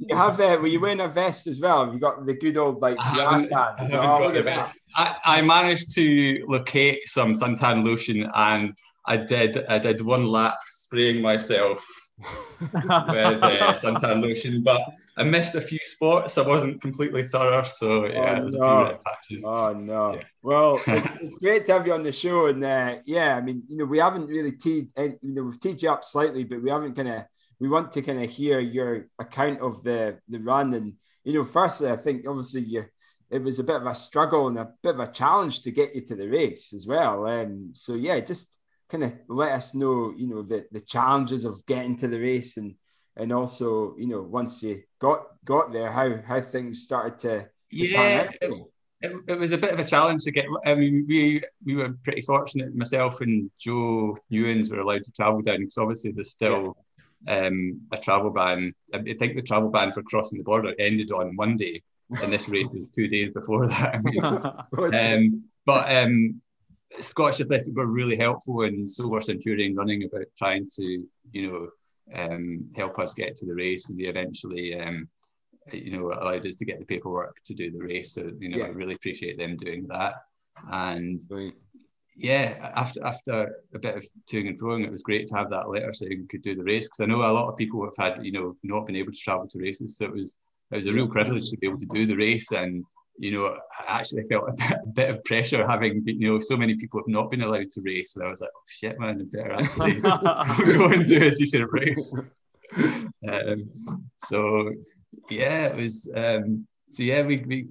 you 0.00 0.16
have 0.16 0.40
uh, 0.40 0.58
were 0.60 0.66
you 0.66 0.80
wearing 0.80 0.98
a 0.98 1.06
vest 1.06 1.46
as 1.46 1.60
well? 1.60 1.84
Have 1.84 1.94
you 1.94 2.00
got 2.00 2.26
the 2.26 2.34
good 2.34 2.56
old 2.56 2.82
like 2.82 2.96
I, 2.98 3.46
oh, 3.92 4.72
I, 4.96 5.16
I 5.24 5.42
managed 5.42 5.94
to 5.94 6.44
locate 6.48 7.08
some 7.08 7.32
suntan 7.34 7.84
lotion 7.84 8.28
and 8.34 8.74
I 9.06 9.18
did 9.18 9.64
I 9.66 9.78
did 9.78 10.00
one 10.00 10.26
lap 10.26 10.58
spraying 10.66 11.22
myself 11.22 11.86
with 12.58 12.74
uh, 12.74 13.78
suntan 13.78 14.20
lotion, 14.20 14.64
but 14.64 14.82
I 15.16 15.22
missed 15.22 15.54
a 15.54 15.60
few 15.60 15.78
spots. 15.84 16.38
I 16.38 16.46
wasn't 16.46 16.82
completely 16.82 17.22
thorough, 17.22 17.62
so 17.62 18.06
yeah, 18.06 18.40
oh, 18.42 18.48
no. 18.48 18.98
Oh 19.44 19.72
no! 19.72 20.14
Yeah. 20.14 20.22
Well, 20.42 20.80
it's, 20.86 21.14
it's, 21.20 21.34
great 21.36 21.66
to 21.66 21.74
have 21.74 21.86
you 21.86 21.92
on 21.92 22.02
the 22.02 22.10
show, 22.10 22.46
and 22.46 22.64
uh, 22.64 22.96
yeah, 23.06 23.36
I 23.36 23.40
mean, 23.40 23.62
you 23.68 23.76
know, 23.76 23.84
we 23.84 23.98
haven't 23.98 24.26
really 24.26 24.52
teed, 24.52 24.88
you 24.96 25.18
know, 25.22 25.44
we've 25.44 25.60
teed 25.60 25.82
you 25.82 25.90
up 25.90 26.04
slightly, 26.04 26.42
but 26.42 26.62
we 26.62 26.70
haven't 26.70 26.96
kind 26.96 27.08
of, 27.08 27.24
we 27.60 27.68
want 27.68 27.92
to 27.92 28.02
kind 28.02 28.24
of 28.24 28.28
hear 28.28 28.58
your 28.58 29.06
account 29.18 29.60
of 29.60 29.84
the 29.84 30.18
the 30.28 30.38
run, 30.38 30.74
and 30.74 30.94
you 31.22 31.34
know, 31.34 31.44
firstly, 31.44 31.90
I 31.90 31.96
think 31.96 32.26
obviously 32.26 32.62
you, 32.62 32.84
it 33.30 33.42
was 33.42 33.60
a 33.60 33.64
bit 33.64 33.76
of 33.76 33.86
a 33.86 33.94
struggle 33.94 34.48
and 34.48 34.58
a 34.58 34.72
bit 34.82 34.94
of 34.94 35.00
a 35.00 35.12
challenge 35.12 35.62
to 35.62 35.70
get 35.70 35.94
you 35.94 36.00
to 36.06 36.16
the 36.16 36.26
race 36.26 36.72
as 36.72 36.88
well, 36.88 37.24
um, 37.26 37.70
so 37.72 37.94
yeah, 37.94 38.18
just 38.18 38.58
kind 38.90 39.04
of 39.04 39.12
let 39.28 39.52
us 39.52 39.76
know, 39.76 40.12
you 40.16 40.26
know, 40.26 40.42
the 40.42 40.66
the 40.72 40.80
challenges 40.80 41.44
of 41.44 41.64
getting 41.66 41.96
to 41.98 42.08
the 42.08 42.18
race 42.18 42.56
and 42.56 42.74
and 43.16 43.32
also 43.32 43.94
you 43.98 44.06
know 44.06 44.22
once 44.22 44.62
you 44.62 44.82
got 44.98 45.26
got 45.44 45.72
there 45.72 45.90
how 45.90 46.18
how 46.26 46.40
things 46.40 46.82
started 46.82 47.18
to, 47.18 47.40
to 47.40 47.48
yeah 47.70 48.28
it, 49.00 49.12
it, 49.28 49.38
was 49.38 49.52
a 49.52 49.58
bit 49.58 49.72
of 49.72 49.80
a 49.80 49.84
challenge 49.84 50.22
to 50.22 50.32
get 50.32 50.46
i 50.66 50.74
mean 50.74 51.04
we 51.08 51.42
we 51.64 51.74
were 51.74 51.94
pretty 52.04 52.22
fortunate. 52.22 52.74
Myself 52.74 53.20
and 53.20 53.50
joe 53.58 54.16
newens 54.32 54.70
were 54.70 54.80
allowed 54.80 55.04
to 55.04 55.12
travel 55.12 55.42
down 55.42 55.58
because 55.58 55.78
obviously 55.78 56.12
there's 56.12 56.30
still 56.30 56.76
yeah. 57.26 57.46
um, 57.46 57.80
a 57.92 57.96
travel 57.96 58.30
ban. 58.30 58.74
I 58.92 58.98
think 59.02 59.36
the 59.36 59.42
travel 59.42 59.70
ban 59.70 59.92
for 59.92 60.02
crossing 60.02 60.38
the 60.38 60.44
border 60.44 60.74
ended 60.78 61.10
on 61.10 61.36
monday 61.36 61.82
and 62.22 62.32
this 62.32 62.48
race 62.48 62.68
was 62.70 62.88
two 62.90 63.08
days 63.08 63.32
before 63.32 63.66
that 63.66 63.94
um, 64.94 65.44
but 65.66 65.92
um, 65.94 66.40
Scottish 66.98 67.40
Athletic 67.40 67.74
were 67.74 67.86
really 67.86 68.16
helpful 68.16 68.62
and 68.62 68.88
so 68.88 69.08
were 69.08 69.20
Centurion 69.20 69.74
running 69.74 70.04
about 70.04 70.26
trying 70.36 70.68
to, 70.76 71.04
you 71.32 71.50
know, 71.50 71.68
um, 72.12 72.68
help 72.76 72.98
us 72.98 73.14
get 73.14 73.36
to 73.36 73.46
the 73.46 73.54
race, 73.54 73.88
and 73.88 73.98
they 73.98 74.04
eventually, 74.04 74.78
um, 74.78 75.08
you 75.72 75.92
know, 75.92 76.12
allowed 76.12 76.46
us 76.46 76.56
to 76.56 76.64
get 76.64 76.78
the 76.78 76.84
paperwork 76.84 77.36
to 77.46 77.54
do 77.54 77.70
the 77.70 77.78
race. 77.78 78.12
So 78.12 78.30
you 78.38 78.48
know, 78.48 78.58
yeah. 78.58 78.66
I 78.66 78.68
really 78.68 78.94
appreciate 78.94 79.38
them 79.38 79.56
doing 79.56 79.86
that. 79.88 80.16
And 80.70 81.20
yeah, 82.16 82.70
after 82.74 83.04
after 83.04 83.56
a 83.74 83.78
bit 83.78 83.96
of 83.96 84.06
toing 84.30 84.48
and 84.48 84.60
froing, 84.60 84.84
it 84.84 84.92
was 84.92 85.02
great 85.02 85.26
to 85.28 85.36
have 85.36 85.50
that 85.50 85.68
letter 85.68 85.92
saying 85.92 86.20
we 86.20 86.26
could 86.26 86.42
do 86.42 86.54
the 86.54 86.62
race 86.62 86.86
because 86.86 87.00
I 87.00 87.06
know 87.06 87.22
a 87.22 87.32
lot 87.32 87.48
of 87.48 87.56
people 87.56 87.84
have 87.84 87.96
had 87.96 88.24
you 88.24 88.32
know 88.32 88.56
not 88.62 88.86
been 88.86 88.96
able 88.96 89.12
to 89.12 89.18
travel 89.18 89.48
to 89.48 89.58
races, 89.58 89.96
so 89.96 90.06
it 90.06 90.12
was 90.12 90.36
it 90.70 90.76
was 90.76 90.86
a 90.86 90.92
real 90.92 91.08
privilege 91.08 91.50
to 91.50 91.56
be 91.56 91.66
able 91.66 91.78
to 91.78 91.86
do 91.86 92.06
the 92.06 92.16
race 92.16 92.52
and 92.52 92.84
you 93.16 93.30
know, 93.30 93.56
I 93.78 93.98
actually 93.98 94.24
felt 94.28 94.48
a 94.48 94.52
bit, 94.56 94.78
a 94.82 94.86
bit, 94.86 95.10
of 95.10 95.24
pressure 95.24 95.66
having, 95.66 96.02
you 96.06 96.28
know, 96.28 96.40
so 96.40 96.56
many 96.56 96.74
people 96.76 97.00
have 97.00 97.08
not 97.08 97.30
been 97.30 97.42
allowed 97.42 97.70
to 97.72 97.82
race. 97.82 98.16
And 98.16 98.26
I 98.26 98.30
was 98.30 98.40
like, 98.40 98.50
oh 98.54 98.62
shit, 98.66 98.98
man, 98.98 99.20
I 99.20 99.36
better 99.36 99.52
actually 99.52 100.00
go 100.78 100.88
and 100.88 101.06
do 101.06 101.24
a 101.24 101.30
decent 101.30 101.70
race. 101.72 102.14
Um, 103.26 103.70
so, 104.18 104.72
yeah, 105.30 105.66
it 105.66 105.76
was, 105.76 106.08
um, 106.14 106.66
so 106.90 107.04
yeah, 107.04 107.22
we, 107.22 107.36
we 107.46 107.68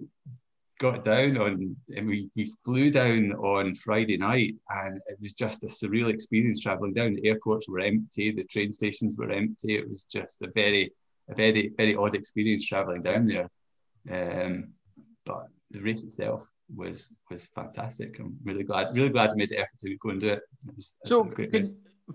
got 0.80 1.04
down 1.04 1.38
on, 1.38 1.76
and 1.96 2.08
we, 2.08 2.30
we 2.38 2.50
flew 2.64 2.90
down 2.90 3.34
on 3.34 3.76
Friday 3.76 4.18
night, 4.18 4.56
and 4.70 5.02
it 5.08 5.18
was 5.20 5.34
just 5.34 5.64
a 5.64 5.68
surreal 5.68 6.10
experience 6.10 6.62
traveling 6.62 6.94
down. 6.94 7.16
The 7.16 7.28
airports 7.28 7.68
were 7.68 7.82
empty, 7.82 8.32
the 8.32 8.46
train 8.46 8.72
stations 8.72 9.18
were 9.18 9.30
empty. 9.30 9.76
It 9.76 9.90
was 9.90 10.06
just 10.06 10.42
a 10.42 10.48
very, 10.56 10.94
a 11.30 11.36
very, 11.36 11.72
very 11.76 11.96
odd 11.96 12.16
experience 12.16 12.66
traveling 12.66 13.04
down 13.04 13.28
there. 13.28 13.50
Um, 14.10 14.74
but 15.26 15.48
the 15.72 15.82
race 15.82 16.04
itself 16.04 16.42
was 16.76 17.14
was 17.30 17.48
fantastic. 17.48 18.20
I'm 18.20 18.38
really 18.44 18.64
glad, 18.64 18.96
really 18.96 19.10
glad 19.10 19.32
I 19.32 19.36
made 19.36 19.50
the 19.50 19.60
effort 19.60 19.80
to 19.82 19.98
go 19.98 20.10
and 20.10 20.22
do 20.22 20.30
it. 20.30 20.42
it 20.68 20.76
was, 20.76 20.96
so, 21.04 21.32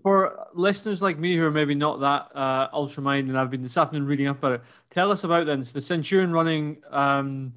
for 0.02 0.46
listeners 0.54 1.00
like 1.00 1.18
me 1.18 1.36
who 1.36 1.44
are 1.44 1.50
maybe 1.50 1.74
not 1.74 2.00
that 2.00 2.36
uh, 2.36 2.68
ultra 2.72 3.02
minded, 3.02 3.30
and 3.30 3.38
I've 3.38 3.50
been 3.50 3.62
this 3.62 3.76
afternoon 3.76 4.06
reading 4.06 4.28
up 4.28 4.38
about 4.38 4.52
it. 4.52 4.61
Tell 4.90 5.11
us 5.11 5.24
about 5.24 5.46
then 5.46 5.64
so 5.64 5.72
the 5.72 5.80
Centurion 5.80 6.32
running. 6.32 6.82
Um, 6.90 7.54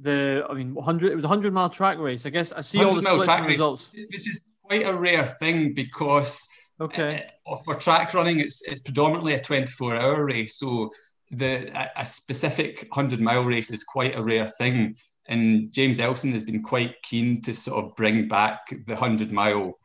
the 0.00 0.44
I 0.48 0.54
mean, 0.54 0.74
100 0.74 1.12
it 1.12 1.14
was 1.14 1.24
a 1.24 1.28
100 1.28 1.52
mile 1.52 1.70
track 1.70 1.98
race. 1.98 2.26
I 2.26 2.30
guess 2.30 2.52
I 2.52 2.60
see 2.60 2.82
all 2.82 2.94
the 2.94 3.02
splits 3.02 3.28
and 3.28 3.46
results. 3.46 3.90
Which 3.92 4.28
is 4.28 4.40
quite 4.62 4.86
a 4.86 4.94
rare 4.94 5.28
thing 5.28 5.74
because 5.74 6.46
okay 6.80 7.26
uh, 7.46 7.56
for 7.64 7.74
track 7.74 8.14
running, 8.14 8.40
it's 8.40 8.62
it's 8.62 8.80
predominantly 8.80 9.34
a 9.34 9.40
24 9.40 9.96
hour 9.96 10.24
race. 10.24 10.58
So 10.58 10.90
the 11.32 11.70
a, 11.96 12.04
specific 12.04 12.86
100 12.90 13.20
mile 13.20 13.42
race 13.42 13.70
is 13.70 13.84
quite 13.84 14.16
a 14.16 14.22
rare 14.22 14.48
thing. 14.48 14.96
And 15.28 15.72
James 15.72 15.98
Elson 15.98 16.32
has 16.32 16.42
been 16.42 16.62
quite 16.62 17.00
keen 17.02 17.40
to 17.42 17.54
sort 17.54 17.84
of 17.84 17.96
bring 17.96 18.28
back 18.28 18.60
the 18.86 18.94
100 18.94 19.32
mile 19.32 19.78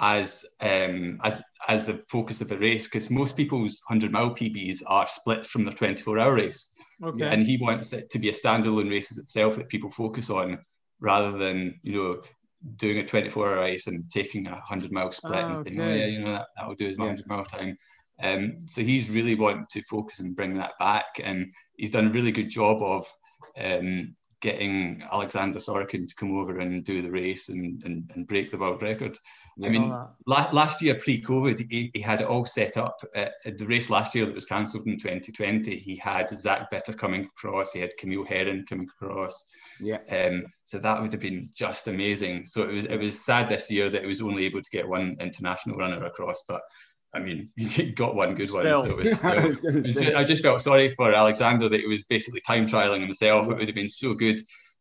as 0.00 0.44
um, 0.60 1.18
as 1.22 1.42
as 1.68 1.86
the 1.86 2.02
focus 2.08 2.40
of 2.40 2.48
the 2.48 2.56
race 2.56 2.86
because 2.86 3.10
most 3.10 3.36
people's 3.36 3.82
100 3.86 4.10
mile 4.10 4.30
PBs 4.30 4.82
are 4.86 5.06
splits 5.06 5.48
from 5.48 5.64
the 5.64 5.70
24 5.70 6.18
hour 6.18 6.34
race. 6.34 6.70
Okay. 7.02 7.26
And 7.26 7.42
he 7.42 7.58
wants 7.58 7.92
it 7.92 8.08
to 8.10 8.18
be 8.18 8.28
a 8.28 8.32
standalone 8.32 8.90
race 8.90 9.16
itself 9.18 9.56
that 9.56 9.68
people 9.68 9.90
focus 9.90 10.30
on 10.30 10.58
rather 11.00 11.36
than, 11.36 11.78
you 11.82 11.92
know, 11.92 12.22
doing 12.76 12.98
a 12.98 13.06
24 13.06 13.48
hour 13.48 13.56
race 13.56 13.86
and 13.86 14.08
taking 14.10 14.46
a 14.46 14.52
100 14.52 14.92
mile 14.92 15.12
split 15.12 15.44
oh, 15.44 15.48
and 15.48 15.66
saying, 15.66 15.80
okay. 15.80 15.90
oh, 15.90 15.94
yeah, 15.94 16.06
you 16.06 16.20
know, 16.20 16.32
that, 16.32 16.46
that'll 16.56 16.74
do 16.74 16.86
his 16.86 16.96
yeah. 16.96 17.04
100 17.04 17.26
mile 17.26 17.44
time. 17.44 17.76
Um, 18.22 18.56
so 18.66 18.82
he's 18.82 19.10
really 19.10 19.34
wanting 19.34 19.66
to 19.70 19.82
focus 19.82 20.20
and 20.20 20.36
bring 20.36 20.54
that 20.58 20.78
back, 20.78 21.20
and 21.22 21.52
he's 21.76 21.90
done 21.90 22.06
a 22.06 22.12
really 22.12 22.32
good 22.32 22.48
job 22.48 22.82
of 22.82 23.06
um, 23.58 24.14
getting 24.42 25.00
Alexander 25.10 25.60
Sorokin 25.60 26.06
to 26.06 26.14
come 26.16 26.36
over 26.36 26.58
and 26.58 26.84
do 26.84 27.00
the 27.00 27.10
race 27.10 27.48
and, 27.48 27.80
and, 27.84 28.10
and 28.14 28.26
break 28.26 28.50
the 28.50 28.58
world 28.58 28.82
record. 28.82 29.16
I 29.64 29.68
mean, 29.68 29.88
la- 30.26 30.50
last 30.52 30.82
year 30.82 30.96
pre-COVID, 30.96 31.70
he, 31.70 31.90
he, 31.94 32.00
had 32.00 32.20
it 32.20 32.26
all 32.26 32.44
set 32.44 32.76
up. 32.76 33.00
Uh, 33.14 33.26
the 33.44 33.66
race 33.66 33.88
last 33.88 34.14
year 34.14 34.26
that 34.26 34.34
was 34.34 34.44
cancelled 34.44 34.86
in 34.86 34.98
2020, 34.98 35.78
he 35.78 35.94
had 35.96 36.28
Zach 36.40 36.70
Bitter 36.70 36.92
coming 36.92 37.24
across, 37.24 37.72
he 37.72 37.80
had 37.80 37.96
Camille 37.98 38.24
Herron 38.24 38.66
coming 38.68 38.88
across. 39.00 39.44
Yeah. 39.78 39.98
Um, 40.10 40.44
so 40.64 40.78
that 40.78 41.00
would 41.00 41.12
have 41.12 41.22
been 41.22 41.48
just 41.54 41.86
amazing. 41.86 42.44
So 42.46 42.62
it 42.62 42.72
was 42.72 42.84
it 42.86 42.96
was 42.96 43.24
sad 43.24 43.48
this 43.48 43.70
year 43.70 43.90
that 43.90 44.02
he 44.02 44.08
was 44.08 44.22
only 44.22 44.44
able 44.46 44.62
to 44.62 44.70
get 44.70 44.88
one 44.88 45.16
international 45.20 45.76
runner 45.76 46.04
across, 46.04 46.42
but 46.48 46.62
I 47.14 47.20
mean, 47.20 47.50
he 47.56 47.92
got 47.92 48.14
one 48.14 48.34
good 48.34 48.50
one. 48.50 48.64
So 48.64 49.00
I, 50.16 50.24
just 50.24 50.42
felt 50.42 50.62
sorry 50.62 50.90
for 50.90 51.12
Alexander 51.12 51.68
that 51.68 51.80
he 51.80 51.86
was 51.86 52.04
basically 52.04 52.40
time 52.40 52.66
trialing 52.66 53.00
himself. 53.00 53.46
It 53.48 53.56
would 53.56 53.68
have 53.68 53.74
been 53.74 53.88
so 53.88 54.14
good 54.14 54.40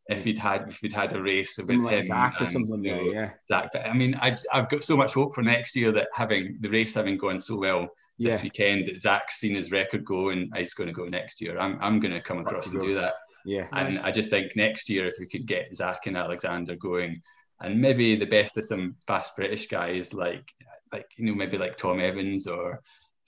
if 0.09 0.23
he'd 0.23 0.37
had 0.37 0.65
if 0.67 0.81
we'd 0.81 0.93
had 0.93 1.13
a 1.13 1.21
race 1.21 1.57
with 1.57 1.69
him 1.69 1.83
Zach 2.03 2.35
and, 2.39 2.47
or 2.47 2.51
something. 2.51 2.83
You 2.83 2.95
know, 2.95 3.11
yeah, 3.11 3.31
Zach. 3.47 3.69
But 3.73 3.85
I 3.85 3.93
mean, 3.93 4.15
I, 4.21 4.35
I've 4.53 4.69
got 4.69 4.83
so 4.83 4.97
much 4.97 5.13
hope 5.13 5.35
for 5.35 5.41
next 5.41 5.75
year 5.75 5.91
that 5.91 6.07
having 6.13 6.57
the 6.59 6.69
race 6.69 6.93
having 6.93 7.17
gone 7.17 7.39
so 7.39 7.57
well 7.57 7.87
yeah. 8.17 8.31
this 8.31 8.43
weekend, 8.43 8.87
that 8.87 9.01
Zach's 9.01 9.39
seen 9.39 9.55
his 9.55 9.71
record 9.71 10.05
go 10.05 10.29
and 10.29 10.51
he's 10.55 10.73
going 10.73 10.87
to 10.87 10.93
go 10.93 11.05
next 11.05 11.41
year. 11.41 11.57
I'm 11.59 11.77
I'm 11.81 11.99
going 11.99 12.13
to 12.13 12.21
come 12.21 12.39
across 12.39 12.71
and 12.71 12.81
do 12.81 12.93
that. 12.95 13.13
Yeah, 13.45 13.67
and 13.73 13.95
nice. 13.95 14.03
I 14.03 14.11
just 14.11 14.29
think 14.29 14.55
next 14.55 14.89
year 14.89 15.07
if 15.07 15.15
we 15.19 15.25
could 15.25 15.45
get 15.45 15.75
Zach 15.75 16.05
and 16.05 16.17
Alexander 16.17 16.75
going, 16.75 17.21
and 17.59 17.79
maybe 17.79 18.15
the 18.15 18.25
best 18.25 18.57
of 18.57 18.65
some 18.65 18.95
fast 19.07 19.35
British 19.35 19.67
guys 19.67 20.13
like 20.13 20.45
like 20.91 21.07
you 21.17 21.25
know 21.25 21.35
maybe 21.35 21.57
like 21.57 21.77
Tom 21.77 21.99
Evans 21.99 22.47
or 22.47 22.81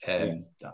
um, 0.08 0.44
yeah. 0.62 0.70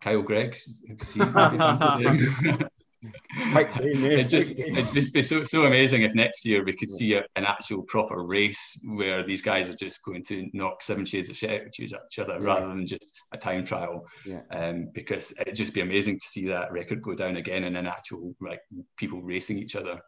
Kyle 0.00 0.22
Greig. 0.22 0.56
it 3.02 4.28
just 4.28 4.58
it'd 4.58 4.92
just 4.92 5.14
be 5.14 5.22
so, 5.22 5.42
so 5.42 5.64
amazing 5.64 6.02
if 6.02 6.14
next 6.14 6.44
year 6.44 6.62
we 6.64 6.74
could 6.74 6.90
see 6.90 7.14
a, 7.14 7.24
an 7.36 7.44
actual 7.44 7.82
proper 7.84 8.22
race 8.24 8.78
where 8.84 9.22
these 9.22 9.40
guys 9.40 9.70
are 9.70 9.76
just 9.76 10.04
going 10.04 10.22
to 10.22 10.48
knock 10.52 10.82
seven 10.82 11.04
shades 11.04 11.30
of 11.30 11.36
shit 11.36 11.50
out 11.50 11.66
of 11.66 11.72
each 11.78 12.18
other 12.18 12.34
yeah. 12.34 12.44
rather 12.44 12.68
than 12.68 12.86
just 12.86 13.22
a 13.32 13.38
time 13.38 13.64
trial. 13.64 14.06
Yeah. 14.26 14.42
Um, 14.50 14.90
because 14.92 15.32
it'd 15.40 15.54
just 15.54 15.72
be 15.74 15.80
amazing 15.80 16.18
to 16.18 16.26
see 16.26 16.46
that 16.48 16.72
record 16.72 17.00
go 17.02 17.14
down 17.14 17.36
again 17.36 17.64
and 17.64 17.76
an 17.76 17.86
actual 17.86 18.34
like 18.40 18.60
people 18.96 19.22
racing 19.22 19.58
each 19.58 19.76
other. 19.76 19.98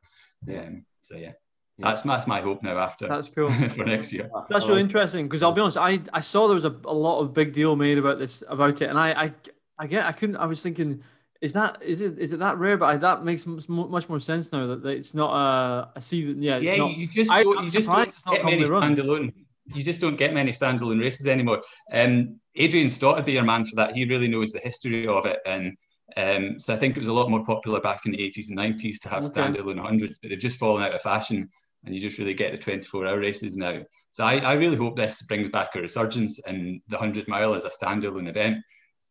Yeah. 0.46 0.60
Um, 0.60 0.84
so 1.00 1.16
yeah. 1.16 1.32
That's 1.78 2.02
that's 2.02 2.26
my 2.26 2.40
hope 2.40 2.62
now 2.62 2.78
after. 2.78 3.08
That's 3.08 3.28
cool 3.34 3.50
for 3.50 3.84
next 3.84 4.12
year. 4.12 4.30
That's 4.48 4.68
really 4.68 4.80
interesting 4.80 5.26
because 5.26 5.42
I'll 5.42 5.52
be 5.52 5.60
honest, 5.60 5.76
I, 5.76 6.00
I 6.12 6.20
saw 6.20 6.46
there 6.46 6.54
was 6.54 6.64
a, 6.64 6.76
a 6.84 6.94
lot 6.94 7.20
of 7.20 7.32
big 7.32 7.52
deal 7.52 7.76
made 7.76 7.98
about 7.98 8.18
this 8.18 8.42
about 8.48 8.82
it, 8.82 8.90
and 8.90 8.98
I 8.98 9.24
I 9.24 9.32
I 9.78 9.86
get 9.86 10.04
I 10.04 10.12
couldn't 10.12 10.36
I 10.36 10.46
was 10.46 10.62
thinking 10.62 11.02
is 11.42 11.52
that 11.54 11.82
is 11.82 12.00
it 12.00 12.18
is 12.18 12.32
it 12.32 12.38
that 12.38 12.56
rare? 12.56 12.76
But 12.76 12.86
I, 12.86 12.96
that 12.98 13.24
makes 13.24 13.46
much 13.46 14.08
more 14.08 14.20
sense 14.20 14.52
now 14.52 14.66
that, 14.68 14.82
that 14.82 14.90
it's 14.90 15.12
not 15.12 15.34
a, 15.34 15.90
a 15.96 16.00
season. 16.00 16.40
Yeah, 16.40 16.58
yeah. 16.58 16.76
Not, 16.76 16.96
you 16.96 17.08
just 17.08 17.30
don't, 17.30 17.58
I, 17.58 17.62
you 17.64 17.70
just 17.70 17.88
don't 17.88 18.14
get 18.30 18.44
many 18.44 18.62
standalone. 18.62 19.32
You 19.74 19.82
just 19.82 20.00
don't 20.00 20.16
get 20.16 20.34
many 20.34 20.52
standalone 20.52 21.00
races 21.00 21.26
anymore. 21.26 21.62
Um, 21.92 22.38
Adrian 22.54 22.90
Stott 22.90 23.16
would 23.16 23.24
be 23.24 23.32
your 23.32 23.42
man 23.42 23.64
for 23.64 23.74
that. 23.76 23.94
He 23.94 24.04
really 24.04 24.28
knows 24.28 24.52
the 24.52 24.60
history 24.60 25.06
of 25.06 25.26
it, 25.26 25.40
and 25.44 25.76
um, 26.16 26.58
so 26.58 26.74
I 26.74 26.76
think 26.76 26.96
it 26.96 27.00
was 27.00 27.08
a 27.08 27.12
lot 27.12 27.30
more 27.30 27.44
popular 27.44 27.80
back 27.80 28.06
in 28.06 28.12
the 28.12 28.18
80s 28.18 28.48
and 28.48 28.58
90s 28.58 29.00
to 29.00 29.08
have 29.08 29.24
okay. 29.24 29.40
standalone 29.40 29.78
hundreds, 29.78 30.18
but 30.18 30.30
they've 30.30 30.38
just 30.38 30.58
fallen 30.58 30.82
out 30.82 30.94
of 30.94 31.02
fashion 31.02 31.48
and 31.84 31.94
you 31.94 32.00
just 32.00 32.18
really 32.18 32.34
get 32.34 32.52
the 32.52 32.58
24 32.58 33.06
hour 33.06 33.18
races 33.18 33.56
now. 33.56 33.80
So 34.10 34.24
I, 34.24 34.36
I 34.38 34.52
really 34.52 34.76
hope 34.76 34.96
this 34.96 35.22
brings 35.22 35.48
back 35.48 35.74
a 35.74 35.80
resurgence 35.80 36.38
and 36.40 36.80
the 36.88 36.96
100 36.96 37.28
mile 37.28 37.54
as 37.54 37.64
a 37.64 37.70
standalone 37.70 38.28
event, 38.28 38.58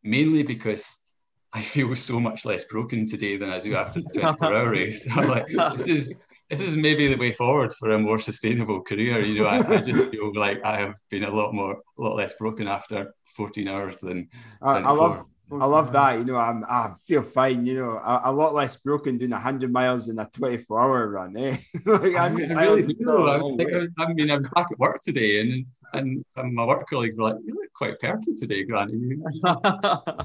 mainly 0.04 0.44
because 0.44 1.00
I 1.54 1.62
feel 1.62 1.94
so 1.96 2.20
much 2.20 2.46
less 2.46 2.64
broken 2.66 3.06
today 3.08 3.36
than 3.36 3.50
I 3.50 3.60
do 3.60 3.76
after 3.76 4.00
the 4.02 4.20
24 4.20 4.54
hour 4.54 4.72
race. 4.72 5.06
I'm 5.16 5.28
like, 5.28 5.48
this 5.78 5.88
is 5.88 6.14
this 6.50 6.60
is 6.60 6.76
maybe 6.76 7.08
the 7.08 7.20
way 7.20 7.32
forward 7.32 7.74
for 7.74 7.92
a 7.92 8.00
more 8.00 8.20
sustainable 8.20 8.82
career. 8.82 9.22
You 9.22 9.42
know, 9.42 9.50
I, 9.50 9.76
I 9.76 9.78
just 9.78 10.10
feel 10.12 10.34
like 10.34 10.64
I 10.66 10.78
have 10.78 10.96
been 11.10 11.24
a 11.24 11.32
lot 11.32 11.54
more, 11.54 11.74
a 11.98 12.02
lot 12.02 12.16
less 12.16 12.34
broken 12.34 12.68
after 12.68 13.14
14 13.38 13.68
hours 13.70 13.98
than. 13.98 14.30
I, 14.62 14.80
I 14.80 14.92
love, 14.92 15.26
I 15.52 15.66
love 15.66 15.92
that. 15.92 16.20
You 16.20 16.26
know, 16.26 16.38
I'm, 16.38 16.64
I 16.64 16.94
feel 17.06 17.24
fine. 17.24 17.66
You 17.66 17.76
know, 17.76 17.92
a, 17.98 18.22
a 18.26 18.32
lot 18.32 18.54
less 18.54 18.78
broken 18.78 19.18
doing 19.18 19.32
100 19.32 19.72
miles 19.72 20.08
in 20.08 20.20
a 20.20 20.26
24 20.26 20.82
hour 20.82 21.10
run. 21.10 21.36
Eh? 21.36 21.58
like, 21.86 22.16
I, 22.16 22.30
mean, 22.30 22.52
I 22.52 22.64
really 22.64 22.94
do. 22.94 23.28
I, 23.28 23.38
was, 23.38 23.90
I 23.98 24.14
mean, 24.14 24.32
I 24.32 24.38
was 24.38 24.48
back 24.50 24.68
at 24.72 24.80
work 24.80 25.02
today, 25.02 25.42
and 25.42 25.66
and, 25.94 26.24
and 26.38 26.54
my 26.54 26.66
work 26.66 26.88
colleagues 26.90 27.18
were 27.18 27.32
like, 27.32 27.40
"You 27.46 27.54
look 27.56 27.74
quite 27.74 28.00
perky 28.00 28.36
today, 28.36 28.64
Granny. 28.64 28.94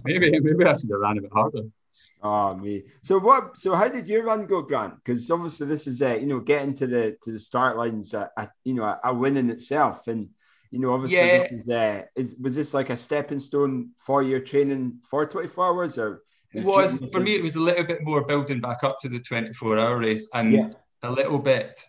maybe 0.05 0.39
maybe 0.39 0.65
I 0.65 0.75
should 0.75 0.91
have 0.91 1.01
ran 1.01 1.19
a 1.19 1.23
bit 1.23 1.33
harder." 1.33 1.63
Oh 2.23 2.55
me. 2.55 2.85
So 3.03 3.19
what? 3.19 3.59
So 3.59 3.75
how 3.75 3.89
did 3.89 4.09
your 4.09 4.25
run 4.25 4.47
go, 4.47 4.63
Grant? 4.63 4.97
Because 4.97 5.31
obviously 5.31 5.67
this 5.67 5.87
is 5.87 6.03
uh, 6.03 6.15
you 6.15 6.27
know 6.27 6.41
getting 6.41 6.75
to 6.75 6.87
the 6.87 7.17
to 7.25 7.33
the 7.33 7.39
start 7.39 7.77
lines, 7.77 8.15
a, 8.15 8.31
a 8.37 8.49
you 8.65 8.75
know 8.75 8.85
a, 8.85 9.01
a, 9.05 9.15
win 9.15 9.37
in 9.37 9.51
itself, 9.51 10.07
and 10.09 10.31
you 10.71 10.79
know 10.79 10.93
obviously 10.93 11.19
yeah. 11.19 11.39
this 11.39 11.53
is 11.53 11.71
uh, 11.71 12.03
is 12.15 12.37
was 12.41 12.57
this 12.57 12.75
like 12.75 12.91
a 12.91 12.97
stepping 12.97 13.41
stone 13.41 13.91
for 13.99 14.23
your 14.23 14.41
training 14.41 14.99
for 15.09 15.27
twenty 15.27 15.49
four 15.49 15.67
hours 15.67 15.99
or? 15.99 16.23
It 16.53 16.65
was 16.65 17.03
for 17.13 17.21
me. 17.21 17.35
It 17.35 17.43
was 17.43 17.57
a 17.57 17.61
little 17.61 17.85
bit 17.85 18.03
more 18.03 18.25
building 18.25 18.61
back 18.61 18.83
up 18.83 18.99
to 19.01 19.09
the 19.09 19.21
twenty 19.21 19.53
four 19.53 19.79
hour 19.79 19.99
race, 19.99 20.27
and 20.33 20.53
yeah. 20.53 20.69
a 21.03 21.11
little 21.11 21.39
bit 21.39 21.83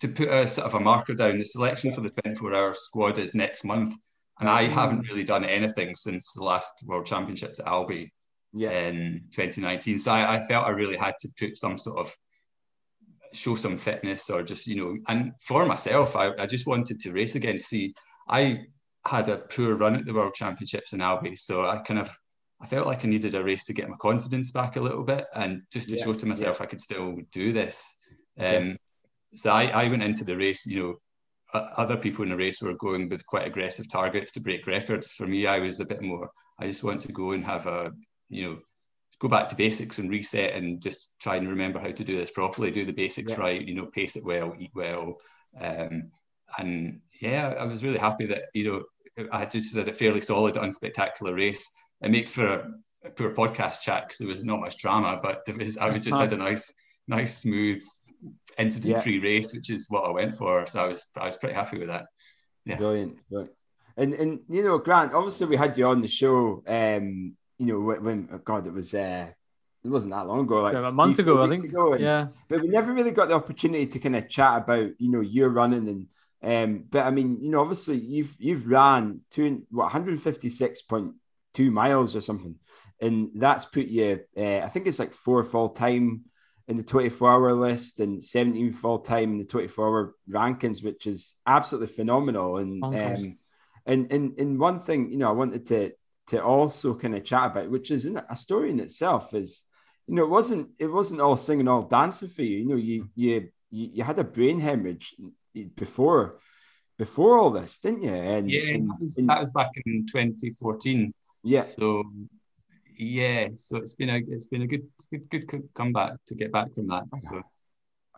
to 0.00 0.08
put 0.08 0.28
a 0.28 0.46
sort 0.46 0.66
of 0.66 0.74
a 0.74 0.80
marker 0.80 1.14
down. 1.14 1.38
The 1.38 1.44
selection 1.44 1.90
for 1.90 2.00
the 2.00 2.10
twenty 2.10 2.36
four 2.36 2.54
hour 2.54 2.74
squad 2.74 3.18
is 3.18 3.34
next 3.34 3.64
month, 3.64 3.96
and 4.38 4.48
I 4.48 4.64
mm-hmm. 4.64 4.72
haven't 4.72 5.08
really 5.08 5.24
done 5.24 5.44
anything 5.44 5.96
since 5.96 6.32
the 6.32 6.44
last 6.44 6.84
World 6.86 7.06
Championships 7.06 7.58
at 7.58 7.66
Albi 7.66 8.12
yeah. 8.54 8.70
in 8.70 9.24
2019. 9.32 9.98
So 9.98 10.12
I, 10.12 10.34
I, 10.36 10.46
felt 10.46 10.66
I 10.66 10.70
really 10.70 10.96
had 10.96 11.14
to 11.20 11.28
put 11.38 11.58
some 11.58 11.76
sort 11.76 11.98
of 11.98 12.14
show 13.32 13.56
some 13.56 13.76
fitness 13.76 14.30
or 14.30 14.42
just, 14.42 14.66
you 14.66 14.76
know, 14.76 14.96
and 15.08 15.32
for 15.40 15.66
myself, 15.66 16.16
I, 16.16 16.30
I 16.38 16.46
just 16.46 16.66
wanted 16.66 17.00
to 17.00 17.12
race 17.12 17.34
again. 17.34 17.58
See, 17.58 17.94
I 18.28 18.66
had 19.06 19.28
a 19.28 19.38
poor 19.38 19.74
run 19.76 19.96
at 19.96 20.06
the 20.06 20.14
World 20.14 20.34
Championships 20.34 20.92
in 20.92 21.00
Albi. 21.00 21.36
So 21.36 21.66
I 21.66 21.78
kind 21.78 22.00
of, 22.00 22.16
I 22.60 22.66
felt 22.66 22.86
like 22.86 23.04
I 23.04 23.08
needed 23.08 23.34
a 23.34 23.44
race 23.44 23.64
to 23.64 23.72
get 23.72 23.88
my 23.88 23.96
confidence 23.96 24.50
back 24.50 24.76
a 24.76 24.80
little 24.80 25.04
bit 25.04 25.26
and 25.34 25.62
just 25.72 25.88
to 25.90 25.96
yeah. 25.96 26.04
show 26.04 26.14
to 26.14 26.26
myself 26.26 26.58
yeah. 26.58 26.64
I 26.64 26.66
could 26.66 26.80
still 26.80 27.16
do 27.32 27.52
this. 27.52 27.94
Um, 28.38 28.76
So 29.34 29.50
I, 29.50 29.66
I 29.66 29.88
went 29.88 30.02
into 30.02 30.24
the 30.24 30.36
race, 30.36 30.64
you 30.64 30.82
know, 30.82 30.94
other 31.52 31.96
people 31.96 32.22
in 32.22 32.30
the 32.30 32.36
race 32.36 32.62
were 32.62 32.74
going 32.74 33.08
with 33.08 33.26
quite 33.26 33.46
aggressive 33.46 33.88
targets 33.88 34.32
to 34.32 34.40
break 34.40 34.66
records. 34.66 35.12
For 35.12 35.26
me, 35.26 35.46
I 35.46 35.58
was 35.58 35.80
a 35.80 35.84
bit 35.84 36.02
more, 36.02 36.30
I 36.58 36.66
just 36.66 36.84
want 36.84 37.00
to 37.02 37.12
go 37.12 37.32
and 37.32 37.44
have 37.44 37.66
a 37.66 37.92
you 38.28 38.42
know, 38.42 38.58
go 39.20 39.28
back 39.28 39.48
to 39.48 39.56
basics 39.56 39.98
and 39.98 40.10
reset 40.10 40.54
and 40.54 40.82
just 40.82 41.14
try 41.20 41.36
and 41.36 41.48
remember 41.48 41.78
how 41.78 41.90
to 41.90 42.04
do 42.04 42.16
this 42.16 42.30
properly, 42.30 42.70
do 42.70 42.84
the 42.84 42.92
basics 42.92 43.32
yeah. 43.32 43.38
right, 43.38 43.66
you 43.66 43.74
know, 43.74 43.86
pace 43.86 44.16
it 44.16 44.24
well, 44.24 44.54
eat 44.58 44.72
well. 44.74 45.16
Um, 45.60 46.10
and 46.58 47.00
yeah, 47.20 47.54
I 47.58 47.64
was 47.64 47.84
really 47.84 47.98
happy 47.98 48.26
that, 48.26 48.44
you 48.54 48.64
know, 48.64 48.82
I 49.30 49.44
just 49.44 49.74
had 49.74 49.88
a 49.88 49.92
fairly 49.92 50.20
solid, 50.20 50.56
unspectacular 50.56 51.34
race. 51.34 51.70
It 52.02 52.10
makes 52.10 52.34
for 52.34 52.46
a, 52.46 52.70
a 53.04 53.10
poor 53.10 53.32
podcast 53.32 53.82
chat 53.82 54.04
because 54.04 54.18
there 54.18 54.28
was 54.28 54.44
not 54.44 54.60
much 54.60 54.78
drama, 54.78 55.20
but 55.22 55.44
there 55.46 55.56
was, 55.56 55.78
I 55.78 55.90
was 55.90 56.04
just 56.04 56.18
had 56.18 56.32
a 56.32 56.36
nice, 56.36 56.72
nice, 57.06 57.38
smooth, 57.38 57.82
incident-free 58.58 59.18
yeah. 59.18 59.22
race, 59.22 59.54
which 59.54 59.70
is 59.70 59.86
what 59.88 60.04
I 60.04 60.10
went 60.10 60.34
for. 60.34 60.66
So 60.66 60.84
I 60.84 60.88
was, 60.88 61.06
I 61.16 61.26
was 61.26 61.36
pretty 61.36 61.54
happy 61.54 61.78
with 61.78 61.88
that. 61.88 62.06
Yeah. 62.64 62.76
Brilliant. 62.76 63.18
Brilliant. 63.30 63.54
And, 63.96 64.14
and 64.14 64.40
you 64.48 64.64
know, 64.64 64.78
Grant, 64.78 65.14
obviously 65.14 65.46
we 65.46 65.56
had 65.56 65.78
you 65.78 65.86
on 65.86 66.02
the 66.02 66.08
show 66.08 66.64
um, 66.66 67.36
you 67.58 67.66
know, 67.66 67.78
when, 67.78 68.28
oh 68.32 68.38
God, 68.38 68.66
it 68.66 68.72
was 68.72 68.92
uh, 68.94 69.28
it 69.84 69.88
wasn't 69.88 70.14
that 70.14 70.26
long 70.26 70.40
ago, 70.40 70.62
like 70.62 70.74
yeah, 70.74 70.88
a 70.88 70.90
month 70.90 71.20
ago, 71.20 71.44
I 71.44 71.48
think. 71.48 71.64
Ago, 71.64 71.92
and, 71.92 72.02
yeah, 72.02 72.26
but 72.48 72.62
we 72.62 72.68
never 72.68 72.92
really 72.92 73.12
got 73.12 73.28
the 73.28 73.34
opportunity 73.34 73.86
to 73.86 73.98
kind 74.00 74.16
of 74.16 74.28
chat 74.28 74.62
about 74.62 74.90
you 74.98 75.10
know 75.12 75.20
your 75.20 75.50
running 75.50 75.88
and. 75.88 76.08
Um, 76.44 76.84
but 76.90 77.06
I 77.06 77.10
mean, 77.10 77.38
you 77.40 77.50
know, 77.50 77.60
obviously 77.60 77.96
you've 77.96 78.34
you've 78.38 78.66
ran 78.66 79.20
two 79.30 79.62
what 79.70 79.92
156.2 79.92 81.14
miles 81.70 82.14
or 82.14 82.20
something, 82.20 82.56
and 83.00 83.30
that's 83.34 83.64
put 83.64 83.86
you. 83.86 84.20
Uh, 84.36 84.58
I 84.58 84.68
think 84.68 84.86
it's 84.86 84.98
like 84.98 85.14
four 85.14 85.42
full 85.44 85.70
time 85.70 86.24
in 86.68 86.76
the 86.76 86.82
24 86.82 87.30
hour 87.30 87.52
list 87.54 88.00
and 88.00 88.22
17 88.22 88.72
full 88.72 89.00
time 89.00 89.32
in 89.32 89.38
the 89.38 89.44
24 89.44 89.86
hour 89.86 90.14
rankings, 90.30 90.82
which 90.82 91.06
is 91.06 91.34
absolutely 91.46 91.94
phenomenal. 91.94 92.58
And 92.58 92.82
um, 92.84 93.38
and 93.86 94.12
and 94.12 94.38
and 94.38 94.58
one 94.58 94.80
thing, 94.80 95.10
you 95.10 95.18
know, 95.18 95.28
I 95.28 95.32
wanted 95.32 95.66
to 95.68 95.92
to 96.28 96.42
also 96.42 96.94
kind 96.94 97.14
of 97.14 97.24
chat 97.24 97.52
about, 97.52 97.70
which 97.70 97.90
is 97.90 98.06
a 98.06 98.36
story 98.36 98.70
in 98.70 98.80
itself. 98.80 99.34
Is 99.34 99.62
you 100.06 100.14
know, 100.14 100.24
it 100.24 100.30
wasn't 100.30 100.68
it 100.78 100.86
wasn't 100.86 101.20
all 101.20 101.36
singing, 101.36 101.68
all 101.68 101.82
dancing 101.82 102.28
for 102.28 102.42
you. 102.42 102.58
You 102.58 102.68
know, 102.68 102.76
you 102.76 103.08
you 103.14 103.48
you, 103.70 104.04
had 104.04 104.18
a 104.18 104.24
brain 104.24 104.60
hemorrhage 104.60 105.14
before 105.76 106.38
before 106.98 107.38
all 107.38 107.50
this, 107.50 107.78
didn't 107.78 108.02
you? 108.02 108.14
And, 108.14 108.50
yeah, 108.50 108.74
and, 108.74 108.88
that, 108.88 109.00
was, 109.00 109.14
that 109.16 109.40
was 109.40 109.50
back 109.50 109.70
in 109.84 110.06
2014. 110.06 111.12
Yeah. 111.42 111.60
So 111.62 112.04
yeah, 112.96 113.48
so 113.56 113.78
it's 113.78 113.94
been 113.94 114.10
a 114.10 114.20
it's 114.28 114.46
been 114.46 114.62
a 114.62 114.66
good 114.66 114.86
good 115.30 115.46
good 115.46 115.68
comeback 115.74 116.14
to 116.28 116.34
get 116.34 116.52
back 116.52 116.74
from 116.74 116.88
that. 116.88 117.04
So 117.18 117.42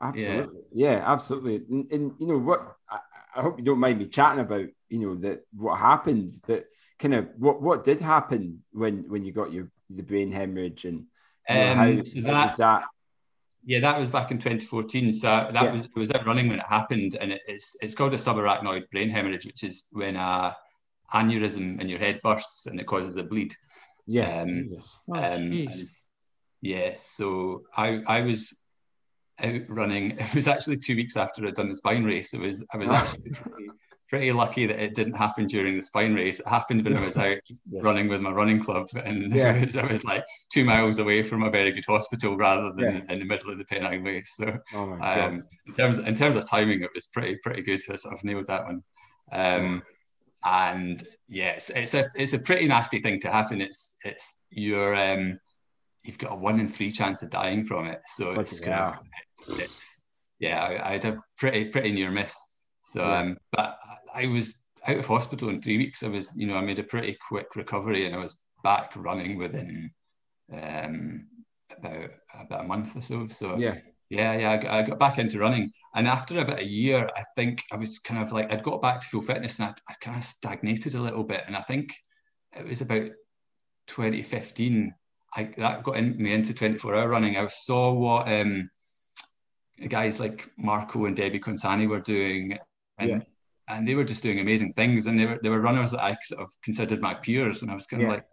absolutely, 0.01 0.61
yeah, 0.72 0.93
yeah 0.93 1.12
absolutely. 1.12 1.62
And, 1.70 1.91
and, 1.91 2.12
you 2.18 2.26
know 2.26 2.39
what? 2.39 2.76
I, 2.89 2.99
I, 3.34 3.43
hope 3.43 3.59
you 3.59 3.64
don't 3.64 3.78
mind 3.78 3.99
me 3.99 4.07
chatting 4.07 4.41
about 4.41 4.66
you 4.89 5.01
know 5.01 5.14
that 5.16 5.47
what 5.55 5.78
happened, 5.78 6.32
but 6.47 6.66
kind 6.99 7.14
of 7.14 7.28
what 7.39 7.62
what 7.62 7.84
did 7.84 8.01
happen 8.01 8.62
when 8.72 9.09
when 9.09 9.24
you 9.24 9.32
got 9.32 9.53
your 9.53 9.70
the 9.89 10.03
brain 10.03 10.30
hemorrhage 10.30 10.84
and 10.84 11.07
um, 11.49 11.76
how, 11.76 12.03
so 12.03 12.20
that, 12.20 12.49
was 12.51 12.57
that? 12.59 12.84
Yeah, 13.67 13.81
that 13.81 13.99
was 13.99 14.11
back 14.11 14.31
in 14.31 14.39
2014. 14.39 15.12
So 15.12 15.27
that 15.27 15.53
yeah. 15.53 15.73
was 15.73 15.85
it 15.87 15.97
was 15.97 16.12
out 16.12 16.25
running 16.25 16.49
when 16.49 16.61
it 16.61 16.67
happened, 16.67 17.17
and 17.21 17.33
it, 17.33 17.43
it's 17.49 17.77
it's 17.83 17.97
called 17.97 18.14
a 18.14 18.17
subarachnoid 18.17 18.89
brain 18.91 19.11
hemorrhage, 19.11 19.45
which 19.45 19.64
is 19.64 19.85
when 19.91 20.14
a 20.14 20.57
aneurysm 21.12 21.81
in 21.81 21.89
your 21.89 21.99
head 21.99 22.21
bursts 22.23 22.67
and 22.67 22.81
it 22.81 22.87
causes 22.87 23.17
a 23.17 23.25
bleed. 23.25 23.55
Yeah. 24.07 24.43
Um, 24.43 24.69
yes. 24.71 24.99
Oh, 25.12 25.14
um, 25.14 25.67
yeah. 26.62 26.93
So 26.95 27.64
I 27.77 28.03
I 28.07 28.21
was 28.23 28.57
out 29.41 29.62
running. 29.69 30.12
It 30.21 30.35
was 30.35 30.47
actually 30.49 30.79
two 30.79 30.95
weeks 30.95 31.17
after 31.17 31.45
I'd 31.45 31.55
done 31.55 31.69
the 31.69 31.77
spine 31.77 32.05
race. 32.05 32.35
It 32.35 32.41
was 32.41 32.64
I 32.73 32.77
was 32.77 32.91
actually 32.91 33.33
pretty 34.09 34.33
lucky 34.33 34.67
that 34.67 34.83
it 34.83 34.95
didn't 34.95 35.15
happen 35.15 35.47
during 35.47 35.77
the 35.77 35.83
spine 35.83 36.15
race. 36.15 36.41
It 36.41 36.47
happened 36.47 36.85
when 36.85 36.97
I 36.97 37.05
was 37.05 37.17
out 37.17 37.39
yes. 37.65 37.83
running 37.83 38.09
with 38.09 38.21
my 38.21 38.31
running 38.31 38.63
club, 38.63 38.89
and 38.95 39.31
yeah. 39.35 39.53
I, 39.53 39.65
was, 39.65 39.77
I, 39.77 39.87
was, 39.87 40.05
like 40.05 40.25
two 40.53 40.65
miles 40.65 40.99
away 40.99 41.23
from 41.23 41.43
a 41.43 41.51
very 41.51 41.73
good 41.73 41.85
hospital 41.87 42.37
rather 42.37 42.73
than 42.73 42.95
yeah. 42.95 43.13
in 43.13 43.19
the 43.19 43.25
middle 43.25 43.51
of 43.51 43.59
the 43.59 43.65
Pennine 43.65 44.05
race. 44.05 44.35
So, 44.37 44.59
oh 44.75 44.93
um, 45.01 45.43
in 45.67 45.75
terms 45.75 45.99
in 45.99 46.15
terms 46.15 46.37
of 46.37 46.49
timing, 46.49 46.83
it 46.83 46.91
was 46.95 47.07
pretty 47.09 47.37
pretty 47.43 47.63
good. 47.63 47.83
I 47.91 47.97
sort 47.97 48.15
of 48.15 48.25
nailed 48.25 48.47
that 48.47 48.65
one. 48.65 48.83
Um, 49.33 49.83
and 50.45 51.07
yes, 51.29 51.71
it's 51.75 51.95
a 51.95 52.09
it's 52.15 52.33
a 52.33 52.39
pretty 52.39 52.69
nasty 52.69 53.01
thing 53.01 53.21
to 53.21 53.31
happen. 53.31 53.61
It's 53.61 53.97
it's 54.05 54.41
your 54.51 54.95
um, 54.95 55.39
you've 56.05 56.19
got 56.19 56.33
a 56.33 56.37
one 56.37 56.61
in 56.61 56.69
three 56.69 56.93
chance 56.93 57.23
of 57.23 57.31
dying 57.31 57.65
from 57.65 57.87
it. 57.87 58.01
So 58.15 58.41
it's, 58.41 58.61
yeah. 58.61 58.97
it's 59.49 60.01
yeah, 60.39 60.62
I, 60.62 60.91
I 60.91 60.93
had 60.93 61.05
a 61.07 61.23
pretty 61.37 61.66
pretty 61.66 61.93
near 61.93 62.11
miss. 62.11 62.37
So, 62.87 63.01
yeah. 63.01 63.19
um, 63.19 63.37
but 63.51 63.79
I 64.15 64.27
was 64.27 64.59
out 64.87 64.99
of 64.99 65.07
hospital 65.07 65.49
in 65.49 65.61
three 65.61 65.77
weeks. 65.77 66.05
I 66.05 66.09
was, 66.09 66.33
you 66.37 66.47
know, 66.47 66.57
I 66.57 66.61
made 66.61 66.79
a 66.79 66.85
pretty 66.85 67.19
quick 67.29 67.57
recovery 67.57 68.07
and 68.07 68.15
I 68.15 68.19
was 68.19 68.41
back 68.63 68.93
running 68.95 69.37
within 69.37 69.91
um, 70.53 71.27
about 71.77 72.11
about 72.33 72.65
a 72.65 72.69
month 72.69 72.97
or 72.97 73.03
so. 73.03 73.27
So 73.27 73.59
yeah, 73.59 73.79
yeah, 74.09 74.39
yeah. 74.39 74.53
I 74.53 74.57
got, 74.57 74.71
I 74.71 74.83
got, 74.83 75.01
back 75.01 75.19
into 75.19 75.41
running, 75.41 75.73
and 75.97 76.07
after 76.07 76.39
about 76.39 76.61
a 76.61 76.65
year, 76.65 77.11
I 77.17 77.25
think 77.35 77.65
I 77.73 77.77
was 77.77 77.99
kind 77.99 78.23
of 78.23 78.31
like 78.31 78.53
I'd 78.53 78.63
got 78.63 78.81
back 78.81 79.01
to 79.01 79.07
full 79.09 79.21
fitness, 79.23 79.59
and 79.59 79.69
I, 79.69 79.75
I 79.91 79.95
kind 80.01 80.17
of 80.17 80.23
stagnated 80.23 80.95
a 80.95 81.03
little 81.03 81.25
bit. 81.25 81.43
And 81.49 81.57
I 81.57 81.63
think 81.63 81.93
it 82.57 82.69
was 82.69 82.83
about 82.83 83.11
2015. 83.89 84.95
I 85.35 85.51
that 85.57 85.83
got 85.83 85.97
in, 85.97 86.17
me 86.23 86.33
into 86.33 86.55
24 86.55 86.95
hour 86.95 87.09
running. 87.09 87.37
I 87.37 87.49
saw 87.49 87.93
what 87.93 88.33
um, 88.33 88.71
guys 89.89 90.21
like 90.21 90.49
Marco 90.57 91.07
and 91.07 91.17
Debbie 91.17 91.41
Consani 91.41 91.89
were 91.89 92.01
doing 92.01 92.57
and 92.98 93.10
yeah. 93.10 93.18
and 93.68 93.86
they 93.86 93.94
were 93.94 94.05
just 94.05 94.23
doing 94.23 94.40
amazing 94.40 94.73
things, 94.73 95.06
and 95.06 95.18
they 95.18 95.27
were 95.27 95.39
they 95.43 95.51
were 95.51 95.60
runners 95.60 95.90
that 95.93 96.02
I 96.02 96.16
sort 96.23 96.43
of 96.43 96.52
considered 96.62 97.01
my 97.01 97.14
peers, 97.14 97.62
and 97.62 97.70
I 97.70 97.74
was 97.74 97.86
kind 97.86 98.02
of 98.02 98.09
yeah. 98.09 98.14
like. 98.14 98.24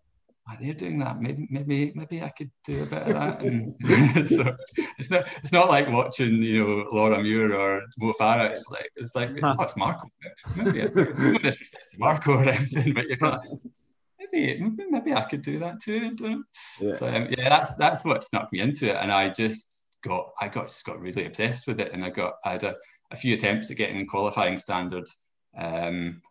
Oh, 0.46 0.56
they're 0.60 0.74
doing 0.74 1.00
that. 1.00 1.22
Maybe, 1.22 1.48
maybe, 1.50 1.94
maybe 1.96 2.22
I 2.22 2.28
could 2.28 2.52
do 2.66 2.84
a 2.84 2.86
bit 2.86 3.04
of 3.04 3.14
that. 3.14 3.42
And 3.44 3.78
so 4.28 4.54
it's 4.98 5.10
not, 5.10 5.26
it's 5.38 5.54
not 5.54 5.70
like 5.70 5.88
watching, 5.88 6.42
you 6.42 6.60
know, 6.60 6.90
Laura 6.92 7.24
Muir 7.24 7.56
or 7.56 7.82
Mo 7.98 8.12
Farah. 8.20 8.50
It's 8.50 8.68
like, 8.70 8.90
it's 8.98 9.16
like, 9.16 9.30
oh, 9.42 9.56
it's 9.64 9.78
Marco. 9.78 10.10
Maybe, 10.58 10.82
I, 10.82 10.88
no 10.94 11.52
Marco 11.98 12.34
or 12.34 12.44
anything, 12.44 12.94
but 12.94 13.06
you're 13.08 13.26
of, 13.26 13.40
maybe, 14.20 14.62
maybe, 14.62 14.92
maybe 14.92 15.14
I 15.14 15.22
could 15.22 15.44
do 15.44 15.60
that 15.60 15.82
too. 15.82 16.14
Yeah. 16.82 16.92
So 16.92 17.08
um, 17.08 17.28
yeah, 17.38 17.48
that's 17.48 17.76
that's 17.76 18.04
what 18.04 18.24
snuck 18.24 18.52
me 18.52 18.60
into 18.60 18.90
it, 18.90 18.98
and 18.98 19.14
I 19.14 19.30
just 19.30 19.86
got, 20.04 20.32
I 20.42 20.50
got 20.50 20.68
just 20.68 20.86
got 20.86 21.00
really 21.00 21.26
obsessed 21.26 21.68
with 21.68 21.80
it, 21.80 21.94
and 21.94 22.04
I 22.04 22.10
got, 22.10 22.34
I 22.44 22.52
had 22.52 22.64
a, 22.64 22.76
a 23.14 23.16
few 23.16 23.36
attempts 23.36 23.72
at 23.72 23.78
getting 23.78 23.98
in 23.98 24.08
qualifying 24.08 24.58
standard. 24.58 25.08
Um, 25.58 26.22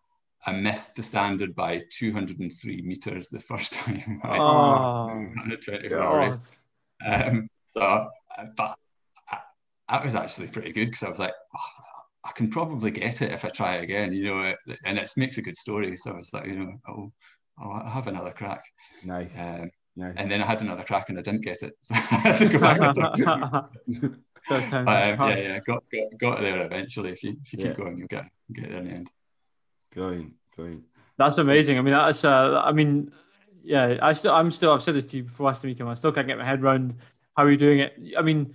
I 0.44 0.52
missed 0.52 0.96
the 0.96 1.02
standard 1.02 1.54
by 1.54 1.84
203 1.90 2.82
meters 2.82 3.28
the 3.28 3.38
first 3.38 3.72
time 3.74 4.20
I 4.24 4.38
oh, 4.38 5.06
ran 5.06 5.52
a 5.52 5.56
24 5.56 5.98
hour 5.98 6.18
race. 6.18 6.50
Um, 7.06 7.48
so, 7.68 8.08
but 8.56 8.76
I, 9.30 9.38
that 9.88 10.04
was 10.04 10.16
actually 10.16 10.48
pretty 10.48 10.72
good 10.72 10.86
because 10.86 11.04
I 11.04 11.08
was 11.08 11.20
like, 11.20 11.34
oh, 11.56 11.82
I 12.24 12.32
can 12.32 12.50
probably 12.50 12.90
get 12.90 13.22
it 13.22 13.32
if 13.32 13.44
I 13.44 13.48
try 13.48 13.76
again, 13.76 14.12
you 14.12 14.24
know, 14.24 14.54
and 14.84 14.98
it 14.98 15.10
makes 15.16 15.38
a 15.38 15.42
good 15.42 15.56
story. 15.56 15.96
So 15.96 16.10
I 16.10 16.16
was 16.16 16.32
like, 16.32 16.46
you 16.46 16.56
know, 16.56 16.72
I'll, 16.86 17.12
I'll 17.58 17.90
have 17.90 18.08
another 18.08 18.32
crack. 18.32 18.64
Nice. 19.04 19.30
Um, 19.38 19.70
nice. 19.96 20.14
And 20.16 20.30
then 20.30 20.42
I 20.42 20.46
had 20.46 20.60
another 20.60 20.82
crack 20.82 21.08
and 21.08 21.18
I 21.18 21.22
didn't 21.22 21.42
get 21.42 21.62
it. 21.62 21.74
So 21.82 21.94
I 21.94 21.98
had 21.98 22.38
to 22.38 22.48
go 22.48 22.58
back. 22.58 24.12
um, 24.54 24.86
yeah, 24.86 25.38
yeah, 25.38 25.58
got, 25.60 25.84
got 25.92 26.18
got 26.18 26.40
there 26.40 26.64
eventually. 26.64 27.12
If 27.12 27.22
you 27.22 27.36
if 27.42 27.52
you 27.52 27.58
yeah. 27.60 27.68
keep 27.68 27.76
going, 27.76 27.98
you'll 27.98 28.08
get 28.08 28.26
get 28.52 28.70
there 28.70 28.78
in 28.78 28.84
the 28.84 28.90
end. 28.90 29.10
Going, 29.94 30.34
going. 30.56 30.84
That's 31.18 31.38
amazing. 31.38 31.78
I 31.78 31.82
mean, 31.82 31.94
that's 31.94 32.24
uh, 32.24 32.62
I 32.64 32.72
mean, 32.72 33.12
yeah, 33.62 33.98
I 34.00 34.12
still, 34.12 34.34
I'm 34.34 34.50
still, 34.50 34.72
I've 34.72 34.82
said 34.82 34.94
this 34.94 35.06
to 35.06 35.18
you 35.18 35.24
before 35.24 35.46
last 35.46 35.62
week, 35.62 35.80
and 35.80 35.88
I 35.88 35.94
still 35.94 36.12
can't 36.12 36.26
get 36.26 36.38
my 36.38 36.44
head 36.44 36.62
around 36.62 36.96
how 37.36 37.46
you're 37.46 37.56
doing 37.56 37.80
it. 37.80 37.94
I 38.18 38.22
mean, 38.22 38.54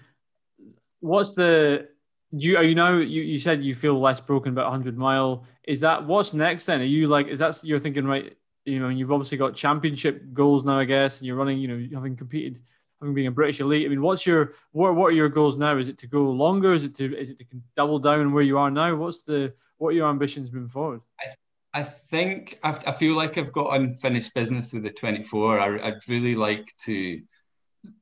what's 1.00 1.32
the 1.32 1.88
do 2.36 2.46
you 2.46 2.58
are 2.58 2.64
you 2.64 2.76
now 2.76 2.98
you, 2.98 3.22
you 3.22 3.40
said 3.40 3.64
you 3.64 3.74
feel 3.74 4.00
less 4.00 4.20
broken 4.20 4.52
about 4.52 4.66
100 4.66 4.98
mile 4.98 5.46
is 5.64 5.80
that 5.80 6.06
what's 6.06 6.34
next 6.34 6.66
then 6.66 6.82
are 6.82 6.84
you 6.84 7.08
like 7.08 7.28
is 7.28 7.40
that 7.40 7.58
you're 7.64 7.80
thinking 7.80 8.06
right 8.06 8.36
you 8.66 8.80
know 8.80 8.90
you've 8.90 9.12
obviously 9.12 9.38
got 9.38 9.56
championship 9.56 10.34
goals 10.34 10.66
now 10.66 10.78
i 10.78 10.84
guess 10.84 11.20
and 11.20 11.28
you're 11.28 11.38
running 11.38 11.58
you 11.58 11.68
know 11.70 11.88
having 11.96 12.18
competed 12.18 12.60
having 13.00 13.14
been 13.14 13.28
a 13.28 13.32
british 13.32 13.60
elite 13.60 13.86
i 13.86 13.90
mean 13.90 14.02
what's 14.02 14.26
your 14.26 14.54
what, 14.72 14.96
what 14.96 15.08
are 15.08 15.12
your 15.12 15.30
goals 15.30 15.58
now 15.58 15.78
is 15.78 15.88
it 15.88 15.98
to 15.98 16.08
go 16.08 16.24
longer 16.24 16.74
is 16.74 16.84
it 16.84 16.96
to 16.96 17.16
is 17.18 17.30
it 17.30 17.38
to 17.38 17.46
double 17.76 18.00
down 18.00 18.34
where 18.34 18.44
you 18.44 18.58
are 18.58 18.72
now 18.72 18.96
what's 18.96 19.24
the 19.24 19.54
what 19.78 19.90
are 19.90 19.94
your 19.94 20.10
ambitions 20.10 20.52
moving 20.52 20.70
forward 20.70 21.02
I, 21.22 21.34
I 21.78 21.84
think 21.84 22.60
I, 22.64 22.70
I 22.88 22.92
feel 22.92 23.16
like 23.16 23.38
I've 23.38 23.52
got 23.52 23.76
unfinished 23.76 24.34
business 24.34 24.74
with 24.74 24.82
the 24.82 24.90
24. 24.90 25.60
I, 25.60 25.88
I'd 25.88 26.10
really 26.10 26.34
like 26.34 26.74
to, 26.86 27.22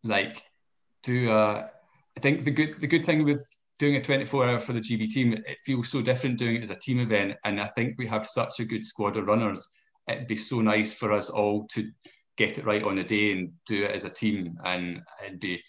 like, 0.02 0.44
do 1.04 1.30
a. 1.30 1.70
I 2.18 2.20
think 2.22 2.46
the 2.46 2.52
good 2.52 2.80
the 2.80 2.88
good 2.88 3.06
thing 3.06 3.26
with 3.26 3.46
doing 3.78 3.98
a 3.98 4.02
24 4.02 4.46
hour 4.46 4.60
for 4.62 4.72
the 4.72 4.80
GB 4.80 5.10
team, 5.12 5.34
it 5.34 5.58
feels 5.66 5.90
so 5.90 6.02
different 6.02 6.40
doing 6.40 6.56
it 6.56 6.64
as 6.64 6.70
a 6.70 6.76
team 6.76 7.00
event. 7.00 7.36
And 7.44 7.60
I 7.60 7.68
think 7.68 7.96
we 7.98 8.08
have 8.08 8.26
such 8.26 8.62
a 8.62 8.66
good 8.66 8.84
squad 8.84 9.18
of 9.18 9.28
runners. 9.28 9.68
It'd 10.08 10.28
be 10.28 10.38
so 10.38 10.62
nice 10.62 10.94
for 10.94 11.12
us 11.12 11.30
all 11.30 11.66
to 11.74 11.92
get 12.38 12.58
it 12.58 12.66
right 12.66 12.84
on 12.84 12.96
the 12.96 13.04
day 13.04 13.32
and 13.32 13.52
do 13.66 13.86
it 13.86 13.92
as 13.92 14.06
a 14.06 14.10
team. 14.10 14.58
And 14.64 15.02
it'd 15.26 15.40
be, 15.40 15.62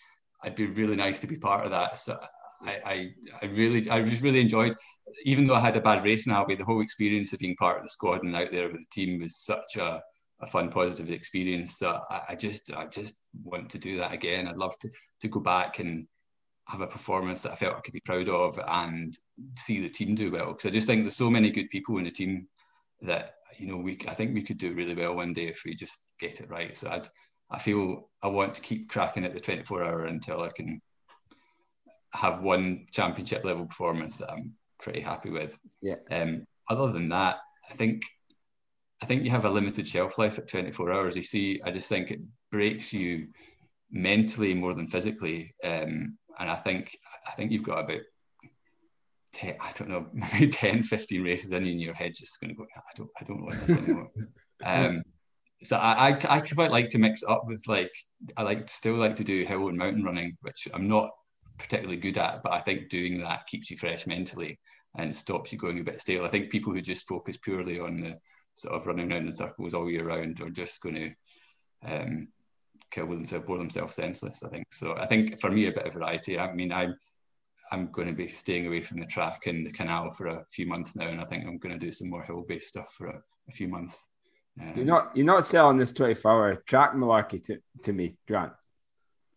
it'd 0.45 0.57
be 0.57 0.67
really 0.67 0.97
nice 0.97 1.19
to 1.21 1.27
be 1.27 1.37
part 1.37 1.65
of 1.65 1.71
that. 1.71 2.01
So 2.01 2.19
I, 2.63 2.81
I, 2.85 3.11
I 3.43 3.47
really, 3.47 3.89
I 3.91 4.03
just 4.03 4.23
really 4.23 4.41
enjoyed, 4.41 4.77
even 5.25 5.47
though 5.47 5.55
I 5.55 5.61
had 5.61 5.77
a 5.77 5.81
bad 5.81 6.05
race 6.05 6.27
in 6.27 6.33
Albi, 6.33 6.55
the 6.55 6.65
whole 6.65 6.81
experience 6.81 7.33
of 7.33 7.39
being 7.39 7.57
part 7.57 7.79
of 7.79 7.85
the 7.85 7.91
squad 7.91 8.23
and 8.23 8.35
out 8.35 8.51
there 8.51 8.69
with 8.69 8.81
the 8.81 8.87
team 8.93 9.21
was 9.21 9.37
such 9.37 9.77
a, 9.77 10.03
a 10.41 10.47
fun, 10.47 10.71
positive 10.71 11.11
experience. 11.11 11.79
So 11.79 12.01
I, 12.11 12.23
I 12.31 12.35
just, 12.35 12.73
I 12.75 12.87
just 12.87 13.15
want 13.43 13.71
to 13.71 13.79
do 13.79 13.99
that 13.99 14.13
again. 14.13 14.49
I'd 14.49 14.57
love 14.57 14.79
to, 14.81 14.91
to 15.21 15.29
go 15.29 15.41
back 15.41 15.79
and 15.79 16.07
have 16.69 16.81
a 16.81 16.87
performance 16.87 17.43
that 17.43 17.53
I 17.53 17.57
felt 17.57 17.77
I 17.77 17.81
could 17.81 17.95
be 17.95 18.01
proud 18.01 18.29
of 18.29 18.59
and 18.67 19.17
see 19.57 19.81
the 19.81 19.89
team 19.89 20.15
do 20.15 20.33
well. 20.33 20.49
Because 20.49 20.67
I 20.67 20.71
just 20.71 20.89
think 20.89 21.05
there's 21.05 21.17
so 21.17 21.31
many 21.31 21.51
good 21.51 21.71
people 21.71 21.99
in 21.99 22.05
the 22.05 22.11
team 22.11 22.49
that 23.03 23.36
you 23.59 23.67
know 23.67 23.77
we 23.77 23.99
I 24.09 24.15
think 24.15 24.35
we 24.35 24.43
could 24.43 24.59
do 24.59 24.75
really 24.75 24.95
well 24.95 25.17
one 25.17 25.33
day 25.33 25.47
if 25.47 25.63
we 25.65 25.75
just 25.75 26.03
get 26.21 26.41
it 26.41 26.51
right. 26.51 26.77
So 26.77 26.91
I'd 26.91 27.09
I 27.51 27.59
feel 27.59 28.11
I 28.23 28.29
want 28.29 28.55
to 28.55 28.63
keep 28.63 28.89
cracking 28.89 29.25
at 29.25 29.33
the 29.33 29.41
24 29.41 29.85
hour 29.85 30.05
until 30.07 30.43
I 30.43 30.49
can 30.49 30.81
have 32.13 32.43
one 32.43 32.87
championship 32.91 33.45
level 33.45 33.67
performance 33.67 34.19
that 34.19 34.31
I'm 34.31 34.55
pretty 34.81 35.01
happy 35.01 35.31
with. 35.31 35.57
Yeah. 35.81 35.97
Um, 36.11 36.47
other 36.69 36.91
than 36.91 37.09
that, 37.11 37.37
I 37.71 37.75
think 37.75 38.03
I 39.03 39.07
think 39.07 39.25
you 39.25 39.31
have 39.31 39.45
a 39.45 39.51
limited 39.51 39.87
shelf 39.87 40.19
life 40.19 40.39
at 40.39 40.49
24 40.49 40.93
hours. 40.93 41.17
You 41.17 41.23
see, 41.23 41.61
I 41.65 41.71
just 41.71 41.89
think 41.89 42.11
it 42.11 42.21
breaks 42.51 42.93
you 42.93 43.29
mentally 43.91 44.55
more 44.55 44.75
than 44.75 44.89
physically. 44.89 45.55
Um, 45.63 46.17
and 46.39 46.51
I 46.51 46.55
think 46.55 46.99
I 47.27 47.33
think 47.33 47.53
you've 47.53 47.63
got 47.63 47.85
about 47.85 48.01
10, 49.37 49.57
I 49.61 49.73
don't 49.73 49.89
know, 49.89 50.07
maybe 50.13 50.49
10, 50.49 50.83
15 50.83 51.23
races 51.23 51.53
in, 51.53 51.67
and 51.67 51.81
your 51.81 51.95
head's 51.95 52.19
just 52.19 52.41
going 52.41 52.51
to 52.51 52.57
go, 52.57 52.67
I 52.75 52.93
don't, 52.97 53.11
I 53.21 53.25
don't 53.25 53.43
want 53.43 53.67
this 53.67 53.77
anymore. 53.77 54.11
um, 54.65 55.03
so 55.63 55.77
I, 55.77 56.11
I, 56.11 56.37
I 56.37 56.41
quite 56.41 56.71
like 56.71 56.91
to 56.91 56.99
mix 56.99 57.23
up 57.23 57.43
with 57.47 57.63
like, 57.67 57.93
I 58.37 58.43
like 58.43 58.69
still 58.69 58.95
like 58.95 59.17
to 59.17 59.25
do 59.25 59.45
hill 59.45 59.69
and 59.69 59.79
mountain 59.79 60.05
running, 60.05 60.37
which 60.41 60.69
I'm 60.73 60.89
not 60.89 61.11
particularly 61.59 61.97
good 61.97 62.19
at, 62.19 62.43
but 62.43 62.53
I 62.53 62.61
think 62.61 62.89
doing 62.89 63.21
that 63.21 63.47
keeps 63.47 63.71
you 63.71 63.77
fresh 63.77 64.07
mentally 64.07 64.59
and 64.97 65.15
stops 65.15 65.53
you 65.53 65.59
going 65.59 65.79
a 65.81 65.85
bit 65.85 66.01
stale. 66.01 66.25
I 66.25 66.29
think 66.29 66.51
people 66.51 66.73
who 66.73 66.81
just 66.81 67.07
focus 67.07 67.37
purely 67.37 67.79
on 67.79 68.01
the 68.01 68.17
sort 68.55 68.75
of 68.75 68.87
running 68.87 69.13
around 69.13 69.27
in 69.27 69.33
circles 69.33 69.75
all 69.75 69.91
year 69.91 70.07
round 70.07 70.41
are 70.41 70.51
just 70.51 70.81
going 70.81 70.95
to 70.95 71.11
um, 71.85 72.29
kill 72.91 73.07
themselves, 73.07 73.47
bore 73.47 73.59
themselves 73.59 73.95
senseless. 73.95 74.43
I 74.43 74.49
think 74.49 74.67
so. 74.73 74.97
I 74.97 75.07
think 75.07 75.41
for 75.41 75.51
me, 75.51 75.67
a 75.67 75.73
bit 75.73 75.87
of 75.87 75.95
variety. 75.95 76.39
I 76.39 76.53
mean, 76.53 76.73
I'm 76.73 76.97
I'm 77.73 77.91
going 77.91 78.09
to 78.09 78.15
be 78.15 78.29
staying 78.29 78.67
away 78.67 78.81
from 78.81 79.01
the 79.01 79.07
track 79.07 79.47
and 79.47 79.67
the 79.67 79.73
canal 79.73 80.13
for 80.13 80.27
a 80.27 80.45
few 80.53 80.67
months 80.67 80.97
now, 80.97 81.09
and 81.09 81.21
I 81.21 81.25
think 81.25 81.45
I'm 81.45 81.59
going 81.59 81.79
to 81.79 81.85
do 81.85 81.93
some 81.93 82.11
more 82.11 82.23
hill-based 82.23 82.69
stuff 82.69 82.93
for 82.97 83.09
a, 83.09 83.23
a 83.49 83.53
few 83.53 83.69
months. 83.69 84.09
Um, 84.61 84.73
you're 84.75 84.85
not 84.87 85.15
you're 85.17 85.27
not 85.27 85.45
selling 85.45 85.77
this 85.77 85.93
24-hour 85.93 86.63
track 86.67 86.95
malarkey 86.95 87.45
to, 87.45 87.59
to 87.83 87.93
me, 87.93 88.17
Grant. 88.27 88.53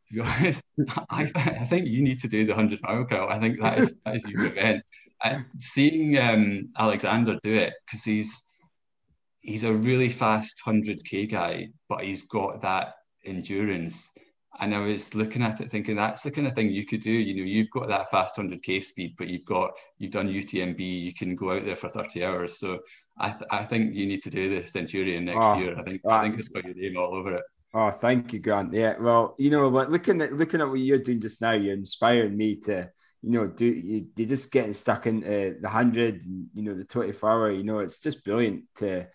To 0.07 0.13
be 0.13 0.21
honest, 0.21 0.61
I, 1.09 1.29
I 1.35 1.65
think 1.65 1.87
you 1.87 2.01
need 2.01 2.19
to 2.21 2.27
do 2.27 2.45
the 2.45 2.53
100 2.53 2.81
mile 2.83 3.03
girl. 3.03 3.27
I 3.29 3.39
think 3.39 3.59
that 3.59 3.79
is 3.79 3.95
that 4.05 4.15
is 4.15 4.23
your 4.25 4.45
event. 4.45 4.83
I, 5.21 5.43
seeing 5.57 6.17
um, 6.17 6.69
Alexander 6.77 7.37
do 7.43 7.53
it 7.53 7.73
because 7.85 8.05
he's 8.05 8.43
he's 9.41 9.63
a 9.63 9.73
really 9.73 10.09
fast 10.09 10.61
100k 10.65 11.29
guy, 11.29 11.69
but 11.87 12.03
he's 12.03 12.23
got 12.23 12.61
that 12.61 12.95
endurance. 13.25 14.11
And 14.61 14.75
I 14.75 14.79
was 14.79 15.15
looking 15.15 15.41
at 15.41 15.61
it 15.61 15.71
thinking 15.71 15.95
that's 15.95 16.23
the 16.23 16.31
kind 16.31 16.47
of 16.47 16.53
thing 16.53 16.69
you 16.69 16.85
could 16.85 17.01
do. 17.01 17.11
You 17.11 17.35
know, 17.35 17.43
you've 17.43 17.69
got 17.69 17.87
that 17.87 18.11
fast 18.11 18.37
100k 18.37 18.83
speed, 18.83 19.15
but 19.17 19.27
you've 19.27 19.45
got 19.45 19.71
you've 19.97 20.11
done 20.11 20.27
UTMB, 20.27 20.79
you 20.79 21.13
can 21.13 21.35
go 21.35 21.55
out 21.55 21.65
there 21.65 21.75
for 21.75 21.89
30 21.89 22.25
hours. 22.25 22.59
So 22.59 22.79
I, 23.17 23.29
th- 23.29 23.45
I 23.51 23.63
think 23.63 23.95
you 23.95 24.05
need 24.05 24.23
to 24.23 24.29
do 24.29 24.49
the 24.49 24.67
Centurion 24.67 25.25
next 25.25 25.45
oh, 25.45 25.57
year. 25.57 25.79
I 25.79 25.83
think 25.83 26.01
I 26.05 26.11
ah. 26.11 26.21
think 26.21 26.37
it's 26.37 26.49
got 26.49 26.65
your 26.65 26.75
name 26.75 26.97
all 26.97 27.15
over 27.15 27.35
it. 27.35 27.43
Oh, 27.73 27.91
thank 27.91 28.33
you, 28.33 28.39
Grant. 28.39 28.73
Yeah, 28.73 28.95
well, 28.99 29.35
you 29.37 29.49
know, 29.51 29.67
like 29.67 29.89
looking 29.89 30.21
at 30.21 30.33
looking 30.33 30.61
at 30.61 30.69
what 30.69 30.79
you're 30.79 30.97
doing 30.97 31.21
just 31.21 31.41
now, 31.41 31.51
you're 31.51 31.73
inspiring 31.73 32.35
me 32.35 32.55
to, 32.61 32.89
you 33.21 33.31
know, 33.31 33.47
do 33.47 33.65
you, 33.65 34.07
you're 34.15 34.27
just 34.27 34.51
getting 34.51 34.73
stuck 34.73 35.05
into 35.05 35.57
the 35.61 35.69
hundred, 35.69 36.21
you 36.25 36.63
know, 36.63 36.73
the 36.73 36.83
24 36.83 37.29
hour. 37.29 37.51
You 37.51 37.63
know, 37.63 37.79
it's 37.79 37.99
just 37.99 38.25
brilliant 38.25 38.63
to 38.77 39.07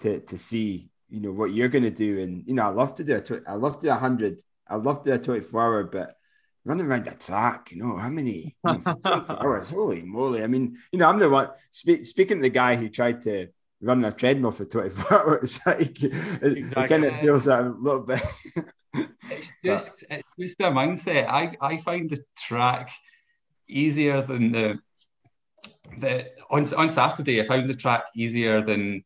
to 0.00 0.20
to 0.20 0.38
see 0.38 0.90
you 1.08 1.20
know 1.20 1.32
what 1.32 1.54
you're 1.54 1.68
going 1.68 1.84
to 1.84 1.90
do 1.90 2.20
and 2.20 2.42
you 2.46 2.54
know 2.54 2.64
i 2.64 2.68
love 2.68 2.94
to 2.94 3.04
do 3.04 3.16
a 3.16 3.20
tw- 3.20 3.46
i 3.46 3.54
love 3.54 3.78
to 3.78 3.86
do 3.86 3.92
a 3.92 3.94
hundred 3.94 4.38
i 4.68 4.76
love 4.76 5.02
to 5.02 5.10
do 5.10 5.14
a 5.14 5.18
24 5.18 5.62
hour 5.62 5.84
but 5.84 6.16
running 6.64 6.86
around 6.86 7.04
the 7.04 7.12
track 7.12 7.70
you 7.70 7.78
know 7.78 7.96
how 7.96 8.08
many 8.08 8.56
I 8.64 8.72
mean, 8.72 8.82
24 8.82 9.42
hours? 9.42 9.70
Holy 9.70 10.02
moly. 10.02 10.42
I 10.42 10.46
mean 10.46 10.76
you 10.92 10.98
know 10.98 11.08
i'm 11.08 11.18
the 11.18 11.28
one 11.28 11.50
spe- 11.70 12.02
speaking 12.02 12.38
to 12.38 12.42
the 12.42 12.50
guy 12.50 12.76
who 12.76 12.88
tried 12.88 13.22
to 13.22 13.48
run 13.80 14.04
a 14.04 14.12
treadmill 14.12 14.52
for 14.52 14.64
24 14.64 15.12
hours 15.12 15.60
like 15.66 16.02
exactly. 16.02 16.84
it, 16.84 16.88
kind 16.88 17.04
of 17.04 17.16
feels 17.20 17.44
that 17.44 17.64
a 17.64 17.68
little 17.68 18.00
bit 18.00 18.22
it's 18.94 19.50
just 19.62 20.04
but, 20.08 20.18
it's 20.38 20.56
just 20.56 20.60
a 20.60 20.64
mindset. 20.64 21.28
I 21.28 21.56
i 21.60 21.76
find 21.76 22.08
the 22.08 22.22
track 22.36 22.90
easier 23.68 24.22
than 24.22 24.52
the 24.52 24.78
the 25.98 26.30
on, 26.50 26.72
on 26.74 26.88
saturday 26.88 27.40
i 27.40 27.44
found 27.44 27.68
the 27.68 27.74
track 27.74 28.04
easier 28.14 28.60
than 28.60 29.02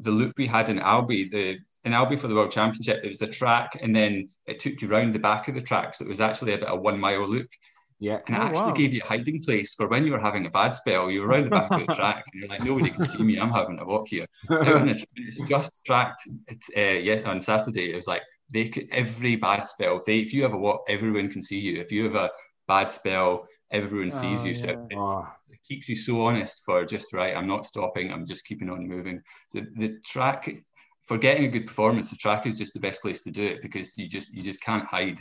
the 0.00 0.10
loop 0.10 0.36
we 0.36 0.46
had 0.46 0.68
in 0.68 0.78
Albi, 0.78 1.28
the 1.28 1.58
in 1.84 1.92
Albi 1.92 2.16
for 2.16 2.28
the 2.28 2.34
World 2.34 2.50
Championship, 2.50 3.04
it 3.04 3.08
was 3.08 3.22
a 3.22 3.26
track 3.26 3.78
and 3.80 3.94
then 3.94 4.28
it 4.46 4.58
took 4.58 4.80
you 4.80 4.88
round 4.88 5.14
the 5.14 5.18
back 5.18 5.48
of 5.48 5.54
the 5.54 5.60
track. 5.60 5.94
So 5.94 6.04
it 6.04 6.08
was 6.08 6.20
actually 6.20 6.54
about 6.54 6.72
a 6.72 6.76
one 6.76 6.98
mile 6.98 7.28
loop. 7.28 7.48
Yeah. 8.00 8.20
And 8.26 8.36
it 8.36 8.40
oh, 8.40 8.44
actually 8.44 8.60
wow. 8.60 8.72
gave 8.72 8.94
you 8.94 9.00
a 9.04 9.06
hiding 9.06 9.42
place 9.42 9.74
for 9.74 9.86
when 9.88 10.04
you 10.04 10.12
were 10.12 10.18
having 10.18 10.46
a 10.46 10.50
bad 10.50 10.70
spell. 10.70 11.10
You 11.10 11.20
were 11.20 11.28
around 11.28 11.44
the 11.44 11.50
back 11.50 11.70
of 11.70 11.86
the 11.86 11.94
track 11.94 12.24
and 12.32 12.42
you're 12.42 12.50
like, 12.50 12.64
nobody 12.64 12.90
can 12.90 13.04
see 13.04 13.22
me. 13.22 13.38
I'm 13.38 13.50
having 13.50 13.78
a 13.78 13.84
walk 13.84 14.08
here. 14.08 14.26
it's 14.50 15.40
just 15.48 15.72
tracked. 15.84 16.22
It's 16.48 16.68
uh, 16.76 16.80
yeah, 16.80 17.20
on 17.26 17.40
Saturday. 17.42 17.92
It 17.92 17.96
was 17.96 18.06
like 18.06 18.22
they 18.52 18.68
could, 18.68 18.88
every 18.90 19.36
bad 19.36 19.66
spell. 19.66 19.98
If, 19.98 20.04
they, 20.04 20.18
if 20.18 20.32
you 20.32 20.42
have 20.42 20.54
a 20.54 20.58
walk, 20.58 20.84
everyone 20.88 21.30
can 21.30 21.42
see 21.42 21.58
you. 21.58 21.80
If 21.80 21.92
you 21.92 22.04
have 22.04 22.16
a 22.16 22.30
bad 22.66 22.90
spell, 22.90 23.46
everyone 23.70 24.10
sees 24.10 24.40
oh, 24.40 24.44
you. 24.46 24.54
So 24.54 24.68
it, 24.70 24.78
oh 24.96 25.28
keeps 25.66 25.88
you 25.88 25.96
so 25.96 26.26
honest 26.26 26.62
for 26.64 26.84
just 26.84 27.12
right. 27.12 27.36
I'm 27.36 27.46
not 27.46 27.66
stopping. 27.66 28.12
I'm 28.12 28.26
just 28.26 28.44
keeping 28.44 28.70
on 28.70 28.86
moving. 28.86 29.22
So 29.48 29.62
the 29.76 29.98
track 30.04 30.54
for 31.04 31.18
getting 31.18 31.44
a 31.44 31.48
good 31.48 31.66
performance, 31.66 32.10
the 32.10 32.16
track 32.16 32.46
is 32.46 32.58
just 32.58 32.74
the 32.74 32.80
best 32.80 33.02
place 33.02 33.22
to 33.24 33.30
do 33.30 33.42
it 33.42 33.62
because 33.62 33.96
you 33.98 34.08
just 34.08 34.32
you 34.34 34.42
just 34.42 34.60
can't 34.60 34.84
hide. 34.84 35.20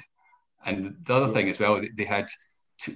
And 0.66 0.96
the 1.04 1.14
other 1.14 1.34
thing 1.34 1.50
as 1.50 1.60
well, 1.60 1.82
they 1.98 2.06
had 2.06 2.28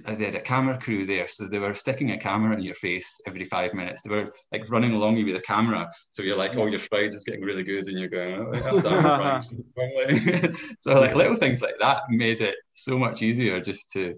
they 0.04 0.24
had 0.24 0.34
a 0.34 0.40
camera 0.40 0.78
crew 0.78 1.06
there, 1.06 1.28
so 1.28 1.46
they 1.46 1.58
were 1.58 1.74
sticking 1.74 2.10
a 2.10 2.18
camera 2.18 2.54
in 2.56 2.62
your 2.62 2.74
face 2.74 3.20
every 3.26 3.44
five 3.44 3.74
minutes. 3.74 4.02
They 4.02 4.10
were 4.10 4.30
like 4.52 4.68
running 4.70 4.92
along 4.92 5.16
you 5.16 5.26
with 5.26 5.36
a 5.36 5.40
camera, 5.40 5.88
so 6.10 6.22
you're 6.22 6.36
like, 6.36 6.56
oh, 6.56 6.66
your 6.66 6.78
stride 6.78 7.14
is 7.14 7.24
getting 7.24 7.42
really 7.42 7.62
good, 7.62 7.88
and 7.88 7.98
you're 7.98 8.08
going, 8.08 8.34
oh, 8.34 8.52
so 10.80 11.00
like 11.00 11.14
little 11.14 11.36
things 11.36 11.62
like 11.62 11.78
that 11.80 12.02
made 12.08 12.40
it 12.40 12.56
so 12.74 12.98
much 12.98 13.22
easier 13.22 13.60
just 13.60 13.90
to 13.92 14.14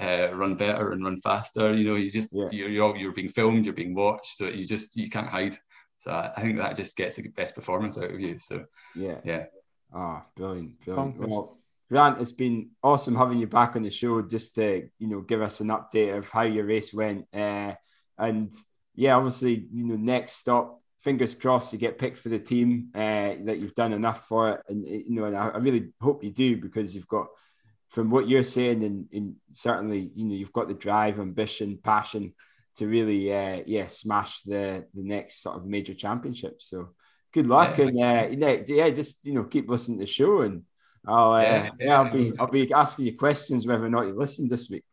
uh, 0.00 0.30
run 0.34 0.54
better 0.54 0.92
and 0.92 1.04
run 1.04 1.20
faster. 1.20 1.74
You 1.74 1.84
know, 1.84 1.96
you 1.96 2.10
just 2.10 2.30
yeah. 2.32 2.48
you're, 2.50 2.68
you're 2.68 2.96
you're 2.96 3.14
being 3.14 3.28
filmed, 3.28 3.64
you're 3.64 3.74
being 3.74 3.94
watched, 3.94 4.36
so 4.36 4.46
you 4.46 4.66
just 4.66 4.96
you 4.96 5.08
can't 5.08 5.28
hide. 5.28 5.56
So 5.98 6.10
I, 6.10 6.32
I 6.36 6.42
think 6.42 6.58
that 6.58 6.76
just 6.76 6.96
gets 6.96 7.16
the 7.16 7.28
best 7.28 7.54
performance 7.54 7.98
out 7.98 8.10
of 8.10 8.20
you. 8.20 8.38
So 8.38 8.64
yeah, 8.94 9.18
yeah. 9.24 9.46
Ah, 9.92 10.22
oh, 10.22 10.30
brilliant, 10.36 10.80
brilliant. 10.84 11.18
Well, 11.18 11.58
Grant, 11.90 12.20
it's 12.20 12.32
been 12.32 12.70
awesome 12.82 13.16
having 13.16 13.38
you 13.38 13.46
back 13.46 13.74
on 13.74 13.82
the 13.82 13.90
show 13.90 14.20
just 14.22 14.54
to 14.56 14.88
you 14.98 15.08
know 15.08 15.20
give 15.20 15.42
us 15.42 15.60
an 15.60 15.68
update 15.68 16.16
of 16.16 16.28
how 16.28 16.42
your 16.42 16.66
race 16.66 16.92
went. 16.92 17.26
Uh, 17.32 17.74
and 18.18 18.52
yeah, 18.98 19.14
obviously, 19.14 19.68
you 19.72 19.84
know, 19.84 19.94
next 19.94 20.32
stop, 20.32 20.82
fingers 21.04 21.36
crossed 21.36 21.72
you 21.72 21.78
get 21.78 21.98
picked 21.98 22.18
for 22.18 22.30
the 22.30 22.38
team, 22.38 22.88
uh, 22.96 23.34
that 23.44 23.58
you've 23.60 23.74
done 23.74 23.92
enough 23.92 24.26
for 24.26 24.50
it. 24.50 24.60
And, 24.68 24.86
you 24.88 25.04
know, 25.10 25.26
and 25.26 25.36
I, 25.36 25.50
I 25.50 25.58
really 25.58 25.90
hope 26.00 26.24
you 26.24 26.32
do 26.32 26.56
because 26.56 26.96
you've 26.96 27.06
got, 27.06 27.28
from 27.90 28.10
what 28.10 28.28
you're 28.28 28.42
saying, 28.42 28.82
and, 28.82 29.06
and 29.12 29.36
certainly, 29.52 30.10
you 30.16 30.24
know, 30.24 30.34
you've 30.34 30.52
got 30.52 30.66
the 30.66 30.74
drive, 30.74 31.20
ambition, 31.20 31.78
passion 31.82 32.34
to 32.78 32.86
really, 32.86 33.32
uh, 33.32 33.62
yeah, 33.66 33.86
smash 33.86 34.42
the, 34.42 34.86
the 34.94 35.02
next 35.02 35.42
sort 35.42 35.56
of 35.56 35.66
major 35.66 35.94
championship. 35.94 36.60
So 36.60 36.90
good 37.32 37.46
luck. 37.46 37.78
Yeah, 37.78 38.20
and, 38.22 38.42
uh, 38.42 38.56
yeah, 38.66 38.90
just, 38.90 39.18
you 39.22 39.34
know, 39.34 39.44
keep 39.44 39.68
listening 39.68 39.98
to 39.98 40.06
the 40.06 40.10
show 40.10 40.42
and, 40.42 40.62
I'll, 41.06 41.32
uh, 41.32 41.40
yeah, 41.40 41.70
yeah, 41.80 42.00
I'll 42.00 42.12
be 42.12 42.32
I'll 42.38 42.50
be 42.50 42.72
asking 42.72 43.06
you 43.06 43.16
questions 43.16 43.66
whether 43.66 43.86
or 43.86 43.88
not 43.88 44.06
you 44.06 44.14
listen 44.14 44.48
this 44.48 44.68
week. 44.68 44.84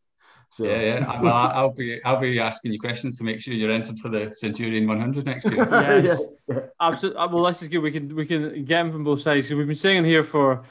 So 0.51 0.63
yeah, 0.63 0.81
yeah. 0.81 1.21
Well, 1.21 1.33
I'll 1.53 1.73
be 1.73 2.03
I'll 2.05 2.19
be 2.19 2.39
asking 2.39 2.71
you 2.71 2.79
questions 2.79 3.17
to 3.17 3.23
make 3.23 3.41
sure 3.41 3.53
you're 3.53 3.71
entered 3.71 3.99
for 3.99 4.09
the 4.09 4.33
Centurion 4.33 4.87
100 4.87 5.25
next 5.25 5.45
year. 5.45 5.57
yes, 6.03 6.21
yeah. 6.47 6.59
absolutely. 6.79 7.19
Uh, 7.19 7.27
well, 7.27 7.43
this 7.45 7.61
is 7.61 7.67
good. 7.67 7.79
We 7.79 7.91
can 7.91 8.15
we 8.15 8.25
can 8.25 8.63
get 8.65 8.83
them 8.83 8.91
from 8.91 9.03
both 9.03 9.21
sides. 9.21 9.49
So 9.49 9.57
we've 9.57 9.67
been 9.67 9.75
saying 9.75 10.05
here 10.05 10.23
for 10.23 10.63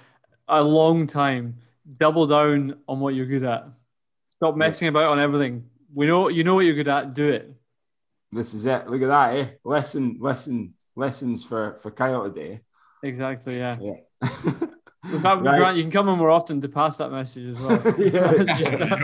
a 0.48 0.62
long 0.62 1.06
time. 1.06 1.56
Double 1.98 2.26
down 2.26 2.78
on 2.88 3.00
what 3.00 3.14
you're 3.14 3.26
good 3.26 3.44
at. 3.44 3.68
Stop 4.30 4.56
messing 4.56 4.86
yeah. 4.86 4.90
about 4.90 5.12
on 5.12 5.20
everything. 5.20 5.68
We 5.94 6.06
know 6.06 6.28
you 6.28 6.44
know 6.44 6.56
what 6.56 6.64
you're 6.64 6.74
good 6.74 6.88
at. 6.88 7.14
Do 7.14 7.28
it. 7.28 7.54
This 8.32 8.52
is 8.54 8.66
it. 8.66 8.88
Look 8.88 9.02
at 9.02 9.08
that, 9.08 9.36
eh? 9.36 9.48
Lesson, 9.64 10.18
lesson, 10.20 10.74
lessons 10.96 11.44
for 11.44 11.78
for 11.80 11.90
Kyle 11.90 12.24
today. 12.24 12.60
Exactly. 13.02 13.58
Yeah. 13.58 13.78
Yeah. 13.80 14.52
Right. 15.06 15.42
Grant, 15.42 15.76
you 15.76 15.82
can 15.82 15.92
come 15.92 16.08
in 16.08 16.18
more 16.18 16.30
often 16.30 16.62
to 16.62 16.68
pass 16.68 16.96
that 16.96 17.10
message 17.10 17.54
as 17.54 17.62
well. 17.62 17.94
yeah. 17.98 18.54
Just, 18.56 18.74
uh, 18.74 18.96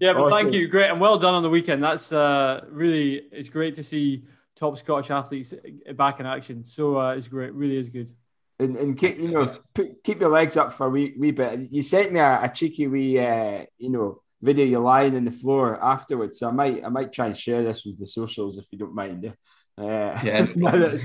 yeah, 0.00 0.12
but 0.14 0.16
awesome. 0.16 0.30
thank 0.30 0.54
you, 0.54 0.68
great 0.68 0.90
and 0.90 0.98
well 0.98 1.18
done 1.18 1.34
on 1.34 1.42
the 1.42 1.50
weekend. 1.50 1.82
That's 1.82 2.10
uh, 2.10 2.62
really 2.70 3.22
it's 3.30 3.50
great 3.50 3.74
to 3.76 3.84
see 3.84 4.24
top 4.56 4.78
Scottish 4.78 5.10
athletes 5.10 5.52
back 5.94 6.20
in 6.20 6.26
action. 6.26 6.64
So 6.64 6.98
uh, 6.98 7.16
it's 7.16 7.28
great, 7.28 7.52
really 7.52 7.76
is 7.76 7.90
good. 7.90 8.10
And, 8.58 8.76
and 8.76 8.98
keep 8.98 9.18
you 9.18 9.30
know 9.30 9.58
put, 9.74 10.02
keep 10.02 10.20
your 10.20 10.30
legs 10.30 10.56
up 10.56 10.72
for 10.72 10.86
a 10.86 10.90
wee, 10.90 11.14
wee 11.18 11.30
bit. 11.30 11.70
You 11.70 11.82
sent 11.82 12.10
me 12.10 12.20
a, 12.20 12.44
a 12.44 12.48
cheeky 12.48 12.86
wee 12.86 13.18
uh, 13.18 13.66
you 13.76 13.90
know 13.90 14.22
video 14.40 14.64
you 14.64 14.78
lying 14.78 15.16
on 15.16 15.24
the 15.24 15.30
floor 15.30 15.82
afterwards. 15.82 16.38
So 16.38 16.48
I 16.48 16.52
might 16.52 16.84
I 16.84 16.88
might 16.88 17.12
try 17.12 17.26
and 17.26 17.36
share 17.36 17.62
this 17.62 17.84
with 17.84 17.98
the 17.98 18.06
socials 18.06 18.58
if 18.58 18.66
you 18.72 18.78
don't 18.78 18.94
mind. 18.94 19.32
Uh, 19.76 20.18
yeah. 20.24 20.46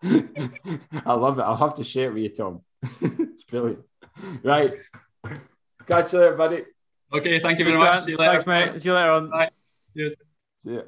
I 0.02 1.12
love 1.12 1.38
it. 1.38 1.42
I'll 1.42 1.56
have 1.56 1.74
to 1.76 1.84
share 1.84 2.10
it 2.10 2.14
with 2.14 2.22
you, 2.22 2.28
Tom. 2.28 2.60
it's 3.00 3.42
brilliant. 3.44 3.80
Right. 4.42 4.74
Catch 5.86 6.12
you 6.12 6.20
later, 6.20 6.36
buddy. 6.36 6.64
Okay, 7.12 7.40
thank 7.40 7.58
you 7.58 7.64
very 7.64 7.76
much. 7.76 8.02
See 8.02 8.12
you 8.12 8.16
later. 8.16 8.32
Thanks, 8.32 8.46
mate. 8.46 8.80
See 8.80 8.88
you 8.88 8.94
later 8.94 9.10
on. 9.12 9.30
Bye. 9.30 9.50
Cheers. 9.96 10.14
See 10.62 10.74
ya. 10.74 10.82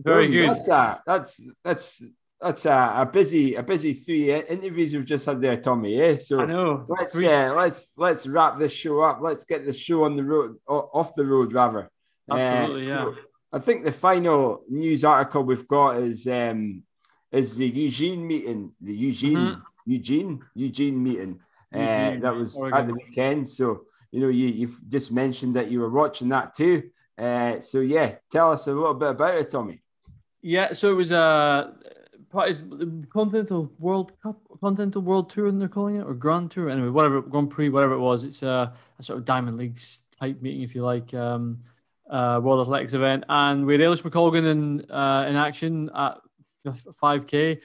Very 0.00 0.28
good. 0.28 0.50
That's 0.50 0.68
a, 0.68 1.02
that's 1.04 1.40
that's 1.62 2.02
that's 2.40 2.64
a, 2.64 2.94
a, 2.96 3.06
busy 3.06 3.54
a 3.54 3.62
busy 3.62 3.92
three 3.92 4.32
interviews 4.32 4.94
we've 4.94 5.04
just 5.04 5.26
had 5.26 5.40
there, 5.40 5.60
Tommy. 5.60 5.96
Yeah, 5.96 6.16
so 6.16 6.40
I 6.40 6.46
know. 6.46 6.86
Let's 6.88 7.14
uh, 7.14 7.54
let's 7.56 7.92
let's 7.96 8.26
wrap 8.26 8.58
this 8.58 8.72
show 8.72 9.00
up. 9.00 9.18
Let's 9.20 9.44
get 9.44 9.66
the 9.66 9.72
show 9.72 10.04
on 10.04 10.16
the 10.16 10.24
road, 10.24 10.56
off 10.66 11.14
the 11.14 11.24
road 11.24 11.52
rather. 11.52 11.90
Absolutely, 12.30 12.90
uh, 12.90 12.94
so, 12.94 13.10
yeah. 13.10 13.22
I 13.52 13.58
think 13.58 13.84
the 13.84 13.92
final 13.92 14.62
news 14.70 15.04
article 15.04 15.42
we've 15.42 15.68
got 15.68 15.98
is 15.98 16.26
um, 16.26 16.82
is 17.30 17.56
the 17.56 17.68
Eugene 17.68 18.26
meeting, 18.26 18.72
the 18.80 18.94
Eugene 18.94 19.36
mm-hmm. 19.36 19.60
Eugene 19.86 20.42
Eugene 20.54 21.02
meeting 21.02 21.40
uh, 21.74 22.16
that 22.20 22.34
was 22.34 22.56
Oregon. 22.56 22.80
at 22.80 22.86
the 22.86 22.94
weekend. 22.94 23.48
So 23.48 23.82
you 24.12 24.20
know 24.20 24.28
you 24.28 24.46
you've 24.46 24.78
just 24.88 25.12
mentioned 25.12 25.56
that 25.56 25.70
you 25.70 25.80
were 25.80 25.90
watching 25.90 26.30
that 26.30 26.54
too. 26.54 26.90
Uh, 27.18 27.60
so 27.60 27.80
yeah, 27.80 28.14
tell 28.32 28.52
us 28.52 28.66
a 28.66 28.72
little 28.72 28.94
bit 28.94 29.10
about 29.10 29.34
it, 29.34 29.50
Tommy. 29.50 29.82
Yeah, 30.40 30.72
so 30.72 30.90
it 30.90 30.94
was 30.94 31.12
a 31.12 31.74
uh, 32.32 32.52
Continental 33.12 33.72
World 33.78 34.12
Cup, 34.22 34.40
Continental 34.60 35.02
World 35.02 35.30
Tour, 35.30 35.46
and 35.46 35.60
they're 35.60 35.68
calling 35.68 35.96
it, 35.96 36.06
or 36.06 36.14
Grand 36.14 36.50
Tour, 36.50 36.70
anyway, 36.70 36.88
whatever 36.88 37.20
Grand 37.20 37.50
Prix, 37.50 37.68
whatever 37.68 37.94
it 37.94 37.98
was. 37.98 38.24
It's 38.24 38.42
a, 38.42 38.72
a 38.98 39.02
sort 39.02 39.18
of 39.18 39.24
Diamond 39.24 39.56
Leagues 39.56 40.02
type 40.18 40.40
meeting, 40.40 40.62
if 40.62 40.74
you 40.74 40.84
like. 40.84 41.12
Um, 41.14 41.60
uh, 42.10 42.40
World 42.42 42.60
Athletics 42.60 42.92
event, 42.92 43.24
and 43.28 43.64
we 43.64 43.74
had 43.74 43.80
Eilish 43.80 44.02
McColgan 44.02 44.50
in 44.50 44.90
uh, 44.90 45.26
in 45.28 45.36
action 45.36 45.90
at 45.94 46.18
5k. 46.66 47.60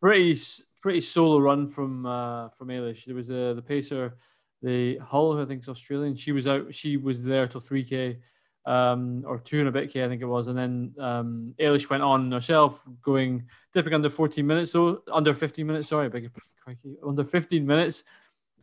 Pretty 0.00 0.40
pretty 0.80 1.00
solo 1.00 1.38
run 1.38 1.68
from 1.68 2.06
uh, 2.06 2.48
from 2.50 2.68
Eilish. 2.68 3.04
There 3.04 3.14
was 3.14 3.30
uh, 3.30 3.54
the 3.54 3.62
pacer, 3.62 4.16
the 4.62 4.98
Hull, 4.98 5.34
who 5.34 5.42
I 5.42 5.46
think 5.46 5.62
is 5.62 5.68
Australian. 5.68 6.14
She 6.16 6.32
was 6.32 6.46
out. 6.46 6.72
She 6.74 6.96
was 6.96 7.22
there 7.22 7.46
till 7.46 7.60
3k. 7.60 8.18
Um, 8.64 9.24
or 9.26 9.40
two 9.40 9.58
and 9.58 9.68
a 9.68 9.72
bit 9.72 9.92
k, 9.92 10.04
I 10.04 10.08
think 10.08 10.22
it 10.22 10.26
was, 10.26 10.46
and 10.46 10.56
then 10.56 10.94
um, 11.00 11.52
Eilish 11.58 11.90
went 11.90 12.04
on 12.04 12.30
herself, 12.30 12.86
going 13.02 13.44
dipping 13.72 13.92
under 13.92 14.08
14 14.08 14.46
minutes, 14.46 14.70
so 14.70 15.02
under 15.10 15.34
15 15.34 15.66
minutes. 15.66 15.88
Sorry, 15.88 16.08
your 16.12 16.30
under 17.04 17.24
15 17.24 17.66
minutes, 17.66 18.04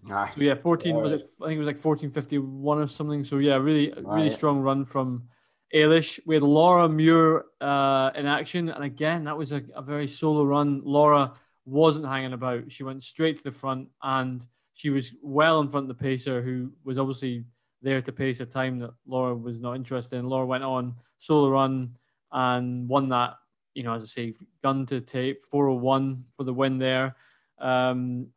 Ah, 0.09 0.29
so 0.29 0.41
yeah, 0.41 0.55
14 0.55 0.95
was 0.95 1.11
it, 1.11 1.29
I 1.41 1.47
think 1.47 1.55
it 1.55 1.59
was 1.59 1.67
like 1.67 1.83
1451 1.83 2.79
or 2.79 2.87
something. 2.87 3.23
So 3.23 3.37
yeah, 3.37 3.55
really 3.55 3.91
right. 3.91 4.15
really 4.15 4.29
strong 4.29 4.59
run 4.59 4.85
from 4.85 5.27
Eilish. 5.73 6.19
We 6.25 6.35
had 6.35 6.43
Laura 6.43 6.87
Muir 6.87 7.45
uh, 7.59 8.11
in 8.15 8.25
action, 8.25 8.69
and 8.69 8.83
again 8.83 9.25
that 9.25 9.37
was 9.37 9.51
a, 9.51 9.61
a, 9.75 9.81
very 9.81 10.07
solo 10.07 10.43
run. 10.43 10.81
Laura 10.85 11.33
wasn't 11.65 12.07
hanging 12.07 12.33
about; 12.33 12.71
she 12.71 12.83
went 12.83 13.03
straight 13.03 13.37
to 13.37 13.43
the 13.43 13.51
front, 13.51 13.89
and 14.01 14.45
she 14.73 14.89
was 14.89 15.13
well 15.21 15.59
in 15.59 15.69
front 15.69 15.89
of 15.89 15.97
the 15.97 16.01
pacer, 16.01 16.41
who 16.41 16.71
was 16.85 16.97
obviously 16.97 17.43
there 17.81 18.01
to 18.01 18.11
pace 18.11 18.39
a 18.39 18.45
time 18.45 18.79
that 18.79 18.91
Laura 19.07 19.35
was 19.35 19.59
not 19.59 19.75
interested 19.75 20.17
in. 20.17 20.27
Laura 20.27 20.45
went 20.45 20.63
on 20.63 20.95
solo 21.19 21.49
run 21.49 21.95
and 22.31 22.87
won 22.87 23.09
that. 23.09 23.35
You 23.73 23.83
know, 23.83 23.93
as 23.93 24.03
I 24.03 24.07
say, 24.07 24.33
gun 24.63 24.85
to 24.87 24.99
tape, 24.99 25.41
401 25.41 26.25
for 26.35 26.43
the 26.43 26.53
win 26.53 26.77
there. 26.77 27.15
Um, 27.59 28.27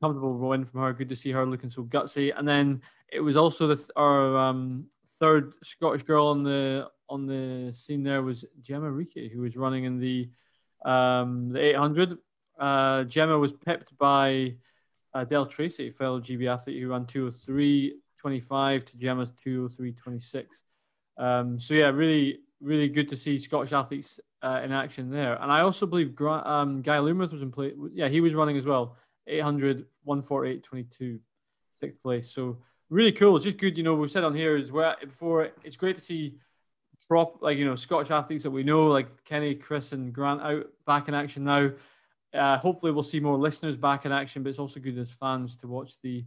comfortable 0.00 0.36
win 0.36 0.64
from 0.64 0.80
her. 0.80 0.92
Good 0.92 1.08
to 1.08 1.16
see 1.16 1.30
her 1.32 1.46
looking 1.46 1.70
so 1.70 1.84
gutsy. 1.84 2.32
And 2.36 2.46
then 2.46 2.82
it 3.10 3.20
was 3.20 3.36
also 3.36 3.66
the 3.68 3.90
our 3.96 4.36
um, 4.36 4.86
third 5.18 5.54
Scottish 5.62 6.02
girl 6.02 6.26
on 6.28 6.42
the 6.42 6.88
on 7.08 7.26
the 7.26 7.72
scene. 7.72 8.02
There 8.02 8.22
was 8.22 8.44
Gemma 8.60 8.90
Reekie, 8.90 9.30
who 9.32 9.40
was 9.40 9.56
running 9.56 9.84
in 9.84 9.98
the 9.98 10.28
um, 10.84 11.50
the 11.50 11.60
800. 11.60 12.18
Uh, 12.58 13.04
Gemma 13.04 13.38
was 13.38 13.52
pipped 13.52 13.96
by 13.98 14.54
uh, 15.14 15.24
Del 15.24 15.46
Tracy, 15.46 15.90
fellow 15.90 16.20
GB 16.20 16.52
athlete 16.52 16.80
who 16.80 16.88
ran 16.88 17.06
203.25 18.24 18.86
to 18.86 18.96
Gemma's 18.98 19.30
203.26. 19.44 20.44
Um, 21.18 21.58
so 21.58 21.74
yeah, 21.74 21.86
really, 21.88 22.40
really 22.60 22.88
good 22.88 23.08
to 23.08 23.16
see 23.16 23.38
Scottish 23.38 23.72
athletes 23.72 24.20
uh, 24.42 24.60
in 24.64 24.72
action 24.72 25.10
there. 25.10 25.40
And 25.40 25.50
I 25.50 25.60
also 25.60 25.86
believe 25.86 26.14
Gra- 26.14 26.46
um, 26.46 26.82
Guy 26.82 26.96
Learmonth 26.96 27.32
was 27.32 27.42
in 27.42 27.50
play. 27.50 27.72
Yeah, 27.92 28.08
he 28.08 28.20
was 28.20 28.34
running 28.34 28.56
as 28.56 28.66
well. 28.66 28.96
800, 29.26 29.86
148, 30.04 30.64
22, 30.64 31.18
sixth 31.74 32.02
place. 32.02 32.30
So 32.30 32.58
really 32.90 33.12
cool. 33.12 33.36
It's 33.36 33.44
just 33.44 33.58
good, 33.58 33.76
you 33.76 33.84
know, 33.84 33.94
we've 33.94 34.10
said 34.10 34.24
on 34.24 34.34
here 34.34 34.56
is 34.56 34.72
where 34.72 34.96
before 35.00 35.50
it's 35.64 35.76
great 35.76 35.96
to 35.96 36.02
see 36.02 36.36
prop 37.08 37.42
like 37.42 37.58
you 37.58 37.64
know 37.64 37.74
Scottish 37.74 38.10
athletes 38.10 38.44
that 38.44 38.50
we 38.50 38.62
know 38.62 38.86
like 38.86 39.24
Kenny, 39.24 39.54
Chris, 39.54 39.92
and 39.92 40.12
Grant 40.12 40.42
out 40.42 40.66
back 40.86 41.08
in 41.08 41.14
action 41.14 41.44
now. 41.44 41.70
Uh, 42.34 42.58
hopefully, 42.58 42.92
we'll 42.92 43.02
see 43.02 43.20
more 43.20 43.36
listeners 43.36 43.76
back 43.76 44.06
in 44.06 44.12
action, 44.12 44.42
but 44.42 44.50
it's 44.50 44.58
also 44.58 44.80
good 44.80 44.98
as 44.98 45.10
fans 45.10 45.56
to 45.56 45.68
watch 45.68 45.94
the 46.02 46.24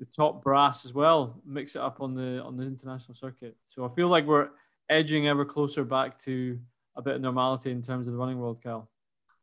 the 0.00 0.06
top 0.06 0.42
brass 0.42 0.84
as 0.84 0.94
well, 0.94 1.40
mix 1.46 1.76
it 1.76 1.82
up 1.82 2.00
on 2.00 2.14
the 2.14 2.42
on 2.42 2.56
the 2.56 2.64
international 2.64 3.14
circuit. 3.14 3.56
So 3.68 3.84
I 3.84 3.94
feel 3.94 4.08
like 4.08 4.26
we're 4.26 4.48
edging 4.88 5.28
ever 5.28 5.44
closer 5.44 5.84
back 5.84 6.20
to 6.24 6.58
a 6.96 7.02
bit 7.02 7.14
of 7.14 7.20
normality 7.20 7.70
in 7.70 7.82
terms 7.82 8.06
of 8.06 8.14
the 8.14 8.18
running 8.18 8.38
world, 8.38 8.62
Cal. 8.62 8.90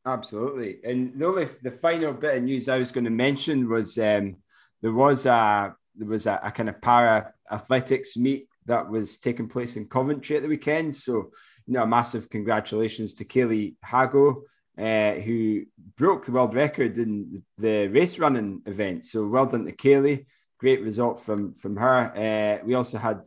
Absolutely. 0.05 0.79
And 0.83 1.17
the 1.17 1.27
only 1.27 1.47
the 1.61 1.71
final 1.71 2.11
bit 2.11 2.37
of 2.37 2.43
news 2.43 2.67
I 2.67 2.77
was 2.77 2.91
going 2.91 3.05
to 3.05 3.11
mention 3.11 3.69
was 3.69 3.97
um, 3.99 4.37
there 4.81 4.91
was 4.91 5.25
a 5.25 5.75
there 5.95 6.07
was 6.07 6.25
a, 6.25 6.39
a, 6.43 6.51
kind 6.51 6.69
of 6.69 6.81
para 6.81 7.33
athletics 7.51 8.17
meet 8.17 8.47
that 8.65 8.89
was 8.89 9.17
taking 9.17 9.47
place 9.47 9.75
in 9.75 9.87
Coventry 9.87 10.35
at 10.35 10.43
the 10.43 10.49
weekend. 10.49 10.95
So 10.95 11.31
you 11.67 11.73
know, 11.73 11.83
a 11.83 11.87
massive 11.87 12.29
congratulations 12.29 13.13
to 13.15 13.25
Kayleigh 13.25 13.75
Haggo, 13.85 14.41
uh, 14.77 15.19
who 15.21 15.63
broke 15.97 16.25
the 16.25 16.31
world 16.31 16.55
record 16.55 16.97
in 16.97 17.43
the 17.57 17.87
race 17.87 18.17
running 18.17 18.61
event. 18.65 19.05
So 19.05 19.27
well 19.27 19.45
done 19.45 19.65
to 19.65 19.71
Kayleigh. 19.71 20.25
Great 20.59 20.81
result 20.81 21.19
from 21.19 21.53
from 21.53 21.75
her. 21.75 22.11
Uh, 22.15 22.65
we 22.65 22.73
also 22.73 22.97
had 22.97 23.21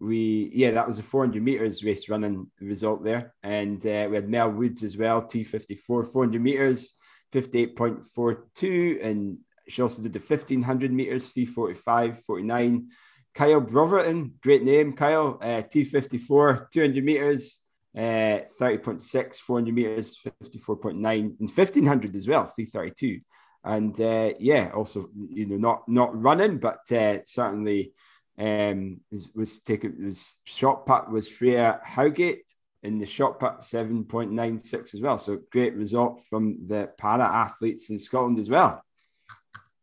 we 0.00 0.50
yeah 0.52 0.72
that 0.72 0.86
was 0.86 0.98
a 0.98 1.02
400 1.02 1.42
meters 1.42 1.84
race 1.84 2.08
running 2.08 2.50
result 2.60 3.04
there 3.04 3.34
and 3.44 3.86
uh, 3.86 4.08
we 4.10 4.16
had 4.16 4.28
mel 4.28 4.50
woods 4.50 4.82
as 4.82 4.96
well 4.96 5.22
t54 5.22 6.12
400 6.12 6.42
meters 6.42 6.94
58.42 7.32 9.04
and 9.04 9.38
she 9.68 9.80
also 9.80 10.02
did 10.02 10.12
the 10.12 10.18
1500 10.18 10.92
meters 10.92 11.28
345 11.28 12.24
49 12.24 12.88
kyle 13.32 13.60
broverton 13.60 14.34
great 14.42 14.64
name 14.64 14.92
kyle 14.92 15.38
uh, 15.40 15.62
t54 15.72 16.68
200 16.72 17.04
meters 17.04 17.62
uh, 17.96 18.40
30.6, 18.58 19.36
400 19.36 19.74
meters, 19.74 20.16
54.9, 20.42 20.94
and 20.94 21.36
1500 21.38 22.16
as 22.16 22.26
well, 22.26 22.46
332. 22.46 23.20
And 23.64 23.98
uh, 24.00 24.32
yeah, 24.40 24.70
also, 24.74 25.08
you 25.28 25.46
know, 25.46 25.56
not 25.56 25.88
not 25.88 26.20
running, 26.20 26.58
but 26.58 26.90
uh, 26.90 27.18
certainly 27.24 27.92
um, 28.38 29.00
was, 29.10 29.30
was 29.34 29.58
taken, 29.60 30.04
was 30.04 30.36
shot 30.44 30.86
put 30.86 31.10
was 31.10 31.28
Freya 31.28 31.80
Howgate 31.84 32.54
in 32.82 32.98
the 32.98 33.06
shot 33.06 33.38
put 33.38 33.58
7.96 33.58 34.94
as 34.94 35.00
well. 35.00 35.18
So 35.18 35.38
great 35.50 35.74
result 35.74 36.24
from 36.28 36.66
the 36.66 36.90
para 36.98 37.24
athletes 37.24 37.90
in 37.90 37.98
Scotland 37.98 38.38
as 38.38 38.50
well. 38.50 38.82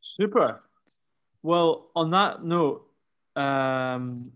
Super. 0.02 0.62
Well, 1.42 1.90
on 1.96 2.12
that 2.12 2.44
note, 2.44 2.86
um, 3.36 4.32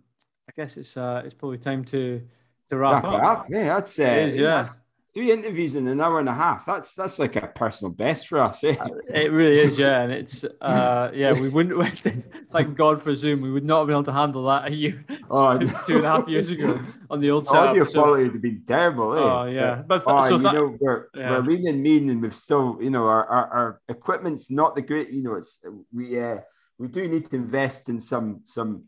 I 0.48 0.54
guess 0.56 0.78
it's 0.78 0.96
uh, 0.96 1.24
it's 1.26 1.34
probably 1.34 1.58
time 1.58 1.84
to 1.86 2.22
to 2.70 2.78
wrap, 2.78 3.04
wrap 3.04 3.14
up. 3.14 3.24
up. 3.24 3.46
Yeah, 3.50 3.76
that's 3.76 4.00
uh, 4.00 4.04
is, 4.04 4.36
yeah. 4.36 4.64
That's, 4.64 4.78
three 5.14 5.32
interviews 5.32 5.76
in 5.76 5.88
an 5.88 6.02
hour 6.02 6.20
and 6.20 6.28
a 6.28 6.34
half. 6.34 6.66
That's 6.66 6.96
that's 6.96 7.20
like 7.20 7.36
a 7.36 7.48
personal 7.48 7.92
best 7.92 8.28
for 8.28 8.42
us. 8.42 8.64
Eh? 8.64 8.76
Uh, 8.80 8.88
it 9.14 9.32
really 9.32 9.62
is, 9.62 9.78
yeah. 9.78 10.02
And 10.02 10.12
it's 10.12 10.44
uh, 10.44 11.12
yeah, 11.14 11.34
we 11.34 11.50
wouldn't 11.50 11.98
thank 12.52 12.76
God 12.76 13.02
for 13.02 13.16
Zoom. 13.16 13.42
We 13.42 13.52
would 13.52 13.64
not 13.64 13.80
have 13.80 13.88
been 13.88 13.96
able 13.96 14.04
to 14.06 14.14
handle 14.14 14.46
that 14.46 14.72
a 14.72 14.74
year, 14.74 15.06
oh, 15.30 15.58
two, 15.58 15.68
two 15.86 15.96
and 15.98 16.06
a 16.06 16.10
half 16.10 16.28
years 16.28 16.50
ago 16.50 16.80
on 17.10 17.20
the 17.20 17.30
old 17.30 17.46
setup. 17.46 17.70
Audio 17.70 17.86
so, 17.86 18.02
quality 18.02 18.24
would 18.24 18.34
have 18.34 18.42
been 18.42 18.64
terrible. 18.66 19.14
Eh? 19.14 19.20
Oh 19.20 19.46
yeah, 19.46 19.76
but, 19.86 20.04
but 20.04 20.26
oh, 20.26 20.30
so 20.30 20.36
you 20.38 20.44
that, 20.44 20.56
know 20.56 20.78
we're 20.80 21.08
yeah. 21.14 21.32
we're 21.32 21.42
lean 21.44 21.68
and 21.68 21.82
mean, 21.82 22.10
and 22.10 22.22
we've 22.22 22.36
still 22.36 22.78
you 22.82 22.90
know 22.90 23.06
our, 23.06 23.26
our, 23.26 23.48
our 23.50 23.82
equipment's 23.90 24.50
not 24.50 24.76
the 24.76 24.82
great. 24.82 25.12
You 25.12 25.22
know, 25.22 25.36
it's 25.36 25.62
we 25.94 26.20
uh, 26.20 26.38
we 26.80 26.88
do 26.88 27.08
need 27.08 27.30
to 27.30 27.36
invest 27.36 27.90
in 27.90 28.00
some 28.00 28.42
some 28.46 28.86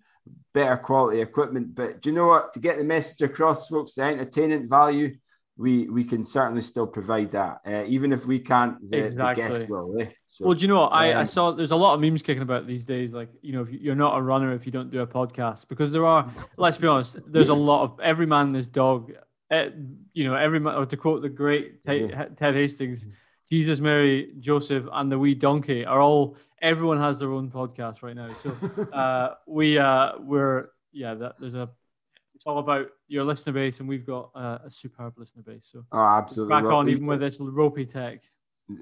better 0.55 0.77
quality 0.77 1.21
equipment. 1.21 1.75
But 1.75 2.01
do 2.01 2.09
you 2.09 2.15
know 2.15 2.27
what? 2.27 2.53
To 2.53 2.59
get 2.59 2.77
the 2.77 2.83
message 2.83 3.21
across, 3.21 3.67
folks, 3.67 3.93
the 3.93 4.03
entertainment 4.03 4.67
value 4.67 5.15
we 5.57 5.87
we 5.87 6.03
can 6.03 6.25
certainly 6.25 6.61
still 6.61 6.85
provide 6.85 7.31
that, 7.31 7.61
uh, 7.65 7.83
even 7.85 8.11
if 8.11 8.25
we 8.25 8.39
can't. 8.39 8.77
The, 8.91 9.05
exactly. 9.05 9.43
The 9.43 9.59
guest 9.59 9.69
will. 9.69 10.01
Eh? 10.01 10.07
So, 10.27 10.45
well, 10.45 10.53
do 10.53 10.61
you 10.61 10.67
know 10.67 10.81
what? 10.81 10.91
I, 10.91 11.13
um, 11.13 11.19
I 11.19 11.23
saw 11.23 11.51
there's 11.51 11.71
a 11.71 11.75
lot 11.75 11.93
of 11.93 12.01
memes 12.01 12.21
kicking 12.21 12.41
about 12.41 12.67
these 12.67 12.83
days. 12.83 13.13
Like 13.13 13.29
you 13.41 13.53
know, 13.53 13.61
if 13.61 13.69
you're 13.69 13.95
not 13.95 14.17
a 14.17 14.21
runner 14.21 14.53
if 14.53 14.65
you 14.65 14.71
don't 14.71 14.91
do 14.91 14.99
a 14.99 15.07
podcast, 15.07 15.67
because 15.69 15.91
there 15.91 16.05
are. 16.05 16.29
let's 16.57 16.77
be 16.77 16.87
honest. 16.87 17.17
There's 17.27 17.49
a 17.49 17.53
lot 17.71 17.83
of 17.83 17.99
every 18.01 18.25
man 18.25 18.47
and 18.47 18.55
his 18.55 18.67
dog. 18.67 19.13
Uh, 19.49 19.67
you 20.13 20.25
know, 20.25 20.35
every 20.35 20.59
man. 20.59 20.75
Or 20.75 20.85
to 20.85 20.97
quote 20.97 21.21
the 21.21 21.29
great 21.29 21.83
Ted, 21.85 22.09
yeah. 22.09 22.25
Ted 22.37 22.55
Hastings, 22.55 23.07
Jesus, 23.49 23.79
Mary, 23.79 24.33
Joseph, 24.39 24.85
and 24.91 25.09
the 25.09 25.17
wee 25.17 25.35
donkey 25.35 25.85
are 25.85 26.01
all. 26.01 26.35
Everyone 26.61 26.99
has 26.99 27.19
their 27.19 27.31
own 27.31 27.49
podcast 27.49 28.01
right 28.01 28.15
now. 28.15 28.33
So 28.33 28.83
uh, 28.93 29.35
we 29.47 29.77
uh, 29.77 30.13
we're 30.19 30.69
yeah. 30.91 31.13
That, 31.13 31.35
there's 31.39 31.53
a 31.53 31.69
all 32.45 32.59
about 32.59 32.87
your 33.07 33.23
listener 33.23 33.53
base, 33.53 33.79
and 33.79 33.89
we've 33.89 34.05
got 34.05 34.29
uh, 34.35 34.59
a 34.65 34.69
superb 34.69 35.13
listener 35.17 35.43
base. 35.43 35.67
So 35.71 35.83
oh, 35.91 35.99
absolutely, 35.99 36.55
back 36.55 36.65
on 36.65 36.89
even 36.89 37.05
with 37.07 37.19
this 37.19 37.39
ropey 37.39 37.85
tech. 37.85 38.21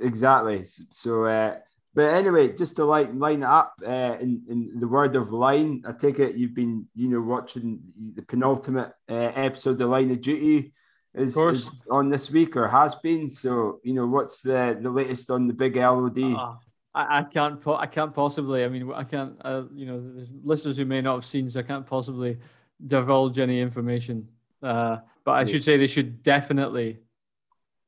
Exactly. 0.02 0.64
So, 0.90 1.26
uh, 1.26 1.58
but 1.94 2.14
anyway, 2.14 2.56
just 2.56 2.76
to 2.78 2.86
like 2.86 3.10
line 3.14 3.44
it 3.44 3.50
up 3.50 3.76
uh, 3.86 4.18
in 4.20 4.44
in 4.50 4.80
the 4.80 4.88
word 4.88 5.16
of 5.16 5.32
line, 5.32 5.84
I 5.88 5.94
take 5.94 6.20
it 6.20 6.36
you've 6.36 6.56
been 6.56 6.88
you 6.96 7.08
know 7.08 7.22
watching 7.22 7.80
the 8.16 8.22
penultimate 8.22 8.92
uh, 9.10 9.32
episode 9.36 9.80
of 9.82 9.90
Line 9.90 10.12
of 10.12 10.22
Duty. 10.22 10.74
Is, 11.16 11.38
is, 11.38 11.70
on 11.92 12.10
this 12.10 12.32
week 12.32 12.58
or 12.58 12.68
has 12.68 12.96
been. 12.96 13.30
So 13.30 13.80
you 13.84 13.94
know, 13.94 14.08
what's 14.08 14.42
the 14.42 14.78
the 14.82 14.90
latest 14.90 15.30
on 15.30 15.48
the 15.48 15.54
big 15.54 15.76
LOD? 15.76 16.18
Uh, 16.18 16.36
ah, 16.36 16.58
I, 16.96 17.20
I 17.20 17.24
can't 17.24 17.62
I 17.68 17.86
can't 17.86 18.14
possibly. 18.14 18.64
I 18.64 18.68
mean, 18.70 18.92
I 18.92 19.04
can't. 19.04 19.36
Uh, 19.42 19.64
you 19.76 19.86
know, 19.86 20.02
there's 20.16 20.30
listeners 20.44 20.76
who 20.76 20.86
may 20.86 21.02
not 21.02 21.14
have 21.14 21.26
seen, 21.26 21.48
so 21.50 21.60
I 21.60 21.64
can't 21.64 21.86
possibly 21.86 22.40
divulge 22.88 23.40
any 23.40 23.60
information. 23.60 24.28
Uh, 24.62 24.98
but 25.24 25.32
I 25.32 25.46
should 25.46 25.64
say 25.64 25.78
they 25.78 25.88
should 25.88 26.24
definitely 26.24 27.00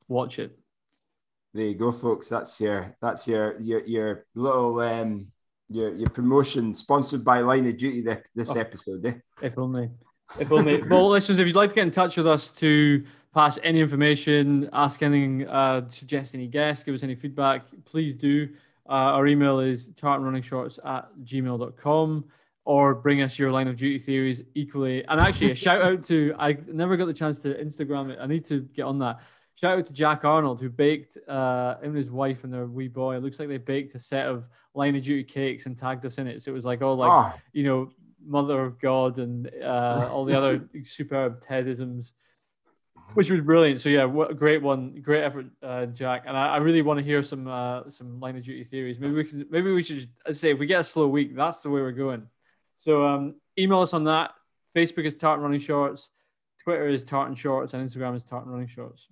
watch 0.08 0.40
it. 0.40 0.58
There 1.54 1.66
you 1.66 1.76
go, 1.76 1.92
folks. 1.92 2.28
That's 2.28 2.60
your 2.60 2.96
that's 3.02 3.28
your 3.28 3.60
your 3.62 3.86
your 3.86 4.26
little 4.36 4.80
um 4.82 5.28
your 5.70 5.96
your 5.96 6.10
promotion 6.10 6.74
sponsored 6.74 7.24
by 7.24 7.40
Line 7.40 7.66
of 7.68 7.78
Duty 7.78 8.02
this, 8.02 8.20
this 8.36 8.50
oh, 8.52 8.60
episode. 8.60 9.06
Eh? 9.06 9.14
If 9.42 9.58
only. 9.58 9.90
If 10.40 10.52
only. 10.52 10.82
well, 10.90 11.10
listeners, 11.10 11.40
if 11.40 11.48
you'd 11.48 11.56
like 11.56 11.70
to 11.70 11.76
get 11.76 11.84
in 11.84 11.92
touch 11.92 12.18
with 12.18 12.28
us 12.28 12.50
to 12.52 13.06
pass 13.34 13.60
any 13.64 13.80
information, 13.82 14.70
ask 14.74 15.02
anything, 15.02 15.48
uh, 15.48 15.90
suggest 15.90 16.36
any 16.36 16.48
guests, 16.48 16.84
give 16.84 16.96
us 16.96 17.04
any 17.04 17.16
feedback, 17.16 17.64
please 17.86 18.14
do. 18.14 18.50
Uh, 18.88 19.16
our 19.16 19.28
email 19.28 19.60
is 19.60 19.90
tartanrunningshorts 19.90 20.80
at 20.86 21.10
gmail.com 21.24 22.26
or 22.66 22.96
bring 22.96 23.22
us 23.22 23.38
your 23.38 23.52
line 23.52 23.68
of 23.68 23.78
duty 23.78 24.00
theories 24.00 24.42
equally. 24.56 25.06
And 25.08 25.22
actually, 25.22 25.52
a 25.52 25.56
shout 25.56 25.82
out 25.82 26.04
to 26.06 26.36
I 26.38 26.58
never 26.68 26.98
got 26.98 27.06
the 27.06 27.14
chance 27.14 27.40
to 27.40 27.54
Instagram 27.54 28.10
it. 28.10 28.18
I 28.20 28.26
need 28.26 28.44
to 28.46 28.62
get 28.62 28.84
on 28.84 29.00
that. 29.00 29.22
Shout 29.54 29.78
out 29.78 29.86
to 29.86 29.94
Jack 29.94 30.26
Arnold 30.26 30.60
who 30.60 30.70
baked 30.70 31.18
uh, 31.30 31.78
him 31.78 31.90
and 31.90 31.98
his 31.98 32.10
wife 32.10 32.44
and 32.44 32.52
their 32.52 32.66
wee 32.66 32.90
boy. 32.90 33.16
It 33.16 33.24
looks 33.24 33.40
like 33.40 33.48
they 33.48 33.58
baked 33.58 33.96
a 33.96 34.00
set 34.00 34.26
of 34.26 34.50
line 34.74 34.96
of 34.96 35.04
duty 35.04 35.24
cakes 35.24 35.66
and 35.66 35.78
tagged 35.78 36.06
us 36.06 36.18
in 36.18 36.28
it. 36.28 36.42
So 36.42 36.52
it 36.52 36.56
was 36.56 36.66
like 36.66 36.82
all 36.82 36.98
like 36.98 37.12
oh. 37.12 37.40
you 37.54 37.64
know 37.64 37.92
Mother 38.26 38.64
of 38.64 38.82
God 38.82 39.20
and 39.20 39.50
uh, 39.64 40.10
all 40.12 40.26
the 40.26 40.36
other 40.36 40.68
superb 40.84 41.46
Tedisms. 41.48 42.12
Which 43.14 43.30
was 43.30 43.42
brilliant. 43.42 43.80
So 43.82 43.90
yeah, 43.90 44.06
what 44.06 44.32
a 44.32 44.34
great 44.34 44.64
one, 44.64 45.00
great 45.00 45.24
effort, 45.24 45.46
uh, 45.62 45.86
Jack. 45.86 46.24
And 46.26 46.36
I, 46.36 46.56
I, 46.56 46.58
really 46.58 46.82
want 46.82 46.98
to 46.98 47.06
hear 47.06 47.22
some 47.22 47.48
uh, 47.48 47.88
some 47.88 48.20
line 48.20 48.36
of 48.36 48.44
duty 48.44 48.64
theories. 48.64 49.00
Maybe 49.00 49.14
we 49.14 49.24
can, 49.24 49.46
maybe 49.52 49.72
we 49.72 49.84
should 49.84 50.10
say 50.34 50.52
if 50.52 50.58
we 50.58 50.66
get 50.66 50.80
a 50.80 50.84
slow 50.84 51.08
week, 51.08 51.36
that's 51.36 51.62
the 51.62 51.70
way 51.70 51.82
we're 51.82 51.92
going. 51.92 52.28
So 52.78 53.06
um, 53.06 53.36
email 53.58 53.82
us 53.82 53.94
on 53.94 54.06
that. 54.06 54.32
Facebook 54.76 55.06
is 55.06 55.16
Tartan 55.16 55.44
Running 55.44 55.60
Shorts, 55.60 56.10
Twitter 56.64 56.88
is 56.90 57.04
Tartan 57.04 57.36
Shorts, 57.36 57.74
and 57.74 57.88
Instagram 57.88 58.16
is 58.16 58.24
Tartan 58.24 58.52
Running 58.52 58.68
Shorts. 58.68 59.08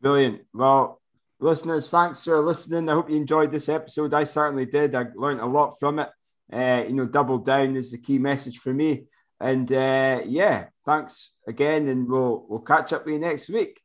Brilliant. 0.00 0.42
Well, 0.54 1.00
listeners, 1.40 1.90
thanks 1.90 2.24
for 2.24 2.40
listening. 2.40 2.88
I 2.88 2.94
hope 2.94 3.10
you 3.10 3.16
enjoyed 3.16 3.50
this 3.50 3.68
episode. 3.68 4.14
I 4.14 4.24
certainly 4.24 4.64
did. 4.64 4.94
I 4.94 5.06
learned 5.14 5.40
a 5.40 5.46
lot 5.46 5.78
from 5.78 5.98
it. 5.98 6.08
Uh, 6.52 6.84
you 6.86 6.94
know, 6.94 7.06
double 7.06 7.38
down 7.38 7.76
is 7.76 7.90
the 7.90 7.98
key 7.98 8.18
message 8.18 8.58
for 8.58 8.72
me. 8.72 9.06
And 9.40 9.70
uh, 9.70 10.20
yeah, 10.24 10.66
thanks 10.86 11.32
again, 11.46 11.88
and 11.88 12.08
we'll 12.08 12.46
we'll 12.48 12.60
catch 12.60 12.92
up 12.92 13.04
with 13.04 13.14
you 13.14 13.20
next 13.20 13.50
week. 13.50 13.80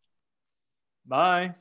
Bye. 1.06 1.56